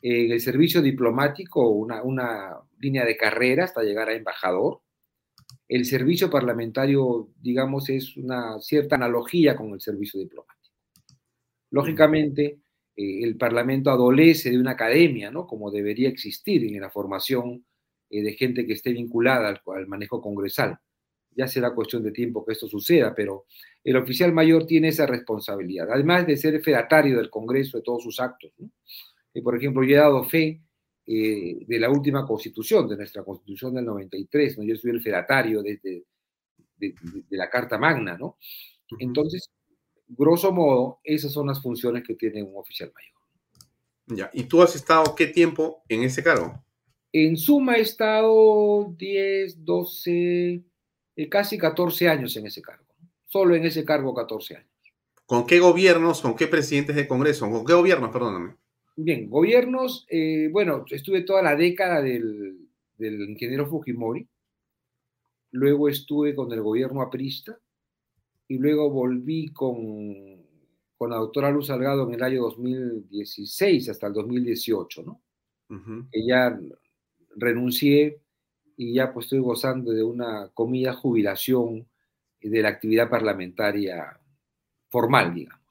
en 0.02 0.32
el 0.32 0.40
servicio 0.40 0.82
diplomático 0.82 1.68
una, 1.70 2.04
una 2.04 2.58
línea 2.80 3.06
de 3.06 3.18
carrera 3.18 3.66
hasta 3.66 3.84
llegar 3.84 4.10
a 4.10 4.16
embajador. 4.16 4.82
El 5.68 5.86
servicio 5.86 6.30
parlamentario, 6.30 7.30
digamos, 7.42 7.90
es 7.90 8.16
una 8.18 8.60
cierta 8.60 8.96
analogía 8.96 9.56
con 9.56 9.74
el 9.74 9.82
servicio 9.82 10.20
diplomático. 10.20 10.76
Lógicamente, 11.72 12.60
eh, 12.96 13.24
el 13.24 13.38
Parlamento 13.38 13.90
adolece 13.90 14.52
de 14.52 14.60
una 14.60 14.72
academia, 14.72 15.32
¿no? 15.32 15.48
Como 15.48 15.72
debería 15.72 16.10
existir 16.10 16.64
en 16.64 16.80
la 16.80 16.90
formación 16.90 17.66
eh, 18.10 18.22
de 18.22 18.34
gente 18.34 18.66
que 18.66 18.74
esté 18.74 18.94
vinculada 18.94 19.62
al 19.66 19.88
manejo 19.88 20.22
congresal 20.22 20.80
ya 21.36 21.48
será 21.48 21.76
cuestión 21.76 22.02
de 22.04 22.12
tiempo 22.12 22.46
que 22.46 22.54
esto 22.54 22.68
suceda, 22.68 23.14
pero 23.14 23.46
el 23.84 23.98
oficial 23.98 24.32
mayor 24.32 24.66
tiene 24.66 24.88
esa 24.88 25.06
responsabilidad, 25.06 25.92
además 25.92 26.26
de 26.26 26.38
ser 26.38 26.62
fedatario 26.62 27.18
del 27.18 27.30
Congreso 27.30 27.78
de 27.78 27.84
todos 27.84 28.04
sus 28.04 28.20
actos. 28.20 28.52
Y, 29.34 29.42
por 29.42 29.56
ejemplo, 29.58 29.84
yo 29.84 29.96
he 29.96 30.00
dado 30.00 30.24
fe 30.24 30.62
eh, 31.08 31.66
de 31.68 31.80
la 31.80 31.90
última 31.90 32.26
constitución, 32.26 32.88
de 32.88 32.98
nuestra 32.98 33.24
constitución 33.24 33.76
del 33.76 33.86
93, 33.86 34.58
¿no? 34.58 34.64
yo 34.64 34.76
soy 34.76 34.92
el 34.92 35.02
fedatario 35.02 35.62
de, 35.62 35.80
de, 36.78 36.96
la 37.30 37.50
Carta 37.50 37.78
Magna, 37.78 38.18
¿no? 38.18 38.38
Entonces, 39.00 39.50
grosso 40.08 40.52
modo, 40.52 41.00
esas 41.04 41.32
son 41.32 41.48
las 41.48 41.62
funciones 41.62 42.04
que 42.04 42.16
tiene 42.16 42.42
un 42.42 42.56
oficial 42.56 42.92
mayor. 42.94 43.16
Ya, 44.18 44.30
¿y 44.34 44.44
tú 44.44 44.62
has 44.62 44.76
estado 44.76 45.16
qué 45.16 45.28
tiempo 45.28 45.84
en 45.90 46.04
ese 46.04 46.24
cargo? 46.24 46.64
En 47.12 47.38
suma 47.38 47.78
he 47.78 47.82
estado 47.82 48.94
10, 48.98 49.64
12, 49.64 50.64
eh, 51.16 51.30
casi 51.30 51.58
14 51.58 52.10
años 52.10 52.36
en 52.36 52.48
ese 52.48 52.62
cargo. 52.62 52.86
Solo 53.26 53.56
en 53.56 53.66
ese 53.66 53.86
cargo 53.86 54.14
14 54.14 54.58
años. 54.58 54.70
¿Con 55.26 55.48
qué 55.48 55.60
gobiernos, 55.60 56.22
con 56.22 56.36
qué 56.36 56.48
presidentes 56.48 56.96
de 56.96 57.08
Congreso? 57.08 57.50
¿Con 57.50 57.66
qué 57.66 57.74
gobiernos, 57.74 58.12
perdóname? 58.12 58.56
Bien, 58.98 59.30
gobiernos, 59.30 60.06
eh, 60.10 60.50
bueno, 60.52 60.86
estuve 60.90 61.22
toda 61.22 61.42
la 61.42 61.56
década 61.56 62.02
del, 62.02 62.70
ingeniero 62.98 63.68
Fujimori, 63.68 64.26
luego 65.52 65.90
estuve 65.90 66.34
con 66.34 66.52
el 66.54 66.62
gobierno 66.62 67.02
aprista 67.02 67.60
y 68.48 68.58
luego 68.58 68.90
volví 68.90 69.50
con, 69.50 70.46
con 70.98 71.10
la 71.10 71.18
doctora 71.18 71.52
Luz 71.52 71.68
Salgado 71.68 72.08
en 72.08 72.14
el 72.14 72.24
año 72.24 72.44
2016 72.44 73.90
hasta 73.90 74.08
el 74.08 74.14
2018, 74.14 75.04
¿no? 75.04 75.22
Que 76.12 76.26
ya 76.26 76.58
renuncié 77.36 78.22
y 78.78 78.94
ya 78.94 79.12
pues 79.12 79.26
estoy 79.26 79.40
gozando 79.40 79.92
de 79.92 80.04
una 80.04 80.50
comida 80.54 80.94
jubilación 80.94 81.88
de 82.40 82.62
la 82.62 82.70
actividad 82.70 83.10
parlamentaria 83.10 84.20
formal, 84.90 85.34
digamos. 85.34 85.62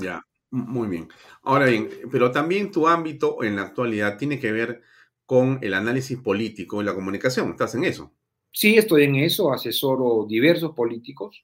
Ya, 0.00 0.24
muy 0.52 0.88
bien. 0.88 1.08
Ahora 1.42 1.66
bien, 1.66 1.88
pero 2.10 2.30
también 2.30 2.70
tu 2.70 2.86
ámbito 2.86 3.42
en 3.42 3.56
la 3.56 3.62
actualidad 3.62 4.18
tiene 4.18 4.38
que 4.38 4.52
ver 4.52 4.82
con 5.26 5.58
el 5.62 5.72
análisis 5.72 6.18
político 6.18 6.80
y 6.80 6.84
la 6.84 6.94
comunicación. 6.94 7.50
¿Estás 7.50 7.74
en 7.74 7.84
eso? 7.84 8.12
Sí, 8.52 8.76
estoy 8.76 9.04
en 9.04 9.16
eso. 9.16 9.52
Asesoro 9.52 10.26
diversos 10.28 10.74
políticos 10.74 11.42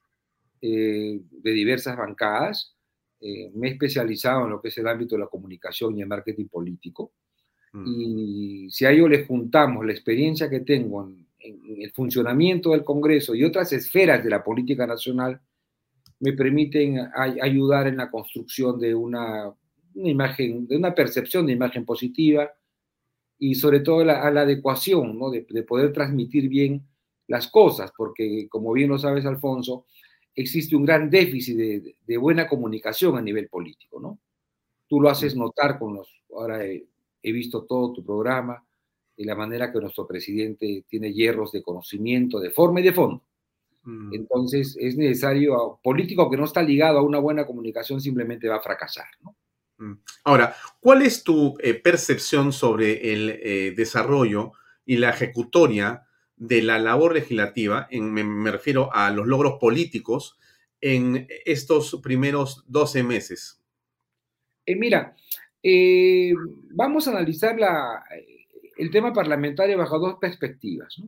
eh, 0.60 1.20
de 1.30 1.50
diversas 1.52 1.96
bancadas. 1.96 2.76
Eh, 3.20 3.50
me 3.54 3.68
he 3.68 3.72
especializado 3.72 4.44
en 4.44 4.50
lo 4.50 4.60
que 4.60 4.68
es 4.68 4.78
el 4.78 4.86
ámbito 4.86 5.16
de 5.16 5.22
la 5.22 5.28
comunicación 5.28 5.96
y 5.96 6.02
el 6.02 6.08
marketing 6.08 6.48
político. 6.48 7.12
Mm. 7.72 7.84
Y 7.86 8.70
si 8.70 8.84
a 8.84 8.90
ello 8.90 9.08
le 9.08 9.24
juntamos 9.24 9.86
la 9.86 9.92
experiencia 9.92 10.50
que 10.50 10.60
tengo 10.60 11.08
en, 11.08 11.26
el 11.40 11.92
funcionamiento 11.92 12.72
del 12.72 12.84
Congreso 12.84 13.34
y 13.34 13.44
otras 13.44 13.72
esferas 13.72 14.22
de 14.22 14.28
la 14.28 14.44
política 14.44 14.86
nacional, 14.86 15.40
me 16.20 16.32
permiten 16.32 16.98
ayudar 17.14 17.86
en 17.86 17.96
la 17.96 18.10
construcción 18.10 18.78
de 18.78 18.94
una, 18.94 19.52
imagen, 19.94 20.66
de 20.66 20.76
una 20.76 20.94
percepción 20.94 21.46
de 21.46 21.52
imagen 21.52 21.84
positiva 21.84 22.50
y 23.38 23.54
sobre 23.54 23.80
todo 23.80 24.04
la, 24.04 24.22
a 24.22 24.30
la 24.30 24.42
adecuación, 24.42 25.18
¿no? 25.18 25.30
de, 25.30 25.42
poder 25.62 25.92
transmitir 25.92 26.48
bien 26.48 26.86
las 27.28 27.48
cosas, 27.48 27.92
porque 27.96 28.48
como 28.48 28.72
bien 28.72 28.88
lo 28.88 28.98
sabes, 28.98 29.26
Alfonso, 29.26 29.86
existe 30.34 30.74
un 30.74 30.84
gran 30.84 31.08
déficit 31.10 31.56
de, 31.56 31.96
de, 32.04 32.16
buena 32.16 32.48
comunicación 32.48 33.16
a 33.16 33.22
nivel 33.22 33.48
político, 33.48 34.00
¿no? 34.00 34.18
Tú 34.88 35.00
lo 35.00 35.10
haces 35.10 35.36
notar 35.36 35.78
con 35.78 35.96
los, 35.96 36.08
ahora 36.34 36.64
eh, 36.64 36.86
he 37.22 37.32
visto 37.32 37.64
todo 37.64 37.92
tu 37.92 38.04
programa 38.04 38.64
y 39.16 39.24
la 39.24 39.34
manera 39.34 39.70
que 39.70 39.80
nuestro 39.80 40.06
presidente 40.06 40.84
tiene 40.88 41.12
hierros 41.12 41.52
de 41.52 41.62
conocimiento, 41.62 42.40
de 42.40 42.50
forma 42.50 42.80
y 42.80 42.84
de 42.84 42.92
fondo. 42.92 43.22
Mm. 43.88 44.12
Entonces 44.12 44.76
es 44.78 44.98
necesario, 44.98 45.80
político 45.82 46.30
que 46.30 46.36
no 46.36 46.44
está 46.44 46.62
ligado 46.62 46.98
a 46.98 47.02
una 47.02 47.18
buena 47.20 47.46
comunicación 47.46 48.02
simplemente 48.02 48.46
va 48.46 48.56
a 48.56 48.60
fracasar. 48.60 49.06
Mm. 49.78 49.94
Ahora, 50.24 50.54
¿cuál 50.78 51.00
es 51.00 51.24
tu 51.24 51.56
eh, 51.60 51.72
percepción 51.72 52.52
sobre 52.52 53.14
el 53.14 53.30
eh, 53.42 53.72
desarrollo 53.74 54.52
y 54.84 54.98
la 54.98 55.08
ejecutoria 55.08 56.02
de 56.36 56.60
la 56.60 56.78
labor 56.78 57.14
legislativa, 57.14 57.88
en, 57.90 58.12
me, 58.12 58.50
refiero 58.50 58.90
a 58.92 59.10
los 59.10 59.26
logros 59.26 59.54
políticos, 59.58 60.38
en 60.82 61.26
estos 61.46 61.98
primeros 62.02 62.64
12 62.68 63.02
meses? 63.02 63.58
Eh, 64.66 64.76
mira, 64.76 65.16
eh, 65.62 66.34
vamos 66.72 67.08
a 67.08 67.12
analizar 67.12 67.56
el 68.76 68.90
tema 68.90 69.14
parlamentario 69.14 69.78
bajo 69.78 69.98
dos 69.98 70.18
perspectivas. 70.20 71.02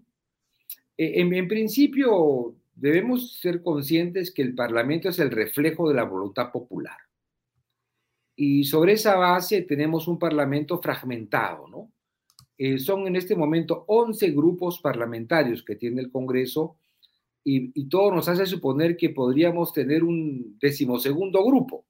Eh, 1.01 1.23
en, 1.23 1.49
principio, 1.49 2.57
debemos 2.81 3.39
ser 3.39 3.63
conscientes 3.63 4.33
que 4.33 4.41
el 4.41 4.55
Parlamento 4.55 5.11
es 5.11 5.19
el 5.19 5.31
reflejo 5.31 5.89
de 5.89 5.95
la 5.95 6.05
voluntad 6.05 6.51
popular. 6.51 6.97
Y 8.35 8.65
sobre 8.65 8.95
esa 8.95 9.17
base 9.17 9.63
tenemos 9.63 10.09
un 10.09 10.19
Parlamento 10.19 10.81
fragmentado, 10.81 11.69
¿no? 11.69 11.93
Eh, 12.57 12.79
son 12.79 13.07
en 13.07 13.17
este 13.17 13.37
momento 13.37 13.85
11 13.87 14.31
grupos 14.31 14.81
parlamentarios 14.81 15.63
que 15.63 15.77
tiene 15.77 16.01
el 16.01 16.11
Congreso 16.11 16.77
y, 17.45 17.71
y, 17.79 17.89
todo 17.89 18.15
nos 18.15 18.29
hace 18.29 18.45
suponer 18.47 18.97
que 18.97 19.11
podríamos 19.11 19.73
tener 19.73 20.03
un 20.03 20.59
decimosegundo 20.59 21.43
grupo 21.45 21.87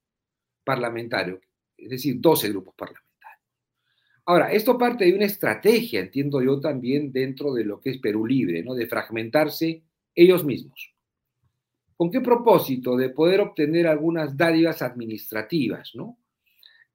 parlamentario, 0.63 1.41
es 1.77 1.89
decir, 1.89 2.19
12 2.19 2.49
grupos 2.49 2.73
parlamentarios. 2.75 3.11
Ahora, 4.25 4.51
esto 4.51 4.77
parte 4.77 5.05
de 5.05 5.13
una 5.13 5.25
estrategia, 5.25 6.01
entiendo 6.01 6.41
yo 6.41 6.59
también, 6.59 7.11
dentro 7.11 7.53
de 7.53 7.65
lo 7.65 7.81
que 7.81 7.91
es 7.91 7.97
Perú 7.97 8.25
Libre, 8.25 8.63
¿no? 8.63 8.73
De 8.73 8.87
fragmentarse 8.87 9.83
ellos 10.15 10.43
mismos. 10.43 10.93
¿Con 11.95 12.09
qué 12.09 12.21
propósito? 12.21 12.95
De 12.95 13.09
poder 13.09 13.41
obtener 13.41 13.87
algunas 13.87 14.35
dádivas 14.35 14.81
administrativas, 14.81 15.91
¿no? 15.93 16.17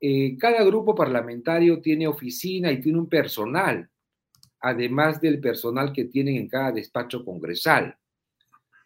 Eh, 0.00 0.36
cada 0.36 0.62
grupo 0.64 0.94
parlamentario 0.94 1.80
tiene 1.80 2.06
oficina 2.06 2.70
y 2.70 2.80
tiene 2.80 2.98
un 2.98 3.08
personal, 3.08 3.88
además 4.60 5.20
del 5.20 5.40
personal 5.40 5.92
que 5.92 6.04
tienen 6.04 6.36
en 6.36 6.48
cada 6.48 6.72
despacho 6.72 7.24
congresal. 7.24 7.96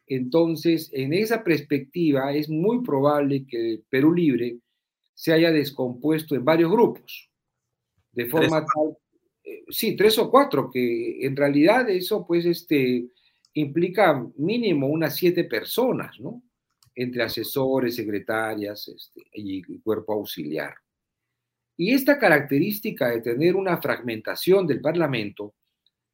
Entonces, 0.07 0.91
en 0.93 1.13
esa 1.13 1.43
perspectiva, 1.43 2.33
es 2.33 2.49
muy 2.49 2.83
probable 2.83 3.47
que 3.47 3.81
Perú 3.89 4.13
Libre 4.13 4.59
se 5.15 5.33
haya 5.33 5.51
descompuesto 5.51 6.35
en 6.35 6.45
varios 6.45 6.71
grupos 6.71 7.31
de 8.13 8.27
forma 8.27 8.65
tal, 8.65 8.97
eh, 9.45 9.65
sí, 9.69 9.97
tres 9.97 10.19
o 10.19 10.31
cuatro, 10.31 10.71
que 10.71 11.25
en 11.25 11.37
realidad 11.37 11.89
eso 11.91 12.27
pues 12.27 12.45
este, 12.45 13.09
implica 13.55 14.27
mínimo 14.37 14.87
unas 14.89 15.17
siete 15.17 15.45
personas, 15.45 16.19
¿no? 16.21 16.43
Entre 16.95 17.23
asesores, 17.23 17.97
secretarias 17.97 18.89
este, 18.89 19.23
y 19.33 19.63
cuerpo 19.81 20.13
auxiliar. 20.15 20.75
Y 21.77 21.95
esta 21.95 22.19
característica 22.19 23.09
de 23.09 23.23
tener 23.23 23.57
una 23.57 23.81
fragmentación 23.81 24.67
del 24.67 24.81
Parlamento 24.81 25.55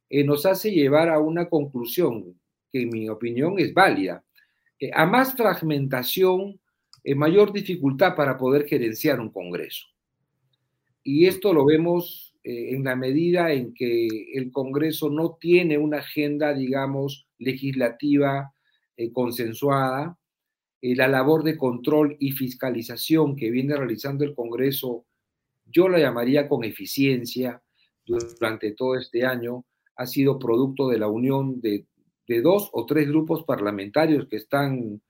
eh, 0.09 0.23
nos 0.23 0.45
hace 0.45 0.71
llevar 0.71 1.09
a 1.09 1.19
una 1.19 1.49
conclusión 1.49 2.39
que 2.71 2.83
en 2.83 2.89
mi 2.89 3.09
opinión 3.09 3.59
es 3.59 3.73
válida. 3.73 4.23
a 4.93 5.05
más 5.05 5.33
fragmentación, 5.35 6.59
mayor 7.15 7.51
dificultad 7.51 8.15
para 8.15 8.37
poder 8.37 8.67
gerenciar 8.67 9.19
un 9.19 9.31
Congreso. 9.31 9.87
Y 11.03 11.25
esto 11.25 11.53
lo 11.53 11.65
vemos 11.65 12.35
eh, 12.43 12.75
en 12.75 12.83
la 12.83 12.95
medida 12.95 13.51
en 13.51 13.73
que 13.73 14.07
el 14.33 14.51
Congreso 14.51 15.09
no 15.09 15.37
tiene 15.39 15.77
una 15.77 15.99
agenda, 15.99 16.53
digamos, 16.53 17.26
legislativa 17.39 18.53
eh, 18.95 19.11
consensuada. 19.11 20.17
Eh, 20.81 20.95
la 20.95 21.07
labor 21.07 21.43
de 21.43 21.57
control 21.57 22.15
y 22.19 22.31
fiscalización 22.31 23.35
que 23.35 23.49
viene 23.49 23.75
realizando 23.75 24.23
el 24.23 24.35
Congreso, 24.35 25.05
yo 25.65 25.89
la 25.89 25.99
llamaría 25.99 26.47
con 26.47 26.63
eficiencia 26.63 27.61
durante 28.05 28.71
todo 28.71 28.95
este 28.95 29.25
año, 29.25 29.65
ha 29.95 30.05
sido 30.05 30.39
producto 30.39 30.87
de 30.87 30.99
la 30.99 31.07
unión 31.07 31.59
de, 31.59 31.85
de 32.27 32.41
dos 32.41 32.69
o 32.71 32.85
tres 32.85 33.07
grupos 33.07 33.43
parlamentarios 33.43 34.27
que 34.27 34.37
están 34.37 35.01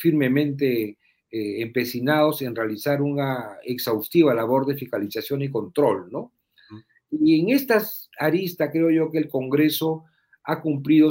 firmemente 0.00 0.98
eh, 1.28 1.60
empecinados 1.60 2.40
en 2.42 2.54
realizar 2.54 3.02
una 3.02 3.58
exhaustiva 3.64 4.32
labor 4.32 4.64
de 4.64 4.76
fiscalización 4.76 5.42
y 5.42 5.50
control, 5.50 6.08
¿no? 6.10 6.32
Y 7.10 7.40
en 7.40 7.50
estas 7.50 8.08
aristas 8.18 8.70
creo 8.72 8.90
yo 8.90 9.10
que 9.10 9.18
el 9.18 9.28
Congreso 9.28 10.04
ha 10.44 10.62
cumplido 10.62 11.10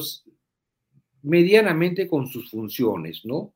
medianamente 1.25 2.07
con 2.07 2.27
sus 2.27 2.49
funciones, 2.49 3.21
¿no? 3.25 3.53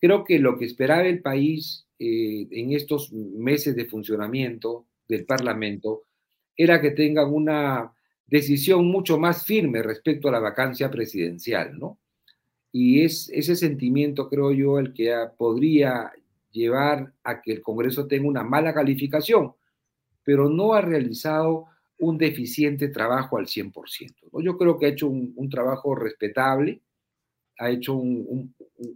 Creo 0.00 0.24
que 0.24 0.38
lo 0.38 0.58
que 0.58 0.66
esperaba 0.66 1.02
el 1.02 1.20
país 1.20 1.86
eh, 1.98 2.46
en 2.50 2.72
estos 2.72 3.12
meses 3.12 3.74
de 3.74 3.86
funcionamiento 3.86 4.86
del 5.08 5.24
Parlamento 5.24 6.04
era 6.56 6.80
que 6.80 6.92
tengan 6.92 7.32
una 7.32 7.92
decisión 8.26 8.86
mucho 8.86 9.18
más 9.18 9.44
firme 9.44 9.82
respecto 9.82 10.28
a 10.28 10.32
la 10.32 10.38
vacancia 10.38 10.90
presidencial, 10.90 11.78
¿no? 11.78 11.98
Y 12.70 13.02
es 13.02 13.30
ese 13.30 13.56
sentimiento, 13.56 14.28
creo 14.28 14.52
yo, 14.52 14.78
el 14.78 14.92
que 14.92 15.12
podría 15.36 16.12
llevar 16.52 17.12
a 17.24 17.40
que 17.40 17.52
el 17.52 17.62
Congreso 17.62 18.06
tenga 18.06 18.28
una 18.28 18.44
mala 18.44 18.74
calificación, 18.74 19.52
pero 20.22 20.48
no 20.48 20.74
ha 20.74 20.82
realizado 20.82 21.66
un 21.98 22.18
deficiente 22.18 22.88
trabajo 22.88 23.38
al 23.38 23.46
100%. 23.46 24.14
¿no? 24.32 24.40
Yo 24.40 24.56
creo 24.56 24.78
que 24.78 24.86
ha 24.86 24.90
hecho 24.90 25.08
un, 25.08 25.48
trabajo 25.50 25.94
respetable, 25.94 26.80
ha 27.58 27.70
hecho 27.70 27.94
un, 27.94 28.54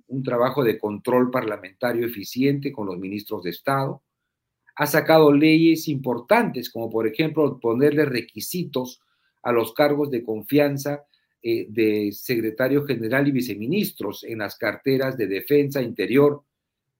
un, 0.09 0.23
trabajo 0.23 0.63
de 0.63 0.79
control 0.79 1.31
parlamentario 1.31 2.07
eficiente 2.07 2.73
con 2.73 2.87
los 2.87 2.99
ministros 2.99 3.43
de 3.43 3.51
Estado, 3.51 4.03
ha 4.77 4.87
sacado 4.87 5.33
leyes 5.33 5.89
importantes, 5.89 6.71
como 6.71 6.89
por 6.89 7.07
ejemplo 7.07 7.59
ponerle 7.61 8.05
requisitos 8.05 9.01
a 9.43 9.53
los 9.53 9.75
cargos 9.75 10.11
de 10.11 10.23
confianza 10.23 11.05
eh, 11.43 11.67
de 11.69 12.13
secretario 12.13 12.85
general 12.87 13.27
y 13.27 13.33
viceministros 13.33 14.25
en 14.25 14.39
las 14.39 14.57
carteras 14.57 15.17
de 15.17 15.27
defensa 15.27 15.83
interior 15.83 16.45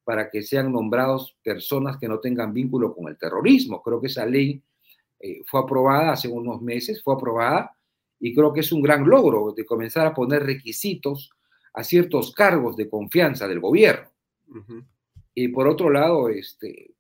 para 0.05 0.31
que 0.31 0.43
sean 0.43 0.73
nombrados 0.73 1.37
personas 1.45 1.97
que 1.97 2.09
no 2.09 2.19
tengan 2.19 2.53
vínculo 2.53 2.93
con 2.93 3.09
el 3.09 3.17
terrorismo. 3.17 3.81
Creo 3.81 4.01
que 4.01 4.09
esa 4.09 4.27
ley 4.27 4.61
eh, 5.21 5.43
fue 5.47 5.61
aprobada 5.61 6.13
hace 6.13 6.27
unos 6.27 6.61
meses, 6.61 7.01
fue 7.05 7.15
aprobada 7.15 7.71
y 8.19 8.35
creo 8.35 8.53
que 8.53 8.61
es 8.61 8.73
un 8.73 8.83
gran 8.83 9.09
logro 9.09 9.53
de 9.57 9.65
comenzar 9.65 10.09
a 10.09 10.15
poner 10.15 10.43
requisitos 10.43 11.31
a 11.75 11.85
ciertos 11.85 12.33
cargos 12.33 12.77
de 12.77 12.89
confianza 12.89 13.49
del 13.49 13.61
gobierno. 13.61 14.11
Y 15.35 15.49
por 15.49 15.67
otro 15.67 15.91
lado, 15.91 16.29
este, 16.29 16.95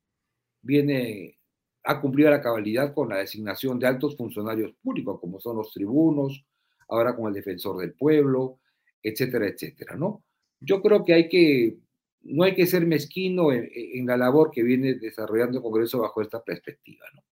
viene 0.62 1.38
a 1.84 2.00
cumplir 2.00 2.28
a 2.28 2.30
la 2.30 2.42
cabalidad 2.42 2.94
con 2.94 3.08
la 3.08 3.18
designación 3.18 3.78
de 3.78 3.86
altos 3.86 4.16
funcionarios 4.16 4.72
públicos, 4.82 5.20
como 5.20 5.40
son 5.40 5.56
los 5.56 5.72
tribunos, 5.72 6.44
ahora 6.88 7.14
con 7.14 7.26
el 7.28 7.34
defensor 7.34 7.78
del 7.78 7.92
pueblo, 7.92 8.60
etcétera, 9.02 9.48
etcétera, 9.48 9.96
¿no? 9.96 10.22
Yo 10.60 10.80
creo 10.80 11.04
que 11.04 11.12
hay 11.12 11.28
que, 11.28 11.78
no 12.22 12.44
hay 12.44 12.54
que 12.54 12.66
ser 12.66 12.86
mezquino 12.86 13.52
en, 13.52 14.06
la 14.06 14.16
labor 14.16 14.50
que 14.52 14.62
viene 14.62 14.94
desarrollando 14.94 15.58
el 15.58 15.62
Congreso 15.62 16.00
bajo 16.00 16.22
esta 16.22 16.42
perspectiva, 16.42 17.04
¿no? 17.14 17.22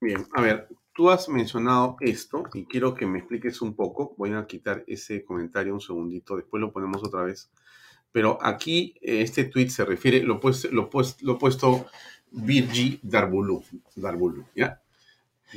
Bien, 0.00 0.26
a 0.34 0.42
ver, 0.42 0.68
tú 0.94 1.10
has 1.10 1.28
mencionado 1.28 1.96
esto 2.00 2.44
y 2.54 2.66
quiero 2.66 2.94
que 2.94 3.06
me 3.06 3.18
expliques 3.18 3.62
un 3.62 3.74
poco. 3.74 4.14
Voy 4.16 4.32
a 4.32 4.46
quitar 4.46 4.84
ese 4.86 5.24
comentario 5.24 5.74
un 5.74 5.80
segundito, 5.80 6.36
después 6.36 6.60
lo 6.60 6.72
ponemos 6.72 7.02
otra 7.04 7.22
vez. 7.22 7.50
Pero 8.12 8.38
aquí 8.42 8.94
eh, 9.00 9.22
este 9.22 9.44
tweet 9.44 9.70
se 9.70 9.84
refiere, 9.84 10.22
lo, 10.22 10.38
pues, 10.38 10.64
lo, 10.70 10.90
pues, 10.90 11.20
lo 11.22 11.38
puesto 11.38 11.86
Virgi 12.30 13.00
Darbulu, 13.02 13.64
Darbulu, 13.96 14.46
¿ya? 14.54 14.82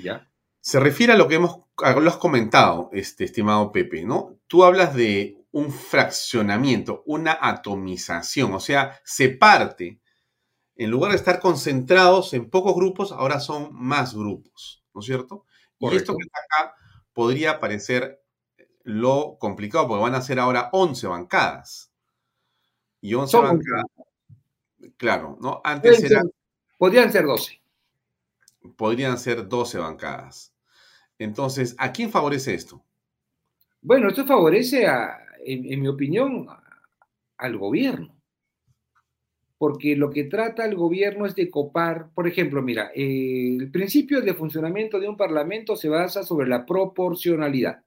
¿Ya? 0.01 0.29
Se 0.61 0.79
refiere 0.79 1.13
a 1.13 1.17
lo 1.17 1.27
que 1.27 1.35
hemos, 1.35 1.59
lo 1.77 2.09
has 2.09 2.17
comentado, 2.17 2.89
este, 2.91 3.23
estimado 3.23 3.71
Pepe, 3.71 4.03
¿no? 4.03 4.37
Tú 4.47 4.63
hablas 4.63 4.95
de 4.95 5.37
un 5.51 5.71
fraccionamiento, 5.71 7.03
una 7.05 7.37
atomización, 7.39 8.53
o 8.53 8.59
sea, 8.59 8.99
se 9.03 9.29
parte. 9.29 9.99
En 10.75 10.89
lugar 10.89 11.11
de 11.11 11.17
estar 11.17 11.39
concentrados 11.39 12.33
en 12.33 12.49
pocos 12.49 12.75
grupos, 12.75 13.13
ahora 13.13 13.39
son 13.39 13.69
más 13.71 14.13
grupos, 14.13 14.83
¿no 14.95 15.01
es 15.01 15.05
cierto? 15.05 15.45
Y 15.77 15.95
esto 15.95 16.15
que 16.15 16.23
está 16.23 16.39
acá 16.39 16.75
podría 17.13 17.59
parecer 17.59 18.23
lo 18.83 19.37
complicado, 19.39 19.87
porque 19.87 20.03
van 20.03 20.15
a 20.15 20.21
ser 20.21 20.39
ahora 20.39 20.69
11 20.71 21.07
bancadas. 21.07 21.91
Y 23.01 23.13
11 23.13 23.37
bancadas. 23.37 23.85
Claro, 24.97 25.37
¿no? 25.41 25.61
Antes 25.63 26.03
eran. 26.03 26.31
podrían 26.77 27.11
ser 27.11 27.25
12. 27.25 27.61
Podrían 28.75 29.17
ser 29.17 29.47
12 29.47 29.77
bancadas. 29.79 30.53
Entonces, 31.19 31.75
¿a 31.77 31.91
quién 31.91 32.11
favorece 32.11 32.53
esto? 32.53 32.83
Bueno, 33.81 34.09
esto 34.09 34.25
favorece, 34.25 34.87
a, 34.87 35.19
en, 35.43 35.81
mi 35.81 35.87
opinión, 35.87 36.47
al 37.37 37.57
gobierno. 37.57 38.15
Porque 39.57 39.95
lo 39.95 40.09
que 40.09 40.25
trata 40.25 40.65
el 40.65 40.75
gobierno 40.75 41.25
es 41.25 41.35
de 41.35 41.49
copar, 41.49 42.09
por 42.13 42.27
ejemplo, 42.27 42.61
mira, 42.61 42.91
el 42.93 43.71
principio 43.71 44.21
de 44.21 44.33
funcionamiento 44.33 44.99
de 44.99 45.07
un 45.07 45.15
parlamento 45.15 45.75
se 45.75 45.87
basa 45.87 46.23
sobre 46.23 46.47
la 46.47 46.65
proporcionalidad. 46.65 47.83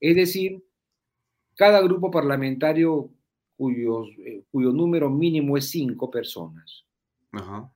Es 0.00 0.16
decir, 0.16 0.64
cada 1.54 1.80
grupo 1.82 2.10
parlamentario 2.10 3.10
eh, 3.58 4.44
cuyo 4.50 4.72
número 4.72 5.10
mínimo 5.10 5.56
es 5.56 5.70
cinco 5.70 6.10
personas 6.10 6.86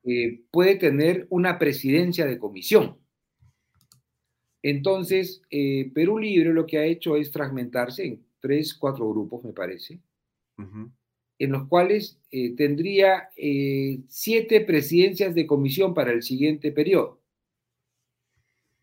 eh, 0.04 0.42
puede 0.50 0.76
tener 0.76 1.26
una 1.30 1.58
presidencia 1.58 2.26
de 2.26 2.38
comisión. 2.38 2.98
Entonces, 4.62 5.42
eh, 5.50 5.90
Perú 5.94 6.18
Libre 6.18 6.52
lo 6.52 6.66
que 6.66 6.78
ha 6.78 6.84
hecho 6.84 7.16
es 7.16 7.32
fragmentarse 7.32 8.04
en 8.04 8.26
tres, 8.40 8.74
cuatro 8.74 9.08
grupos, 9.08 9.42
me 9.44 9.52
parece, 9.52 10.00
en 11.40 11.52
los 11.52 11.66
cuales 11.68 12.20
eh, 12.30 12.54
tendría 12.54 13.30
eh, 13.34 14.00
siete 14.08 14.60
presidencias 14.60 15.34
de 15.34 15.46
comisión 15.46 15.94
para 15.94 16.12
el 16.12 16.22
siguiente 16.22 16.70
periodo. 16.70 17.18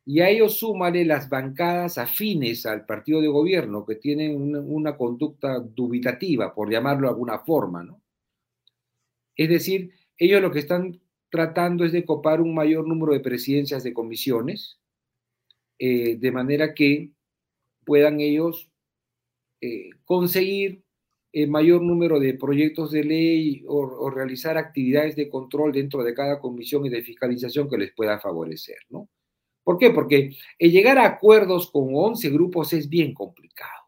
Y 0.04 0.22
a 0.22 0.30
ellos 0.30 0.58
súmale 0.58 1.06
las 1.06 1.30
bancadas 1.30 2.00
afines 2.00 2.66
al 2.66 2.88
partido 2.88 3.22
de 3.22 3.28
gobierno, 3.28 3.86
que 3.86 3.96
tienen 3.96 4.36
una, 4.36 4.98
conducta 4.98 5.60
dubitativa, 5.60 6.56
por 6.56 6.72
llamarlo 6.72 7.08
de 7.08 7.12
alguna 7.12 7.40
forma, 7.40 7.84
¿no? 7.84 8.02
Es 9.36 9.50
decir, 9.50 9.92
ellos 10.18 10.42
lo 10.42 10.52
que 10.52 10.60
están 10.60 11.00
tratando 11.30 11.86
es 11.86 11.92
de 11.92 12.06
copar 12.06 12.42
un 12.42 12.56
mayor 12.56 12.88
número 12.88 13.14
de 13.14 13.20
presidencias 13.20 13.84
de 13.84 13.94
comisiones, 13.94 14.80
eh, 15.78 16.16
de 16.16 16.32
manera 16.32 16.74
que 16.74 17.12
puedan 17.86 18.20
ellos 18.20 18.68
conseguir 20.06 20.87
el 21.34 21.50
mayor 21.50 21.82
número 21.82 22.20
de 22.20 22.34
proyectos 22.34 22.92
de 22.92 23.04
ley 23.04 23.64
o, 23.68 24.10
realizar 24.10 24.58
actividades 24.58 25.16
de 25.16 25.30
control 25.30 25.72
dentro 25.72 26.04
de 26.04 26.14
cada 26.14 26.40
comisión 26.40 26.86
y 26.86 26.90
de 26.90 27.04
fiscalización 27.04 27.70
que 27.70 27.78
les 27.78 27.94
pueda 27.94 28.20
favorecer, 28.20 28.78
¿no? 28.90 29.10
¿Por 29.64 29.78
qué? 29.78 29.90
Porque 29.92 30.34
llegar 30.60 30.98
a 30.98 31.06
acuerdos 31.06 31.70
con 31.70 31.90
11 31.94 32.30
grupos 32.30 32.72
es 32.72 32.88
bien 32.88 33.14
complicado. 33.14 33.84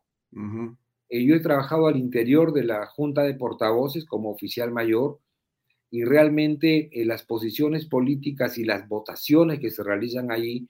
Eh, 1.09 1.23
yo 1.25 1.35
he 1.35 1.39
trabajado 1.39 1.87
al 1.87 1.97
interior 1.97 2.53
de 2.53 2.65
la 2.65 2.85
Junta 2.85 3.23
de 3.23 3.33
Portavoces 3.33 4.05
como 4.05 4.29
oficial 4.29 4.71
mayor 4.71 5.19
y 5.89 6.03
realmente 6.03 6.89
eh, 6.91 7.05
las 7.05 7.23
posiciones 7.23 7.85
políticas 7.85 8.57
y 8.57 8.63
las 8.63 8.87
votaciones 8.87 9.59
que 9.59 9.71
se 9.71 9.83
realizan 9.83 10.31
allí 10.31 10.67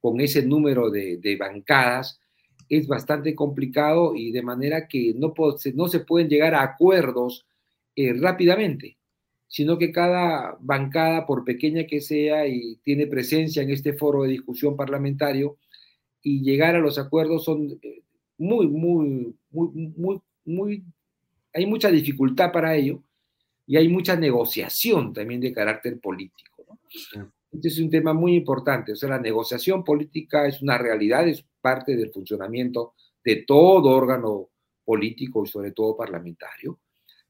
con 0.00 0.20
ese 0.20 0.44
número 0.44 0.90
de, 0.90 1.36
bancadas 1.38 2.20
es 2.68 2.86
bastante 2.86 3.34
complicado 3.34 4.14
y 4.14 4.32
de 4.32 4.42
manera 4.42 4.88
que 4.88 5.14
no, 5.16 5.34
no 5.74 5.88
se 5.88 6.00
pueden 6.00 6.28
llegar 6.28 6.54
a 6.54 6.62
acuerdos 6.62 7.46
eh, 7.94 8.14
rápidamente, 8.14 8.96
sino 9.48 9.78
que 9.78 9.92
cada 9.92 10.56
bancada, 10.60 11.26
por 11.26 11.44
pequeña 11.44 11.84
que 11.84 12.00
sea 12.00 12.46
y 12.46 12.76
tiene 12.82 13.06
presencia 13.06 13.62
en 13.62 13.70
este 13.70 13.92
foro 13.92 14.22
de 14.22 14.30
discusión 14.30 14.76
parlamentario, 14.76 15.58
y 16.22 16.42
llegar 16.42 16.76
a 16.76 16.80
los 16.80 16.98
acuerdos 16.98 17.44
son 17.44 17.78
muy, 18.38 18.66
muy, 18.68 19.34
muy, 19.50 19.92
muy, 19.96 20.20
muy, 20.44 20.84
hay 21.52 21.66
mucha 21.66 21.90
dificultad 21.90 22.52
para 22.52 22.74
ello 22.76 23.02
y 23.66 23.76
hay 23.76 23.88
mucha 23.88 24.16
negociación 24.16 25.12
también 25.12 25.40
de 25.40 25.52
carácter 25.52 25.98
político. 26.00 26.78
Este 27.52 27.68
es 27.68 27.78
un 27.78 27.90
tema 27.90 28.14
muy 28.14 28.34
importante. 28.34 28.92
O 28.92 28.96
sea, 28.96 29.10
la 29.10 29.20
negociación 29.20 29.84
política 29.84 30.46
es 30.46 30.62
una 30.62 30.78
realidad, 30.78 31.28
es 31.28 31.44
parte 31.62 31.96
del 31.96 32.12
funcionamiento 32.12 32.94
de 33.24 33.36
todo 33.46 33.90
órgano 33.90 34.50
político 34.84 35.44
y 35.44 35.48
sobre 35.48 35.70
todo 35.70 35.96
parlamentario, 35.96 36.80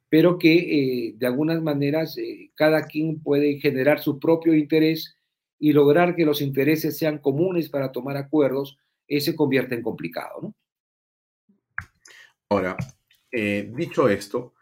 pero 0.09 0.39
que 0.39 0.55
eh, 0.55 1.14
de 1.16 1.26
algunas 1.26 1.62
maneras 1.62 2.18
eh, 2.18 2.51
cada 2.55 2.87
quien 2.87 3.22
puede 3.22 3.61
generar 3.61 4.01
su 4.01 4.18
propio 4.18 4.55
interés 4.55 5.16
y 5.59 5.72
lograr 5.72 6.16
que 6.16 6.24
los 6.24 6.43
intereses 6.43 6.99
sean 6.99 7.18
comunes 7.18 7.68
para 7.68 7.93
tomar 7.93 8.16
acuerdos, 8.16 8.78
se 9.20 9.37
convierte 9.37 9.74
en 9.74 9.83
complicado. 9.83 10.55
Ahora, 12.49 12.76
eh, 13.30 13.70
dicho 13.74 14.09
esto, 14.09 14.55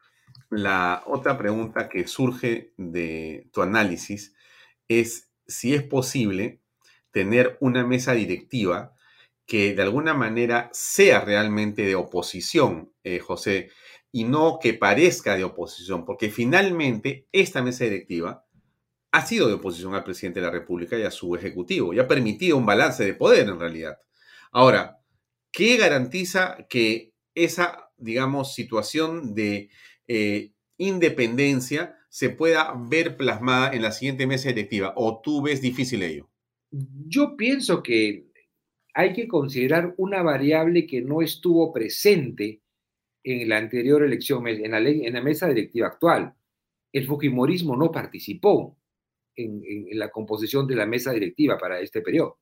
la 0.50 1.02
otra 1.06 1.38
pregunta 1.38 1.88
que 1.88 2.06
surge 2.06 2.72
de 2.76 3.48
tu 3.52 3.62
análisis 3.62 4.34
es 4.88 5.30
si 5.46 5.74
es 5.74 5.82
posible 5.82 6.60
tener 7.10 7.56
una 7.60 7.86
mesa 7.86 8.12
directiva 8.12 8.94
que 9.50 9.74
de 9.74 9.82
alguna 9.82 10.14
manera 10.14 10.70
sea 10.72 11.22
realmente 11.22 11.82
de 11.82 11.96
oposición, 11.96 12.92
eh, 13.02 13.18
José, 13.18 13.70
y 14.12 14.22
no 14.22 14.60
que 14.62 14.74
parezca 14.74 15.36
de 15.36 15.42
oposición, 15.42 16.04
porque 16.04 16.30
finalmente 16.30 17.26
esta 17.32 17.60
mesa 17.60 17.82
directiva 17.82 18.46
ha 19.10 19.26
sido 19.26 19.48
de 19.48 19.54
oposición 19.54 19.92
al 19.96 20.04
presidente 20.04 20.38
de 20.38 20.46
la 20.46 20.52
República 20.52 20.96
y 20.96 21.02
a 21.02 21.10
su 21.10 21.34
ejecutivo, 21.34 21.92
y 21.92 21.98
ha 21.98 22.06
permitido 22.06 22.56
un 22.56 22.64
balance 22.64 23.04
de 23.04 23.14
poder 23.14 23.48
en 23.48 23.58
realidad. 23.58 23.98
Ahora, 24.52 25.00
¿qué 25.50 25.76
garantiza 25.78 26.68
que 26.68 27.12
esa, 27.34 27.90
digamos, 27.96 28.54
situación 28.54 29.34
de 29.34 29.68
eh, 30.06 30.52
independencia 30.76 31.96
se 32.08 32.30
pueda 32.30 32.72
ver 32.76 33.16
plasmada 33.16 33.72
en 33.72 33.82
la 33.82 33.90
siguiente 33.90 34.28
mesa 34.28 34.50
directiva? 34.50 34.92
¿O 34.94 35.20
tú 35.20 35.42
ves 35.42 35.60
difícil 35.60 36.04
ello? 36.04 36.30
Yo 36.70 37.36
pienso 37.36 37.82
que 37.82 38.29
hay 38.94 39.12
que 39.12 39.28
considerar 39.28 39.94
una 39.96 40.22
variable 40.22 40.86
que 40.86 41.00
no 41.00 41.22
estuvo 41.22 41.72
presente 41.72 42.60
en 43.22 43.48
la 43.48 43.58
anterior 43.58 44.02
elección, 44.02 44.46
en 44.48 44.70
la, 44.70 44.78
en 44.78 45.24
mesa 45.24 45.48
directiva 45.48 45.88
actual. 45.88 46.34
El 46.92 47.06
Fujimorismo 47.06 47.76
no 47.76 47.90
participó 47.92 48.76
en 49.36 49.98
la 49.98 50.10
composición 50.10 50.66
de 50.66 50.74
la 50.74 50.86
mesa 50.86 51.12
directiva 51.12 51.56
para 51.56 51.80
este 51.80 52.02
periodo 52.02 52.40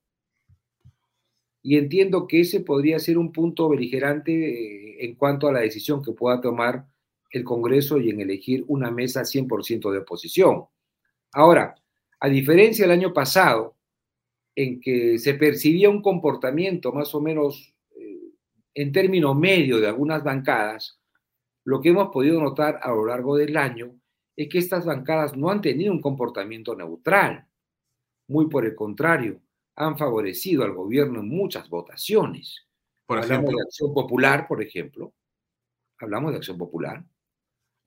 y 1.61 1.77
entiendo 1.77 2.27
que 2.27 2.41
ese 2.41 2.61
podría 2.61 2.99
ser 2.99 3.17
un 3.17 3.31
punto 3.31 3.69
beligerante 3.69 4.31
eh, 4.31 5.05
en 5.05 5.15
cuanto 5.15 5.47
a 5.47 5.51
la 5.51 5.59
decisión 5.59 6.01
que 6.01 6.13
pueda 6.13 6.39
tomar 6.41 6.85
el 7.31 7.43
Congreso 7.43 7.99
y 7.99 8.09
en 8.09 8.21
elegir 8.21 8.63
una 8.67 8.89
mesa 8.89 9.21
100% 9.21 9.91
de 9.91 9.99
oposición. 9.99 10.65
Ahora, 11.31 11.75
a 12.19 12.29
diferencia 12.29 12.85
del 12.85 12.97
año 12.97 13.13
pasado, 13.13 13.75
en 14.61 14.81
que 14.81 15.17
se 15.19 15.35
percibía 15.35 15.89
un 15.89 16.01
comportamiento 16.01 16.91
más 16.91 17.15
o 17.15 17.21
menos 17.21 17.73
eh, 17.95 18.33
en 18.73 18.91
término 18.91 19.33
medio 19.33 19.79
de 19.79 19.87
algunas 19.87 20.21
bancadas, 20.21 20.99
lo 21.63 21.79
que 21.79 21.89
hemos 21.89 22.09
podido 22.09 22.41
notar 22.41 22.77
a 22.83 22.89
lo 22.89 23.05
largo 23.05 23.37
del 23.37 23.55
año 23.55 23.95
es 24.35 24.49
que 24.49 24.57
estas 24.57 24.85
bancadas 24.85 25.37
no 25.37 25.49
han 25.49 25.61
tenido 25.61 25.93
un 25.93 26.01
comportamiento 26.01 26.75
neutral. 26.75 27.47
Muy 28.27 28.49
por 28.49 28.65
el 28.65 28.75
contrario, 28.75 29.39
han 29.77 29.97
favorecido 29.97 30.65
al 30.65 30.73
gobierno 30.73 31.21
en 31.21 31.29
muchas 31.29 31.69
votaciones. 31.69 32.67
Por 33.05 33.19
Hablamos 33.19 33.51
de 33.51 33.61
Acción 33.61 33.93
Popular, 33.93 34.45
por 34.45 34.61
ejemplo. 34.61 35.13
Hablamos 35.99 36.31
de 36.31 36.37
Acción 36.37 36.57
Popular. 36.57 37.01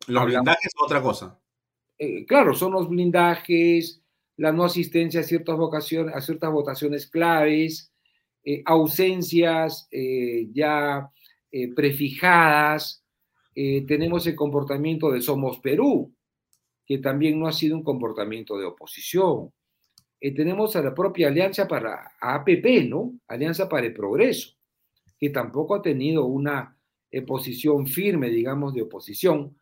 Los 0.07 0.25
blindajes 0.25 0.65
es 0.65 0.73
otra 0.83 1.03
cosa. 1.03 1.39
Eh, 1.99 2.25
claro, 2.25 2.55
son 2.55 2.73
los 2.73 2.89
blindajes, 2.89 4.02
la 4.37 4.53
no 4.53 4.65
asistencia 4.65 5.21
a 5.21 5.25
ciertas, 5.25 5.57
vocaciones, 5.57 6.15
a 6.15 6.21
ciertas 6.21 6.51
votaciones 6.51 7.07
claves, 7.07 7.93
eh, 8.45 8.63
ausencias 8.65 9.89
eh, 9.91 10.49
ya 10.53 11.11
prefijadas. 11.77 13.05
tenemos 13.55 14.27
el 14.27 14.35
comportamiento 14.35 15.11
de 15.11 15.21
Somos 15.21 15.59
Perú, 15.59 16.15
que 16.87 16.99
también 16.99 17.39
no 17.39 17.47
ha 17.47 17.53
sido 17.53 17.77
un 17.77 17.83
comportamiento 17.83 18.57
de 18.59 18.65
oposición. 18.65 19.53
Eh, 20.25 20.33
tenemos 20.33 20.77
a 20.77 20.83
la 20.83 20.95
propia 20.95 21.27
Alianza 21.27 21.67
para 21.67 22.13
APP, 22.21 22.89
¿no? 22.89 23.15
Alianza 23.27 23.69
para 23.69 23.87
el 23.87 23.93
Progreso, 23.93 24.53
que 25.19 25.31
tampoco 25.31 25.75
ha 25.75 25.83
tenido 25.83 26.27
una 26.27 26.79
eh, 27.11 27.23
posición 27.23 27.89
firme, 27.89 28.31
digamos, 28.31 28.73
de 28.73 28.83
oposición, 28.83 29.59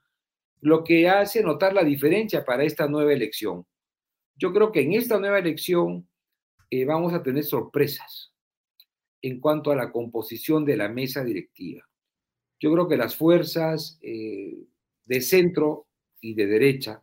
lo 0.61 0.85
que 0.85 1.09
hace 1.09 1.43
notar 1.43 1.73
la 1.73 1.83
diferencia 1.83 2.45
para 2.45 2.64
esta 2.64 2.87
nueva 2.87 3.11
elección. 3.11 3.64
Yo 4.41 4.55
creo 4.55 4.72
que 4.72 4.80
en 4.80 4.95
esta 4.95 5.18
nueva 5.18 5.38
elección 5.38 6.09
eh, 6.70 6.86
vamos 6.86 7.12
a 7.12 7.22
tener 7.22 7.45
sorpresas 7.45 8.32
en 9.20 9.38
cuanto 9.38 9.70
a 9.70 9.76
la 9.76 9.93
composición 9.93 10.64
de 10.64 10.78
la 10.78 10.88
mesa 10.88 11.22
directiva. 11.22 11.86
Yo 12.59 12.72
creo 12.72 12.88
que 12.88 12.97
las 12.97 13.16
fuerzas 13.16 13.99
de 14.01 15.20
centro 15.20 15.86
y 16.22 16.32
de 16.34 16.47
derecha, 16.47 17.03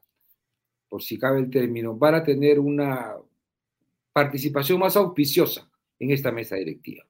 por 0.89 1.03
si 1.03 1.19
cabe 1.19 1.39
el 1.39 1.51
término, 1.51 1.95
van 1.95 2.15
a 2.15 2.23
tener 2.23 2.59
una 2.59 3.15
participación 4.13 4.79
más 4.79 4.95
auspiciosa 4.97 5.69
en 5.99 6.09
esta 6.09 6.31
mesa 6.31 6.55
directiva. 6.55 7.05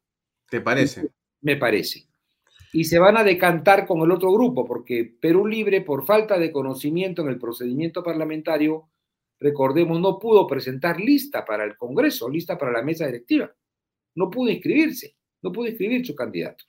¿Te 0.49 0.59
parece? 0.59 1.09
Me 1.41 1.55
parece. 1.55 2.05
Y 2.73 2.83
se 2.83 2.99
van 2.99 3.15
a 3.15 3.23
decantar 3.23 3.87
con 3.87 4.01
el 4.01 4.11
otro 4.11 4.33
grupo, 4.33 4.65
porque 4.65 5.05
Perú 5.05 5.47
Libre, 5.47 5.81
por 5.81 6.05
falta 6.05 6.37
de 6.37 6.51
conocimiento 6.51 7.21
en 7.21 7.29
el 7.29 7.37
procedimiento 7.37 8.03
parlamentario, 8.03 8.89
recordemos, 9.39 9.99
no 9.99 10.19
pudo 10.19 10.47
presentar 10.47 10.99
lista 10.99 11.45
para 11.45 11.63
el 11.63 11.77
Congreso, 11.77 12.29
lista 12.29 12.57
para 12.57 12.71
la 12.71 12.81
mesa 12.81 13.05
directiva. 13.05 13.53
No 14.15 14.29
pudo 14.29 14.49
inscribirse, 14.49 15.15
no 15.41 15.51
pudo 15.51 15.67
inscribir 15.67 16.05
sus 16.05 16.15
candidatos. 16.15 16.67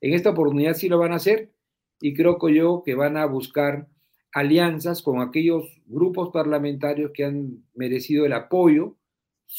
En 0.00 0.14
esta 0.14 0.30
oportunidad 0.30 0.74
sí 0.74 0.88
lo 0.88 0.98
van 0.98 1.12
a 1.12 1.16
hacer 1.16 1.52
y 2.00 2.14
creo 2.14 2.38
que 2.38 2.54
yo 2.54 2.82
que 2.84 2.94
van 2.94 3.16
a 3.16 3.26
buscar 3.26 3.88
alianzas 4.32 5.02
con 5.02 5.20
aquellos 5.20 5.80
grupos 5.86 6.30
parlamentarios 6.32 7.12
que 7.14 7.24
han 7.24 7.64
merecido 7.74 8.26
el 8.26 8.32
apoyo 8.32 8.96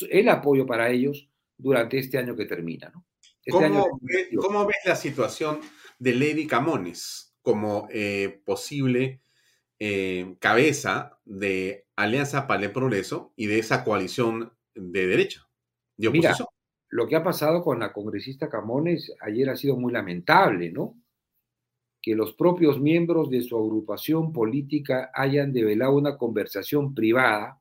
el 0.10 0.30
apoyo 0.30 0.66
para 0.66 0.90
ellos 0.90 1.30
durante 1.58 1.98
este 2.00 2.18
año 2.18 2.36
que 2.36 2.46
termina. 2.46 2.92
Este 3.46 3.70
¿Cómo, 4.38 4.66
ves 4.66 4.78
la 4.86 4.96
situación 4.96 5.60
de 6.00 6.16
Lady 6.16 6.48
Camones 6.48 7.36
como 7.42 7.88
eh, 7.92 8.42
posible 8.46 9.22
eh, 9.80 10.36
cabeza 10.40 11.20
de 11.26 11.86
Alianza 11.96 12.48
para 12.48 12.64
el 12.64 12.72
Progreso 12.72 13.34
y 13.36 13.48
de 13.48 13.60
esa 13.60 13.84
coalición 13.84 14.54
de 14.76 15.08
derecha, 15.08 15.48
de 15.98 16.08
oposición? 16.08 16.48
lo 16.94 17.08
que 17.08 17.16
ha 17.16 17.24
pasado 17.24 17.64
con 17.64 17.80
la 17.80 17.92
congresista 17.92 18.50
Camones 18.50 19.12
ayer 19.20 19.50
ha 19.50 19.56
sido 19.56 19.76
muy 19.76 19.92
lamentable, 19.92 20.72
¿no? 20.72 20.96
Que 22.00 22.14
los 22.14 22.36
propios 22.36 22.80
miembros 22.80 23.32
de 23.32 23.42
su 23.42 23.58
agrupación 23.58 24.32
política 24.32 25.10
hayan 25.12 25.54
develado 25.54 25.96
una 25.96 26.20
conversación 26.20 26.94
privada 26.94 27.60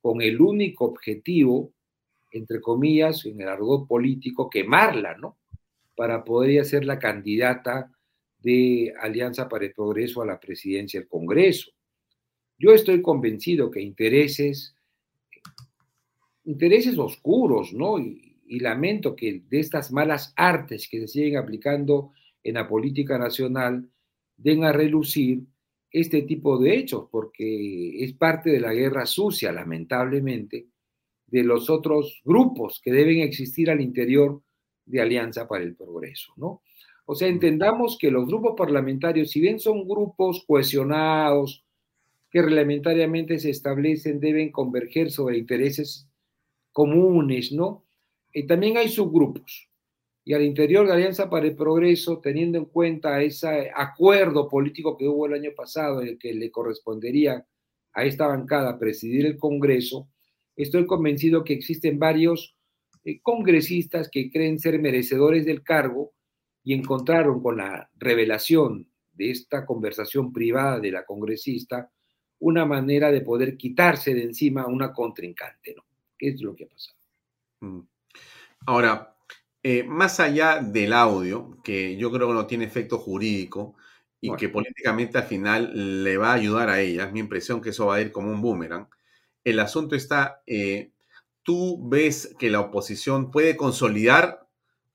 con 0.00 0.22
el 0.22 0.40
único 0.40 0.86
objetivo, 0.86 1.74
entre 2.30 2.62
comillas, 2.62 3.26
en 3.26 3.42
el 3.42 3.48
argot 3.50 3.86
político, 3.86 4.48
quemarla, 4.48 5.18
¿no? 5.18 5.36
Para 5.94 6.24
poder 6.24 6.64
ser 6.64 6.86
la 6.86 6.98
candidata 6.98 7.92
de 8.42 8.92
Alianza 9.00 9.48
para 9.48 9.66
el 9.66 9.72
Progreso 9.72 10.22
a 10.22 10.26
la 10.26 10.40
presidencia 10.40 11.00
del 11.00 11.08
Congreso. 11.08 11.70
Yo 12.58 12.72
estoy 12.72 13.00
convencido 13.00 13.70
que 13.70 13.80
intereses, 13.80 14.74
intereses 16.44 16.98
oscuros, 16.98 17.72
¿no? 17.72 17.98
Y, 17.98 18.26
lamento 18.58 19.14
que 19.14 19.44
de 19.48 19.60
estas 19.60 19.92
malas 19.92 20.32
artes 20.34 20.88
que 20.88 20.98
se 21.02 21.06
siguen 21.06 21.36
aplicando 21.36 22.10
en 22.42 22.54
la 22.54 22.66
política 22.68 23.16
nacional 23.16 23.88
den 24.36 24.64
a 24.64 24.72
relucir 24.72 25.44
este 25.88 26.22
tipo 26.22 26.58
de 26.58 26.74
hechos, 26.74 27.06
porque 27.12 28.02
es 28.02 28.12
parte 28.14 28.50
de 28.50 28.58
la 28.58 28.74
guerra 28.74 29.06
sucia, 29.06 29.52
lamentablemente, 29.52 30.66
de 31.28 31.44
los 31.44 31.70
otros 31.70 32.20
grupos 32.24 32.80
que 32.82 32.90
deben 32.90 33.20
existir 33.20 33.70
al 33.70 33.80
interior 33.80 34.42
de 34.84 35.00
Alianza 35.00 35.46
para 35.46 35.62
el 35.62 35.76
Progreso, 35.76 36.32
¿no? 36.36 36.62
O 37.12 37.16
sea, 37.16 37.26
entendamos 37.26 37.98
que 37.98 38.08
los 38.08 38.24
grupos 38.28 38.54
parlamentarios, 38.56 39.32
si 39.32 39.40
bien 39.40 39.58
son 39.58 39.88
grupos 39.88 40.44
cohesionados, 40.46 41.64
que 42.30 42.40
reglamentariamente 42.40 43.40
se 43.40 43.50
establecen, 43.50 44.20
deben 44.20 44.52
converger 44.52 45.10
sobre 45.10 45.36
intereses 45.36 46.08
comunes, 46.70 47.50
¿no? 47.50 47.84
Y 48.32 48.46
también 48.46 48.76
hay 48.76 48.88
subgrupos. 48.88 49.68
Y 50.24 50.34
al 50.34 50.44
interior 50.44 50.86
de 50.86 50.92
Alianza 50.92 51.28
para 51.28 51.46
el 51.46 51.56
Progreso, 51.56 52.20
teniendo 52.20 52.58
en 52.58 52.66
cuenta 52.66 53.20
ese 53.20 53.72
acuerdo 53.74 54.48
político 54.48 54.96
que 54.96 55.08
hubo 55.08 55.26
el 55.26 55.34
año 55.34 55.50
pasado, 55.56 56.02
en 56.02 56.10
el 56.10 56.16
que 56.16 56.32
le 56.32 56.52
correspondería 56.52 57.44
a 57.92 58.04
esta 58.04 58.28
bancada 58.28 58.78
presidir 58.78 59.26
el 59.26 59.36
Congreso, 59.36 60.08
estoy 60.54 60.86
convencido 60.86 61.42
que 61.42 61.54
existen 61.54 61.98
varios 61.98 62.54
eh, 63.02 63.18
congresistas 63.20 64.08
que 64.08 64.30
creen 64.30 64.60
ser 64.60 64.78
merecedores 64.78 65.44
del 65.44 65.64
cargo 65.64 66.12
y 66.62 66.74
encontraron 66.74 67.42
con 67.42 67.56
la 67.56 67.90
revelación 67.96 68.88
de 69.12 69.30
esta 69.30 69.66
conversación 69.66 70.32
privada 70.32 70.80
de 70.80 70.90
la 70.90 71.04
congresista 71.04 71.90
una 72.38 72.64
manera 72.64 73.10
de 73.10 73.20
poder 73.20 73.56
quitarse 73.56 74.14
de 74.14 74.22
encima 74.22 74.62
a 74.62 74.66
una 74.66 74.92
contrincante, 74.92 75.74
¿no? 75.76 75.84
¿Qué 76.16 76.28
es 76.30 76.40
lo 76.40 76.54
que 76.54 76.64
ha 76.64 76.68
pasado? 76.68 76.96
Mm. 77.60 77.80
Ahora, 78.66 79.16
eh, 79.62 79.84
más 79.84 80.20
allá 80.20 80.60
del 80.60 80.92
audio, 80.92 81.58
que 81.62 81.96
yo 81.96 82.10
creo 82.10 82.28
que 82.28 82.34
no 82.34 82.46
tiene 82.46 82.64
efecto 82.64 82.98
jurídico 82.98 83.74
y 84.22 84.34
que 84.36 84.48
políticamente 84.48 85.18
al 85.18 85.24
final 85.24 86.04
le 86.04 86.16
va 86.16 86.30
a 86.30 86.34
ayudar 86.34 86.68
a 86.68 86.80
ella, 86.80 87.04
es 87.04 87.12
mi 87.12 87.20
impresión 87.20 87.60
que 87.60 87.70
eso 87.70 87.86
va 87.86 87.96
a 87.96 88.00
ir 88.00 88.12
como 88.12 88.30
un 88.30 88.42
boomerang, 88.42 88.88
el 89.44 89.58
asunto 89.58 89.94
está, 89.94 90.42
eh, 90.46 90.92
¿tú 91.42 91.88
ves 91.88 92.34
que 92.38 92.50
la 92.50 92.60
oposición 92.60 93.30
puede 93.30 93.56
consolidar 93.56 94.46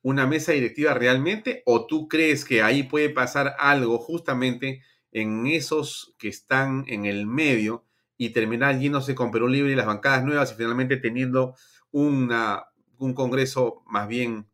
una 0.05 0.27
mesa 0.27 0.51
directiva 0.51 0.93
realmente 0.93 1.63
o 1.65 1.87
tú 1.87 2.07
crees 2.07 2.45
que 2.45 2.61
ahí 2.61 2.83
puede 2.83 3.09
pasar 3.09 3.55
algo 3.57 3.97
justamente 3.97 4.83
en 5.11 5.47
esos 5.47 6.13
que 6.19 6.27
están 6.27 6.85
en 6.87 7.07
el 7.07 7.25
medio 7.25 7.85
y 8.15 8.29
terminar 8.29 8.77
yéndose 8.77 9.15
con 9.15 9.31
Perú 9.31 9.47
Libre 9.47 9.71
y 9.71 9.75
las 9.75 9.87
bancadas 9.87 10.23
nuevas 10.23 10.51
y 10.51 10.55
finalmente 10.55 10.97
teniendo 10.97 11.55
una, 11.89 12.67
un 12.99 13.15
Congreso 13.15 13.81
más 13.87 14.07
bien 14.07 14.45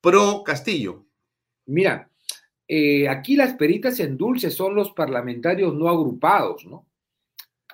pro 0.00 0.42
Castillo. 0.42 1.04
Mira, 1.66 2.10
eh, 2.66 3.06
aquí 3.06 3.36
las 3.36 3.52
peritas 3.52 4.00
en 4.00 4.16
dulce 4.16 4.50
son 4.50 4.74
los 4.74 4.92
parlamentarios 4.92 5.74
no 5.74 5.90
agrupados, 5.90 6.64
¿no? 6.64 6.86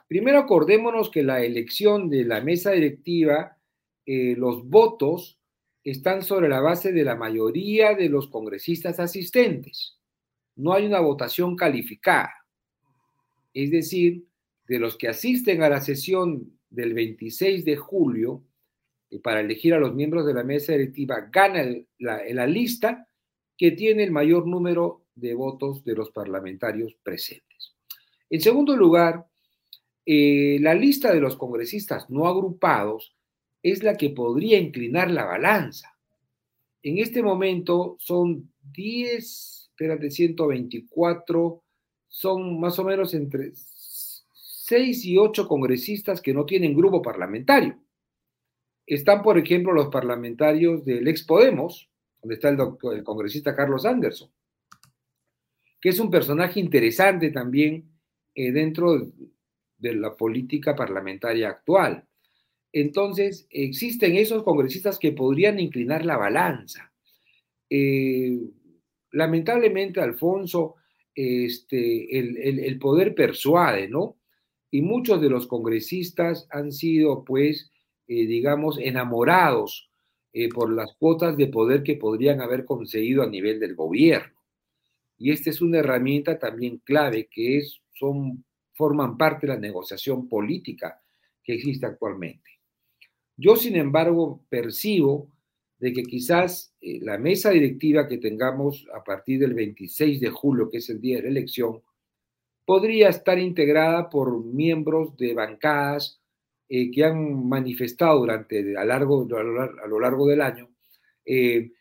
Primero 0.09 0.41
acordémonos 0.41 1.09
que 1.09 1.23
la 1.23 1.41
elección 1.45 2.11
de 2.11 2.25
la 2.25 2.41
mesa 2.41 2.73
directiva, 2.73 3.59
eh, 4.07 4.35
los 4.37 4.69
votos 4.69 5.39
están 5.85 6.23
sobre 6.23 6.49
la 6.49 6.61
base 6.61 6.93
de 6.93 7.05
la 7.05 7.17
mayoría 7.17 7.95
de 7.95 8.09
los 8.09 8.29
congresistas 8.29 9.01
asistentes. 9.01 9.99
No 10.57 10.73
hay 10.73 10.87
una 10.87 11.01
votación 11.01 11.57
calificada. 11.57 12.33
Es 13.53 13.71
decir, 13.71 14.25
de 14.69 14.79
los 14.79 14.97
que 14.97 15.09
asisten 15.09 15.63
a 15.63 15.69
la 15.69 15.81
sesión 15.81 16.59
del 16.71 16.95
26 16.95 17.65
de 17.65 17.77
julio 17.77 18.45
eh, 19.11 19.19
para 19.19 19.41
elegir 19.41 19.75
a 19.75 19.79
los 19.79 19.95
miembros 19.95 20.27
de 20.27 20.35
la 20.35 20.45
mesa 20.45 20.73
directiva, 20.73 21.29
gana 21.31 21.65
la, 21.99 22.47
lista 22.47 23.07
que 23.57 23.73
tiene 23.73 24.05
el 24.05 24.11
mayor 24.11 24.47
número 24.47 25.05
de 25.15 25.35
votos 25.35 25.85
de 25.85 25.95
los 25.95 26.11
parlamentarios 26.11 26.97
presentes. 27.03 27.75
En 28.31 28.41
segundo 28.41 28.77
lugar, 28.77 29.27
eh, 30.07 30.59
la 30.61 30.75
lista 30.75 31.13
de 31.13 31.21
los 31.21 31.37
congresistas 31.37 32.09
no 32.09 32.27
agrupados 32.27 33.15
es 33.63 33.83
la 33.83 33.97
que 33.97 34.11
podría 34.11 34.59
inclinar 34.59 35.11
la 35.11 35.25
balanza. 35.25 35.97
En 36.83 36.99
este 36.99 37.23
momento 37.23 37.97
son 38.01 38.53
10, 38.73 39.71
espérate, 39.71 40.11
124, 40.11 41.63
son 42.09 42.61
más 42.61 42.79
o 42.79 42.85
menos 42.85 43.15
entre 43.15 43.53
6 43.55 45.05
y 45.05 45.17
8 45.17 45.47
congresistas 45.47 46.21
que 46.21 46.35
no 46.35 46.45
tienen 46.45 46.75
grupo 46.75 47.01
parlamentario. 47.01 47.79
Están, 48.85 49.23
por 49.23 49.39
ejemplo, 49.39 49.73
los 49.73 49.89
parlamentarios 49.89 50.85
del 50.85 51.07
ex 51.07 51.23
Podemos, 51.23 51.89
donde 52.21 52.35
está 52.35 52.49
el, 52.49 52.59
el 52.93 53.05
congresista 53.05 53.55
Carlos 53.55 53.87
Anderson, 53.87 54.31
que 55.81 55.89
es 55.89 55.99
un 55.99 56.11
personaje 56.11 56.61
interesante 56.61 57.31
también 57.31 57.93
eh, 58.35 58.51
dentro 58.53 59.13
de 59.79 59.95
la 59.95 60.17
política 60.17 60.75
parlamentaria 60.75 61.49
actual. 61.49 62.07
Entonces, 62.73 63.47
existen 63.51 64.17
esos 64.17 64.43
congresistas 64.43 64.99
que 64.99 65.13
podrían 65.13 65.61
inclinar 65.61 66.07
la 66.07 66.17
balanza. 66.17 66.93
Eh, 67.69 68.39
lamentablemente, 69.11 70.01
Alfonso, 70.01 70.77
este, 71.15 72.19
el, 72.19 72.79
poder 72.79 73.15
persuade, 73.15 73.89
¿no? 73.89 74.17
Y 74.71 74.81
muchos 74.81 75.21
de 75.21 75.29
los 75.29 75.47
congresistas 75.47 76.47
han 76.51 76.73
sido, 76.73 77.25
pues, 77.25 77.71
eh, 78.09 78.27
digamos, 78.27 78.79
enamorados 78.79 79.91
eh, 80.33 80.49
por 80.49 80.73
las 80.73 80.95
cuotas 80.95 81.37
de 81.37 81.49
poder 81.49 81.83
que 81.83 81.97
podrían 81.97 82.41
haber 82.41 82.65
conseguido 82.65 83.23
a 83.23 83.29
nivel 83.29 83.61
del 83.61 83.75
gobierno. 83.75 84.41
Y 85.19 85.31
esta 85.31 85.51
es 85.51 85.61
una 85.61 85.79
herramienta 85.79 86.39
también 86.39 86.79
clave 86.79 87.29
que 87.31 87.63
son, 87.93 88.45
forman 88.73 89.19
parte 89.19 89.47
de 89.47 89.53
la 89.53 89.59
negociación 89.59 90.27
política 90.27 91.03
que 91.45 91.55
existe 91.55 91.85
actualmente. 91.85 92.52
Yo, 93.37 93.57
sin 93.57 93.77
embargo, 93.77 94.45
percibo 94.49 95.29
de 95.79 95.93
que 95.93 96.05
quizás 96.05 96.73
eh, 96.81 97.01
la 97.03 97.19
mesa 97.19 97.51
directiva 97.51 98.07
que 98.07 98.19
tengamos 98.19 98.87
a 98.95 99.03
partir 99.03 99.41
del 99.41 99.55
26 99.55 100.21
de 100.21 100.31
julio, 100.31 100.71
que 100.71 100.79
es 100.79 100.89
el 100.91 101.01
día 101.01 101.17
de 101.17 101.23
la 101.25 101.29
elección, 101.31 101.83
podría 102.65 103.09
estar 103.09 103.39
integrada 103.39 104.09
por 104.09 104.45
miembros 104.45 105.17
de 105.17 105.35
bancadas 105.35 106.21
eh, 106.69 106.89
que 106.93 107.05
han 107.05 107.49
manifestado 107.49 108.21
durante 108.21 108.77
a, 108.77 108.85
lo, 108.85 110.01
largo 110.01 110.29
del 110.29 110.41
año 110.41 110.71
eh, 111.25 111.73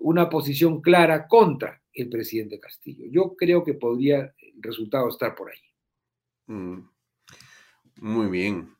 una 0.00 0.28
posición 0.28 0.82
clara 0.82 1.26
contra 1.26 1.80
el 1.94 2.10
presidente 2.10 2.60
Castillo. 2.60 3.06
Yo 3.08 3.34
creo 3.36 3.64
que 3.64 3.74
podría 3.74 4.34
el 4.36 4.62
resultado 4.62 5.08
estar 5.08 5.34
por 5.34 5.50
ahí. 5.50 5.58
Mm. 6.46 6.88
Muy 8.02 8.28
bien. 8.28 8.74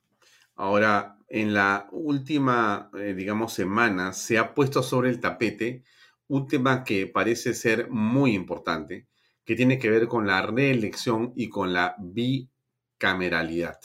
Ahora, 0.57 1.14
en 1.35 1.53
la 1.53 1.89
última, 1.91 2.91
eh, 2.97 3.13
digamos, 3.13 3.53
semana 3.53 4.13
se 4.13 4.39
ha 4.39 4.55
puesto 4.55 4.85
sobre 4.85 5.11
el 5.11 5.19
tapete 5.19 5.83
un 6.29 6.47
tema 6.47 6.85
que 6.85 7.09
parece 7.09 7.55
ser 7.55 7.91
muy 7.91 8.35
importante, 8.37 9.09
que 9.45 9.57
tiene 9.57 9.81
que 9.81 9.91
ver 9.91 10.07
con 10.07 10.29
la 10.29 10.43
reelección 10.43 11.33
y 11.35 11.49
con 11.49 11.73
la 11.73 11.97
bicameralidad. 11.99 13.81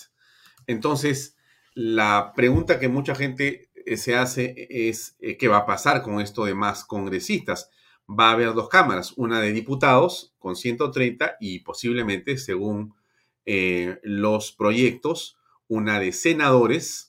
Entonces, 0.68 1.38
la 1.74 2.34
pregunta 2.36 2.80
que 2.80 2.88
mucha 2.88 3.16
gente 3.16 3.72
eh, 3.74 3.98
se 3.98 4.16
hace 4.16 4.68
es, 4.70 5.16
eh, 5.20 5.36
¿qué 5.36 5.48
va 5.48 5.58
a 5.58 5.66
pasar 5.66 6.04
con 6.04 6.22
esto 6.22 6.46
de 6.46 6.54
más 6.54 6.86
congresistas? 6.86 7.72
Va 8.08 8.30
a 8.30 8.34
haber 8.34 8.54
dos 8.54 8.70
cámaras, 8.70 9.14
una 9.18 9.42
de 9.42 9.54
diputados 9.54 10.36
con 10.38 10.56
130 10.56 11.38
y 11.40 11.62
posiblemente, 11.62 12.38
según 12.38 12.94
los 14.04 14.52
proyectos, 14.52 15.40
una 15.68 16.00
de 16.00 16.12
senadores 16.12 17.09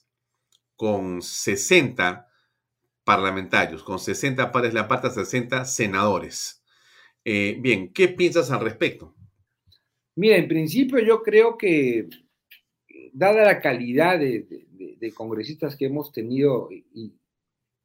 con 0.81 1.21
60 1.21 2.27
parlamentarios, 3.03 3.83
con 3.83 3.99
60 3.99 4.51
pares 4.51 4.73
la 4.73 4.87
parte 4.87 5.11
60 5.11 5.63
senadores. 5.65 6.63
Eh, 7.23 7.55
bien, 7.59 7.93
¿qué 7.93 8.07
piensas 8.07 8.49
al 8.49 8.61
respecto? 8.61 9.13
Mira, 10.15 10.37
en 10.37 10.47
principio 10.47 10.97
yo 10.97 11.21
creo 11.21 11.55
que, 11.55 12.09
dada 13.13 13.45
la 13.45 13.61
calidad 13.61 14.17
de, 14.17 15.13
congresistas 15.13 15.75
que 15.75 15.85
hemos 15.85 16.11
tenido 16.11 16.69
y, 16.71 17.13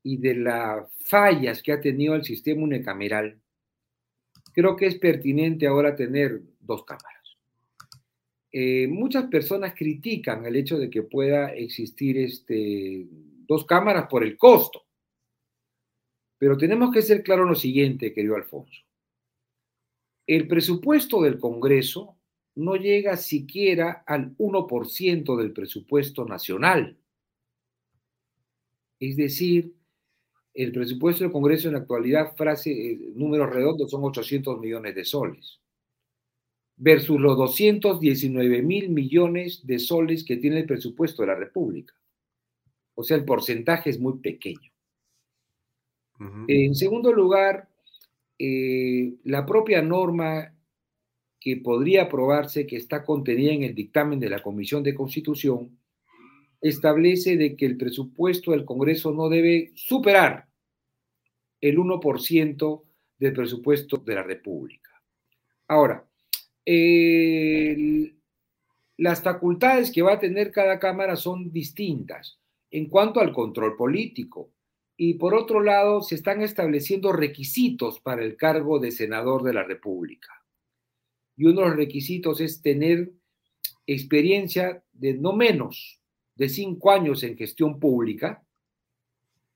y 0.03 0.17
de 0.17 0.35
las 0.35 0.91
fallas 1.05 1.63
que 1.63 1.73
ha 1.73 1.81
tenido 1.83 2.15
el 2.15 2.25
sistema 2.25 2.63
unicameral, 2.63 3.39
creo 4.55 4.75
que 4.75 4.87
es 4.87 4.95
pertinente 4.95 5.67
ahora 5.67 5.95
tener 5.95 6.41
dos 6.61 6.83
cámaras. 6.87 7.16
Eh, 8.59 8.89
muchas 8.89 9.27
personas 9.27 9.75
critican 9.77 10.47
el 10.47 10.57
hecho 10.57 10.79
de 10.79 10.89
que 10.89 11.03
pueda 11.03 11.53
existir 11.53 12.17
este, 12.17 13.07
dos 13.47 13.67
cámaras 13.67 14.09
por 14.09 14.25
el 14.25 14.39
costo. 14.39 14.87
Pero 16.39 16.57
tenemos 16.57 16.91
que 16.91 17.03
ser 17.03 17.23
claros 17.23 17.47
lo 17.47 17.55
siguiente, 17.55 18.15
querido 18.15 18.35
Alfonso. 18.35 18.81
El 20.27 20.49
presupuesto 20.49 21.21
del 21.21 21.39
Congreso 21.39 22.17
no 22.55 22.77
llega 22.77 23.19
siquiera 23.19 24.03
al 24.07 24.35
1% 24.39 25.37
del 25.37 25.53
presupuesto 25.53 26.25
nacional. 26.25 26.97
Es 28.99 29.19
decir, 29.19 29.75
el 30.55 30.73
presupuesto 30.73 31.25
del 31.25 31.33
Congreso 31.33 31.69
en 31.69 31.75
la 31.75 31.81
actualidad, 31.81 32.35
frase, 32.35 32.71
eh, 32.71 33.13
números 33.17 33.51
redondos, 33.51 33.91
son 33.91 34.03
800 34.05 34.59
millones 34.59 34.95
de 34.95 35.05
soles, 35.05 35.61
versus 36.77 37.19
los 37.19 37.37
219 37.37 38.63
mil 38.63 38.91
millones 38.91 39.67
de 39.67 39.79
soles 39.79 40.25
que 40.25 40.37
tiene 40.37 40.61
el 40.61 40.67
presupuesto 40.67 41.23
de 41.23 41.29
la 41.29 41.35
República. 41.35 41.95
O 42.95 43.03
sea, 43.03 43.17
el 43.17 43.25
porcentaje 43.25 43.91
es 43.91 43.99
muy 43.99 44.19
pequeño. 44.19 44.71
En 46.49 46.75
segundo 46.75 47.13
lugar, 47.13 47.69
eh, 48.39 49.15
la 49.25 49.45
propia 49.45 49.83
norma 49.83 50.55
que 51.39 51.59
podría 51.59 52.05
aprobarse, 52.05 52.67
que 52.67 52.77
está 52.77 53.05
contenida 53.05 53.53
en 53.53 53.65
el 53.65 53.75
dictamen 53.75 54.19
de 54.19 54.31
la 54.31 54.43
Comisión 54.43 54.83
de 54.83 54.95
Constitución, 54.95 55.79
establece 56.61 57.37
de 57.37 57.55
que 57.55 57.67
el 57.67 57.77
presupuesto 57.77 58.53
del 58.53 58.65
Congreso 58.65 59.13
no 59.13 59.29
debe 59.29 59.73
superar 59.75 60.49
el 61.61 61.79
1% 61.79 62.83
del 63.19 63.33
presupuesto 63.33 63.99
de 63.99 64.15
la 64.15 64.23
República. 64.23 64.91
Ahora, 65.69 66.06
las 68.97 69.23
facultades 69.23 69.93
que 69.93 70.03
va 70.03 70.15
a 70.15 70.19
tener 70.19 70.51
cada 70.51 70.79
Cámara 70.79 71.17
son 71.17 71.53
distintas 71.53 72.41
en 72.71 72.89
cuanto 72.89 73.21
al 73.21 73.33
control 73.33 73.77
político. 73.77 74.51
Y 74.97 75.15
por 75.15 75.35
otro 75.35 75.61
lado, 75.61 76.03
se 76.03 76.15
están 76.15 76.43
estableciendo 76.43 77.13
requisitos 77.13 78.01
para 78.01 78.25
el 78.25 78.37
cargo 78.37 78.79
de 78.79 78.91
senador 78.91 79.43
de 79.43 79.53
la 79.53 79.63
República. 79.63 80.43
Y 81.37 81.45
uno 81.45 81.61
de 81.61 81.69
los 81.69 81.77
requisitos 81.77 82.41
es 82.41 82.63
tener 82.63 83.13
experiencia 83.87 84.83
de 84.93 85.15
no 85.15 85.35
menos 85.35 86.01
de 86.35 86.49
cinco 86.49 86.91
años 86.91 87.23
en 87.23 87.37
gestión 87.37 87.79
pública 87.79 88.43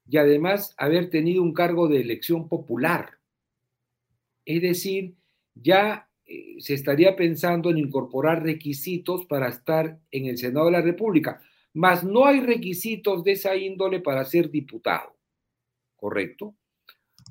y 0.09 0.17
además 0.17 0.75
haber 0.77 1.09
tenido 1.09 1.43
un 1.43 1.55
cargo 1.55 1.89
de 1.89 2.01
elección 2.01 2.49
popular. 2.49 3.19
Es 4.45 4.61
decir, 4.61 5.15
ya 5.55 6.09
eh, 6.09 6.10
se 6.59 6.75
estaría 6.75 7.17
pensando 7.17 7.71
en 7.71 7.79
incorporar 7.79 8.43
requisitos 8.43 9.27
para 9.27 9.49
estar 9.49 9.99
en 10.11 10.27
el 10.27 10.39
Senado 10.39 10.67
de 10.67 10.73
la 10.73 10.83
República, 10.83 11.41
mas 11.73 12.05
no 12.05 12.27
hay 12.27 12.41
requisitos 12.41 13.25
de 13.25 13.33
esa 13.33 13.57
índole 13.57 14.01
para 14.01 14.25
ser 14.25 14.51
diputado, 14.51 15.17
¿correcto? 15.97 16.55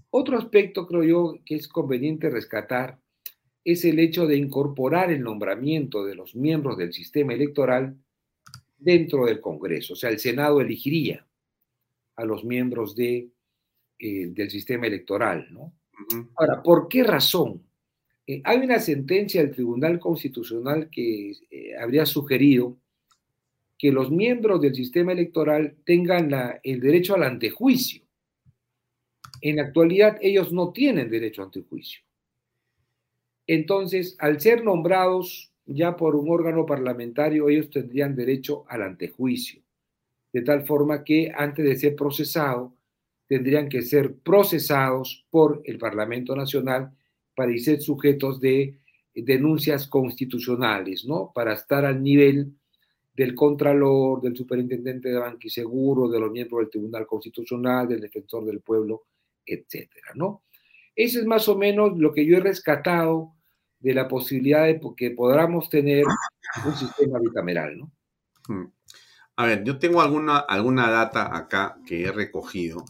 Otro 0.10 0.38
aspecto, 0.38 0.88
creo 0.88 1.04
yo, 1.04 1.40
que 1.46 1.56
es 1.56 1.68
conveniente 1.68 2.30
rescatar 2.30 3.00
es 3.64 3.86
el 3.86 4.00
hecho 4.00 4.26
de 4.26 4.38
incorporar 4.38 5.12
el 5.12 5.22
nombramiento 5.22 6.04
de 6.04 6.16
los 6.16 6.36
miembros 6.36 6.78
del 6.78 6.94
sistema 6.94 7.34
electoral 7.34 7.96
dentro 8.78 9.26
del 9.26 9.42
Congreso. 9.42 9.94
O 9.94 9.96
sea, 9.96 10.10
el 10.10 10.20
Senado 10.20 10.62
elegiría 10.62 11.26
a 12.16 12.26
los 12.26 12.44
miembros 12.44 12.96
de, 12.96 13.30
eh, 14.00 14.28
del 14.28 14.50
sistema 14.50 14.88
electoral, 14.88 15.48
¿no? 15.52 15.74
Ahora, 16.36 16.64
¿por 16.64 16.88
qué 16.88 17.04
razón? 17.04 17.62
Eh, 18.30 18.44
hay 18.44 18.60
una 18.60 18.78
sentencia 18.78 19.42
del 19.42 19.56
Tribunal 19.56 19.98
Constitucional 19.98 20.88
que 20.92 21.32
eh, 21.50 21.76
habría 21.82 22.06
sugerido 22.06 22.78
que 23.76 23.92
los 23.92 24.12
miembros 24.12 24.62
del 24.62 24.76
sistema 24.76 25.14
electoral 25.14 25.78
tengan 25.84 26.30
el 26.62 26.80
derecho 26.80 27.16
al 27.16 27.24
antejuicio. 27.24 28.04
En 29.42 29.56
la 29.56 29.64
actualidad 29.64 30.20
ellos 30.22 30.54
no 30.54 30.72
tienen 30.72 31.10
derecho 31.10 31.42
a 31.42 31.46
antejuicio. 31.46 32.02
Entonces, 33.48 34.16
al 34.20 34.40
ser 34.40 34.64
nombrados 34.64 35.52
ya 35.66 35.98
por 35.98 36.16
un 36.16 36.30
órgano 36.30 36.68
parlamentario, 36.68 37.50
ellos 37.50 37.72
tendrían 37.72 38.16
derecho 38.16 38.64
al 38.68 38.84
antejuicio, 38.84 39.64
de 40.34 40.44
tal 40.44 40.68
forma 40.68 41.04
que 41.04 41.32
antes 41.36 41.66
de 41.66 41.76
ser 41.76 41.96
procesado, 41.96 42.76
tendrían 43.26 43.70
que 43.70 43.82
ser 43.82 44.14
procesados 44.18 45.26
por 45.32 45.64
el 45.66 45.80
Parlamento 45.80 46.36
Nacional 46.36 46.92
para 47.40 47.58
ser 47.58 47.82
sujetos 47.82 48.42
de 48.42 48.78
denuncias 49.16 49.88
constitucionales, 49.88 51.06
¿no? 51.06 51.32
Para 51.34 51.54
estar 51.54 51.86
al 51.86 52.04
nivel 52.04 52.54
del 53.14 53.34
Contralor, 53.34 54.20
del 54.20 54.36
Superintendente 54.36 55.08
de 55.08 55.20
Banquiseguro, 55.20 56.10
de 56.10 56.20
los 56.20 56.32
miembros 56.32 56.60
del 56.60 56.70
Tribunal 56.70 57.08
Constitucional, 57.08 57.88
del 57.88 58.02
Defensor 58.02 58.44
del 58.44 58.60
Pueblo, 58.60 59.06
etcétera, 59.46 60.12
¿no? 60.16 60.44
Eso 60.94 61.18
es 61.18 61.26
más 61.26 61.48
o 61.48 61.58
menos 61.58 61.98
lo 61.98 62.12
que 62.12 62.26
yo 62.26 62.36
he 62.36 62.42
rescatado 62.42 63.32
de 63.80 63.94
la 63.94 64.10
posibilidad 64.10 64.66
de 64.66 64.82
que 64.98 65.12
podamos 65.12 65.70
tener 65.70 66.04
un 66.66 66.76
sistema 66.76 67.20
bicameral, 67.20 67.78
¿no? 67.78 67.92
Hmm. 68.50 68.74
A 69.38 69.46
ver, 69.46 69.64
yo 69.64 69.80
tengo 69.80 70.02
alguna, 70.02 70.40
alguna 70.40 70.90
data 70.90 71.38
acá 71.38 71.78
que 71.88 72.04
he 72.04 72.12
recogido. 72.12 72.84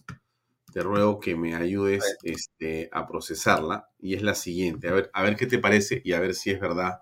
Te 0.79 0.83
ruego 0.83 1.19
que 1.19 1.35
me 1.35 1.55
ayudes 1.55 2.15
este, 2.23 2.87
a 2.93 3.05
procesarla. 3.05 3.89
Y 3.99 4.13
es 4.13 4.21
la 4.21 4.33
siguiente. 4.33 4.87
A 4.87 4.93
ver, 4.93 5.11
a 5.13 5.23
ver 5.23 5.35
qué 5.35 5.45
te 5.45 5.59
parece 5.59 6.01
y 6.05 6.13
a 6.13 6.21
ver 6.21 6.33
si 6.33 6.51
es 6.51 6.59
verdad 6.61 7.01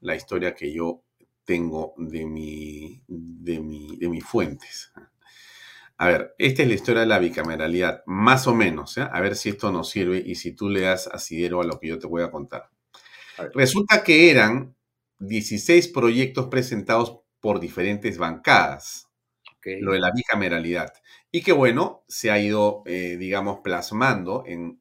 la 0.00 0.14
historia 0.14 0.54
que 0.54 0.72
yo 0.72 1.02
tengo 1.44 1.92
de, 1.96 2.24
mi, 2.24 3.02
de, 3.08 3.58
mi, 3.58 3.96
de 3.96 4.08
mis 4.08 4.24
fuentes. 4.24 4.92
A 5.96 6.06
ver, 6.06 6.36
esta 6.38 6.62
es 6.62 6.68
la 6.68 6.74
historia 6.74 7.00
de 7.00 7.08
la 7.08 7.18
bicameralidad, 7.18 8.04
más 8.06 8.46
o 8.46 8.54
menos. 8.54 8.96
¿eh? 8.96 9.08
A 9.10 9.20
ver 9.20 9.34
si 9.34 9.48
esto 9.48 9.72
nos 9.72 9.90
sirve 9.90 10.22
y 10.24 10.36
si 10.36 10.52
tú 10.52 10.68
le 10.68 10.82
das 10.82 11.08
asidero 11.08 11.60
a 11.60 11.64
lo 11.64 11.80
que 11.80 11.88
yo 11.88 11.98
te 11.98 12.06
voy 12.06 12.22
a 12.22 12.30
contar. 12.30 12.70
Resulta 13.54 14.04
que 14.04 14.30
eran 14.30 14.76
16 15.18 15.88
proyectos 15.88 16.46
presentados 16.46 17.22
por 17.40 17.58
diferentes 17.58 18.18
bancadas, 18.18 19.08
lo 19.64 19.94
de 19.94 19.98
la 19.98 20.12
bicameralidad. 20.14 20.92
Y 21.32 21.42
que 21.42 21.52
bueno, 21.52 22.02
se 22.08 22.30
ha 22.30 22.38
ido, 22.38 22.82
eh, 22.86 23.16
digamos, 23.16 23.60
plasmando 23.60 24.44
en 24.46 24.80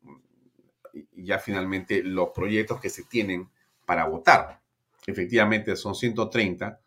ya 1.13 1.39
finalmente 1.39 2.03
los 2.03 2.29
proyectos 2.29 2.79
que 2.81 2.89
se 2.89 3.03
tienen 3.03 3.49
para 3.85 4.05
votar. 4.05 4.61
Efectivamente 5.05 5.75
son 5.75 5.95
130 5.95 6.81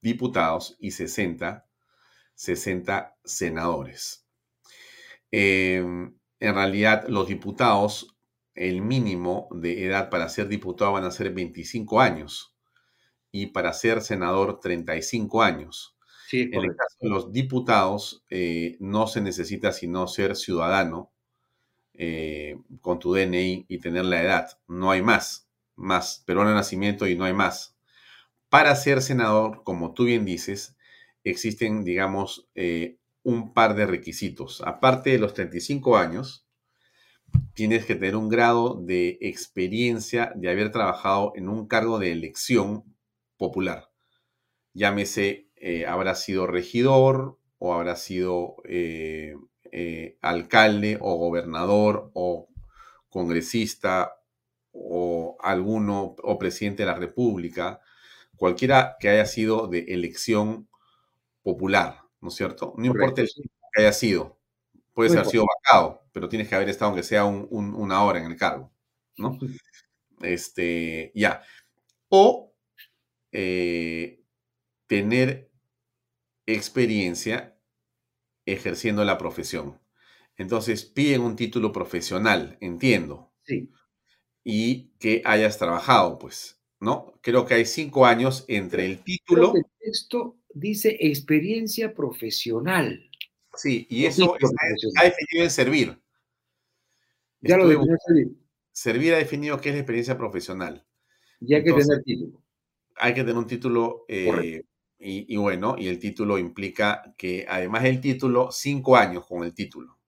diputados 0.00 0.76
y 0.78 0.90
60, 0.90 1.66
60 2.34 3.16
senadores. 3.24 4.26
Em, 5.30 6.14
en 6.38 6.54
realidad, 6.54 7.06
los 7.08 7.26
diputados 7.28 8.16
el 8.56 8.80
mínimo 8.80 9.48
de 9.52 9.84
edad 9.84 10.08
para 10.08 10.28
ser 10.28 10.48
diputado 10.48 10.92
van 10.92 11.04
a 11.04 11.10
ser 11.10 11.32
25 11.32 12.00
años 12.00 12.56
y 13.30 13.48
para 13.48 13.72
ser 13.74 14.00
senador 14.00 14.60
35 14.60 15.42
años. 15.42 15.95
En 16.32 16.54
el 16.54 16.76
caso 16.76 16.96
de 17.00 17.08
los 17.08 17.32
diputados, 17.32 18.24
eh, 18.30 18.76
no 18.80 19.06
se 19.06 19.20
necesita 19.20 19.72
sino 19.72 20.06
ser 20.08 20.36
ciudadano 20.36 21.12
eh, 21.94 22.56
con 22.80 22.98
tu 22.98 23.14
DNI 23.14 23.66
y 23.68 23.78
tener 23.78 24.04
la 24.04 24.22
edad. 24.22 24.58
No 24.68 24.90
hay 24.90 25.02
más, 25.02 25.48
más 25.76 26.22
peruano 26.26 26.50
de 26.50 26.56
nacimiento 26.56 27.06
y 27.06 27.16
no 27.16 27.24
hay 27.24 27.32
más. 27.32 27.76
Para 28.48 28.74
ser 28.76 29.02
senador, 29.02 29.62
como 29.64 29.94
tú 29.94 30.04
bien 30.04 30.24
dices, 30.24 30.76
existen, 31.24 31.84
digamos, 31.84 32.48
eh, 32.54 32.98
un 33.22 33.52
par 33.52 33.74
de 33.74 33.86
requisitos. 33.86 34.62
Aparte 34.64 35.10
de 35.10 35.18
los 35.18 35.34
35 35.34 35.96
años, 35.96 36.46
tienes 37.54 37.84
que 37.86 37.94
tener 37.94 38.16
un 38.16 38.28
grado 38.28 38.80
de 38.80 39.18
experiencia 39.20 40.32
de 40.36 40.50
haber 40.50 40.70
trabajado 40.70 41.32
en 41.34 41.48
un 41.48 41.66
cargo 41.66 41.98
de 41.98 42.12
elección 42.12 42.84
popular. 43.36 43.90
Llámese, 44.74 45.45
eh, 45.68 45.84
habrá 45.84 46.14
sido 46.14 46.46
regidor 46.46 47.40
o 47.58 47.74
habrá 47.74 47.96
sido 47.96 48.54
eh, 48.68 49.34
eh, 49.72 50.16
alcalde 50.22 50.96
o 51.00 51.16
gobernador 51.16 52.12
o 52.14 52.48
congresista 53.08 54.20
o 54.70 55.36
alguno 55.40 56.14
o 56.22 56.38
presidente 56.38 56.84
de 56.84 56.86
la 56.86 56.94
República, 56.94 57.80
cualquiera 58.36 58.94
que 59.00 59.08
haya 59.08 59.26
sido 59.26 59.66
de 59.66 59.80
elección 59.88 60.68
popular, 61.42 62.02
¿no 62.20 62.28
es 62.28 62.36
cierto? 62.36 62.72
No 62.76 62.86
importa 62.86 63.22
el 63.22 63.28
que 63.74 63.82
haya 63.82 63.92
sido, 63.92 64.38
puede 64.94 65.10
ser 65.10 65.26
sido 65.26 65.46
vacado, 65.46 66.04
pero 66.12 66.28
tienes 66.28 66.48
que 66.48 66.54
haber 66.54 66.68
estado 66.68 66.90
aunque 66.90 67.02
sea 67.02 67.24
una 67.24 68.04
hora 68.04 68.20
en 68.20 68.26
el 68.26 68.36
cargo, 68.36 68.70
¿no? 69.18 69.36
Este, 70.20 71.10
ya. 71.12 71.42
O 72.08 72.54
eh, 73.32 74.22
tener 74.86 75.50
experiencia 76.46 77.58
ejerciendo 78.46 79.04
la 79.04 79.18
profesión. 79.18 79.80
Entonces 80.36 80.84
piden 80.84 81.22
un 81.22 81.36
título 81.36 81.72
profesional, 81.72 82.56
entiendo. 82.60 83.32
Sí. 83.42 83.70
Y 84.44 84.90
que 84.98 85.22
hayas 85.24 85.58
trabajado, 85.58 86.18
pues, 86.18 86.60
¿no? 86.78 87.18
Creo 87.22 87.46
que 87.46 87.54
hay 87.54 87.64
cinco 87.64 88.06
años 88.06 88.44
entre 88.48 88.86
el 88.86 89.02
título. 89.02 89.54
El 89.54 89.64
texto 89.78 90.36
dice 90.54 90.96
experiencia 91.00 91.94
profesional. 91.94 93.10
Sí, 93.54 93.86
y 93.88 94.04
eso 94.04 94.36
está, 94.36 95.04
definido 95.04 95.44
en 95.44 95.50
servir. 95.50 95.98
Ya 97.40 97.56
lo 97.56 97.68
definió 97.68 97.96
servir. 98.06 98.36
Servir 98.72 99.14
ha 99.14 99.18
definido 99.18 99.60
qué 99.60 99.70
es 99.70 99.74
la 99.74 99.80
experiencia 99.80 100.18
profesional. 100.18 100.86
Y 101.40 101.54
hay 101.54 101.64
que 101.64 101.72
tener 101.72 102.02
título. 102.04 102.42
Hay 102.96 103.14
que 103.14 103.20
tener 103.20 103.36
un 103.36 103.46
título, 103.46 104.04
eh, 104.08 104.62
y, 104.98 105.36
bueno, 105.36 105.76
y 105.78 105.88
el 105.88 105.98
título 105.98 106.38
implica 106.38 107.14
que 107.16 107.44
además 107.48 107.82
del 107.82 108.00
título, 108.00 108.50
cinco 108.50 108.96
años 108.96 109.26
con 109.26 109.44
el 109.44 109.54
título. 109.54 109.98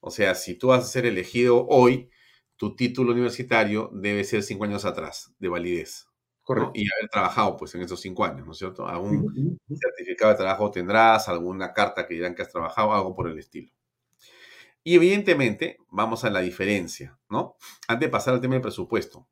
O 0.00 0.10
sea, 0.10 0.34
si 0.34 0.56
tú 0.56 0.68
vas 0.68 0.84
a 0.84 0.88
ser 0.88 1.06
elegido 1.06 1.66
hoy, 1.68 2.10
tu 2.56 2.74
título 2.74 3.12
universitario 3.12 3.90
debe 3.92 4.24
ser 4.24 4.42
cinco 4.42 4.64
años 4.64 4.84
atrás 4.84 5.32
de 5.38 5.48
validez. 5.48 6.08
Correcto. 6.42 6.72
Y 6.74 6.86
haber 6.92 7.08
trabajado 7.10 7.56
pues 7.56 7.74
en 7.76 7.82
esos 7.82 8.00
cinco 8.00 8.24
años, 8.24 8.44
¿no 8.44 8.52
es 8.52 8.58
cierto? 8.58 8.86
Algún 8.86 9.58
certificado 9.68 10.32
de 10.32 10.38
trabajo 10.38 10.70
tendrás, 10.72 11.28
alguna 11.28 11.72
carta 11.72 12.06
que 12.06 12.14
dirán 12.14 12.34
que 12.34 12.42
has 12.42 12.50
trabajado, 12.50 12.92
algo 12.92 13.14
por 13.14 13.28
el 13.28 13.38
estilo. 13.38 13.70
Y 14.82 14.96
evidentemente, 14.96 15.78
vamos 15.90 16.24
a 16.24 16.30
la 16.30 16.40
diferencia, 16.40 17.16
¿no? 17.28 17.56
Antes 17.86 18.08
de 18.08 18.10
pasar 18.10 18.34
al 18.34 18.40
tema 18.40 18.54
del 18.54 18.62
presupuesto, 18.62 19.28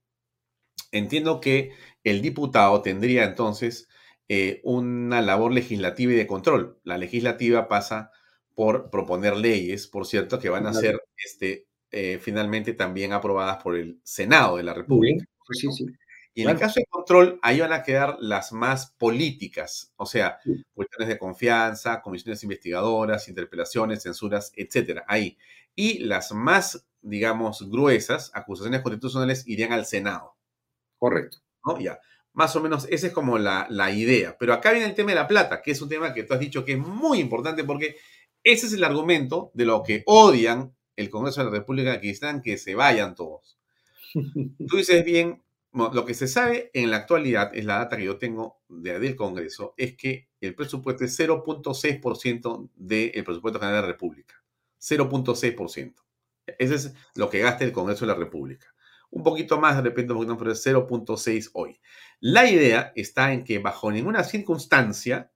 entiendo 0.92 1.40
que 1.40 1.72
el 2.04 2.22
diputado 2.22 2.80
tendría 2.82 3.24
entonces 3.24 3.88
eh, 4.32 4.60
una 4.62 5.20
labor 5.22 5.52
legislativa 5.52 6.12
y 6.12 6.14
de 6.14 6.28
control. 6.28 6.78
La 6.84 6.98
legislativa 6.98 7.66
pasa 7.66 8.12
por 8.54 8.88
proponer 8.88 9.36
leyes, 9.36 9.88
por 9.88 10.06
cierto, 10.06 10.38
que 10.38 10.48
van 10.48 10.68
a 10.68 10.72
ser 10.72 11.02
este, 11.16 11.66
eh, 11.90 12.20
finalmente 12.22 12.72
también 12.74 13.12
aprobadas 13.12 13.60
por 13.60 13.74
el 13.74 13.98
Senado 14.04 14.56
de 14.56 14.62
la 14.62 14.72
República. 14.72 15.24
Sí, 15.50 15.66
sí. 15.72 15.86
Y 16.32 16.42
en 16.42 16.50
el 16.50 16.58
caso 16.60 16.78
de 16.78 16.86
control, 16.86 17.40
ahí 17.42 17.58
van 17.58 17.72
a 17.72 17.82
quedar 17.82 18.18
las 18.20 18.52
más 18.52 18.94
políticas, 18.98 19.92
o 19.96 20.06
sea, 20.06 20.38
cuestiones 20.74 21.08
de 21.08 21.18
confianza, 21.18 22.00
comisiones 22.00 22.44
investigadoras, 22.44 23.28
interpelaciones, 23.28 24.04
censuras, 24.04 24.52
etcétera, 24.54 25.04
ahí. 25.08 25.38
Y 25.74 26.04
las 26.04 26.30
más, 26.30 26.86
digamos, 27.02 27.68
gruesas, 27.68 28.30
acusaciones 28.32 28.82
constitucionales, 28.82 29.44
irían 29.48 29.72
al 29.72 29.86
Senado. 29.86 30.36
Correcto. 30.98 31.38
¿No? 31.64 31.80
Ya. 31.80 31.98
Más 32.32 32.54
o 32.56 32.60
menos, 32.60 32.86
esa 32.90 33.08
es 33.08 33.12
como 33.12 33.38
la, 33.38 33.66
la 33.70 33.90
idea. 33.90 34.36
Pero 34.38 34.54
acá 34.54 34.70
viene 34.70 34.86
el 34.86 34.94
tema 34.94 35.10
de 35.10 35.16
la 35.16 35.28
plata, 35.28 35.62
que 35.62 35.72
es 35.72 35.82
un 35.82 35.88
tema 35.88 36.14
que 36.14 36.22
tú 36.22 36.34
has 36.34 36.40
dicho 36.40 36.64
que 36.64 36.72
es 36.72 36.78
muy 36.78 37.18
importante 37.18 37.64
porque 37.64 37.96
ese 38.44 38.66
es 38.66 38.72
el 38.72 38.84
argumento 38.84 39.50
de 39.54 39.64
lo 39.64 39.82
que 39.82 40.02
odian 40.06 40.74
el 40.96 41.10
Congreso 41.10 41.40
de 41.40 41.46
la 41.46 41.58
República, 41.58 42.00
que 42.00 42.10
están 42.10 42.42
que 42.42 42.56
se 42.58 42.74
vayan 42.74 43.14
todos. 43.14 43.58
Tú 44.14 44.76
dices 44.76 45.04
bien, 45.04 45.42
lo 45.72 46.04
que 46.04 46.14
se 46.14 46.28
sabe 46.28 46.70
en 46.74 46.90
la 46.90 46.98
actualidad, 46.98 47.54
es 47.54 47.64
la 47.64 47.78
data 47.78 47.96
que 47.96 48.04
yo 48.04 48.18
tengo 48.18 48.60
de, 48.68 48.98
del 48.98 49.16
Congreso, 49.16 49.74
es 49.76 49.96
que 49.96 50.28
el 50.40 50.54
presupuesto 50.54 51.04
es 51.04 51.18
0.6% 51.18 52.70
del 52.74 53.24
presupuesto 53.24 53.58
general 53.60 53.82
de 53.82 53.86
la 53.86 53.92
República. 53.92 54.34
0.6%. 54.80 55.94
Ese 56.58 56.74
es 56.74 56.94
lo 57.14 57.30
que 57.30 57.40
gasta 57.40 57.64
el 57.64 57.72
Congreso 57.72 58.06
de 58.06 58.12
la 58.12 58.18
República. 58.18 58.66
Un 59.10 59.22
poquito 59.22 59.60
más, 59.60 59.76
de 59.76 59.82
repente 59.82 60.12
un 60.12 60.18
poquito 60.18 60.34
más, 60.34 60.38
pero 60.38 60.52
es 60.52 60.66
0.6 60.66 61.50
hoy. 61.54 61.80
La 62.20 62.48
idea 62.48 62.92
está 62.94 63.32
en 63.32 63.44
que 63.44 63.58
bajo 63.58 63.90
ninguna 63.90 64.24
circunstancia 64.24 65.32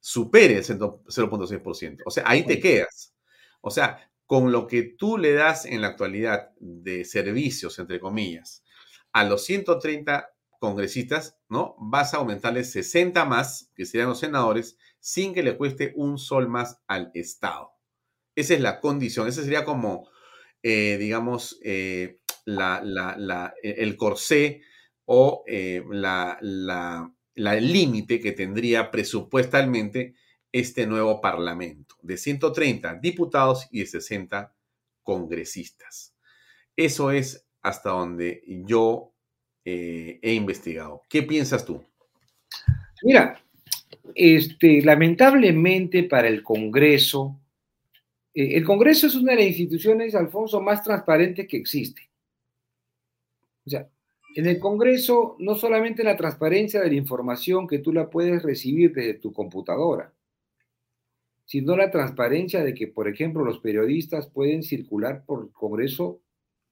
supere 0.00 0.58
el 0.58 0.64
0.6%. 0.64 2.02
O 2.04 2.10
sea, 2.10 2.24
ahí 2.26 2.44
te 2.44 2.58
quedas. 2.58 3.14
O 3.60 3.70
sea, 3.70 4.10
con 4.26 4.50
lo 4.50 4.66
que 4.66 4.82
tú 4.82 5.18
le 5.18 5.32
das 5.34 5.66
en 5.66 5.80
la 5.80 5.88
actualidad 5.88 6.50
de 6.58 7.04
servicios, 7.04 7.78
entre 7.78 8.00
comillas, 8.00 8.64
a 9.12 9.24
los 9.24 9.44
130 9.44 10.32
congresistas, 10.58 11.36
¿no? 11.48 11.76
Vas 11.78 12.14
a 12.14 12.18
aumentarles 12.18 12.72
60 12.72 13.24
más, 13.24 13.70
que 13.74 13.84
serían 13.84 14.08
los 14.08 14.20
senadores, 14.20 14.78
sin 15.00 15.34
que 15.34 15.42
le 15.42 15.56
cueste 15.56 15.92
un 15.96 16.18
sol 16.18 16.48
más 16.48 16.80
al 16.86 17.10
Estado. 17.14 17.72
Esa 18.34 18.54
es 18.54 18.60
la 18.60 18.80
condición, 18.80 19.28
ese 19.28 19.42
sería 19.42 19.64
como, 19.64 20.08
eh, 20.62 20.96
digamos, 20.98 21.58
eh, 21.62 22.20
la, 22.44 23.54
el 23.62 23.96
corsé 23.96 24.62
o 25.04 25.44
eh, 25.46 25.82
la, 25.90 26.38
límite 27.34 28.20
que 28.20 28.32
tendría 28.32 28.90
presupuestalmente 28.90 30.14
este 30.50 30.86
nuevo 30.86 31.20
Parlamento, 31.20 31.96
de 32.02 32.16
130 32.16 32.94
diputados 32.96 33.68
y 33.70 33.80
de 33.80 33.86
60 33.86 34.54
congresistas. 35.02 36.14
Eso 36.76 37.10
es 37.10 37.46
hasta 37.62 37.90
donde 37.90 38.42
yo 38.66 39.12
eh, 39.64 40.18
he 40.22 40.34
investigado. 40.34 41.02
¿Qué 41.08 41.22
piensas 41.22 41.64
tú? 41.64 41.84
Mira, 43.02 43.42
este, 44.14 44.82
lamentablemente 44.82 46.04
para 46.04 46.28
el 46.28 46.42
Congreso, 46.42 47.40
eh, 48.34 48.56
el 48.56 48.64
Congreso 48.64 49.06
es 49.06 49.14
una 49.14 49.32
de 49.32 49.38
las 49.38 49.46
instituciones, 49.46 50.14
Alfonso, 50.14 50.60
más 50.60 50.82
transparentes 50.82 51.46
que 51.48 51.56
existe. 51.56 52.11
O 53.66 53.70
sea, 53.70 53.88
en 54.34 54.46
el 54.46 54.58
Congreso 54.58 55.36
no 55.38 55.54
solamente 55.54 56.04
la 56.04 56.16
transparencia 56.16 56.80
de 56.80 56.88
la 56.88 56.94
información 56.94 57.66
que 57.66 57.78
tú 57.78 57.92
la 57.92 58.08
puedes 58.08 58.42
recibir 58.42 58.92
desde 58.92 59.14
tu 59.14 59.32
computadora, 59.32 60.12
sino 61.44 61.76
la 61.76 61.90
transparencia 61.90 62.64
de 62.64 62.74
que, 62.74 62.88
por 62.88 63.08
ejemplo, 63.08 63.44
los 63.44 63.58
periodistas 63.58 64.28
pueden 64.28 64.62
circular 64.62 65.24
por 65.26 65.44
el 65.44 65.52
Congreso 65.52 66.20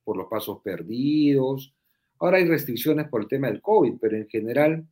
por 0.04 0.16
los 0.16 0.28
pasos 0.28 0.60
perdidos. 0.62 1.74
Ahora 2.18 2.38
hay 2.38 2.46
restricciones 2.46 3.08
por 3.08 3.22
el 3.22 3.28
tema 3.28 3.48
del 3.48 3.60
COVID, 3.60 3.94
pero 4.00 4.16
en 4.16 4.28
general, 4.28 4.86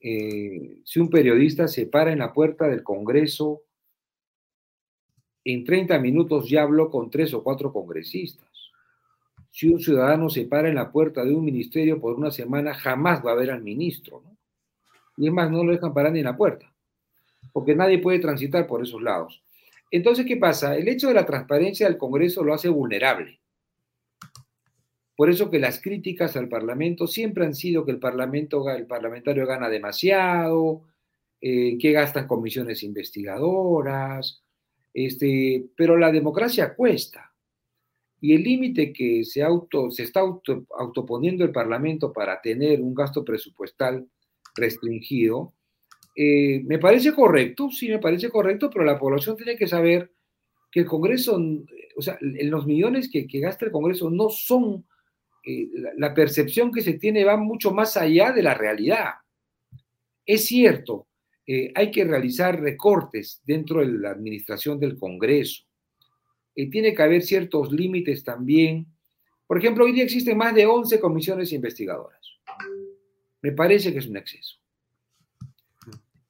eh, 0.00 0.78
si 0.84 1.00
un 1.00 1.10
periodista 1.10 1.66
se 1.66 1.86
para 1.86 2.12
en 2.12 2.20
la 2.20 2.32
puerta 2.32 2.68
del 2.68 2.82
Congreso, 2.82 3.62
en 5.44 5.64
30 5.64 5.98
minutos 5.98 6.48
ya 6.48 6.62
habló 6.62 6.90
con 6.90 7.10
tres 7.10 7.32
o 7.34 7.42
cuatro 7.42 7.72
congresistas. 7.72 8.49
Si 9.50 9.68
un 9.68 9.80
ciudadano 9.80 10.28
se 10.28 10.46
para 10.46 10.68
en 10.68 10.76
la 10.76 10.92
puerta 10.92 11.24
de 11.24 11.34
un 11.34 11.44
ministerio 11.44 12.00
por 12.00 12.14
una 12.14 12.30
semana, 12.30 12.74
jamás 12.74 13.24
va 13.24 13.32
a 13.32 13.36
ver 13.36 13.50
al 13.50 13.62
ministro. 13.62 14.22
Y 15.16 15.26
es 15.26 15.32
más, 15.32 15.50
no 15.50 15.64
lo 15.64 15.72
dejan 15.72 15.92
parar 15.92 16.12
ni 16.12 16.20
en 16.20 16.26
la 16.26 16.36
puerta, 16.36 16.72
porque 17.52 17.74
nadie 17.74 17.98
puede 17.98 18.20
transitar 18.20 18.66
por 18.66 18.82
esos 18.82 19.02
lados. 19.02 19.42
Entonces, 19.90 20.24
¿qué 20.24 20.36
pasa? 20.36 20.76
El 20.76 20.88
hecho 20.88 21.08
de 21.08 21.14
la 21.14 21.26
transparencia 21.26 21.86
del 21.86 21.98
Congreso 21.98 22.44
lo 22.44 22.54
hace 22.54 22.68
vulnerable. 22.68 23.40
Por 25.16 25.28
eso 25.28 25.50
que 25.50 25.58
las 25.58 25.82
críticas 25.82 26.36
al 26.36 26.48
Parlamento 26.48 27.06
siempre 27.06 27.44
han 27.44 27.54
sido 27.54 27.84
que 27.84 27.90
el, 27.90 27.98
parlamento, 27.98 28.66
el 28.70 28.86
parlamentario 28.86 29.46
gana 29.46 29.68
demasiado, 29.68 30.84
eh, 31.42 31.76
que 31.78 31.92
gastan 31.92 32.26
comisiones 32.26 32.82
investigadoras, 32.82 34.42
este, 34.94 35.66
pero 35.76 35.98
la 35.98 36.10
democracia 36.10 36.74
cuesta. 36.74 37.29
Y 38.20 38.34
el 38.34 38.42
límite 38.42 38.92
que 38.92 39.24
se, 39.24 39.42
auto, 39.42 39.90
se 39.90 40.02
está 40.02 40.20
autoponiendo 40.20 41.44
el 41.44 41.52
Parlamento 41.52 42.12
para 42.12 42.40
tener 42.40 42.80
un 42.80 42.94
gasto 42.94 43.24
presupuestal 43.24 44.06
restringido, 44.54 45.54
eh, 46.14 46.62
me 46.64 46.78
parece 46.78 47.12
correcto, 47.14 47.70
sí 47.70 47.88
me 47.88 47.98
parece 47.98 48.28
correcto, 48.28 48.68
pero 48.70 48.84
la 48.84 48.98
población 48.98 49.36
tiene 49.36 49.56
que 49.56 49.66
saber 49.66 50.12
que 50.70 50.80
el 50.80 50.86
Congreso, 50.86 51.40
o 51.96 52.02
sea, 52.02 52.18
los 52.20 52.66
millones 52.66 53.10
que, 53.10 53.26
gasta 53.40 53.64
el 53.64 53.72
Congreso 53.72 54.10
no 54.10 54.28
son 54.28 54.86
eh, 55.44 55.68
la, 55.96 56.12
percepción 56.12 56.70
que 56.72 56.82
se 56.82 56.94
tiene 56.94 57.24
va 57.24 57.36
mucho 57.36 57.72
más 57.72 57.96
allá 57.96 58.32
de 58.32 58.42
la 58.42 58.54
realidad. 58.54 59.14
Es 60.26 60.46
cierto, 60.46 61.08
eh, 61.46 61.72
hay 61.74 61.90
que 61.90 62.04
realizar 62.04 62.60
recortes 62.60 63.40
dentro 63.44 63.80
de 63.80 63.86
la 63.86 64.10
administración 64.10 64.78
del 64.78 64.98
Congreso. 64.98 65.64
Eh, 66.60 66.68
tiene 66.68 66.94
que 66.94 67.02
haber 67.02 67.22
ciertos 67.22 67.72
límites 67.72 68.22
también. 68.22 68.86
Por 69.46 69.56
ejemplo, 69.56 69.86
hoy 69.86 69.92
día 69.92 70.04
existen 70.04 70.36
más 70.36 70.54
de 70.54 70.66
11 70.66 71.00
comisiones 71.00 71.52
investigadoras. 71.54 72.20
Me 73.40 73.52
parece 73.52 73.94
que 73.94 74.00
es 74.00 74.06
un 74.06 74.18
exceso. 74.18 74.58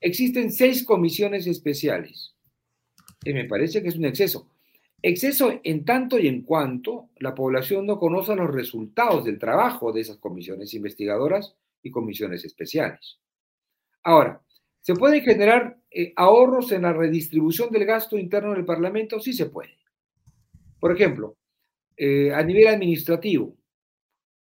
Existen 0.01 0.53
seis 0.53 0.85
comisiones 0.85 1.49
especiales. 1.49 2.37
me 3.25 3.45
parece 3.47 3.83
que 3.83 3.89
es 3.89 3.97
un 3.97 4.05
exceso. 4.05 4.49
Exceso 5.03 5.61
en 5.65 5.85
tanto 5.85 6.17
y 6.17 6.29
en 6.29 6.43
cuanto 6.43 7.09
la 7.17 7.35
población 7.35 7.87
no 7.87 7.99
conoce 7.99 8.37
los 8.37 8.55
resultados 8.55 9.25
del 9.25 9.39
trabajo 9.39 9.93
de 9.93 10.03
esas 10.03 10.19
comisiones 10.19 10.73
investigadoras 10.75 11.57
y 11.83 11.91
comisiones 11.91 12.45
especiales. 12.45 13.19
Ahora, 14.05 14.41
¿se 14.81 14.95
pueden 14.95 15.23
generar 15.23 15.77
eh, 15.91 16.13
ahorros 16.15 16.71
en 16.71 16.83
la 16.83 16.93
redistribución 16.93 17.71
del 17.71 17.85
gasto 17.85 18.17
interno 18.17 18.53
del 18.53 18.65
Parlamento? 18.65 19.19
Sí 19.19 19.33
se 19.33 19.47
puede. 19.47 19.81
Por 20.81 20.93
ejemplo, 20.93 21.37
eh, 21.97 22.33
a 22.33 22.43
nivel 22.43 22.67
administrativo, 22.69 23.57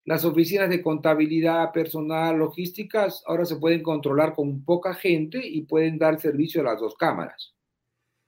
las 0.05 0.25
oficinas 0.25 0.69
de 0.69 0.83
contabilidad, 0.83 1.73
personal, 1.73 2.37
logísticas, 2.39 3.25
ahora 3.27 3.45
se 3.45 3.57
pueden 3.57 3.83
controlar 3.83 4.35
con 4.35 4.65
poca 4.65 4.95
gente 4.95 5.41
y 5.43 5.63
pueden 5.63 5.99
dar 5.99 6.21
servicio 6.21 6.61
a 6.61 6.65
las 6.65 6.81
dos 6.81 6.95
cámaras. 6.95 7.55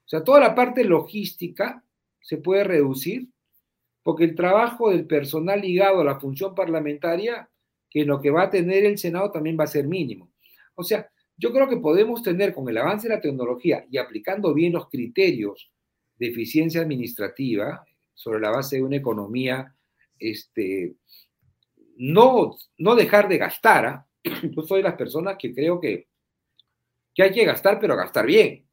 O 0.04 0.08
sea, 0.08 0.24
toda 0.24 0.40
la 0.40 0.54
parte 0.54 0.82
logística 0.82 1.84
se 2.20 2.38
puede 2.38 2.64
reducir 2.64 3.28
porque 4.02 4.24
el 4.24 4.34
trabajo 4.34 4.90
del 4.90 5.06
personal 5.06 5.60
ligado 5.60 6.00
a 6.00 6.04
la 6.04 6.18
función 6.18 6.54
parlamentaria, 6.54 7.48
que 7.90 8.04
lo 8.04 8.20
que 8.20 8.30
va 8.30 8.44
a 8.44 8.50
tener 8.50 8.86
el 8.86 8.98
Senado 8.98 9.30
también 9.30 9.56
va 9.58 9.64
a 9.64 9.68
ser 9.68 9.86
mínimo. 9.86 10.32
O 10.74 10.82
sea, 10.82 11.10
yo 11.36 11.52
creo 11.52 11.68
que 11.68 11.76
podemos 11.76 12.22
tener 12.22 12.54
con 12.54 12.68
el 12.68 12.78
avance 12.78 13.06
de 13.06 13.14
la 13.14 13.20
tecnología 13.20 13.84
y 13.90 13.98
aplicando 13.98 14.54
bien 14.54 14.72
los 14.72 14.88
criterios 14.88 15.70
de 16.16 16.28
eficiencia 16.28 16.80
administrativa 16.80 17.84
sobre 18.18 18.40
la 18.40 18.50
base 18.50 18.76
de 18.76 18.82
una 18.82 18.96
economía, 18.96 19.72
este, 20.18 20.96
no, 21.98 22.56
no 22.78 22.96
dejar 22.96 23.28
de 23.28 23.38
gastar. 23.38 23.86
¿ah? 23.86 24.06
Yo 24.42 24.62
soy 24.62 24.78
de 24.78 24.88
las 24.88 24.96
personas 24.96 25.36
que 25.38 25.54
creo 25.54 25.80
que, 25.80 26.08
que 27.14 27.22
hay 27.22 27.30
que 27.30 27.44
gastar, 27.44 27.78
pero 27.78 27.94
gastar 27.94 28.26
bien. 28.26 28.66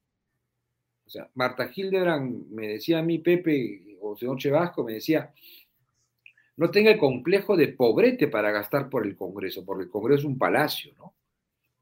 O 1.05 1.09
sea, 1.11 1.29
Marta 1.35 1.69
Hildebrand 1.73 2.47
me 2.49 2.69
decía 2.69 2.97
a 2.97 3.03
mí, 3.03 3.19
Pepe, 3.19 3.95
o 4.01 4.17
señor 4.17 4.39
Chevasco 4.39 4.83
me 4.83 4.93
decía, 4.93 5.31
no 6.57 6.71
tenga 6.71 6.89
el 6.89 6.97
complejo 6.97 7.55
de 7.55 7.67
pobrete 7.67 8.27
para 8.27 8.49
gastar 8.49 8.89
por 8.89 9.05
el 9.05 9.15
Congreso, 9.15 9.63
porque 9.63 9.83
el 9.83 9.91
Congreso 9.91 10.21
es 10.21 10.25
un 10.25 10.39
palacio, 10.39 10.91
¿no? 10.97 11.13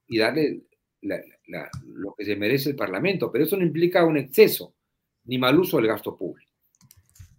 Y 0.09 0.17
darle 0.17 0.63
lo 1.01 2.13
que 2.13 2.25
se 2.25 2.35
merece 2.35 2.71
el 2.71 2.75
Parlamento, 2.75 3.31
pero 3.31 3.45
eso 3.45 3.55
no 3.55 3.63
implica 3.63 4.03
un 4.03 4.17
exceso 4.17 4.75
ni 5.23 5.37
mal 5.37 5.57
uso 5.57 5.77
del 5.77 5.87
gasto 5.87 6.17
público. 6.17 6.52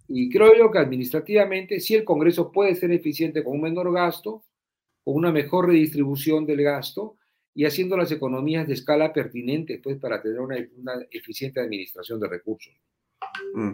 Y 0.08 0.30
creo 0.30 0.54
yo 0.56 0.70
que 0.70 0.78
administrativamente, 0.78 1.80
si 1.80 1.94
el 1.94 2.04
Congreso 2.04 2.52
puede 2.52 2.74
ser 2.74 2.92
eficiente 2.92 3.42
con 3.42 3.54
un 3.54 3.62
menor 3.62 3.92
gasto, 3.92 4.44
con 5.02 5.14
una 5.16 5.32
mejor 5.32 5.68
redistribución 5.68 6.46
del 6.46 6.62
gasto 6.62 7.16
y 7.54 7.64
haciendo 7.64 7.96
las 7.96 8.10
economías 8.10 8.66
de 8.66 8.74
escala 8.74 9.12
pertinentes 9.12 9.80
pues, 9.82 9.98
para 9.98 10.20
tener 10.20 10.40
una, 10.40 10.56
eficiente 11.10 11.60
administración 11.60 12.18
de 12.20 12.28
recursos. 12.28 12.74
Mm. 13.54 13.72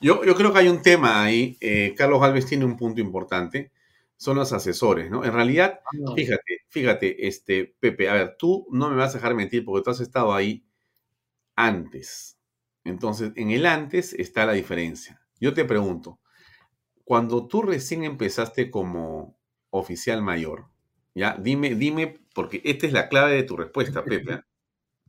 Yo, 0.00 0.24
yo, 0.24 0.34
creo 0.34 0.52
que 0.52 0.58
hay 0.58 0.68
un 0.68 0.82
tema 0.82 1.24
ahí, 1.24 1.56
eh, 1.60 1.94
Carlos 1.96 2.22
Alves 2.22 2.46
tiene 2.46 2.64
un 2.64 2.76
punto 2.76 3.00
importante, 3.00 3.72
son 4.16 4.36
los 4.36 4.52
asesores, 4.52 5.10
¿no? 5.10 5.24
En 5.24 5.32
realidad, 5.32 5.80
ah, 5.84 6.12
fíjate, 6.14 6.60
fíjate, 6.68 7.26
este, 7.26 7.74
Pepe, 7.80 8.08
a 8.08 8.14
ver, 8.14 8.36
tú 8.38 8.66
no 8.70 8.90
me 8.90 8.96
vas 8.96 9.14
a 9.14 9.18
dejar 9.18 9.34
mentir 9.34 9.64
porque 9.64 9.82
tú 9.82 9.90
has 9.90 10.00
estado 10.00 10.34
ahí 10.34 10.64
antes. 11.56 12.38
Entonces, 12.84 13.32
en 13.36 13.50
el 13.50 13.66
antes 13.66 14.12
está 14.12 14.46
la 14.46 14.52
diferencia. 14.52 15.23
Yo 15.40 15.54
te 15.54 15.64
pregunto, 15.64 16.20
cuando 17.04 17.46
tú 17.46 17.62
recién 17.62 18.04
empezaste 18.04 18.70
como 18.70 19.38
oficial 19.70 20.22
mayor, 20.22 20.66
ya, 21.14 21.36
dime, 21.38 21.74
dime, 21.74 22.20
porque 22.34 22.60
esta 22.64 22.86
es 22.86 22.92
la 22.92 23.08
clave 23.08 23.34
de 23.34 23.42
tu 23.44 23.56
respuesta, 23.56 24.04
Pepe. 24.04 24.42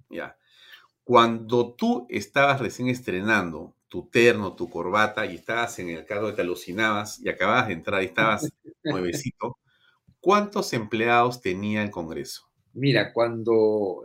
Ya. 0.09 0.37
Cuando 1.03 1.73
tú 1.73 2.05
estabas 2.09 2.59
recién 2.59 2.89
estrenando 2.89 3.75
tu 3.87 4.09
terno, 4.09 4.55
tu 4.55 4.69
corbata 4.69 5.25
y 5.25 5.35
estabas 5.35 5.79
en 5.79 5.89
el 5.89 6.05
cargo 6.05 6.27
de 6.27 6.33
te 6.33 6.41
alucinabas 6.41 7.19
y 7.19 7.29
acababas 7.29 7.67
de 7.67 7.73
entrar 7.73 8.01
y 8.01 8.07
estabas 8.07 8.51
nuevecito, 8.83 9.57
¿cuántos 10.19 10.73
empleados 10.73 11.41
tenía 11.41 11.83
el 11.83 11.91
Congreso? 11.91 12.49
Mira, 12.73 13.13
cuando 13.13 14.03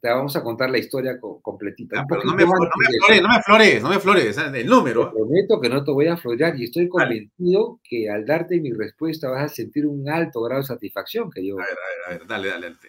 te 0.00 0.08
vamos 0.08 0.36
a 0.36 0.42
contar 0.42 0.70
la 0.70 0.78
historia 0.78 1.18
completita. 1.20 2.00
Ah, 2.00 2.06
no, 2.24 2.34
me, 2.34 2.44
flores, 2.46 3.22
no 3.22 3.28
me 3.28 3.42
flores, 3.42 3.82
no 3.82 3.88
me 3.90 3.98
flores, 3.98 4.38
el 4.38 4.66
número. 4.66 5.08
Te 5.08 5.16
prometo 5.16 5.60
que 5.60 5.68
no 5.68 5.84
te 5.84 5.90
voy 5.90 6.06
a 6.06 6.16
florear 6.16 6.58
y 6.58 6.64
estoy 6.64 6.88
convencido 6.88 7.80
que 7.82 8.10
al 8.10 8.26
darte 8.26 8.60
mi 8.60 8.72
respuesta 8.72 9.30
vas 9.30 9.44
a 9.44 9.48
sentir 9.48 9.86
un 9.86 10.08
alto 10.08 10.42
grado 10.42 10.60
de 10.60 10.66
satisfacción 10.66 11.30
que 11.30 11.46
yo. 11.46 11.58
A 11.58 11.64
ver, 11.64 11.76
a 12.06 12.10
ver, 12.10 12.26
dale, 12.26 12.48
dale, 12.48 12.70
te, 12.76 12.88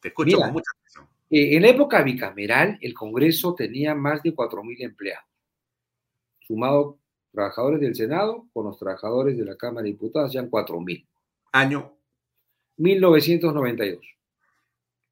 te 0.00 0.08
escucho 0.08 0.38
con 0.38 0.52
mucha 0.52 0.70
atención. 0.76 1.08
Eh, 1.30 1.56
en 1.56 1.62
la 1.62 1.68
época 1.68 2.02
bicameral, 2.02 2.78
el 2.80 2.94
Congreso 2.94 3.54
tenía 3.54 3.94
más 3.94 4.22
de 4.22 4.34
4.000 4.34 4.84
empleados, 4.84 5.24
sumado 6.40 6.98
trabajadores 7.32 7.80
del 7.80 7.94
Senado 7.94 8.46
con 8.52 8.64
los 8.64 8.78
trabajadores 8.78 9.36
de 9.36 9.44
la 9.44 9.56
Cámara 9.56 9.84
de 9.84 9.90
Diputados, 9.90 10.32
ya 10.32 10.42
4.000. 10.42 11.06
Año. 11.52 11.94
1992. 12.78 14.00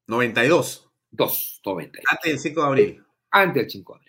92. 0.07 0.86
2, 1.11 1.61
90. 1.65 1.99
Antes 2.09 2.31
del 2.31 2.39
5 2.39 2.61
de 2.61 2.67
abril. 2.67 3.05
Antes 3.31 3.63
del 3.63 3.71
5 3.71 3.93
de 3.93 3.99
abril. 3.99 4.07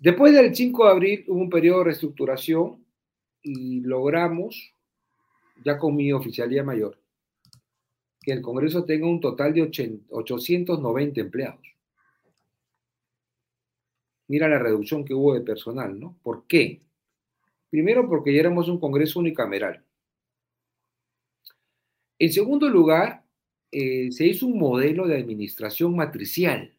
Después 0.00 0.32
del 0.32 0.54
5 0.54 0.84
de 0.84 0.90
abril 0.90 1.24
hubo 1.26 1.40
un 1.40 1.50
periodo 1.50 1.78
de 1.78 1.84
reestructuración 1.86 2.84
y 3.42 3.80
logramos, 3.80 4.72
ya 5.64 5.76
con 5.76 5.96
mi 5.96 6.12
oficialía 6.12 6.62
mayor, 6.62 7.00
que 8.20 8.30
el 8.30 8.40
Congreso 8.40 8.84
tenga 8.84 9.08
un 9.08 9.20
total 9.20 9.52
de 9.54 9.62
890 9.62 11.20
empleados. 11.20 11.66
Mira 14.28 14.46
la 14.48 14.60
reducción 14.60 15.04
que 15.04 15.14
hubo 15.14 15.34
de 15.34 15.40
personal, 15.40 15.98
¿no? 15.98 16.16
¿Por 16.22 16.46
qué? 16.46 16.80
Primero 17.68 18.08
porque 18.08 18.32
ya 18.32 18.40
éramos 18.40 18.68
un 18.68 18.78
Congreso 18.78 19.18
unicameral. 19.18 19.84
En 22.20 22.32
segundo 22.32 22.68
lugar, 22.68 23.24
eh, 23.70 24.10
se 24.12 24.26
hizo 24.26 24.46
un 24.46 24.58
modelo 24.58 25.06
de 25.06 25.16
administración 25.16 25.94
matricial. 25.94 26.74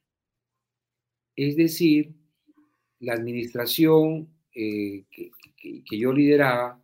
Es 1.35 1.55
decir, 1.55 2.13
la 2.99 3.13
administración 3.13 4.29
eh, 4.53 5.05
que, 5.09 5.97
yo 5.97 6.11
lideraba 6.13 6.81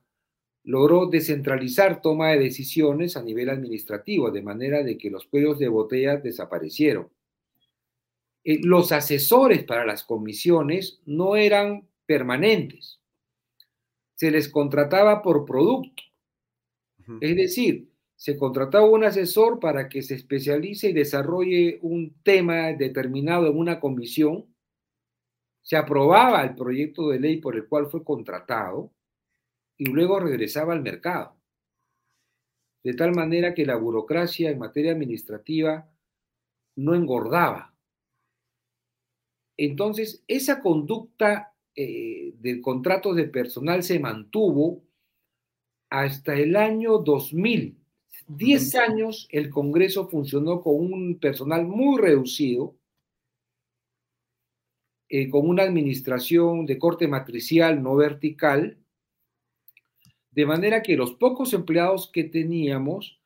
logró 0.64 1.08
descentralizar 1.08 2.02
toma 2.02 2.30
de 2.30 2.40
decisiones 2.40 3.18
a 3.18 3.24
nivel 3.24 3.50
administrativo, 3.50 4.32
de 4.32 4.42
manera 4.42 4.84
de 4.84 4.98
que 4.98 5.12
los 5.12 5.26
cuellos 5.26 5.60
de 5.60 5.68
botella 5.68 6.18
desaparecieron. 6.18 7.10
Eh, 8.44 8.60
los 8.64 8.92
asesores 8.92 9.64
para 9.64 9.86
las 9.86 10.04
comisiones 10.04 11.02
no 11.06 11.36
eran 11.36 11.88
permanentes, 12.06 13.00
se 14.16 14.32
les 14.32 14.50
contrataba 14.50 15.22
por 15.22 15.46
producto. 15.46 16.04
Es 17.22 17.36
decir, 17.36 17.88
se 18.26 18.38
contrataba 18.38 18.90
un 18.90 19.04
asesor 19.04 19.60
para 19.60 19.88
que 19.88 20.02
se 20.02 20.16
especialice 20.16 20.90
y 20.90 20.94
desarrolle 20.94 21.78
un 21.84 22.16
tema 22.24 22.74
determinado 22.74 23.46
en 23.46 23.56
una 23.56 23.80
comisión, 23.80 24.48
se 25.62 25.78
aprobaba 25.78 26.42
el 26.42 26.56
proyecto 26.56 27.10
de 27.10 27.20
ley 27.20 27.38
por 27.38 27.56
el 27.56 27.68
cual 27.68 27.86
fue 27.86 28.04
contratado 28.04 28.92
y 29.78 29.86
luego 29.92 30.20
regresaba 30.20 30.74
al 30.74 30.82
mercado. 30.82 31.38
De 32.84 32.96
tal 32.96 33.14
manera 33.14 33.54
que 33.54 33.64
la 33.64 33.76
burocracia 33.76 34.50
en 34.50 34.58
materia 34.58 34.94
administrativa 34.94 35.88
no 36.78 36.96
engordaba. 36.96 37.76
Entonces, 39.56 40.24
esa 40.28 40.64
conducta 40.64 41.54
eh, 41.76 42.34
del 42.40 42.60
contrato 42.60 43.14
de 43.14 43.26
personal 43.26 43.84
se 43.84 44.00
mantuvo 44.00 44.82
hasta 45.92 46.34
el 46.34 46.56
año 46.56 46.98
2000 46.98 47.85
10 48.28 48.76
años 48.76 49.28
el 49.32 49.50
Congreso 49.50 50.08
funcionó 50.08 50.62
con 50.62 50.76
un 50.76 51.20
personal 51.20 51.66
muy 51.66 52.02
reducido, 52.02 52.76
eh, 55.10 55.30
con 55.30 55.48
una 55.48 55.64
administración 55.64 56.66
de 56.66 56.80
corte 56.80 57.08
matricial, 57.08 57.82
no 57.82 57.96
vertical, 57.96 58.78
de 60.32 60.46
manera 60.46 60.82
que 60.82 60.98
los 60.98 61.14
pocos 61.14 61.54
empleados 61.54 62.12
que 62.12 62.24
teníamos 62.24 63.20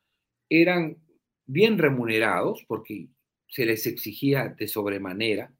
eran 0.48 0.98
bien 1.46 1.78
remunerados, 1.78 2.64
porque 2.68 3.08
se 3.48 3.66
les 3.66 3.86
exigía 3.86 4.54
de 4.56 4.68
sobremanera, 4.68 5.52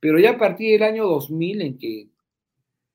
pero 0.00 0.18
ya 0.18 0.32
a 0.32 0.38
partir 0.38 0.72
del 0.72 0.82
año 0.82 1.06
2000, 1.06 1.62
en 1.62 1.78
que 1.78 2.08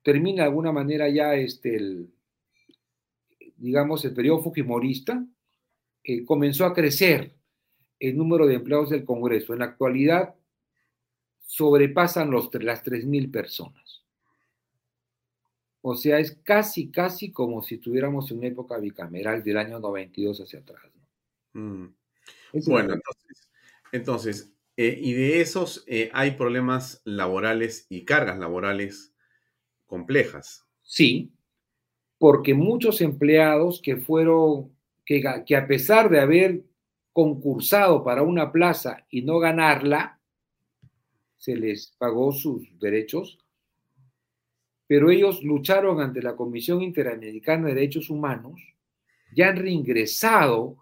termina 0.03 0.44
de 0.44 0.49
alguna 0.49 0.72
manera 0.72 1.10
ya 1.10 1.34
este, 1.35 1.76
el, 1.76 2.14
digamos, 3.57 4.03
el 4.06 4.14
periodo 4.14 4.44
fujimorista, 4.44 5.26
eh, 6.04 6.26
comenzó 6.26 6.66
a 6.66 6.74
crecer 6.74 7.34
el 8.00 8.18
número 8.18 8.46
de 8.46 8.56
empleados 8.56 8.90
del 8.90 9.06
Congreso. 9.06 9.54
En 9.54 9.60
la 9.60 9.66
actualidad 9.66 10.36
sobrepasan 11.46 12.32
los, 12.32 12.50
las 12.56 12.84
3.000 12.84 13.32
personas. 13.32 14.04
O 15.82 15.96
sea, 15.96 16.20
es 16.20 16.40
casi, 16.44 16.90
casi 16.90 17.32
como 17.32 17.62
si 17.62 17.76
estuviéramos 17.76 18.32
en 18.32 18.38
una 18.40 18.48
época 18.48 18.78
bicameral 18.78 19.44
del 19.44 19.58
año 19.58 19.80
92 19.80 20.42
hacia 20.42 20.60
atrás. 20.60 20.82
Mm. 21.54 21.88
Bueno, 22.66 22.94
entonces, 22.94 23.50
entonces 23.92 24.54
eh, 24.76 24.98
y 25.00 25.14
de 25.14 25.42
esos 25.42 25.84
eh, 25.88 26.10
hay 26.14 26.32
problemas 26.32 27.02
laborales 27.06 27.86
y 27.90 28.06
cargas 28.06 28.40
laborales 28.40 29.14
complejas. 29.86 30.66
Sí, 30.82 31.32
porque 32.18 32.56
muchos 32.56 33.02
empleados 33.02 33.82
que 33.82 33.98
fueron 33.98 34.73
que, 35.06 35.24
a 35.28 35.68
pesar 35.68 36.10
de 36.10 36.20
haber 36.20 36.64
concursado 37.12 38.04
para 38.04 38.24
una 38.24 38.52
plaza 38.52 39.06
y 39.10 39.22
no 39.22 39.40
ganarla, 39.40 40.20
se 41.38 41.56
les 41.56 41.94
pagó 41.98 42.32
sus 42.32 42.68
derechos, 42.80 43.38
pero 44.88 45.12
ellos 45.12 45.44
lucharon 45.44 46.02
ante 46.02 46.22
la 46.22 46.36
Comisión 46.36 46.82
Interamericana 46.82 47.68
de 47.68 47.76
Derechos 47.76 48.10
Humanos, 48.10 48.62
ya 49.36 49.50
han 49.50 49.58
reingresado 49.58 50.78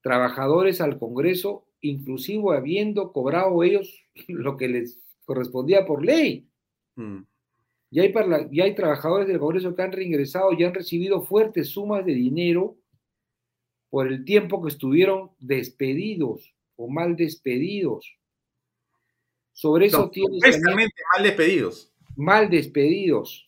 trabajadores 0.00 0.80
al 0.80 0.98
Congreso, 0.98 1.66
inclusive 1.80 2.56
habiendo 2.56 3.12
cobrado 3.12 3.62
ellos 3.62 4.04
lo 4.28 4.56
que 4.56 4.68
les 4.68 5.00
correspondía 5.24 5.86
por 5.86 6.04
ley. 6.04 6.48
Mm. 6.96 7.22
Ya, 7.90 8.02
hay 8.02 8.12
ya 8.50 8.64
hay 8.64 8.74
trabajadores 8.74 9.28
del 9.28 9.38
Congreso 9.38 9.74
que 9.74 9.82
han 9.82 9.92
reingresado 9.92 10.52
y 10.52 10.64
han 10.64 10.74
recibido 10.74 11.22
fuertes 11.22 11.68
sumas 11.68 12.04
de 12.04 12.14
dinero 12.14 12.76
por 13.92 14.08
el 14.08 14.24
tiempo 14.24 14.62
que 14.62 14.70
estuvieron 14.70 15.32
despedidos 15.38 16.54
o 16.76 16.88
mal 16.88 17.14
despedidos. 17.14 18.16
Sobre 19.52 19.84
eso 19.84 20.08
tiene. 20.08 20.38
mal 20.40 21.22
despedidos. 21.22 21.92
Mal 22.16 22.48
despedidos. 22.48 23.46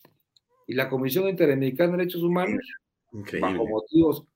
Y 0.67 0.75
la 0.75 0.87
Comisión 0.87 1.27
Interamericana 1.27 1.93
de 1.93 1.97
Derechos 1.97 2.21
Humanos, 2.21 2.63
bajo 3.41 3.67
motivos 3.67 4.27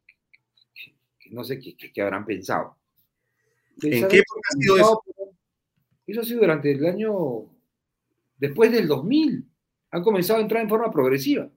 que, 1.19 1.29
no 1.29 1.43
sé 1.43 1.59
qué, 1.59 2.01
habrán 2.01 2.25
pensado. 2.25 2.75
¿En 3.83 4.07
qué 4.07 4.17
época 4.17 4.49
ha 4.49 4.57
sido 4.59 4.77
eso? 4.77 5.03
Eso 6.07 6.21
ha 6.21 6.25
sido 6.25 6.39
durante 6.39 6.71
el 6.71 6.87
año. 6.87 7.45
Después 8.35 8.71
del 8.71 8.87
2000. 8.87 9.45
Han 9.91 10.01
comenzado 10.01 10.39
a 10.39 10.41
entrar 10.41 10.63
en 10.63 10.69
forma 10.69 10.89
progresiva. 10.89 11.51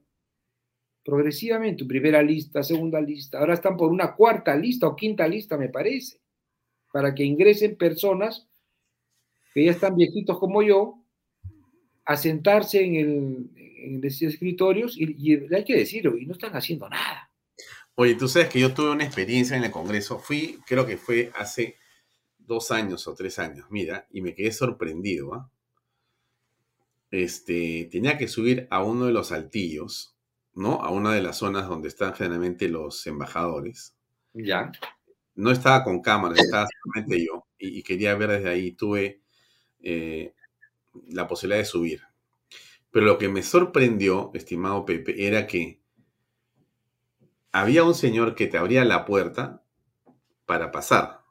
Progresivamente, 1.03 1.85
primera 1.85 2.21
lista, 2.21 2.63
segunda 2.63 3.01
lista, 3.01 3.39
ahora 3.39 3.55
están 3.55 3.75
por 3.75 3.91
una 3.91 4.15
cuarta 4.15 4.55
lista 4.55 4.87
o 4.87 4.95
quinta 4.95 5.27
lista, 5.27 5.57
me 5.57 5.69
parece, 5.69 6.19
para 6.91 7.13
que 7.13 7.23
ingresen 7.23 7.75
personas 7.75 8.47
que 9.53 9.65
ya 9.65 9.71
están 9.71 9.95
viejitos 9.95 10.39
como 10.39 10.63
yo, 10.63 10.99
a 12.05 12.17
sentarse 12.17 12.83
en, 12.83 13.51
en 13.55 14.01
los 14.01 14.21
escritorios 14.21 14.97
y, 14.97 15.15
y 15.17 15.53
hay 15.53 15.63
que 15.63 15.77
decirlo, 15.77 16.17
y 16.17 16.25
no 16.25 16.33
están 16.33 16.53
haciendo 16.53 16.89
nada. 16.89 17.29
Oye, 17.95 18.15
tú 18.15 18.27
sabes 18.27 18.49
que 18.49 18.59
yo 18.59 18.73
tuve 18.73 18.91
una 18.91 19.05
experiencia 19.05 19.55
en 19.55 19.63
el 19.63 19.71
Congreso, 19.71 20.19
fui, 20.19 20.59
creo 20.65 20.85
que 20.85 20.97
fue 20.97 21.31
hace 21.35 21.77
dos 22.37 22.71
años 22.71 23.07
o 23.07 23.13
tres 23.13 23.39
años, 23.39 23.67
mira, 23.69 24.07
y 24.11 24.21
me 24.21 24.33
quedé 24.33 24.51
sorprendido. 24.51 25.33
¿ah? 25.33 25.51
Este, 27.11 27.87
tenía 27.91 28.17
que 28.17 28.27
subir 28.27 28.67
a 28.71 28.83
uno 28.83 29.05
de 29.05 29.13
los 29.13 29.31
altillos, 29.31 30.12
¿no? 30.55 30.81
A 30.81 30.89
una 30.91 31.13
de 31.13 31.21
las 31.21 31.37
zonas 31.37 31.67
donde 31.67 31.87
están 31.87 32.13
generalmente 32.13 32.69
los 32.69 33.05
embajadores. 33.07 33.95
Ya. 34.33 34.71
No 35.35 35.51
estaba 35.51 35.83
con 35.83 36.01
cámara, 36.01 36.35
estaba 36.35 36.67
solamente 36.83 37.25
yo, 37.25 37.45
y, 37.57 37.81
quería 37.83 38.15
ver 38.15 38.29
desde 38.29 38.49
ahí. 38.49 38.71
Tuve 38.73 39.21
eh, 39.81 40.33
la 41.07 41.27
posibilidad 41.27 41.59
de 41.59 41.65
subir. 41.65 42.01
Pero 42.91 43.05
lo 43.07 43.17
que 43.17 43.29
me 43.29 43.41
sorprendió, 43.41 44.31
estimado 44.33 44.85
Pepe, 44.85 45.27
era 45.27 45.47
que 45.47 45.81
había 47.51 47.83
un 47.83 47.95
señor 47.95 48.35
que 48.35 48.47
te 48.47 48.57
abría 48.57 48.85
la 48.85 49.05
puerta 49.05 49.63
para 50.45 50.71
pasar. 50.71 51.21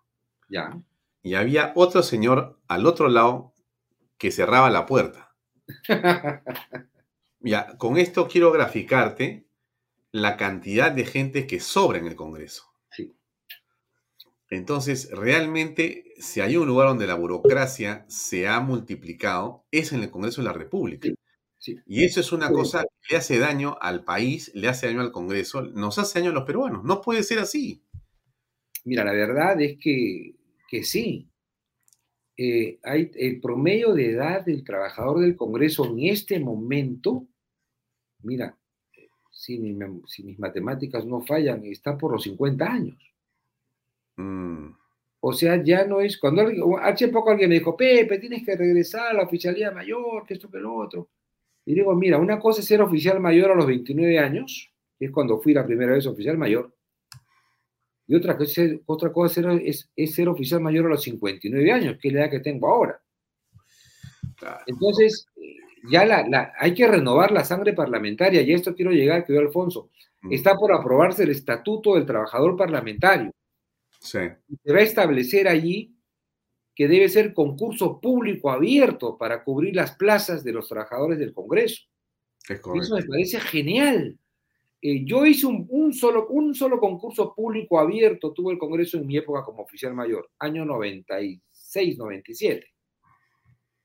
Ya. 0.49 0.83
Y 1.23 1.35
había 1.35 1.73
otro 1.77 2.03
señor 2.03 2.59
al 2.67 2.87
otro 2.87 3.09
lado 3.09 3.55
que 4.19 4.33
cerraba 4.33 4.71
la 4.71 4.87
puerta. 4.87 5.35
ya, 7.43 7.77
con 7.79 7.99
esto 7.99 8.29
quiero 8.29 8.53
graficarte 8.53 9.47
la 10.11 10.37
cantidad 10.37 10.93
de 10.93 11.05
gente 11.05 11.47
que 11.47 11.61
sobra 11.61 11.99
en 11.99 12.07
el 12.07 12.17
Congreso. 12.17 12.65
Sí. 12.91 13.15
Entonces, 14.51 15.11
realmente, 15.11 16.13
si 16.19 16.41
hay 16.41 16.57
un 16.57 16.67
lugar 16.67 16.89
donde 16.89 17.07
la 17.07 17.15
burocracia 17.15 18.05
se 18.09 18.47
ha 18.47 18.61
multiplicado, 18.61 19.65
es 19.71 19.93
en 19.93 20.03
el 20.03 20.11
Congreso 20.11 20.43
de 20.43 20.49
la 20.49 20.53
República. 20.53 21.09
Y 21.87 22.05
eso 22.05 22.21
es 22.21 22.33
una 22.33 22.51
cosa 22.51 22.83
que 22.83 23.15
le 23.15 23.19
hace 23.19 23.39
daño 23.39 23.77
al 23.81 24.05
país, 24.05 24.51
le 24.55 24.69
hace 24.69 24.87
daño 24.87 25.01
al 25.01 25.13
Congreso, 25.13 25.63
nos 25.63 25.99
hace 25.99 26.19
daño 26.19 26.33
a 26.33 26.35
los 26.35 26.45
peruanos. 26.45 26.83
No 26.85 27.01
puede 27.01 27.23
ser 27.23 27.39
así. 27.39 27.83
Mira, 28.85 29.05
la 29.05 29.13
verdad 29.13 29.61
es 29.61 29.79
que, 29.79 30.35
sí. 30.83 31.29
Eh, 32.37 32.81
hay, 32.83 33.11
el 33.15 33.41
promedio 33.41 33.93
de 33.93 34.11
edad 34.11 34.45
del 34.45 34.65
trabajador 34.65 35.21
del 35.21 35.37
Congreso 35.37 35.87
en 35.87 36.09
este 36.09 36.41
momento, 36.41 37.29
mira, 38.23 38.57
si, 39.31 39.59
mis 39.59 40.39
matemáticas 40.39 41.05
no 41.05 41.21
fallan, 41.21 41.65
está 41.65 41.97
por 41.97 42.13
los 42.13 42.23
50 42.23 42.65
años. 42.65 42.99
Mm. 44.17 44.69
O 45.21 45.33
sea, 45.33 45.63
ya 45.63 45.85
no 45.85 46.01
es. 46.01 46.19
Cuando 46.19 46.79
hace 46.79 47.09
poco 47.09 47.31
alguien 47.31 47.49
me 47.49 47.57
dijo, 47.57 47.77
Pepe, 47.77 48.19
tienes 48.19 48.45
que 48.45 48.57
regresar 48.57 49.09
a 49.09 49.15
la 49.15 49.23
oficialidad 49.23 49.73
mayor, 49.73 50.27
que 50.27 50.35
esto, 50.35 50.51
que 50.51 50.59
lo 50.59 50.75
otro. 50.75 51.09
Y 51.65 51.75
digo, 51.75 51.95
mira, 51.95 52.19
una 52.19 52.41
cosa 52.41 52.61
es 52.61 52.67
ser 52.67 52.83
oficial 52.83 53.21
mayor 53.21 53.53
a 53.53 53.55
los 53.55 53.67
29 53.67 54.19
años, 54.19 54.71
que 54.99 55.07
es 55.07 55.11
cuando 55.13 55.41
fui 55.41 55.55
la 55.55 55.65
primera 55.65 55.93
vez 55.93 56.07
oficial 56.07 56.37
mayor, 56.37 56.75
y 58.07 58.15
otra 58.17 58.37
cosa, 58.37 58.63
otra 58.87 59.13
cosa 59.13 59.53
es, 59.55 59.89
ser 60.13 60.29
oficial 60.29 60.61
mayor 60.61 60.87
a 60.87 60.91
los 60.91 61.03
59 61.03 61.73
años, 61.73 61.99
que 62.01 62.09
es 62.09 62.15
la 62.15 62.21
edad 62.23 62.31
que 62.31 62.41
tengo 62.41 62.69
ahora. 62.69 63.01
Entonces, 64.67 65.27
ya 65.91 66.05
la, 66.05 66.53
hay 66.59 66.75
que 66.75 66.87
renovar 66.87 67.33
la 67.33 67.45
sangre 67.45 67.73
parlamentaria, 67.73 68.43
y 68.43 68.53
a 68.53 68.57
esto 68.57 68.75
quiero 68.75 68.93
llegar, 68.93 69.25
querido 69.25 69.43
Alfonso. 69.43 69.91
Mm. 70.23 70.33
Está 70.33 70.55
por 70.57 70.73
aprobarse 70.73 71.25
el 71.25 71.31
Estatuto 71.31 71.95
del 71.95 72.07
Trabajador 72.07 72.57
Parlamentario. 72.57 73.33
Sí. 73.99 74.19
Se 74.65 74.73
va 74.73 74.79
a 74.79 74.83
establecer 74.83 75.49
allí 75.49 75.95
que 76.75 76.89
debe 76.89 77.09
ser 77.09 77.35
concurso 77.35 78.01
público 78.01 78.51
abierto 78.51 79.19
para 79.19 79.45
cubrir 79.45 79.77
las 79.77 79.95
plazas 79.97 80.43
de 80.43 80.53
los 80.53 80.69
trabajadores 80.69 81.19
del 81.19 81.35
Congreso. 81.35 81.83
Eso 82.49 82.97
me 82.97 83.05
parece 83.05 83.41
genial. 83.41 84.19
Eh, 84.81 85.05
yo 85.05 85.25
hice 85.25 85.47
un, 85.47 85.93
solo, 85.93 86.27
un 86.29 86.55
solo 86.55 86.81
concurso 86.81 87.35
público 87.35 87.79
abierto, 87.79 88.33
tuvo 88.33 88.51
el 88.51 88.59
Congreso 88.59 88.97
en 88.97 89.07
mi 89.07 89.17
época 89.17 89.45
como 89.45 89.63
oficial 89.63 89.95
mayor, 89.95 90.31
año 90.39 90.65
96, 90.65 91.99
97. 91.99 92.67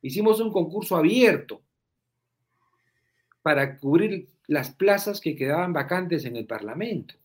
Hicimos 0.02 0.40
un 0.40 0.52
concurso 0.52 0.96
abierto 0.96 1.67
para 3.48 3.78
cubrir 3.78 4.28
las 4.48 4.74
plazas 4.74 5.22
que 5.22 5.34
quedaban 5.34 5.72
vacantes 5.72 6.26
en 6.26 6.36
el 6.36 6.46
Parlamento. 6.46 7.16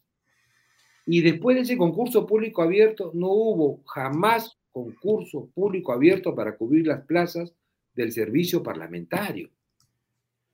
Y 1.04 1.20
después 1.20 1.56
de 1.56 1.62
ese 1.62 1.76
concurso 1.76 2.28
público 2.28 2.62
abierto 2.62 3.10
no 3.12 3.26
hubo 3.26 3.82
jamás 3.86 4.56
concurso 4.70 5.50
público 5.52 5.92
abierto 5.92 6.32
para 6.32 6.56
cubrir 6.56 6.86
las 6.86 7.04
plazas 7.06 7.52
del 7.92 8.12
servicio 8.12 8.62
parlamentario. 8.62 9.50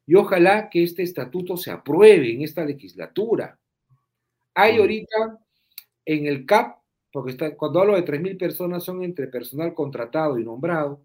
Y 0.07 0.15
ojalá 0.15 0.71
que 0.71 0.85
este 0.85 1.03
estatuto 1.03 1.59
se 1.59 1.71
apruebe 1.71 2.33
en 2.33 2.41
esta 2.41 2.65
legislatura. 2.65 3.61
Hay 4.55 4.79
ahorita 4.79 5.39
en 6.07 6.25
el 6.29 6.47
CAP, 6.47 6.79
porque 7.13 7.33
está, 7.33 7.55
cuando 7.55 7.81
hablo 7.83 7.95
de 7.95 8.07
3.000 8.07 8.39
personas 8.39 8.85
son 8.85 9.03
entre 9.03 9.27
personal 9.27 9.75
contratado 9.75 10.39
y 10.39 10.45
nombrado, 10.45 11.05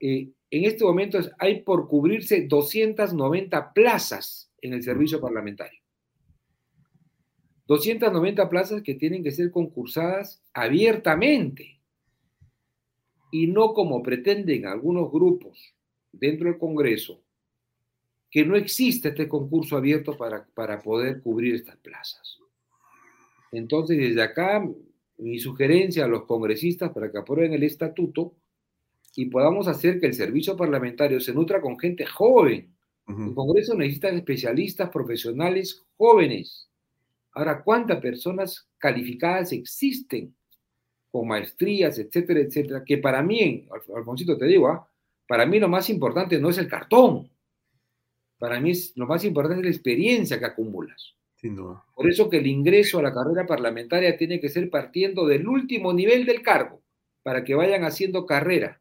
eh, 0.00 0.30
en 0.50 0.64
este 0.64 0.84
momento 0.84 1.18
hay 1.38 1.62
por 1.62 1.88
cubrirse 1.88 2.46
290 2.46 3.72
plazas 3.72 4.52
en 4.60 4.74
el 4.74 4.82
servicio 4.82 5.20
parlamentario. 5.20 5.80
290 7.66 8.48
plazas 8.48 8.82
que 8.82 8.94
tienen 8.94 9.24
que 9.24 9.32
ser 9.32 9.50
concursadas 9.50 10.42
abiertamente 10.52 11.80
y 13.32 13.48
no 13.48 13.74
como 13.74 14.02
pretenden 14.02 14.66
algunos 14.66 15.10
grupos 15.10 15.74
dentro 16.12 16.48
del 16.48 16.58
Congreso, 16.58 17.20
que 18.30 18.44
no 18.44 18.56
existe 18.56 19.08
este 19.08 19.28
concurso 19.28 19.76
abierto 19.76 20.16
para, 20.16 20.46
para 20.54 20.80
poder 20.80 21.20
cubrir 21.22 21.56
estas 21.56 21.76
plazas. 21.78 22.38
Entonces, 23.50 23.98
desde 23.98 24.22
acá, 24.22 24.64
mi 25.18 25.38
sugerencia 25.38 26.04
a 26.04 26.08
los 26.08 26.24
congresistas 26.24 26.92
para 26.92 27.10
que 27.10 27.18
aprueben 27.18 27.52
el 27.52 27.62
estatuto 27.62 28.34
y 29.16 29.26
podamos 29.26 29.66
hacer 29.66 29.98
que 29.98 30.06
el 30.06 30.14
servicio 30.14 30.56
parlamentario 30.56 31.18
se 31.20 31.32
nutra 31.32 31.60
con 31.60 31.78
gente 31.78 32.04
joven. 32.04 32.72
El 33.08 33.34
Congreso 33.34 33.74
necesita 33.74 34.08
especialistas 34.10 34.90
profesionales 34.90 35.82
jóvenes. 35.96 36.68
Ahora, 37.32 37.62
¿cuántas 37.62 38.00
personas 38.00 38.68
calificadas 38.78 39.52
existen 39.52 40.34
con 41.10 41.28
maestrías, 41.28 41.98
etcétera, 41.98 42.40
etcétera, 42.40 42.84
que 42.84 42.98
para 42.98 43.22
mí, 43.22 43.66
Alfonsito 43.96 44.36
te 44.36 44.46
digo, 44.46 44.68
¿ah? 44.68 44.86
para 45.26 45.46
mí 45.46 45.58
lo 45.58 45.68
más 45.68 45.88
importante 45.88 46.38
no 46.38 46.50
es 46.50 46.58
el 46.58 46.68
cartón, 46.68 47.30
para 48.38 48.60
mí 48.60 48.72
es, 48.72 48.92
lo 48.96 49.06
más 49.06 49.24
importante 49.24 49.60
es 49.60 49.64
la 49.64 49.70
experiencia 49.70 50.38
que 50.38 50.44
acumulas. 50.44 51.14
Sin 51.36 51.56
duda. 51.56 51.84
Por 51.94 52.08
eso 52.08 52.28
que 52.28 52.38
el 52.38 52.46
ingreso 52.46 52.98
a 52.98 53.02
la 53.02 53.14
carrera 53.14 53.46
parlamentaria 53.46 54.16
tiene 54.18 54.40
que 54.40 54.50
ser 54.50 54.68
partiendo 54.68 55.26
del 55.26 55.46
último 55.48 55.92
nivel 55.94 56.26
del 56.26 56.42
cargo, 56.42 56.82
para 57.22 57.44
que 57.44 57.54
vayan 57.54 57.84
haciendo 57.84 58.26
carrera. 58.26 58.80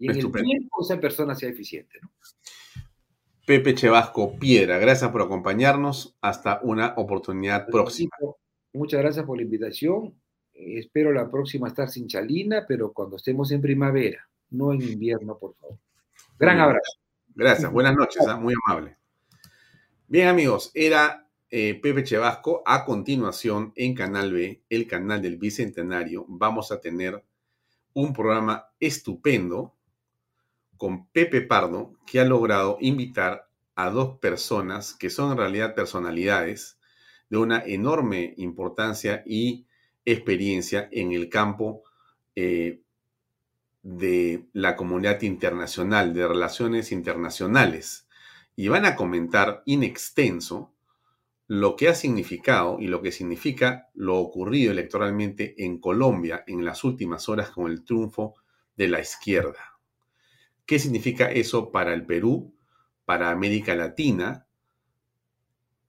Y 0.00 0.10
en 0.10 0.16
el 0.16 0.32
tiempo 0.32 0.82
esa 0.82 0.98
persona 0.98 1.36
sea 1.36 1.50
eficiente. 1.50 2.00
Pepe 3.46 3.74
Chevasco 3.76 4.36
Piedra, 4.36 4.78
gracias 4.78 5.12
por 5.12 5.22
acompañarnos. 5.22 6.16
Hasta 6.20 6.58
una 6.64 6.94
oportunidad 6.96 7.68
próxima. 7.68 8.10
Muchas 8.72 9.00
gracias 9.00 9.24
por 9.24 9.36
la 9.36 9.44
invitación 9.44 10.14
espero 10.60 11.12
la 11.12 11.30
próxima 11.30 11.68
estar 11.68 11.88
sin 11.88 12.06
chalina, 12.06 12.64
pero 12.66 12.92
cuando 12.92 13.16
estemos 13.16 13.50
en 13.52 13.60
primavera, 13.60 14.28
no 14.50 14.72
en 14.72 14.82
invierno, 14.82 15.38
por 15.38 15.54
favor. 15.54 15.78
Gran 16.38 16.60
abrazo. 16.60 16.98
Gracias, 17.34 17.70
buenas 17.72 17.94
noches, 17.94 18.26
¿ah? 18.26 18.36
muy 18.36 18.54
amable. 18.66 18.96
Bien 20.08 20.28
amigos, 20.28 20.70
era 20.74 21.28
eh, 21.50 21.78
Pepe 21.80 22.04
Chevasco. 22.04 22.62
A 22.66 22.84
continuación, 22.84 23.72
en 23.76 23.94
Canal 23.94 24.32
B, 24.32 24.62
el 24.68 24.86
canal 24.86 25.22
del 25.22 25.38
Bicentenario, 25.38 26.24
vamos 26.28 26.72
a 26.72 26.80
tener 26.80 27.22
un 27.92 28.12
programa 28.12 28.68
estupendo 28.78 29.74
con 30.80 31.08
Pepe 31.08 31.42
Pardo, 31.42 31.92
que 32.06 32.20
ha 32.20 32.24
logrado 32.24 32.78
invitar 32.80 33.50
a 33.74 33.90
dos 33.90 34.16
personas 34.18 34.94
que 34.94 35.10
son 35.10 35.32
en 35.32 35.36
realidad 35.36 35.74
personalidades 35.74 36.78
de 37.28 37.36
una 37.36 37.62
enorme 37.62 38.32
importancia 38.38 39.22
y 39.26 39.66
experiencia 40.06 40.88
en 40.90 41.12
el 41.12 41.28
campo 41.28 41.82
eh, 42.34 42.80
de 43.82 44.48
la 44.54 44.74
comunidad 44.74 45.20
internacional, 45.20 46.14
de 46.14 46.26
relaciones 46.26 46.92
internacionales, 46.92 48.08
y 48.56 48.68
van 48.68 48.86
a 48.86 48.96
comentar 48.96 49.62
in 49.66 49.82
extenso 49.82 50.72
lo 51.46 51.76
que 51.76 51.88
ha 51.88 51.94
significado 51.94 52.78
y 52.80 52.86
lo 52.86 53.02
que 53.02 53.12
significa 53.12 53.90
lo 53.92 54.16
ocurrido 54.16 54.72
electoralmente 54.72 55.62
en 55.62 55.78
Colombia 55.78 56.42
en 56.46 56.64
las 56.64 56.84
últimas 56.84 57.28
horas 57.28 57.50
con 57.50 57.70
el 57.70 57.84
triunfo 57.84 58.36
de 58.78 58.88
la 58.88 59.00
izquierda. 59.00 59.69
¿Qué 60.70 60.78
significa 60.78 61.32
eso 61.32 61.72
para 61.72 61.92
el 61.92 62.06
Perú, 62.06 62.54
para 63.04 63.32
América 63.32 63.74
Latina. 63.74 64.46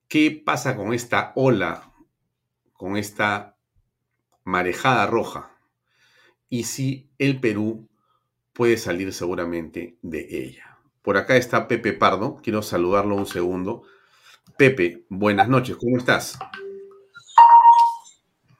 ¿Qué 0.08 0.42
pasa 0.44 0.76
con 0.76 0.96
esta 0.96 1.34
ola, 1.36 1.94
con 2.74 2.98
esta 2.98 3.58
marejada 4.44 5.06
roja? 5.06 5.56
Y 6.50 6.64
si 6.64 7.12
el 7.20 7.40
Perú 7.40 7.90
puede 8.54 8.76
salir 8.78 9.14
seguramente 9.14 10.00
de 10.02 10.26
ella. 10.32 10.80
Por 11.04 11.16
acá 11.16 11.38
está 11.38 11.68
Pepe 11.68 11.94
Pardo, 11.94 12.38
quiero 12.42 12.64
saludarlo 12.64 13.16
un 13.16 13.28
segundo. 13.28 13.84
Pepe, 14.58 15.06
buenas 15.10 15.48
noches, 15.48 15.78
¿cómo 15.78 15.98
estás? 15.98 16.40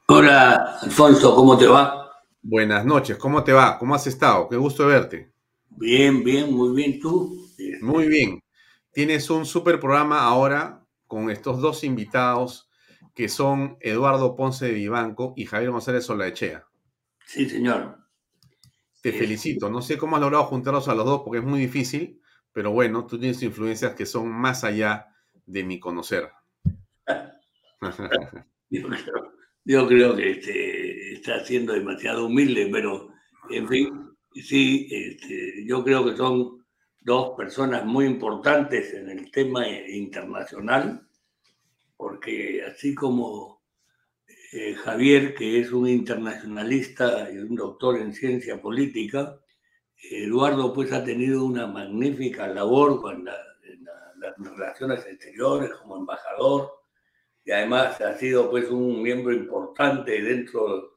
Hola, 0.06 0.78
Alfonso, 0.84 1.34
¿cómo 1.34 1.58
te 1.58 1.66
va? 1.66 2.12
Buenas 2.44 2.86
noches, 2.86 3.18
¿cómo 3.18 3.44
te 3.44 3.54
va? 3.54 3.80
¿Cómo 3.80 3.96
has 3.96 4.06
estado? 4.06 4.48
Qué 4.50 4.58
gusto 4.58 4.86
verte. 4.86 5.31
Bien, 5.78 6.24
bien, 6.24 6.54
muy 6.54 6.76
bien, 6.76 7.00
¿tú? 7.00 7.48
Muy 7.82 8.08
bien. 8.08 8.44
Tienes 8.92 9.30
un 9.30 9.46
super 9.46 9.80
programa 9.80 10.22
ahora 10.22 10.86
con 11.08 11.30
estos 11.30 11.62
dos 11.62 11.84
invitados 11.84 12.70
que 13.16 13.30
son 13.30 13.78
Eduardo 13.82 14.36
Ponce 14.36 14.66
de 14.66 14.74
Vivanco 14.74 15.34
y 15.36 15.46
Javier 15.46 15.72
González 15.72 16.06
Solaechea. 16.06 16.66
Sí, 17.26 17.50
señor. 17.50 17.98
Te 19.02 19.12
felicito. 19.12 19.70
No 19.70 19.82
sé 19.82 19.98
cómo 19.98 20.16
has 20.16 20.22
logrado 20.22 20.46
juntarlos 20.46 20.88
a 20.88 20.96
los 20.96 21.06
dos 21.06 21.22
porque 21.24 21.40
es 21.40 21.46
muy 21.46 21.60
difícil, 21.60 22.22
pero 22.52 22.72
bueno, 22.72 23.08
tú 23.08 23.18
tienes 23.18 23.42
influencias 23.42 23.96
que 23.96 24.06
son 24.06 24.30
más 24.30 24.64
allá 24.64 25.08
de 25.46 25.64
mi 25.64 25.80
conocer. 25.80 26.30
yo, 29.66 29.88
creo, 29.88 30.16
que 30.16 30.32
este, 30.32 31.14
está 31.14 31.44
siendo 31.44 31.74
demasiado 31.74 32.28
humilde, 32.28 32.70
pero 32.72 33.10
en 33.50 33.68
fin, 33.68 34.11
sí, 34.34 34.88
este, 34.92 35.66
yo 35.66 35.84
creo 35.84 36.06
que 36.06 36.16
son 36.16 36.66
dos 37.02 37.36
personas 37.36 37.86
muy 37.86 38.06
importantes 38.06 38.94
en 38.94 39.10
el 39.10 39.32
tema 39.32 39.68
internacional, 39.68 41.08
porque 41.98 42.64
así 42.64 42.94
como 42.94 43.62
eh, 44.52 44.76
Javier, 44.76 45.34
que 45.34 45.60
es 45.60 45.72
un 45.72 45.88
internacionalista 45.88 47.32
y 47.32 47.38
un 47.38 47.56
doctor 47.56 47.98
en 48.00 48.14
ciencia 48.14 48.62
política, 48.62 49.40
Eduardo 50.10 50.74
pues 50.74 50.92
ha 50.92 51.04
tenido 51.04 51.46
una 51.46 51.68
magnífica 51.68 52.48
labor 52.48 53.02
con 53.02 53.26
la 53.26 53.38
las 54.22 54.38
relaciones 54.38 55.06
exteriores 55.06 55.72
como 55.74 55.98
embajador 55.98 56.72
y 57.44 57.52
además 57.52 58.00
ha 58.02 58.18
sido 58.18 58.50
pues 58.50 58.70
un 58.70 59.02
miembro 59.02 59.34
importante 59.34 60.22
dentro 60.22 60.91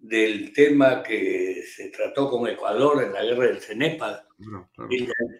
del 0.00 0.52
tema 0.52 1.02
que 1.02 1.62
se 1.62 1.90
trató 1.90 2.30
con 2.30 2.48
Ecuador 2.48 3.02
en 3.04 3.12
la 3.12 3.22
guerra 3.22 3.46
del 3.46 3.60
CENEPA. 3.60 4.26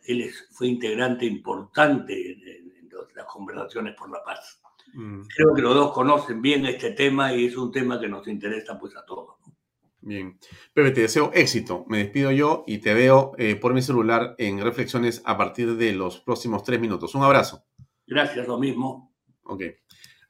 Él, 0.06 0.30
fue 0.50 0.68
integrante 0.68 1.24
importante 1.24 2.32
en, 2.32 2.70
las 3.14 3.26
conversaciones 3.26 3.94
por 3.96 4.10
la 4.10 4.22
paz. 4.22 4.60
Mm. 4.92 5.22
Creo 5.34 5.54
que 5.54 5.62
los 5.62 5.74
dos 5.74 5.92
conocen 5.92 6.42
bien 6.42 6.66
este 6.66 6.92
tema 6.92 7.34
y 7.34 7.46
es 7.46 7.56
un 7.56 7.72
tema 7.72 8.00
que 8.00 8.08
nos 8.08 8.26
interesa 8.28 8.78
pues 8.78 8.96
a 8.96 9.04
todos. 9.04 9.36
Bien. 10.02 10.38
Pepe, 10.72 10.90
te 10.92 11.02
deseo 11.02 11.30
éxito. 11.34 11.84
Me 11.88 11.98
despido 11.98 12.30
yo 12.30 12.64
y 12.66 12.78
te 12.78 12.94
veo 12.94 13.32
eh, 13.38 13.56
por 13.56 13.74
mi 13.74 13.82
celular 13.82 14.34
en 14.38 14.60
reflexiones 14.60 15.22
a 15.24 15.36
partir 15.36 15.76
de 15.76 15.92
los 15.92 16.20
próximos 16.20 16.62
tres 16.62 16.80
minutos. 16.80 17.14
Un 17.14 17.22
abrazo. 17.22 17.64
Gracias, 18.06 18.46
lo 18.46 18.58
mismo. 18.58 19.14
Ok. 19.44 19.62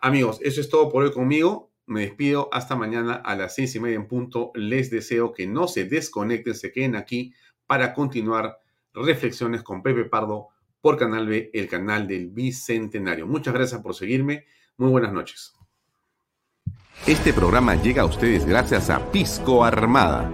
Amigos, 0.01 0.41
eso 0.43 0.61
es 0.61 0.69
todo 0.69 0.89
por 0.89 1.05
hoy 1.05 1.13
conmigo. 1.13 1.70
Me 1.91 2.03
despido 2.03 2.49
hasta 2.53 2.77
mañana 2.77 3.15
a 3.15 3.35
las 3.35 3.57
seis 3.57 3.75
y 3.75 3.81
media 3.81 3.97
en 3.97 4.07
punto. 4.07 4.53
Les 4.55 4.91
deseo 4.91 5.33
que 5.33 5.49
no 5.49 5.67
se 5.67 5.87
desconecten, 5.87 6.55
se 6.55 6.71
queden 6.71 6.95
aquí 6.95 7.35
para 7.67 7.93
continuar 7.95 8.61
reflexiones 8.95 9.65
con 9.65 9.83
Pepe 9.83 10.05
Pardo 10.05 10.51
por 10.81 10.97
Canal 10.97 11.27
B, 11.27 11.51
el 11.53 11.67
canal 11.67 12.07
del 12.07 12.29
Bicentenario. 12.29 13.27
Muchas 13.27 13.55
gracias 13.55 13.81
por 13.81 13.97
seguirme. 13.97 14.45
Muy 14.77 14.89
buenas 14.89 15.13
noches. 15.13 15.53
Este 17.09 17.33
programa 17.33 17.75
llega 17.75 18.03
a 18.03 18.07
ustedes 18.07 18.47
gracias 18.47 18.89
a 18.89 19.11
Pisco 19.11 19.65
Armada. 19.65 20.33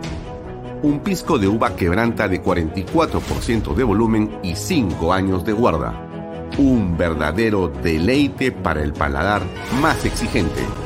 Un 0.82 1.00
pisco 1.02 1.38
de 1.38 1.48
uva 1.48 1.74
quebranta 1.74 2.28
de 2.28 2.42
44% 2.42 3.74
de 3.74 3.82
volumen 3.82 4.40
y 4.42 4.56
5 4.56 5.10
años 5.10 5.42
de 5.46 5.54
guarda. 5.54 6.50
Un 6.58 6.98
verdadero 6.98 7.68
deleite 7.68 8.52
para 8.52 8.82
el 8.82 8.92
paladar 8.92 9.40
más 9.80 10.04
exigente. 10.04 10.85